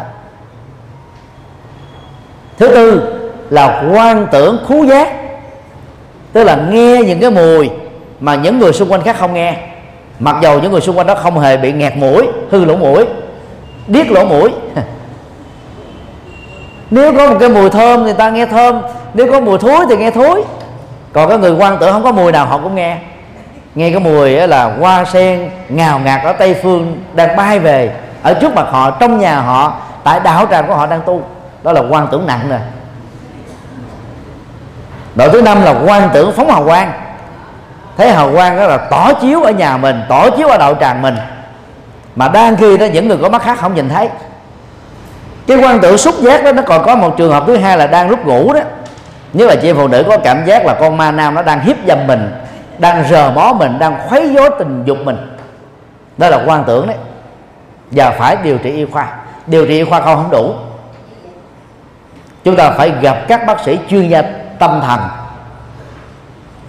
thứ 2.58 2.68
tư 2.68 3.02
là 3.50 3.84
quan 3.94 4.28
tưởng 4.32 4.58
khú 4.68 4.84
giác 4.84 5.14
tức 6.34 6.44
là 6.44 6.56
nghe 6.56 7.02
những 7.04 7.20
cái 7.20 7.32
mùi 7.32 7.70
mà 8.24 8.36
những 8.36 8.60
người 8.60 8.74
xung 8.74 8.92
quanh 8.92 9.02
khác 9.02 9.16
không 9.20 9.34
nghe. 9.34 9.56
Mặc 10.20 10.36
dầu 10.42 10.60
những 10.60 10.72
người 10.72 10.82
xung 10.82 10.98
quanh 10.98 11.08
đó 11.08 11.16
không 11.16 11.40
hề 11.40 11.58
bị 11.58 11.72
nghẹt 11.72 11.98
mũi, 11.98 12.28
hư 12.52 12.66
lỗ 12.66 12.76
mũi, 12.76 13.06
điếc 13.88 14.12
lỗ 14.12 14.26
mũi. 14.26 14.52
Nếu 16.92 17.14
có 17.18 17.30
một 17.30 17.38
cái 17.40 17.50
mùi 17.50 17.70
thơm 17.70 18.06
thì 18.06 18.14
ta 18.14 18.30
nghe 18.30 18.46
thơm. 18.46 18.82
Nếu 19.14 19.32
có 19.32 19.40
mùi 19.40 19.58
thối 19.58 19.86
thì 19.90 19.98
nghe 19.98 20.12
thối. 20.12 20.44
Còn 21.14 21.30
cái 21.30 21.38
người 21.38 21.52
quan 21.52 21.78
tưởng 21.80 21.92
không 21.92 22.04
có 22.04 22.12
mùi 22.12 22.32
nào, 22.32 22.46
họ 22.46 22.58
cũng 22.58 22.76
nghe. 22.76 22.98
Nghe 23.76 23.90
cái 23.90 24.00
mùi 24.00 24.30
là 24.30 24.64
hoa 24.80 25.06
sen 25.06 25.50
ngào 25.70 26.00
ngạt 26.00 26.24
ở 26.24 26.34
tây 26.34 26.56
phương 26.64 26.98
đang 27.14 27.36
bay 27.36 27.60
về 27.60 27.92
ở 28.22 28.34
trước 28.34 28.56
mặt 28.56 28.66
họ, 28.70 28.92
trong 28.92 29.20
nhà 29.20 29.42
họ, 29.42 29.82
tại 30.04 30.20
đạo 30.20 30.48
tràng 30.52 30.68
của 30.68 30.76
họ 30.76 30.86
đang 30.86 31.02
tu. 31.06 31.22
Đó 31.64 31.72
là 31.72 31.82
quan 31.90 32.08
tưởng 32.12 32.28
nặng 32.28 32.46
rồi 32.50 32.60
đội 35.16 35.30
thứ 35.30 35.42
năm 35.42 35.64
là 35.64 35.76
quan 35.86 36.10
tưởng 36.14 36.32
phóng 36.36 36.50
hào 36.50 36.66
quang 36.66 36.92
thấy 37.98 38.12
hào 38.12 38.32
quang 38.34 38.58
đó 38.58 38.68
là 38.68 38.78
tỏ 38.78 39.14
chiếu 39.14 39.44
ở 39.44 39.52
nhà 39.52 39.78
mình, 39.78 40.02
tỏ 40.10 40.30
chiếu 40.30 40.48
ở 40.48 40.58
đạo 40.58 40.76
tràng 40.80 41.02
mình. 41.02 41.16
Mà 42.16 42.28
đang 42.28 42.56
khi 42.56 42.78
đó 42.78 42.86
những 42.86 43.08
người 43.08 43.18
có 43.22 43.30
mắt 43.30 43.42
khác 43.42 43.58
không 43.60 43.76
nhìn 43.76 43.90
thấy. 43.90 44.10
Cái 45.48 45.58
quan 45.58 45.80
tưởng 45.80 45.98
xúc 45.98 46.16
giác 46.22 46.44
đó, 46.44 46.52
nó 46.52 46.62
còn 46.62 46.84
có 46.86 46.96
một 46.96 47.18
trường 47.18 47.32
hợp 47.32 47.44
thứ 47.48 47.58
hai 47.58 47.78
là 47.78 47.88
đang 47.88 48.10
lúc 48.10 48.26
ngủ 48.26 48.54
đó. 48.54 48.60
Nếu 49.34 49.48
là 49.48 49.56
chị 49.56 49.74
phụ 49.74 49.88
nữ 49.88 50.04
có 50.08 50.18
cảm 50.18 50.46
giác 50.46 50.66
là 50.66 50.74
con 50.74 50.98
ma 50.98 51.12
nam 51.12 51.36
nó 51.36 51.42
đang 51.42 51.60
hiếp 51.60 51.76
dâm 51.88 52.08
mình, 52.08 52.32
đang 52.78 53.04
rờ 53.10 53.32
mó 53.32 53.54
mình, 53.54 53.80
đang 53.80 53.98
khuấy 54.10 54.34
dối 54.36 54.50
tình 54.60 54.84
dục 54.86 54.98
mình. 55.04 55.38
Đó 56.18 56.30
là 56.30 56.40
quan 56.46 56.64
tưởng 56.68 56.88
đấy. 56.88 56.98
Và 57.92 58.12
phải 58.12 58.38
điều 58.44 58.58
trị 58.58 58.72
y 58.72 58.86
khoa. 58.86 59.08
Điều 59.48 59.66
trị 59.66 59.78
y 59.78 59.84
khoa 59.84 60.02
không 60.02 60.16
không 60.16 60.32
đủ. 60.32 60.54
Chúng 62.44 62.56
ta 62.56 62.70
phải 62.70 62.92
gặp 63.02 63.18
các 63.28 63.46
bác 63.46 63.60
sĩ 63.60 63.80
chuyên 63.90 64.10
gia 64.10 64.22
tâm 64.60 64.82
thần 64.88 65.00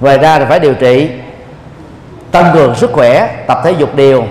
ngoài 0.05 0.18
ra 0.18 0.39
thì 0.39 0.44
phải 0.48 0.59
điều 0.59 0.74
trị 0.74 1.10
tăng 2.31 2.51
cường 2.55 2.74
sức 2.74 2.93
khỏe 2.93 3.28
tập 3.47 3.59
thể 3.64 3.70
dục 3.70 3.94
đều. 3.94 4.24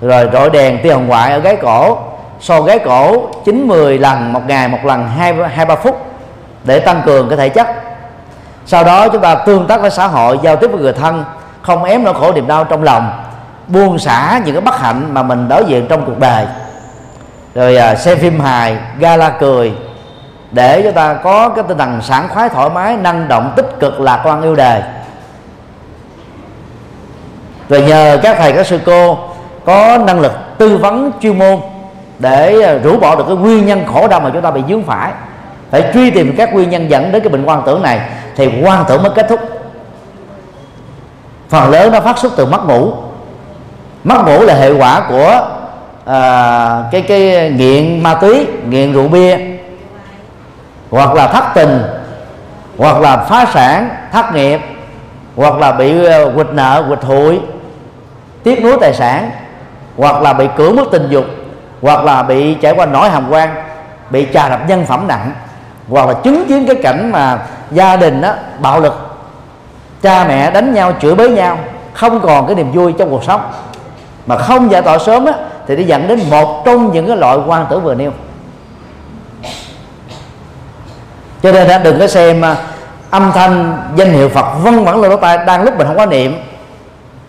Rồi 0.00 0.28
rọi 0.32 0.50
đèn 0.50 0.78
tia 0.82 0.92
hồng 0.92 1.06
ngoại 1.06 1.32
ở 1.32 1.38
gáy 1.38 1.56
cổ. 1.62 1.98
So 2.40 2.62
gáy 2.62 2.78
cổ 2.78 3.28
chín 3.44 3.68
mười 3.68 3.98
lần 3.98 4.32
một 4.32 4.40
ngày 4.46 4.68
một 4.68 4.78
lần 4.84 5.08
hai 5.08 5.34
hai 5.54 5.66
ba 5.66 5.76
phút 5.76 6.06
để 6.64 6.80
tăng 6.80 7.02
cường 7.06 7.28
cái 7.28 7.38
thể 7.38 7.48
chất. 7.48 7.66
Sau 8.66 8.84
đó 8.84 9.08
chúng 9.08 9.22
ta 9.22 9.34
tương 9.34 9.66
tác 9.66 9.80
với 9.80 9.90
xã 9.90 10.06
hội 10.06 10.38
giao 10.42 10.56
tiếp 10.56 10.70
với 10.72 10.80
người 10.80 10.92
thân 10.92 11.24
không 11.62 11.84
ém 11.84 12.04
nỗi 12.04 12.14
khổ 12.14 12.32
niềm 12.32 12.46
đau 12.46 12.64
trong 12.64 12.82
lòng 12.82 13.24
buông 13.66 13.98
xả 13.98 14.40
những 14.44 14.54
cái 14.54 14.62
bất 14.62 14.80
hạnh 14.80 15.14
mà 15.14 15.22
mình 15.22 15.48
đối 15.48 15.64
diện 15.64 15.86
trong 15.88 16.06
cuộc 16.06 16.18
đời. 16.18 16.46
Rồi 17.54 17.76
à, 17.76 17.94
xem 17.94 18.18
phim 18.18 18.40
hài 18.40 18.76
gala 18.98 19.28
cười 19.28 19.72
để 20.52 20.82
cho 20.82 20.92
ta 20.92 21.14
có 21.14 21.48
cái 21.48 21.64
tinh 21.68 21.78
thần 21.78 22.02
sảng 22.02 22.28
khoái 22.28 22.48
thoải 22.48 22.70
mái 22.70 22.96
năng 22.96 23.28
động 23.28 23.52
tích 23.56 23.66
cực 23.80 24.00
lạc 24.00 24.20
quan 24.24 24.42
yêu 24.42 24.56
đời. 24.56 24.82
Rồi 27.68 27.82
nhờ 27.82 28.18
các 28.22 28.36
thầy 28.38 28.52
các 28.52 28.66
sư 28.66 28.80
cô 28.86 29.18
có 29.64 29.98
năng 30.06 30.20
lực 30.20 30.32
tư 30.58 30.76
vấn 30.76 31.10
chuyên 31.20 31.38
môn 31.38 31.58
để 32.18 32.62
à, 32.62 32.74
rũ 32.84 32.96
bỏ 32.96 33.16
được 33.16 33.24
cái 33.26 33.36
nguyên 33.36 33.66
nhân 33.66 33.84
khổ 33.92 34.08
đau 34.08 34.20
mà 34.20 34.30
chúng 34.32 34.42
ta 34.42 34.50
bị 34.50 34.62
dướng 34.68 34.82
phải 34.82 35.12
phải 35.70 35.84
truy 35.94 36.10
tìm 36.10 36.34
các 36.36 36.54
nguyên 36.54 36.70
nhân 36.70 36.90
dẫn 36.90 37.12
đến 37.12 37.22
cái 37.22 37.28
bệnh 37.28 37.44
quan 37.44 37.62
tưởng 37.66 37.82
này 37.82 38.00
thì 38.36 38.50
quan 38.62 38.84
tưởng 38.88 39.02
mới 39.02 39.12
kết 39.14 39.26
thúc. 39.28 39.40
Phần 41.48 41.70
lớn 41.70 41.92
nó 41.92 42.00
phát 42.00 42.18
xuất 42.18 42.32
từ 42.36 42.46
mất 42.46 42.64
ngủ. 42.66 42.92
Mất 44.04 44.22
ngủ 44.26 44.42
là 44.42 44.54
hệ 44.54 44.72
quả 44.72 45.06
của 45.08 45.48
à, 46.04 46.84
cái 46.92 47.02
cái 47.02 47.50
nghiện 47.50 48.02
ma 48.02 48.14
túy 48.14 48.46
nghiện 48.68 48.92
rượu 48.92 49.08
bia 49.08 49.38
hoặc 50.90 51.14
là 51.14 51.26
thất 51.26 51.44
tình 51.54 51.82
hoặc 52.78 53.00
là 53.00 53.16
phá 53.16 53.46
sản 53.52 53.88
thất 54.12 54.34
nghiệp 54.34 54.60
hoặc 55.36 55.58
là 55.58 55.72
bị 55.72 56.04
ờ, 56.04 56.32
quỵt 56.34 56.46
nợ 56.52 56.84
quỵt 56.88 57.02
hụi 57.02 57.40
tiếc 58.42 58.64
nuối 58.64 58.76
tài 58.80 58.94
sản 58.94 59.30
hoặc 59.96 60.22
là 60.22 60.32
bị 60.32 60.48
cưỡng 60.56 60.76
bức 60.76 60.88
tình 60.90 61.08
dục 61.10 61.24
hoặc 61.82 62.04
là 62.04 62.22
bị 62.22 62.54
trải 62.54 62.72
qua 62.72 62.86
nỗi 62.86 63.10
hàm 63.10 63.30
quan 63.30 63.54
bị 64.10 64.26
trà 64.34 64.48
đập 64.48 64.60
nhân 64.68 64.86
phẩm 64.86 65.04
nặng 65.08 65.32
hoặc 65.88 66.08
là 66.08 66.14
chứng 66.14 66.46
kiến 66.48 66.66
cái 66.66 66.76
cảnh 66.82 67.12
mà 67.12 67.38
gia 67.70 67.96
đình 67.96 68.20
đó 68.20 68.32
bạo 68.58 68.80
lực 68.80 69.10
cha 70.02 70.24
mẹ 70.28 70.50
đánh 70.50 70.74
nhau 70.74 70.92
chửi 71.00 71.14
bới 71.14 71.30
nhau 71.30 71.58
không 71.92 72.20
còn 72.20 72.46
cái 72.46 72.54
niềm 72.54 72.72
vui 72.72 72.92
trong 72.98 73.10
cuộc 73.10 73.24
sống. 73.24 73.40
Mà 74.26 74.36
không 74.36 74.70
giải 74.70 74.82
tỏa 74.82 74.98
sớm 74.98 75.24
á, 75.24 75.32
thì 75.66 75.76
nó 75.76 75.82
dẫn 75.82 76.08
đến 76.08 76.20
một 76.30 76.62
trong 76.64 76.92
những 76.92 77.06
cái 77.06 77.16
loại 77.16 77.38
quan 77.46 77.66
tử 77.70 77.78
vừa 77.80 77.94
nêu. 77.94 78.10
Cho 81.42 81.52
nên 81.52 81.68
đã 81.68 81.78
đừng 81.78 81.98
có 81.98 82.06
xem 82.06 82.44
à, 82.44 82.56
âm 83.10 83.32
thanh, 83.34 83.82
danh 83.96 84.12
hiệu 84.12 84.28
Phật 84.28 84.54
vân 84.62 84.84
vẳng 84.84 85.00
lên 85.00 85.10
lỗ 85.10 85.16
tai, 85.16 85.38
đang 85.46 85.64
lúc 85.64 85.78
mình 85.78 85.86
không 85.86 85.96
có 85.96 86.06
niệm, 86.06 86.36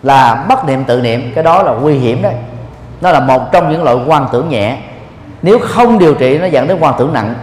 là 0.02 0.44
bất 0.48 0.64
niệm 0.64 0.84
tự 0.84 1.00
niệm. 1.00 1.32
Cái 1.34 1.44
đó 1.44 1.62
là 1.62 1.72
nguy 1.72 1.94
hiểm 1.94 2.22
đấy. 2.22 2.34
Nó 3.00 3.12
là 3.12 3.20
một 3.20 3.52
trong 3.52 3.72
những 3.72 3.82
loại 3.82 3.96
quan 4.06 4.26
tưởng 4.32 4.48
nhẹ. 4.48 4.76
Nếu 5.42 5.58
không 5.58 5.98
điều 5.98 6.14
trị, 6.14 6.38
nó 6.38 6.46
dẫn 6.46 6.68
đến 6.68 6.76
quan 6.80 6.94
tưởng 6.98 7.12
nặng. 7.12 7.34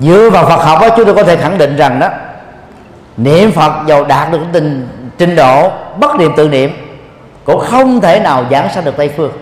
Dựa 0.00 0.30
vào 0.30 0.46
Phật 0.46 0.64
học 0.64 0.78
đó 0.80 0.88
chúng 0.96 1.04
tôi 1.04 1.14
có 1.14 1.22
thể 1.22 1.36
khẳng 1.36 1.58
định 1.58 1.76
rằng 1.76 2.00
đó, 2.00 2.08
niệm 3.16 3.52
Phật 3.52 3.72
giàu 3.86 4.04
đạt 4.04 4.32
được 4.32 4.40
tình, 4.52 4.88
trình 5.18 5.36
độ 5.36 5.70
bất 6.00 6.16
niệm 6.16 6.32
tự 6.36 6.48
niệm, 6.48 6.70
cũng 7.44 7.60
không 7.60 8.00
thể 8.00 8.20
nào 8.20 8.44
giảng 8.50 8.68
sanh 8.74 8.84
được 8.84 8.96
Tây 8.96 9.12
phương 9.16 9.32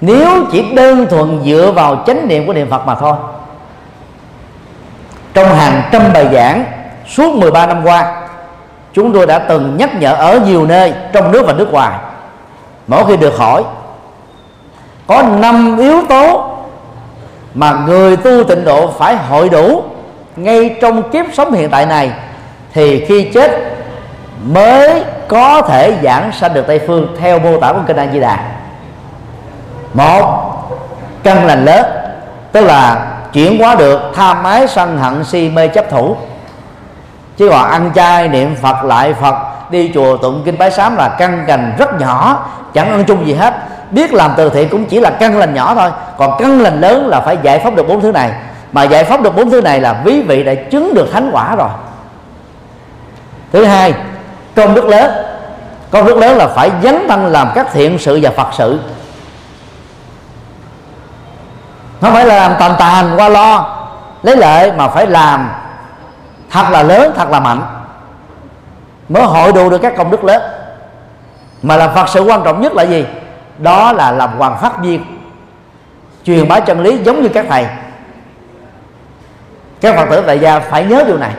nếu 0.00 0.44
chỉ 0.52 0.72
đơn 0.74 1.06
thuần 1.10 1.40
dựa 1.44 1.72
vào 1.74 2.02
chánh 2.06 2.28
niệm 2.28 2.46
của 2.46 2.52
niệm 2.52 2.70
Phật 2.70 2.86
mà 2.86 2.94
thôi. 2.94 3.14
Trong 5.34 5.54
hàng 5.54 5.82
trăm 5.92 6.02
bài 6.14 6.28
giảng 6.32 6.64
suốt 7.08 7.34
13 7.34 7.66
năm 7.66 7.82
qua, 7.84 8.22
chúng 8.92 9.12
tôi 9.12 9.26
đã 9.26 9.38
từng 9.38 9.76
nhắc 9.76 10.00
nhở 10.00 10.14
ở 10.14 10.40
nhiều 10.46 10.66
nơi 10.66 10.92
trong 11.12 11.32
nước 11.32 11.42
và 11.46 11.52
nước 11.52 11.72
ngoài. 11.72 11.98
Mỗi 12.86 13.04
khi 13.06 13.16
được 13.16 13.38
hỏi, 13.38 13.64
có 15.06 15.22
năm 15.22 15.78
yếu 15.78 16.02
tố 16.08 16.50
mà 17.54 17.72
người 17.86 18.16
tu 18.16 18.44
tịnh 18.44 18.64
độ 18.64 18.90
phải 18.90 19.16
hội 19.16 19.48
đủ 19.48 19.82
ngay 20.36 20.76
trong 20.80 21.10
kiếp 21.10 21.26
sống 21.32 21.52
hiện 21.52 21.70
tại 21.70 21.86
này, 21.86 22.10
thì 22.72 23.04
khi 23.04 23.24
chết 23.34 23.50
mới 24.44 25.04
có 25.28 25.62
thể 25.62 25.94
giảng 26.02 26.32
sanh 26.32 26.54
được 26.54 26.64
tây 26.66 26.80
phương 26.86 27.16
theo 27.20 27.38
mô 27.38 27.60
tả 27.60 27.72
của 27.72 27.80
kinh 27.86 27.96
A 27.96 28.06
Di 28.12 28.20
Đà 28.20 28.59
một, 29.94 30.52
căn 31.22 31.46
lành 31.46 31.64
lớn, 31.64 31.84
tức 32.52 32.64
là 32.64 33.06
chuyển 33.32 33.58
hóa 33.58 33.74
được 33.74 34.00
tham 34.14 34.44
ái 34.44 34.68
sân 34.68 34.98
hận 34.98 35.24
si 35.24 35.48
mê 35.48 35.68
chấp 35.68 35.90
thủ. 35.90 36.16
Chứ 37.36 37.48
còn 37.48 37.70
ăn 37.70 37.90
chay 37.94 38.28
niệm 38.28 38.56
phật 38.62 38.84
lại 38.84 39.14
phật, 39.14 39.34
đi 39.70 39.90
chùa 39.94 40.16
tụng 40.16 40.42
kinh 40.44 40.58
bái 40.58 40.70
sám 40.70 40.96
là 40.96 41.08
căn 41.08 41.44
cành 41.46 41.72
rất 41.78 42.00
nhỏ, 42.00 42.46
chẳng 42.74 42.90
ăn 42.90 43.04
chung 43.04 43.26
gì 43.26 43.34
hết. 43.34 43.54
Biết 43.90 44.14
làm 44.14 44.32
từ 44.36 44.48
thiện 44.48 44.68
cũng 44.68 44.84
chỉ 44.84 45.00
là 45.00 45.10
căn 45.10 45.38
lành 45.38 45.54
nhỏ 45.54 45.74
thôi. 45.74 45.90
Còn 46.18 46.38
căn 46.38 46.60
lành 46.60 46.80
lớn 46.80 47.06
là 47.06 47.20
phải 47.20 47.38
giải 47.42 47.58
phóng 47.58 47.76
được 47.76 47.88
bốn 47.88 48.00
thứ 48.00 48.12
này. 48.12 48.30
Mà 48.72 48.82
giải 48.82 49.04
phóng 49.04 49.22
được 49.22 49.36
bốn 49.36 49.50
thứ 49.50 49.60
này 49.60 49.80
là 49.80 50.02
quý 50.04 50.22
vị 50.22 50.44
đã 50.44 50.54
chứng 50.54 50.94
được 50.94 51.12
thánh 51.12 51.30
quả 51.32 51.56
rồi. 51.56 51.68
Thứ 53.52 53.64
hai, 53.64 53.94
công 54.56 54.74
đức 54.74 54.84
lớn. 54.84 55.10
Công 55.90 56.06
đức 56.06 56.16
lớn 56.18 56.36
là 56.36 56.48
phải 56.48 56.70
dấn 56.82 57.08
thân 57.08 57.26
làm 57.26 57.48
các 57.54 57.66
thiện 57.72 57.98
sự 57.98 58.18
và 58.22 58.30
phật 58.30 58.48
sự 58.52 58.80
không 62.00 62.12
phải 62.12 62.26
là 62.26 62.36
làm 62.36 62.52
tàn 62.58 62.74
tàn 62.78 63.12
qua 63.16 63.28
lo. 63.28 63.76
Lấy 64.22 64.36
lợi 64.36 64.72
mà 64.72 64.88
phải 64.88 65.06
làm 65.06 65.50
thật 66.50 66.70
là 66.70 66.82
lớn, 66.82 67.12
thật 67.16 67.30
là 67.30 67.40
mạnh. 67.40 67.62
Mới 69.08 69.22
hội 69.22 69.52
đủ 69.52 69.70
được 69.70 69.78
các 69.78 69.94
công 69.96 70.10
đức 70.10 70.24
lớn. 70.24 70.42
Mà 71.62 71.76
làm 71.76 71.94
phật 71.94 72.08
sự 72.08 72.22
quan 72.22 72.42
trọng 72.44 72.60
nhất 72.60 72.72
là 72.72 72.82
gì? 72.82 73.06
Đó 73.58 73.92
là 73.92 74.12
làm 74.12 74.38
hoàng 74.38 74.58
phát 74.60 74.78
viên. 74.78 75.04
Truyền 76.24 76.48
bá 76.48 76.60
chân 76.60 76.80
lý 76.80 76.98
giống 76.98 77.22
như 77.22 77.28
các 77.28 77.46
thầy. 77.48 77.66
Các 79.80 79.96
phật 79.96 80.06
tử 80.10 80.22
tại 80.26 80.38
gia 80.38 80.58
phải 80.58 80.84
nhớ 80.84 81.04
điều 81.06 81.18
này. 81.18 81.32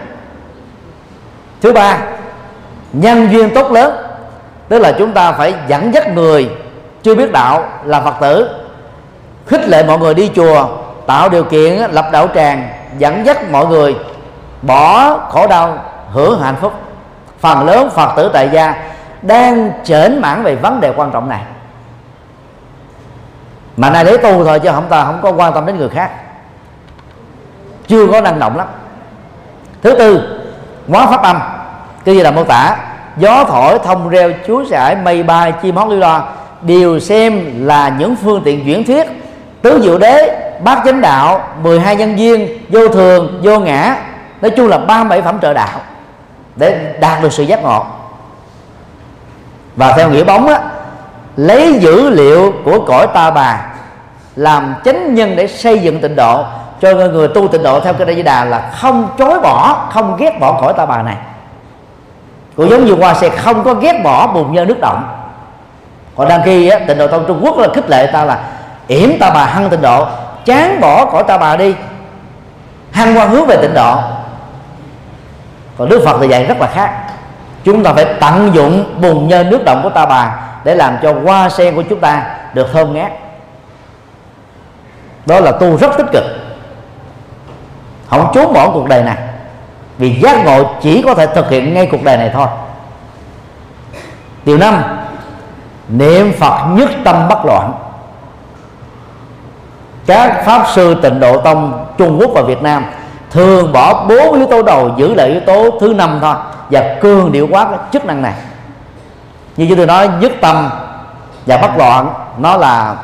Thứ 1.61 1.73
ba, 1.73 1.97
nhân 2.93 3.31
duyên 3.31 3.49
tốt 3.55 3.71
lớn. 3.71 4.07
Tức 4.69 4.79
là 4.79 4.91
chúng 4.91 5.13
ta 5.13 5.31
phải 5.31 5.53
dẫn 5.67 5.93
dắt 5.93 6.07
người 6.07 6.49
chưa 7.03 7.15
biết 7.15 7.31
đạo 7.31 7.69
là 7.85 8.01
phật 8.01 8.15
tử 8.21 8.49
khích 9.45 9.67
lệ 9.67 9.83
mọi 9.83 9.97
người 9.97 10.13
đi 10.13 10.31
chùa, 10.35 10.67
tạo 11.07 11.29
điều 11.29 11.43
kiện 11.43 11.79
lập 11.91 12.05
đạo 12.11 12.27
tràng, 12.35 12.69
dẫn 12.97 13.25
dắt 13.25 13.51
mọi 13.51 13.65
người, 13.65 13.95
bỏ 14.61 15.17
khổ 15.29 15.47
đau 15.47 15.77
hưởng 16.11 16.41
hạnh 16.41 16.55
phúc. 16.61 16.73
Phần 17.39 17.65
lớn 17.65 17.89
phật 17.89 18.13
tử 18.15 18.29
tại 18.33 18.49
gia 18.53 18.75
đang 19.21 19.71
chểnh 19.83 20.21
mãn 20.21 20.43
về 20.43 20.55
vấn 20.55 20.79
đề 20.79 20.93
quan 20.95 21.11
trọng 21.11 21.29
này. 21.29 21.41
Mà 23.77 23.89
nay 23.89 24.03
để 24.03 24.17
tu 24.17 24.45
thôi 24.45 24.59
chứ 24.59 24.69
không 24.71 24.89
ta 24.89 25.05
không 25.05 25.19
có 25.21 25.31
quan 25.31 25.53
tâm 25.53 25.65
đến 25.65 25.77
người 25.77 25.89
khác. 25.89 26.11
Chưa 27.87 28.07
có 28.07 28.21
năng 28.21 28.39
động 28.39 28.57
lắm. 28.57 28.67
Thứ 29.81 29.95
tư 29.99 30.39
quán 30.87 31.09
pháp 31.09 31.23
âm. 31.23 31.39
Cái 32.05 32.15
gì 32.15 32.21
là 32.21 32.31
mô 32.31 32.43
tả? 32.43 32.77
Gió 33.17 33.43
thổi, 33.43 33.79
thông 33.79 34.09
reo, 34.09 34.31
chúa 34.47 34.65
sải 34.69 34.95
mây 34.95 35.23
bay, 35.23 35.53
chim 35.61 35.75
hót 35.75 35.87
lưu 35.87 35.99
loa. 35.99 36.23
Đều 36.61 36.99
xem 36.99 37.65
là 37.65 37.89
những 37.89 38.15
phương 38.15 38.41
tiện 38.45 38.65
chuyển 38.65 38.83
thuyết 38.83 39.07
tứ 39.61 39.81
diệu 39.83 39.97
đế 39.97 40.37
bát 40.63 40.81
chánh 40.85 41.01
đạo 41.01 41.41
12 41.63 41.95
nhân 41.95 42.15
viên 42.15 42.65
vô 42.69 42.87
thường 42.87 43.39
vô 43.43 43.59
ngã. 43.59 43.95
Nói 44.41 44.51
chung 44.51 44.67
là 44.67 44.77
37 44.77 45.21
phẩm 45.21 45.39
trợ 45.41 45.53
đạo 45.53 45.79
để 46.55 46.95
đạt 46.99 47.23
được 47.23 47.33
sự 47.33 47.43
giác 47.43 47.63
ngộ. 47.63 47.85
Và 49.75 49.93
theo 49.97 50.09
nghĩa 50.09 50.23
bóng 50.23 50.47
á 50.47 50.59
lấy 51.37 51.77
dữ 51.79 52.09
liệu 52.09 52.53
của 52.65 52.85
cõi 52.87 53.07
ta 53.13 53.31
bà 53.31 53.65
làm 54.35 54.75
chánh 54.85 55.15
nhân 55.15 55.35
để 55.35 55.47
xây 55.47 55.79
dựng 55.79 56.01
tịnh 56.01 56.15
độ 56.15 56.43
cho 56.81 56.93
người, 56.93 57.09
người 57.09 57.27
tu 57.27 57.47
tịnh 57.47 57.63
độ 57.63 57.79
theo 57.79 57.93
cái 57.93 58.05
đại 58.05 58.23
đà 58.23 58.45
là 58.45 58.71
không 58.75 59.09
chối 59.17 59.39
bỏ 59.39 59.87
không 59.93 60.17
ghét 60.19 60.39
bỏ 60.39 60.61
cõi 60.61 60.73
ta 60.77 60.85
bà 60.85 61.01
này. 61.01 61.15
Cũng 62.55 62.69
giống 62.69 62.85
như 62.85 62.95
hoa 62.95 63.13
sẽ 63.13 63.29
không 63.29 63.63
có 63.63 63.73
ghét 63.73 64.01
bỏ 64.03 64.27
bùn 64.27 64.53
nhơ 64.53 64.65
nước 64.65 64.79
động. 64.79 65.03
Còn 66.15 66.29
đăng 66.29 66.41
khi 66.45 66.69
á, 66.69 66.79
tịnh 66.87 66.97
độ 66.97 67.07
tông 67.07 67.25
trung 67.27 67.39
quốc 67.43 67.57
là 67.57 67.67
khích 67.73 67.89
lệ 67.89 68.09
ta 68.13 68.25
là 68.25 68.43
yểm 68.91 69.19
ta 69.19 69.31
bà 69.33 69.45
hăng 69.45 69.69
tịnh 69.69 69.81
độ, 69.81 70.07
chán 70.45 70.79
bỏ 70.81 71.05
cõi 71.05 71.23
ta 71.23 71.37
bà 71.37 71.55
đi. 71.55 71.75
Hăng 72.91 73.17
qua 73.17 73.25
hướng 73.25 73.45
về 73.47 73.57
tịnh 73.61 73.73
độ. 73.73 73.95
Còn 75.77 75.89
đức 75.89 76.01
phật 76.05 76.17
thì 76.21 76.27
dạy 76.27 76.45
rất 76.45 76.57
là 76.61 76.67
khác. 76.67 77.03
Chúng 77.63 77.83
ta 77.83 77.93
phải 77.93 78.05
tận 78.19 78.51
dụng 78.53 79.01
bùn 79.01 79.27
nhơ 79.27 79.43
nước 79.43 79.65
động 79.65 79.79
của 79.83 79.89
ta 79.89 80.05
bà 80.05 80.39
để 80.63 80.75
làm 80.75 80.97
cho 81.01 81.13
hoa 81.25 81.49
sen 81.49 81.75
của 81.75 81.83
chúng 81.89 81.99
ta 81.99 82.25
được 82.53 82.67
thơm 82.73 82.93
ngát. 82.93 83.11
Đó 85.25 85.39
là 85.39 85.51
tu 85.51 85.77
rất 85.77 85.97
tích 85.97 86.07
cực. 86.11 86.23
Không 88.09 88.31
trốn 88.33 88.53
bỏ 88.53 88.69
cuộc 88.73 88.87
đời 88.87 89.03
này 89.03 89.17
vì 89.97 90.19
giác 90.19 90.45
ngộ 90.45 90.63
chỉ 90.81 91.01
có 91.01 91.13
thể 91.13 91.27
thực 91.27 91.49
hiện 91.49 91.73
ngay 91.73 91.87
cuộc 91.91 92.03
đời 92.03 92.17
này 92.17 92.29
thôi. 92.33 92.47
Điều 94.45 94.57
năm, 94.57 94.83
niệm 95.89 96.33
phật 96.39 96.65
nhất 96.67 96.89
tâm 97.03 97.27
bất 97.29 97.45
loạn 97.45 97.73
các 100.05 100.45
pháp 100.45 100.65
sư 100.73 100.95
tịnh 101.01 101.19
độ 101.19 101.37
tông 101.37 101.85
trung 101.97 102.17
quốc 102.19 102.29
và 102.33 102.41
việt 102.41 102.61
nam 102.61 102.85
thường 103.31 103.73
bỏ 103.73 104.05
bốn 104.05 104.33
yếu 104.33 104.47
tố 104.47 104.63
đầu 104.63 104.91
giữ 104.97 105.13
lại 105.13 105.27
yếu 105.27 105.39
tố 105.39 105.79
thứ 105.79 105.93
năm 105.93 106.19
thôi 106.21 106.35
và 106.69 106.95
cường 107.01 107.31
điệu 107.31 107.47
quá 107.51 107.65
cái 107.65 107.79
chức 107.91 108.05
năng 108.05 108.21
này. 108.21 108.33
Như 109.57 109.65
chúng 109.69 109.77
tôi 109.77 109.85
nói, 109.85 110.09
nhất 110.19 110.31
tâm 110.41 110.69
và 111.45 111.57
bất 111.57 111.77
loạn, 111.77 112.13
nó 112.37 112.57
là 112.57 112.95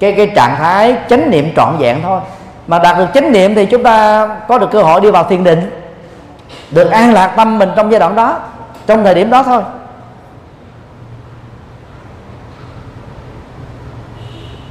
cái 0.00 0.12
cái 0.12 0.32
trạng 0.36 0.56
thái 0.56 0.96
chánh 1.10 1.30
niệm 1.30 1.52
trọn 1.56 1.76
vẹn 1.78 2.00
thôi. 2.02 2.20
Mà 2.66 2.78
đạt 2.78 2.98
được 2.98 3.06
chánh 3.14 3.32
niệm 3.32 3.54
thì 3.54 3.66
chúng 3.66 3.82
ta 3.82 4.26
có 4.48 4.58
được 4.58 4.70
cơ 4.70 4.82
hội 4.82 5.00
đi 5.00 5.10
vào 5.10 5.24
thiền 5.24 5.44
định, 5.44 5.70
được 6.70 6.90
an 6.90 7.12
lạc 7.12 7.26
tâm 7.26 7.58
mình 7.58 7.70
trong 7.76 7.90
giai 7.90 8.00
đoạn 8.00 8.14
đó, 8.14 8.36
trong 8.86 9.04
thời 9.04 9.14
điểm 9.14 9.30
đó 9.30 9.42
thôi. 9.42 9.62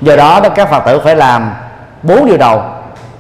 Do 0.04 0.16
đó 0.16 0.40
đó 0.44 0.50
các 0.50 0.70
phật 0.70 0.84
tử 0.86 1.00
phải 1.04 1.16
làm 1.16 1.54
bốn 2.04 2.26
điều 2.26 2.38
đầu. 2.38 2.64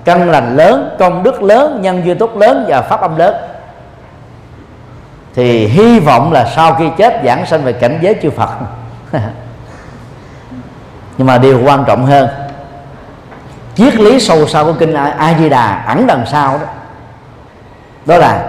Căn 0.03 0.31
lành 0.31 0.55
lớn, 0.55 0.95
công 0.99 1.23
đức 1.23 1.43
lớn, 1.43 1.81
nhân 1.81 2.05
duyên 2.05 2.17
tốt 2.17 2.35
lớn 2.35 2.65
và 2.67 2.81
pháp 2.81 3.01
âm 3.01 3.17
lớn. 3.17 3.35
Thì 5.35 5.67
hy 5.67 5.99
vọng 5.99 6.31
là 6.31 6.51
sau 6.55 6.73
khi 6.73 6.85
chết, 6.97 7.21
giảng 7.25 7.45
sanh 7.45 7.63
về 7.63 7.73
cảnh 7.73 7.99
giới 8.01 8.15
chư 8.21 8.29
Phật. 8.29 8.49
Nhưng 11.17 11.27
mà 11.27 11.37
điều 11.37 11.61
quan 11.65 11.83
trọng 11.87 12.05
hơn, 12.05 12.27
triết 13.75 13.95
lý 13.95 14.19
sâu 14.19 14.47
xa 14.47 14.63
của 14.63 14.73
kinh 14.73 14.93
A 14.93 15.35
Di 15.39 15.49
Đà 15.49 15.83
ẩn 15.87 16.07
đằng 16.07 16.25
sau 16.25 16.57
đó. 16.57 16.65
Đó 18.05 18.17
là 18.17 18.45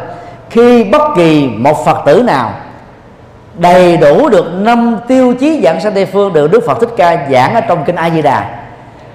khi 0.50 0.84
bất 0.84 1.02
kỳ 1.16 1.48
một 1.48 1.84
Phật 1.84 1.98
tử 2.06 2.22
nào 2.22 2.52
đầy 3.56 3.96
đủ 3.96 4.28
được 4.28 4.52
năm 4.54 4.96
tiêu 5.08 5.34
chí 5.40 5.60
giảng 5.64 5.80
sanh 5.80 5.94
tây 5.94 6.06
phương 6.06 6.32
được 6.32 6.50
Đức 6.50 6.66
Phật 6.66 6.80
thích 6.80 6.90
ca 6.96 7.26
giảng 7.30 7.54
ở 7.54 7.60
trong 7.60 7.84
kinh 7.84 7.96
A 7.96 8.10
Di 8.10 8.22
Đà. 8.22 8.44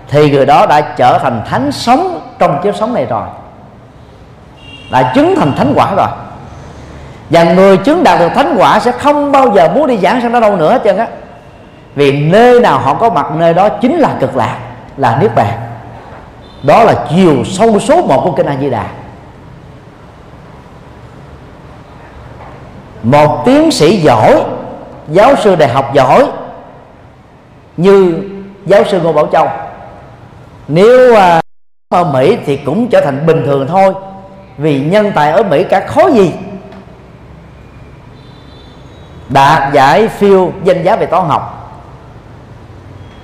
Thì 0.10 0.32
người 0.32 0.46
đó 0.46 0.66
đã 0.66 0.82
trở 0.82 1.18
thành 1.18 1.42
thánh 1.50 1.72
sống 1.72 2.20
trong 2.40 2.62
kiếp 2.64 2.76
sống 2.76 2.94
này 2.94 3.06
rồi. 3.06 3.24
Đã 4.92 5.12
chứng 5.16 5.36
thành 5.36 5.54
thánh 5.58 5.74
quả 5.76 5.96
rồi. 5.96 6.08
Và 7.30 7.44
người 7.44 7.78
chứng 7.78 8.04
đạt 8.04 8.20
được 8.20 8.30
thánh 8.36 8.56
quả 8.58 8.80
sẽ 8.80 8.92
không 8.92 9.32
bao 9.32 9.52
giờ 9.56 9.70
muốn 9.76 9.88
đi 9.88 9.98
giảng 9.98 10.22
sanh 10.22 10.32
đó 10.32 10.40
đâu 10.40 10.56
nữa 10.56 10.72
hết 10.72 10.82
trơn 10.84 10.98
á. 10.98 11.08
Vì 11.96 12.12
nơi 12.12 12.60
nào 12.60 12.80
họ 12.80 12.94
có 12.94 13.10
mặt, 13.10 13.26
nơi 13.36 13.54
đó 13.54 13.70
chính 13.70 13.98
là 13.98 14.10
cực 14.20 14.36
lạc, 14.36 14.58
là 14.98 15.18
niết 15.22 15.36
bàn. 15.36 15.54
Đó 16.64 16.84
là 16.84 16.94
chiều 17.10 17.36
sâu 17.46 17.80
số 17.80 18.02
một 18.02 18.22
của 18.24 18.32
kinh 18.32 18.46
A 18.46 18.56
Di 18.62 18.70
Đà. 18.70 18.86
Một 23.04 23.44
tiến 23.46 23.72
sĩ 23.72 23.98
giỏi 23.98 24.44
giáo 25.08 25.36
sư 25.36 25.56
đại 25.56 25.70
học 25.70 25.94
giỏi 25.94 26.28
như 27.78 28.24
giáo 28.66 28.84
sư 28.86 29.02
ngô 29.02 29.14
bảo 29.14 29.28
châu. 29.32 29.48
Nếu 30.68 31.16
à, 31.16 31.42
ở 31.90 32.04
mỹ 32.04 32.38
thì 32.46 32.58
cũng 32.58 32.88
trở 32.90 33.02
thành 33.02 33.26
bình 33.26 33.44
thường 33.46 33.68
thôi 33.68 33.94
vì 34.58 34.80
nhân 34.80 35.12
tài 35.16 35.32
ở 35.32 35.44
mỹ 35.44 35.64
cả 35.64 35.88
khó 35.88 36.10
gì. 36.10 36.34
Đạt 39.30 39.74
giải 39.74 40.08
phiêu 40.08 40.52
danh 40.64 40.84
giá 40.84 40.96
về 40.96 41.06
toán 41.06 41.28
học. 41.28 41.56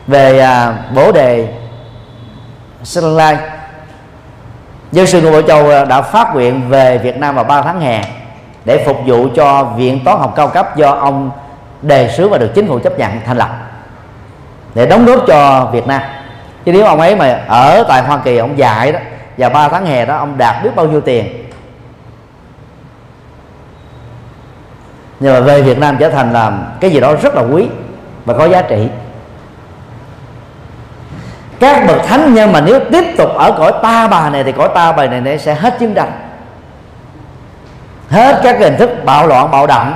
Về 0.07 0.39
à, 0.39 0.77
bổ 0.95 1.11
đề 1.11 1.53
Sri 2.83 3.01
Lai 3.01 3.37
giáo 4.91 5.05
sư 5.05 5.21
Ngô 5.21 5.31
Bảo 5.31 5.41
Châu 5.41 5.69
à, 5.69 5.85
đã 5.85 6.01
phát 6.01 6.33
nguyện 6.33 6.69
về 6.69 6.97
Việt 6.97 7.17
Nam 7.17 7.35
vào 7.35 7.43
3 7.43 7.61
tháng 7.61 7.81
hè 7.81 8.24
để 8.65 8.83
phục 8.85 8.97
vụ 9.05 9.27
cho 9.35 9.63
viện 9.63 9.99
toán 10.05 10.17
học 10.19 10.33
cao 10.35 10.47
cấp 10.47 10.75
do 10.75 10.89
ông 10.89 11.31
đề 11.81 12.09
xướng 12.17 12.29
và 12.29 12.37
được 12.37 12.51
chính 12.55 12.67
phủ 12.67 12.79
chấp 12.79 12.99
nhận 12.99 13.11
thành 13.25 13.37
lập 13.37 13.49
để 14.75 14.85
đóng 14.85 15.05
góp 15.05 15.19
cho 15.27 15.69
Việt 15.73 15.87
Nam. 15.87 16.01
Chứ 16.65 16.71
nếu 16.71 16.85
ông 16.85 16.99
ấy 16.99 17.15
mà 17.15 17.43
ở 17.47 17.83
tại 17.87 18.01
Hoa 18.01 18.17
Kỳ 18.17 18.37
ông 18.37 18.57
dạy 18.57 18.91
đó 18.91 18.99
và 19.37 19.49
3 19.49 19.69
tháng 19.69 19.85
hè 19.85 20.05
đó 20.05 20.17
ông 20.17 20.37
đạt 20.37 20.63
biết 20.63 20.69
bao 20.75 20.85
nhiêu 20.85 21.01
tiền. 21.01 21.45
Nhưng 25.19 25.33
mà 25.33 25.39
về 25.39 25.61
Việt 25.61 25.77
Nam 25.77 25.97
trở 25.99 26.09
thành 26.09 26.33
là 26.33 26.51
cái 26.79 26.91
gì 26.91 26.99
đó 26.99 27.13
rất 27.21 27.35
là 27.35 27.41
quý 27.41 27.67
và 28.25 28.33
có 28.33 28.45
giá 28.47 28.61
trị. 28.61 28.87
Các 31.59 31.87
bậc 31.87 32.03
thánh 32.03 32.33
nhân 32.33 32.51
mà 32.51 32.61
nếu 32.61 32.79
tiếp 32.91 33.03
tục 33.17 33.29
ở 33.35 33.51
cõi 33.57 33.73
ta 33.83 34.07
bà 34.07 34.29
này 34.29 34.43
thì 34.43 34.51
cõi 34.51 34.69
ta 34.75 34.91
bà 34.91 35.07
này, 35.07 35.21
này 35.21 35.39
sẽ 35.39 35.53
hết 35.53 35.79
chiến 35.79 35.93
tranh 35.93 36.11
hết 38.09 38.39
các 38.43 38.59
hình 38.59 38.77
thức 38.77 38.89
bạo 39.05 39.27
loạn, 39.27 39.51
bạo 39.51 39.67
động 39.67 39.93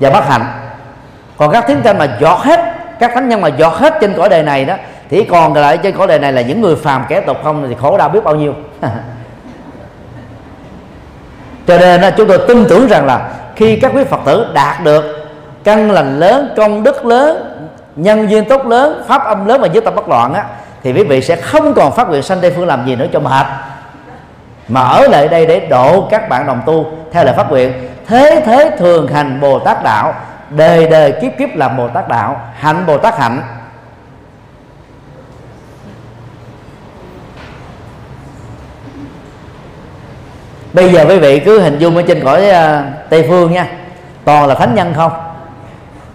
và 0.00 0.10
bất 0.10 0.28
hạnh. 0.28 0.44
Còn 1.36 1.52
các 1.52 1.64
tiếng 1.66 1.82
tranh 1.82 1.98
mà 1.98 2.16
giọt 2.20 2.38
hết, 2.38 2.60
các 3.00 3.10
thánh 3.14 3.28
nhân 3.28 3.40
mà 3.40 3.48
giọt 3.48 3.72
hết 3.74 3.94
trên 4.00 4.14
cõi 4.16 4.28
đời 4.28 4.42
này 4.42 4.64
đó, 4.64 4.74
thì 5.10 5.24
còn 5.24 5.54
lại 5.54 5.78
trên 5.78 5.96
cõi 5.96 6.06
đời 6.06 6.18
này 6.18 6.32
là 6.32 6.42
những 6.42 6.60
người 6.60 6.76
phàm 6.76 7.04
kẻ 7.08 7.20
tục 7.20 7.36
không 7.44 7.66
thì 7.68 7.74
khổ 7.80 7.98
đau 7.98 8.08
biết 8.08 8.24
bao 8.24 8.34
nhiêu. 8.34 8.54
Cho 11.66 11.78
nên 11.78 12.14
chúng 12.16 12.28
tôi 12.28 12.38
tin 12.48 12.64
tưởng 12.68 12.86
rằng 12.86 13.06
là 13.06 13.28
khi 13.56 13.76
các 13.76 13.92
quý 13.94 14.04
phật 14.04 14.20
tử 14.24 14.46
đạt 14.54 14.82
được 14.84 15.04
căn 15.64 15.90
lành 15.90 16.18
lớn, 16.20 16.54
công 16.56 16.82
đức 16.82 17.06
lớn, 17.06 17.54
nhân 17.96 18.30
duyên 18.30 18.44
tốt 18.44 18.66
lớn, 18.66 19.04
pháp 19.08 19.24
âm 19.24 19.46
lớn 19.46 19.60
và 19.60 19.68
giới 19.72 19.80
tâm 19.80 19.94
bất 19.94 20.08
loạn 20.08 20.34
á, 20.34 20.44
thì 20.82 20.92
quý 20.92 21.04
vị 21.04 21.22
sẽ 21.22 21.36
không 21.36 21.74
còn 21.74 21.92
phát 21.92 22.08
nguyện 22.08 22.22
sanh 22.22 22.40
tây 22.40 22.52
phương 22.56 22.66
làm 22.66 22.86
gì 22.86 22.96
nữa 22.96 23.06
cho 23.12 23.20
mệt 23.20 23.46
mà 24.68 24.80
ở 24.80 25.08
lại 25.08 25.28
đây 25.28 25.46
để 25.46 25.60
độ 25.60 26.08
các 26.10 26.28
bạn 26.28 26.46
đồng 26.46 26.60
tu, 26.66 26.86
theo 27.12 27.24
lời 27.24 27.34
phát 27.36 27.50
nguyện, 27.50 27.72
thế 28.06 28.42
thế 28.46 28.70
thường 28.78 29.08
hành 29.08 29.40
bồ 29.40 29.58
tát 29.58 29.84
đạo 29.84 30.14
đời 30.50 30.86
đời 30.86 31.12
kiếp 31.12 31.32
kiếp 31.38 31.56
làm 31.56 31.76
bồ 31.76 31.88
tát 31.88 32.08
đạo, 32.08 32.40
hạnh 32.58 32.86
bồ 32.86 32.98
tát 32.98 33.18
hạnh. 33.18 33.42
Bây 40.72 40.92
giờ 40.92 41.04
quý 41.08 41.18
vị 41.18 41.40
cứ 41.40 41.60
hình 41.60 41.78
dung 41.78 41.96
ở 41.96 42.02
trên 42.02 42.24
cõi 42.24 42.48
ờ, 42.48 42.82
tây 43.10 43.26
phương 43.28 43.52
nha, 43.52 43.66
toàn 44.24 44.46
là 44.46 44.54
thánh 44.54 44.74
nhân 44.74 44.92
không? 44.96 45.12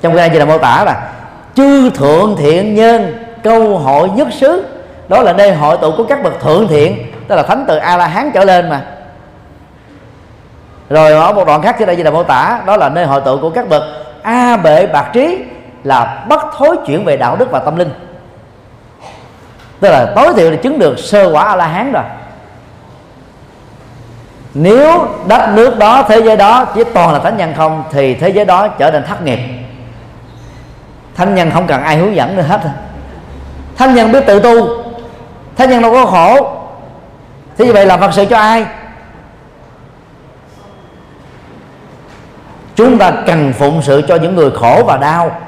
Trong 0.01 0.15
cái 0.15 0.29
chỉ 0.29 0.39
là 0.39 0.45
mô 0.45 0.57
tả 0.57 0.83
là, 0.85 1.09
chư 1.55 1.89
thượng 1.89 2.35
thiện 2.37 2.75
nhân, 2.75 3.25
câu 3.43 3.77
hội 3.77 4.09
nhất 4.09 4.27
xứ. 4.39 4.65
Đó 5.07 5.23
là 5.23 5.33
nơi 5.33 5.53
hội 5.53 5.77
tụ 5.81 5.91
của 5.97 6.03
các 6.03 6.23
bậc 6.23 6.39
thượng 6.39 6.67
thiện 6.67 7.11
tức 7.29 7.35
là 7.35 7.43
thánh 7.43 7.65
từ 7.67 7.77
a 7.77 7.97
la 7.97 8.07
hán 8.07 8.31
trở 8.31 8.43
lên 8.43 8.69
mà. 8.69 8.81
Rồi 10.89 11.11
ở 11.11 11.33
một 11.33 11.47
đoạn 11.47 11.61
khác 11.61 11.75
trên 11.79 11.87
đây 11.87 11.95
như 11.95 12.03
là 12.03 12.11
mô 12.11 12.23
tả, 12.23 12.61
đó 12.65 12.77
là 12.77 12.89
nơi 12.89 13.05
hội 13.05 13.21
tụ 13.21 13.37
của 13.41 13.49
các 13.49 13.69
bậc 13.69 13.83
a 14.23 14.57
bệ 14.57 14.87
bạc 14.87 15.09
trí 15.13 15.37
là 15.83 16.25
bất 16.29 16.39
thối 16.57 16.77
chuyển 16.85 17.05
về 17.05 17.17
đạo 17.17 17.35
đức 17.35 17.51
và 17.51 17.59
tâm 17.59 17.75
linh. 17.75 17.89
Tức 19.79 19.89
là 19.89 20.13
tối 20.15 20.33
thiểu 20.35 20.51
là 20.51 20.57
chứng 20.57 20.79
được 20.79 20.99
sơ 20.99 21.31
quả 21.33 21.43
a 21.43 21.55
la 21.55 21.67
hán 21.67 21.91
rồi. 21.91 22.03
Nếu 24.53 25.07
đất 25.27 25.49
nước 25.53 25.77
đó, 25.77 26.03
thế 26.07 26.21
giới 26.21 26.37
đó 26.37 26.65
chỉ 26.75 26.83
toàn 26.93 27.13
là 27.13 27.19
thánh 27.19 27.37
nhân 27.37 27.53
không, 27.57 27.83
thì 27.91 28.15
thế 28.15 28.29
giới 28.29 28.45
đó 28.45 28.67
trở 28.67 28.91
nên 28.91 29.03
thất 29.05 29.21
nghiệp. 29.21 29.39
Thánh 31.15 31.35
nhân 31.35 31.51
không 31.51 31.67
cần 31.67 31.83
ai 31.83 31.97
hướng 31.97 32.15
dẫn 32.15 32.35
nữa 32.35 32.43
hết. 32.43 32.61
Thánh 33.77 33.95
nhân 33.95 34.11
biết 34.11 34.23
tự 34.27 34.39
tu, 34.39 34.83
thánh 35.55 35.69
nhân 35.69 35.81
đâu 35.81 35.93
có 35.93 36.05
khổ 36.05 36.55
thế 37.59 37.65
như 37.65 37.73
vậy 37.73 37.85
làm 37.85 37.99
phật 37.99 38.11
sự 38.13 38.25
cho 38.25 38.37
ai? 38.37 38.65
Chúng 42.75 42.97
ta 42.97 43.11
cần 43.27 43.53
phụng 43.53 43.81
sự 43.81 44.01
cho 44.07 44.15
những 44.15 44.35
người 44.35 44.51
khổ 44.51 44.83
và 44.85 44.97
đau. 44.97 45.39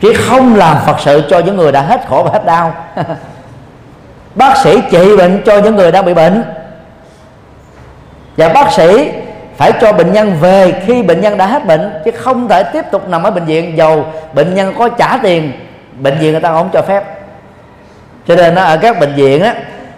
Chứ 0.00 0.12
không 0.28 0.54
làm 0.54 0.76
phật 0.86 0.96
sự 1.00 1.22
cho 1.30 1.38
những 1.38 1.56
người 1.56 1.72
đã 1.72 1.82
hết 1.82 2.00
khổ 2.08 2.22
và 2.22 2.30
hết 2.30 2.46
đau. 2.46 2.74
Bác 4.34 4.54
sĩ 4.64 4.82
trị 4.90 5.16
bệnh 5.16 5.42
cho 5.46 5.58
những 5.58 5.76
người 5.76 5.92
đang 5.92 6.04
bị 6.04 6.14
bệnh. 6.14 6.44
Và 8.36 8.48
bác 8.48 8.72
sĩ 8.72 9.12
phải 9.56 9.72
cho 9.80 9.92
bệnh 9.92 10.12
nhân 10.12 10.36
về 10.40 10.82
khi 10.86 11.02
bệnh 11.02 11.20
nhân 11.20 11.38
đã 11.38 11.46
hết 11.46 11.66
bệnh, 11.66 11.92
chứ 12.04 12.10
không 12.10 12.48
thể 12.48 12.62
tiếp 12.62 12.84
tục 12.92 13.08
nằm 13.08 13.22
ở 13.22 13.30
bệnh 13.30 13.44
viện 13.44 13.76
dầu 13.76 14.06
bệnh 14.32 14.54
nhân 14.54 14.74
có 14.78 14.88
trả 14.88 15.18
tiền, 15.22 15.52
bệnh 15.98 16.18
viện 16.18 16.32
người 16.32 16.40
ta 16.40 16.52
không 16.52 16.70
cho 16.72 16.82
phép. 16.82 17.04
Cho 18.26 18.36
nên 18.36 18.54
ở 18.54 18.76
các 18.76 19.00
bệnh 19.00 19.14
viện 19.14 19.42
á, 19.42 19.54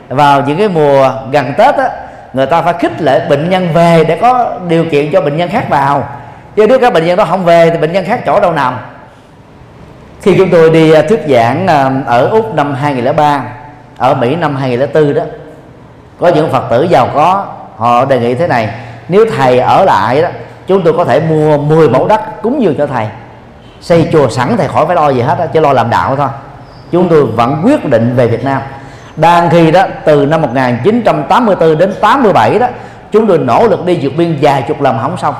vào 0.08 0.42
những 0.46 0.58
cái 0.58 0.68
mùa 0.68 1.10
gần 1.32 1.52
tết 1.58 1.74
á, 1.74 1.90
người 2.32 2.46
ta 2.46 2.62
phải 2.62 2.74
khích 2.78 3.02
lệ 3.02 3.26
bệnh 3.28 3.50
nhân 3.50 3.68
về 3.74 4.04
để 4.04 4.16
có 4.16 4.52
điều 4.68 4.84
kiện 4.84 5.12
cho 5.12 5.20
bệnh 5.20 5.36
nhân 5.36 5.48
khác 5.48 5.68
vào. 5.68 6.08
Chứ 6.56 6.66
nếu 6.66 6.78
các 6.78 6.92
bệnh 6.92 7.06
nhân 7.06 7.16
đó 7.16 7.24
không 7.24 7.44
về 7.44 7.70
thì 7.70 7.78
bệnh 7.78 7.92
nhân 7.92 8.04
khác 8.04 8.20
chỗ 8.26 8.40
đâu 8.40 8.52
nằm. 8.52 8.78
Khi 10.22 10.34
chúng 10.38 10.50
tôi 10.50 10.70
đi 10.70 10.92
à, 10.92 11.02
thuyết 11.02 11.20
giảng 11.28 11.66
à, 11.66 11.90
ở 12.06 12.28
úc 12.28 12.54
năm 12.54 12.74
2003 12.74 13.42
ở 13.98 14.14
mỹ 14.14 14.36
năm 14.36 14.56
2004 14.56 15.14
đó, 15.14 15.22
có 16.20 16.28
những 16.28 16.50
phật 16.52 16.64
tử 16.70 16.82
giàu 16.82 17.08
có, 17.14 17.46
họ 17.76 18.04
đề 18.04 18.18
nghị 18.18 18.34
thế 18.34 18.46
này 18.46 18.68
nếu 19.08 19.24
thầy 19.36 19.58
ở 19.58 19.84
lại 19.84 20.22
đó 20.22 20.28
chúng 20.66 20.82
tôi 20.82 20.92
có 20.96 21.04
thể 21.04 21.20
mua 21.20 21.58
10 21.58 21.88
mẫu 21.88 22.08
đất 22.08 22.42
cúng 22.42 22.62
dường 22.62 22.74
cho 22.78 22.86
thầy. 22.86 23.06
Xây 23.80 24.08
chùa 24.12 24.28
sẵn 24.28 24.56
thầy 24.56 24.68
khỏi 24.68 24.86
phải 24.86 24.96
lo 24.96 25.08
gì 25.08 25.20
hết 25.20 25.38
đó, 25.38 25.44
chỉ 25.52 25.60
lo 25.60 25.72
làm 25.72 25.90
đạo 25.90 26.16
thôi. 26.16 26.28
Chúng 26.92 27.08
tôi 27.08 27.24
vẫn 27.24 27.62
quyết 27.64 27.84
định 27.84 28.14
về 28.16 28.26
Việt 28.26 28.44
Nam. 28.44 28.62
Đang 29.16 29.50
khi 29.50 29.70
đó 29.70 29.84
từ 30.04 30.26
năm 30.26 30.42
1984 30.42 31.78
đến 31.78 31.94
87 32.00 32.58
đó 32.58 32.66
chúng 33.12 33.26
tôi 33.26 33.38
nỗ 33.38 33.68
lực 33.68 33.84
đi 33.84 33.98
vượt 34.02 34.12
biên 34.16 34.38
vài 34.40 34.64
chục 34.68 34.80
lần 34.80 34.98
không 35.02 35.16
xong. 35.16 35.34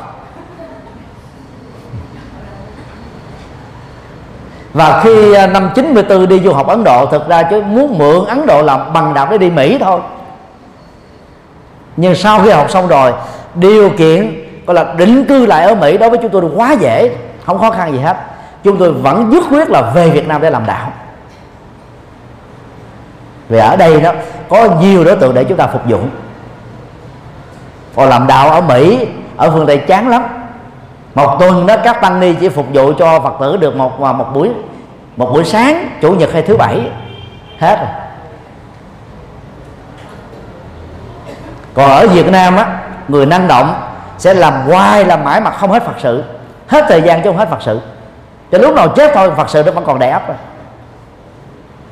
Và 4.73 5.01
khi 5.05 5.35
à, 5.35 5.47
năm 5.47 5.71
94 5.75 6.29
đi 6.29 6.41
du 6.41 6.53
học 6.53 6.67
Ấn 6.67 6.85
Độ 6.85 7.07
thực 7.07 7.29
ra 7.29 7.43
chứ 7.43 7.63
muốn 7.63 7.99
mượn 7.99 8.27
Ấn 8.27 8.47
Độ 8.47 8.63
làm 8.63 8.93
bằng 8.93 9.15
đạo 9.15 9.27
để 9.31 9.39
đi 9.39 9.51
Mỹ 9.51 9.79
thôi. 9.81 10.01
Nhưng 11.97 12.15
sau 12.15 12.41
khi 12.43 12.51
học 12.51 12.71
xong 12.71 12.89
rồi 12.89 13.13
điều 13.55 13.91
kiện, 13.91 14.45
gọi 14.67 14.75
là 14.75 14.95
định 14.97 15.25
cư 15.25 15.47
lại 15.47 15.65
ở 15.65 15.75
Mỹ 15.75 15.99
đối 15.99 16.11
với 16.11 16.19
chúng 16.23 16.31
tôi 16.31 16.43
quá 16.55 16.73
dễ, 16.73 17.17
không 17.45 17.59
khó 17.59 17.71
khăn 17.71 17.93
gì 17.93 17.99
hết. 17.99 18.17
Chúng 18.65 18.79
tôi 18.79 18.93
vẫn 18.93 19.33
dứt 19.33 19.45
quyết 19.51 19.71
là 19.71 19.83
về 19.95 20.11
Việt 20.11 20.29
Nam 20.29 20.41
để 20.41 20.51
làm 20.51 20.67
đạo. 20.67 20.93
Vì 23.49 23.59
ở 23.59 23.77
đây 23.77 24.01
đó, 24.01 24.13
có 24.49 24.69
nhiều 24.81 25.05
đối 25.05 25.17
tượng 25.17 25.35
để 25.35 25.45
chúng 25.45 25.59
ta 25.59 25.67
phục 25.67 25.83
vụ 25.87 25.99
còn 27.97 28.09
làm 28.09 28.27
đạo 28.27 28.51
ở 28.51 28.61
Mỹ, 28.61 29.07
ở 29.37 29.51
phương 29.51 29.67
Tây 29.67 29.79
chán 29.79 30.09
lắm. 30.09 30.25
Một 31.15 31.37
tuần 31.41 31.67
đó, 31.67 31.77
các 31.85 32.01
tăng 32.01 32.21
ni 32.21 32.35
chỉ 32.41 32.49
phục 32.49 32.67
vụ 32.73 32.93
cho 32.99 33.21
phật 33.21 33.35
tử 33.41 33.57
được 33.57 33.77
một 33.77 34.03
à, 34.05 34.13
một 34.13 34.27
buổi 34.35 34.51
một 35.17 35.33
buổi 35.33 35.45
sáng, 35.45 35.89
chủ 36.01 36.13
nhật 36.13 36.33
hay 36.33 36.43
thứ 36.43 36.57
bảy. 36.57 36.91
Hết 37.59 37.77
rồi. 37.77 37.89
Còn 41.75 41.91
ở 41.91 42.07
Việt 42.07 42.31
Nam 42.31 42.57
á 42.57 42.81
người 43.09 43.27
năng 43.27 43.49
động 43.49 43.75
sẽ 44.19 44.35
làm 44.35 44.53
hoài 44.53 45.05
làm 45.05 45.25
mãi 45.25 45.41
mà 45.41 45.51
không 45.51 45.71
hết 45.71 45.83
Phật 45.83 45.97
sự. 45.99 46.25
Hết 46.69 46.85
thời 46.89 47.03
gian 47.03 47.23
chứ 47.23 47.31
không 47.31 47.39
hết 47.39 47.51
Phật 47.51 47.63
sự. 47.63 47.81
Cho 48.53 48.59
lúc 48.59 48.75
nào 48.75 48.89
chết 48.89 49.11
thôi 49.15 49.31
Phật 49.37 49.51
sự 49.51 49.63
nó 49.67 49.73
vẫn 49.73 49.85
còn 49.85 49.99
đẻ 49.99 50.11
ấp 50.11 50.29
rồi. 50.29 50.37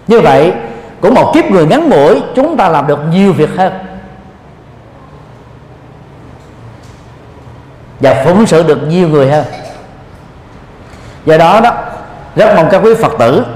Như 0.07 0.21
vậy 0.21 0.53
cũng 1.01 1.15
một 1.15 1.33
kiếp 1.35 1.45
người 1.45 1.67
ngắn 1.67 1.91
mũi 1.91 2.23
chúng 2.37 2.57
ta 2.57 2.69
làm 2.69 2.87
được 2.87 3.01
nhiều 3.11 3.33
việc 3.33 3.51
hơn. 3.57 3.73
Và 8.01 8.23
phụng 8.25 8.47
sự 8.47 8.63
được 8.63 8.79
nhiều 8.89 9.09
người 9.09 9.31
hơn. 9.31 9.45
Do 11.27 11.39
đó 11.39 11.61
đó 11.61 11.75
rất 12.37 12.55
mong 12.57 12.69
các 12.71 12.81
quý 12.85 12.95
phật 12.95 13.13
tử 13.19 13.47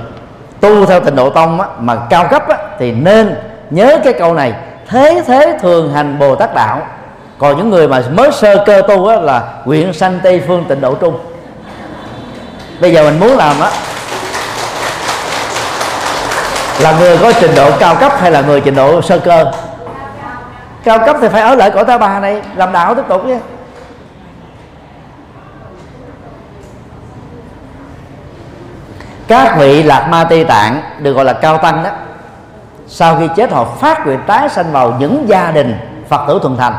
tu 0.61 0.87
theo 0.87 1.01
tịnh 1.01 1.17
độ 1.17 1.31
tông 1.31 1.61
á, 1.61 1.67
mà 1.79 1.97
cao 2.11 2.27
cấp 2.31 2.49
á, 2.49 2.57
thì 2.79 2.93
nên 2.93 3.37
nhớ 3.71 3.99
cái 4.05 4.13
câu 4.13 4.35
này 4.35 4.55
thế 4.89 5.23
thế 5.27 5.59
thường 5.61 5.93
hành 5.93 6.19
bồ 6.19 6.35
tát 6.35 6.55
đạo 6.55 6.83
còn 7.39 7.57
những 7.57 7.71
người 7.71 7.89
mà 7.89 8.03
mới 8.11 8.33
sơ 8.33 8.65
cơ 8.67 8.83
tu 8.89 9.07
á, 9.07 9.17
là 9.17 9.43
nguyện 9.65 9.93
sanh 9.93 10.21
tây 10.23 10.43
phương 10.47 10.65
tịnh 10.69 10.81
độ 10.81 10.95
trung. 10.95 11.19
Bây 12.81 12.93
giờ 12.93 13.03
mình 13.03 13.21
muốn 13.21 13.37
làm 13.37 13.61
á 13.61 13.71
là 16.81 16.99
người 16.99 17.19
có 17.19 17.33
trình 17.41 17.55
độ 17.57 17.71
cao 17.79 17.95
cấp 17.95 18.13
hay 18.21 18.31
là 18.31 18.41
người 18.41 18.61
trình 18.61 18.75
độ 18.75 19.03
sơ 19.03 19.19
cơ? 19.19 19.53
Cao 20.85 20.99
cấp 21.07 21.17
thì 21.21 21.29
phải 21.29 21.43
ở 21.43 21.55
lại 21.55 21.71
cõi 21.71 21.85
ta 21.85 21.99
bà 21.99 22.21
này 22.21 22.43
làm 22.57 22.73
đạo 22.73 22.95
tiếp 22.95 23.03
tục 23.09 23.23
chứ. 23.27 23.39
Các 29.29 29.57
vị 29.59 29.83
lạc 29.83 30.09
ma 30.11 30.25
tây 30.25 30.45
tạng 30.45 30.83
được 30.99 31.13
gọi 31.13 31.25
là 31.25 31.33
cao 31.33 31.59
tăng 31.59 31.83
đó 31.83 31.91
sau 32.87 33.17
khi 33.19 33.29
chết 33.37 33.53
họ 33.53 33.65
phát 33.65 34.07
nguyện 34.07 34.21
tái 34.27 34.49
sanh 34.49 34.73
vào 34.73 34.97
những 34.99 35.25
gia 35.29 35.51
đình 35.51 35.79
phật 36.09 36.25
tử 36.29 36.39
thuần 36.43 36.57
thành 36.57 36.75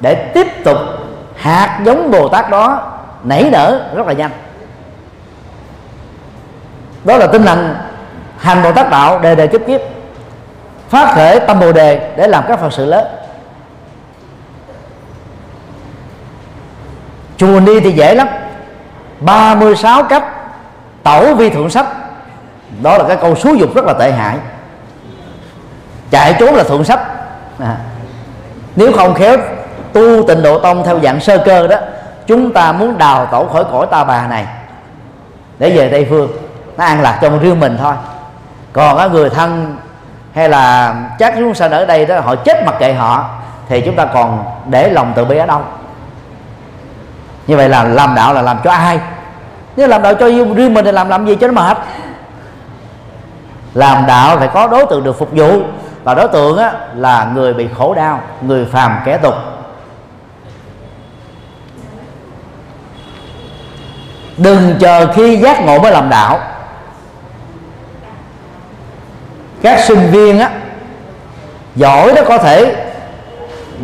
để 0.00 0.30
tiếp 0.34 0.46
tục 0.64 0.76
hạt 1.36 1.80
giống 1.84 2.10
bồ 2.10 2.28
tát 2.28 2.50
đó 2.50 2.92
nảy 3.24 3.48
nở 3.52 3.90
rất 3.94 4.06
là 4.06 4.12
nhanh. 4.12 4.30
Đó 7.04 7.16
là 7.16 7.26
tinh 7.26 7.42
thần 7.42 7.74
hành 8.38 8.62
bồ 8.62 8.72
tát 8.72 8.90
đạo 8.90 9.18
đề 9.18 9.34
đề 9.34 9.46
kiếp 9.46 9.60
kiếp, 9.66 9.80
phát 10.88 11.14
khởi 11.14 11.40
tâm 11.40 11.60
bồ 11.60 11.72
đề 11.72 12.12
để 12.16 12.28
làm 12.28 12.44
các 12.48 12.60
phật 12.60 12.72
sự 12.72 12.84
lớn. 12.84 13.06
Chùa 17.36 17.60
đi 17.60 17.80
thì 17.80 17.92
dễ 17.92 18.14
lắm 18.14 18.28
36 19.20 20.02
cấp 20.02 20.22
tẩu 21.02 21.34
vi 21.34 21.50
thượng 21.50 21.70
sách. 21.70 21.86
Đó 22.82 22.98
là 22.98 23.04
cái 23.08 23.16
câu 23.16 23.36
xúi 23.36 23.58
dục 23.58 23.74
rất 23.74 23.84
là 23.84 23.92
tệ 23.92 24.12
hại. 24.12 24.36
Chạy 26.10 26.36
trốn 26.40 26.54
là 26.54 26.62
thượng 26.64 26.84
sách. 26.84 27.00
À. 27.58 27.76
nếu 28.76 28.92
không 28.92 29.14
khéo 29.14 29.36
tu 29.92 30.22
tịnh 30.28 30.42
độ 30.42 30.58
tông 30.58 30.84
theo 30.84 31.00
dạng 31.00 31.20
sơ 31.20 31.38
cơ 31.38 31.66
đó 31.66 31.76
chúng 32.26 32.52
ta 32.52 32.72
muốn 32.72 32.98
đào 32.98 33.26
tổ 33.26 33.46
khỏi 33.52 33.64
cõi 33.72 33.86
ta 33.90 34.04
bà 34.04 34.26
này 34.26 34.46
để 35.58 35.70
về 35.70 35.88
tây 35.88 36.06
phương 36.10 36.28
nó 36.76 36.84
an 36.84 37.00
lạc 37.00 37.18
trong 37.22 37.38
riêng 37.38 37.60
mình 37.60 37.76
thôi. 37.80 37.94
Còn 38.72 38.98
á, 38.98 39.06
người 39.06 39.30
thân 39.30 39.76
hay 40.34 40.48
là 40.48 40.94
chắc 41.18 41.34
chúng 41.38 41.54
sanh 41.54 41.70
ở 41.70 41.86
đây 41.86 42.06
đó 42.06 42.20
họ 42.20 42.34
chết 42.34 42.64
mặc 42.66 42.74
kệ 42.78 42.92
họ 42.92 43.30
thì 43.68 43.80
chúng 43.80 43.96
ta 43.96 44.04
còn 44.04 44.44
để 44.66 44.90
lòng 44.90 45.12
từ 45.16 45.24
bi 45.24 45.36
ở 45.36 45.46
đâu? 45.46 45.60
Như 47.46 47.56
vậy 47.56 47.68
là 47.68 47.84
làm 47.84 48.14
đạo 48.14 48.34
là 48.34 48.42
làm 48.42 48.58
cho 48.64 48.70
ai? 48.70 49.00
Nếu 49.76 49.88
làm 49.88 50.02
đạo 50.02 50.14
cho 50.14 50.28
riêng 50.28 50.74
mình 50.74 50.84
thì 50.84 50.92
làm 50.92 51.08
làm 51.08 51.26
gì 51.26 51.36
cho 51.40 51.48
nó 51.48 51.52
mệt? 51.52 51.78
Làm 53.74 54.06
đạo 54.06 54.36
phải 54.38 54.48
có 54.48 54.66
đối 54.66 54.86
tượng 54.86 55.04
được 55.04 55.18
phục 55.18 55.32
vụ 55.32 55.60
và 56.04 56.14
đối 56.14 56.28
tượng 56.28 56.58
á, 56.58 56.72
là 56.94 57.28
người 57.34 57.54
bị 57.54 57.68
khổ 57.78 57.94
đau 57.94 58.20
người 58.40 58.64
phàm 58.72 59.00
kẻ 59.04 59.16
tục. 59.16 59.34
Đừng 64.38 64.74
chờ 64.80 65.12
khi 65.12 65.36
giác 65.36 65.64
ngộ 65.64 65.78
mới 65.78 65.92
làm 65.92 66.08
đạo. 66.10 66.40
Các 69.62 69.80
sinh 69.80 70.10
viên 70.10 70.38
á, 70.38 70.50
giỏi 71.76 72.12
đó 72.12 72.22
có 72.28 72.38
thể 72.38 72.76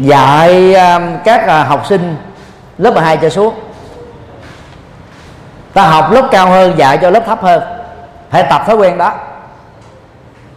dạy 0.00 0.74
à, 0.74 1.00
các 1.24 1.46
à, 1.46 1.64
học 1.64 1.86
sinh 1.86 2.16
lớp 2.78 2.94
12 2.94 3.16
trở 3.16 3.28
xuống. 3.28 3.54
Ta 5.72 5.82
học 5.82 6.12
lớp 6.12 6.28
cao 6.30 6.48
hơn, 6.48 6.72
dạy 6.76 6.98
cho 6.98 7.10
lớp 7.10 7.26
thấp 7.26 7.42
hơn. 7.42 7.62
Phải 8.30 8.42
tập 8.50 8.62
thói 8.66 8.76
quen 8.76 8.98
đó. 8.98 9.12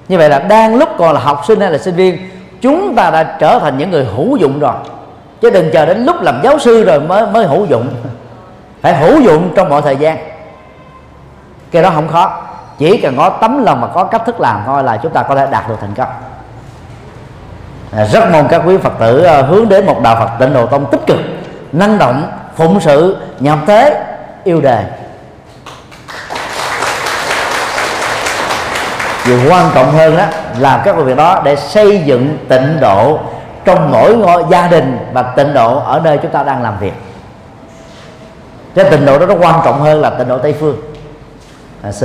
Như 0.08 0.18
vậy 0.18 0.30
là 0.30 0.40
đang 0.40 0.76
lúc 0.76 0.90
còn 0.98 1.14
là 1.14 1.20
học 1.20 1.44
sinh 1.48 1.60
hay 1.60 1.72
là 1.72 1.78
sinh 1.78 1.96
viên, 1.96 2.30
chúng 2.62 2.96
ta 2.96 3.12
đã 3.12 3.24
trở 3.40 3.60
thành 3.60 3.78
những 3.78 3.92
người 3.92 4.06
hữu 4.16 4.38
dụng 4.38 4.60
rồi. 4.60 4.76
Chứ 5.42 5.50
đừng 5.50 5.70
chờ 5.74 5.86
đến 5.86 6.06
lúc 6.06 6.22
làm 6.22 6.42
giáo 6.44 6.60
sư 6.60 6.84
rồi 6.84 7.00
mới 7.00 7.28
mới 7.28 7.46
hữu 7.46 7.66
dụng 7.66 7.88
phải 8.82 8.96
hữu 8.96 9.22
dụng 9.22 9.54
trong 9.56 9.70
mọi 9.70 9.82
thời 9.82 9.96
gian. 9.96 10.18
Cái 11.72 11.84
đó 11.84 11.92
không 11.96 12.08
khó. 12.08 12.44
Chỉ 12.78 12.98
cần 12.98 13.18
có 13.18 13.30
tấm 13.30 13.64
lòng 13.64 13.82
và 13.82 13.88
có 13.88 14.04
cách 14.04 14.22
thức 14.26 14.40
làm 14.40 14.64
thôi 14.66 14.84
là 14.84 14.98
chúng 14.98 15.14
ta 15.14 15.24
có 15.24 15.36
thể 15.36 15.48
đạt 15.52 15.70
được 15.70 15.76
thành 15.82 15.94
công. 15.94 16.10
À, 17.96 18.06
rất 18.06 18.32
mong 18.32 18.48
các 18.48 18.62
quý 18.66 18.78
phật 18.78 18.94
tử 19.00 19.24
à, 19.24 19.42
hướng 19.42 19.70
đến 19.70 19.86
một 19.86 20.02
đạo 20.04 20.16
phật 20.20 20.30
tịnh 20.40 20.54
độ 20.54 20.66
tông 20.66 20.86
tích 20.92 21.02
cực, 21.08 21.20
năng 21.72 21.98
động, 21.98 22.32
phụng 22.56 22.80
sự, 22.80 23.18
nhập 23.40 23.60
thế, 23.68 24.04
yêu 24.44 24.62
đề. 24.62 24.84
Điều 29.26 29.40
quan 29.50 29.72
trọng 29.76 29.92
hơn 29.92 30.18
đó 30.18 30.24
làm 30.60 30.80
các 30.84 30.96
việc 30.96 31.18
đó 31.18 31.42
để 31.44 31.56
xây 31.56 32.02
dựng 32.06 32.38
tịnh 32.50 32.78
độ 32.80 33.20
trong 33.66 33.92
mỗi 33.92 34.16
ngôi 34.16 34.44
gia 34.50 34.68
đình 34.68 34.98
và 35.14 35.22
tịnh 35.22 35.54
độ 35.54 35.80
ở 35.80 36.02
nơi 36.04 36.20
chúng 36.22 36.32
ta 36.32 36.44
đang 36.44 36.64
làm 36.64 36.80
việc 36.80 36.94
cái 38.78 38.92
tịnh 38.92 39.06
độ 39.06 39.20
đó 39.20 39.26
nó 39.26 39.36
quan 39.40 39.62
trọng 39.66 39.82
hơn 39.82 40.02
là 40.02 40.10
tịnh 40.10 40.28
độ 40.28 40.38
tây 40.38 40.56
phương. 40.60 40.78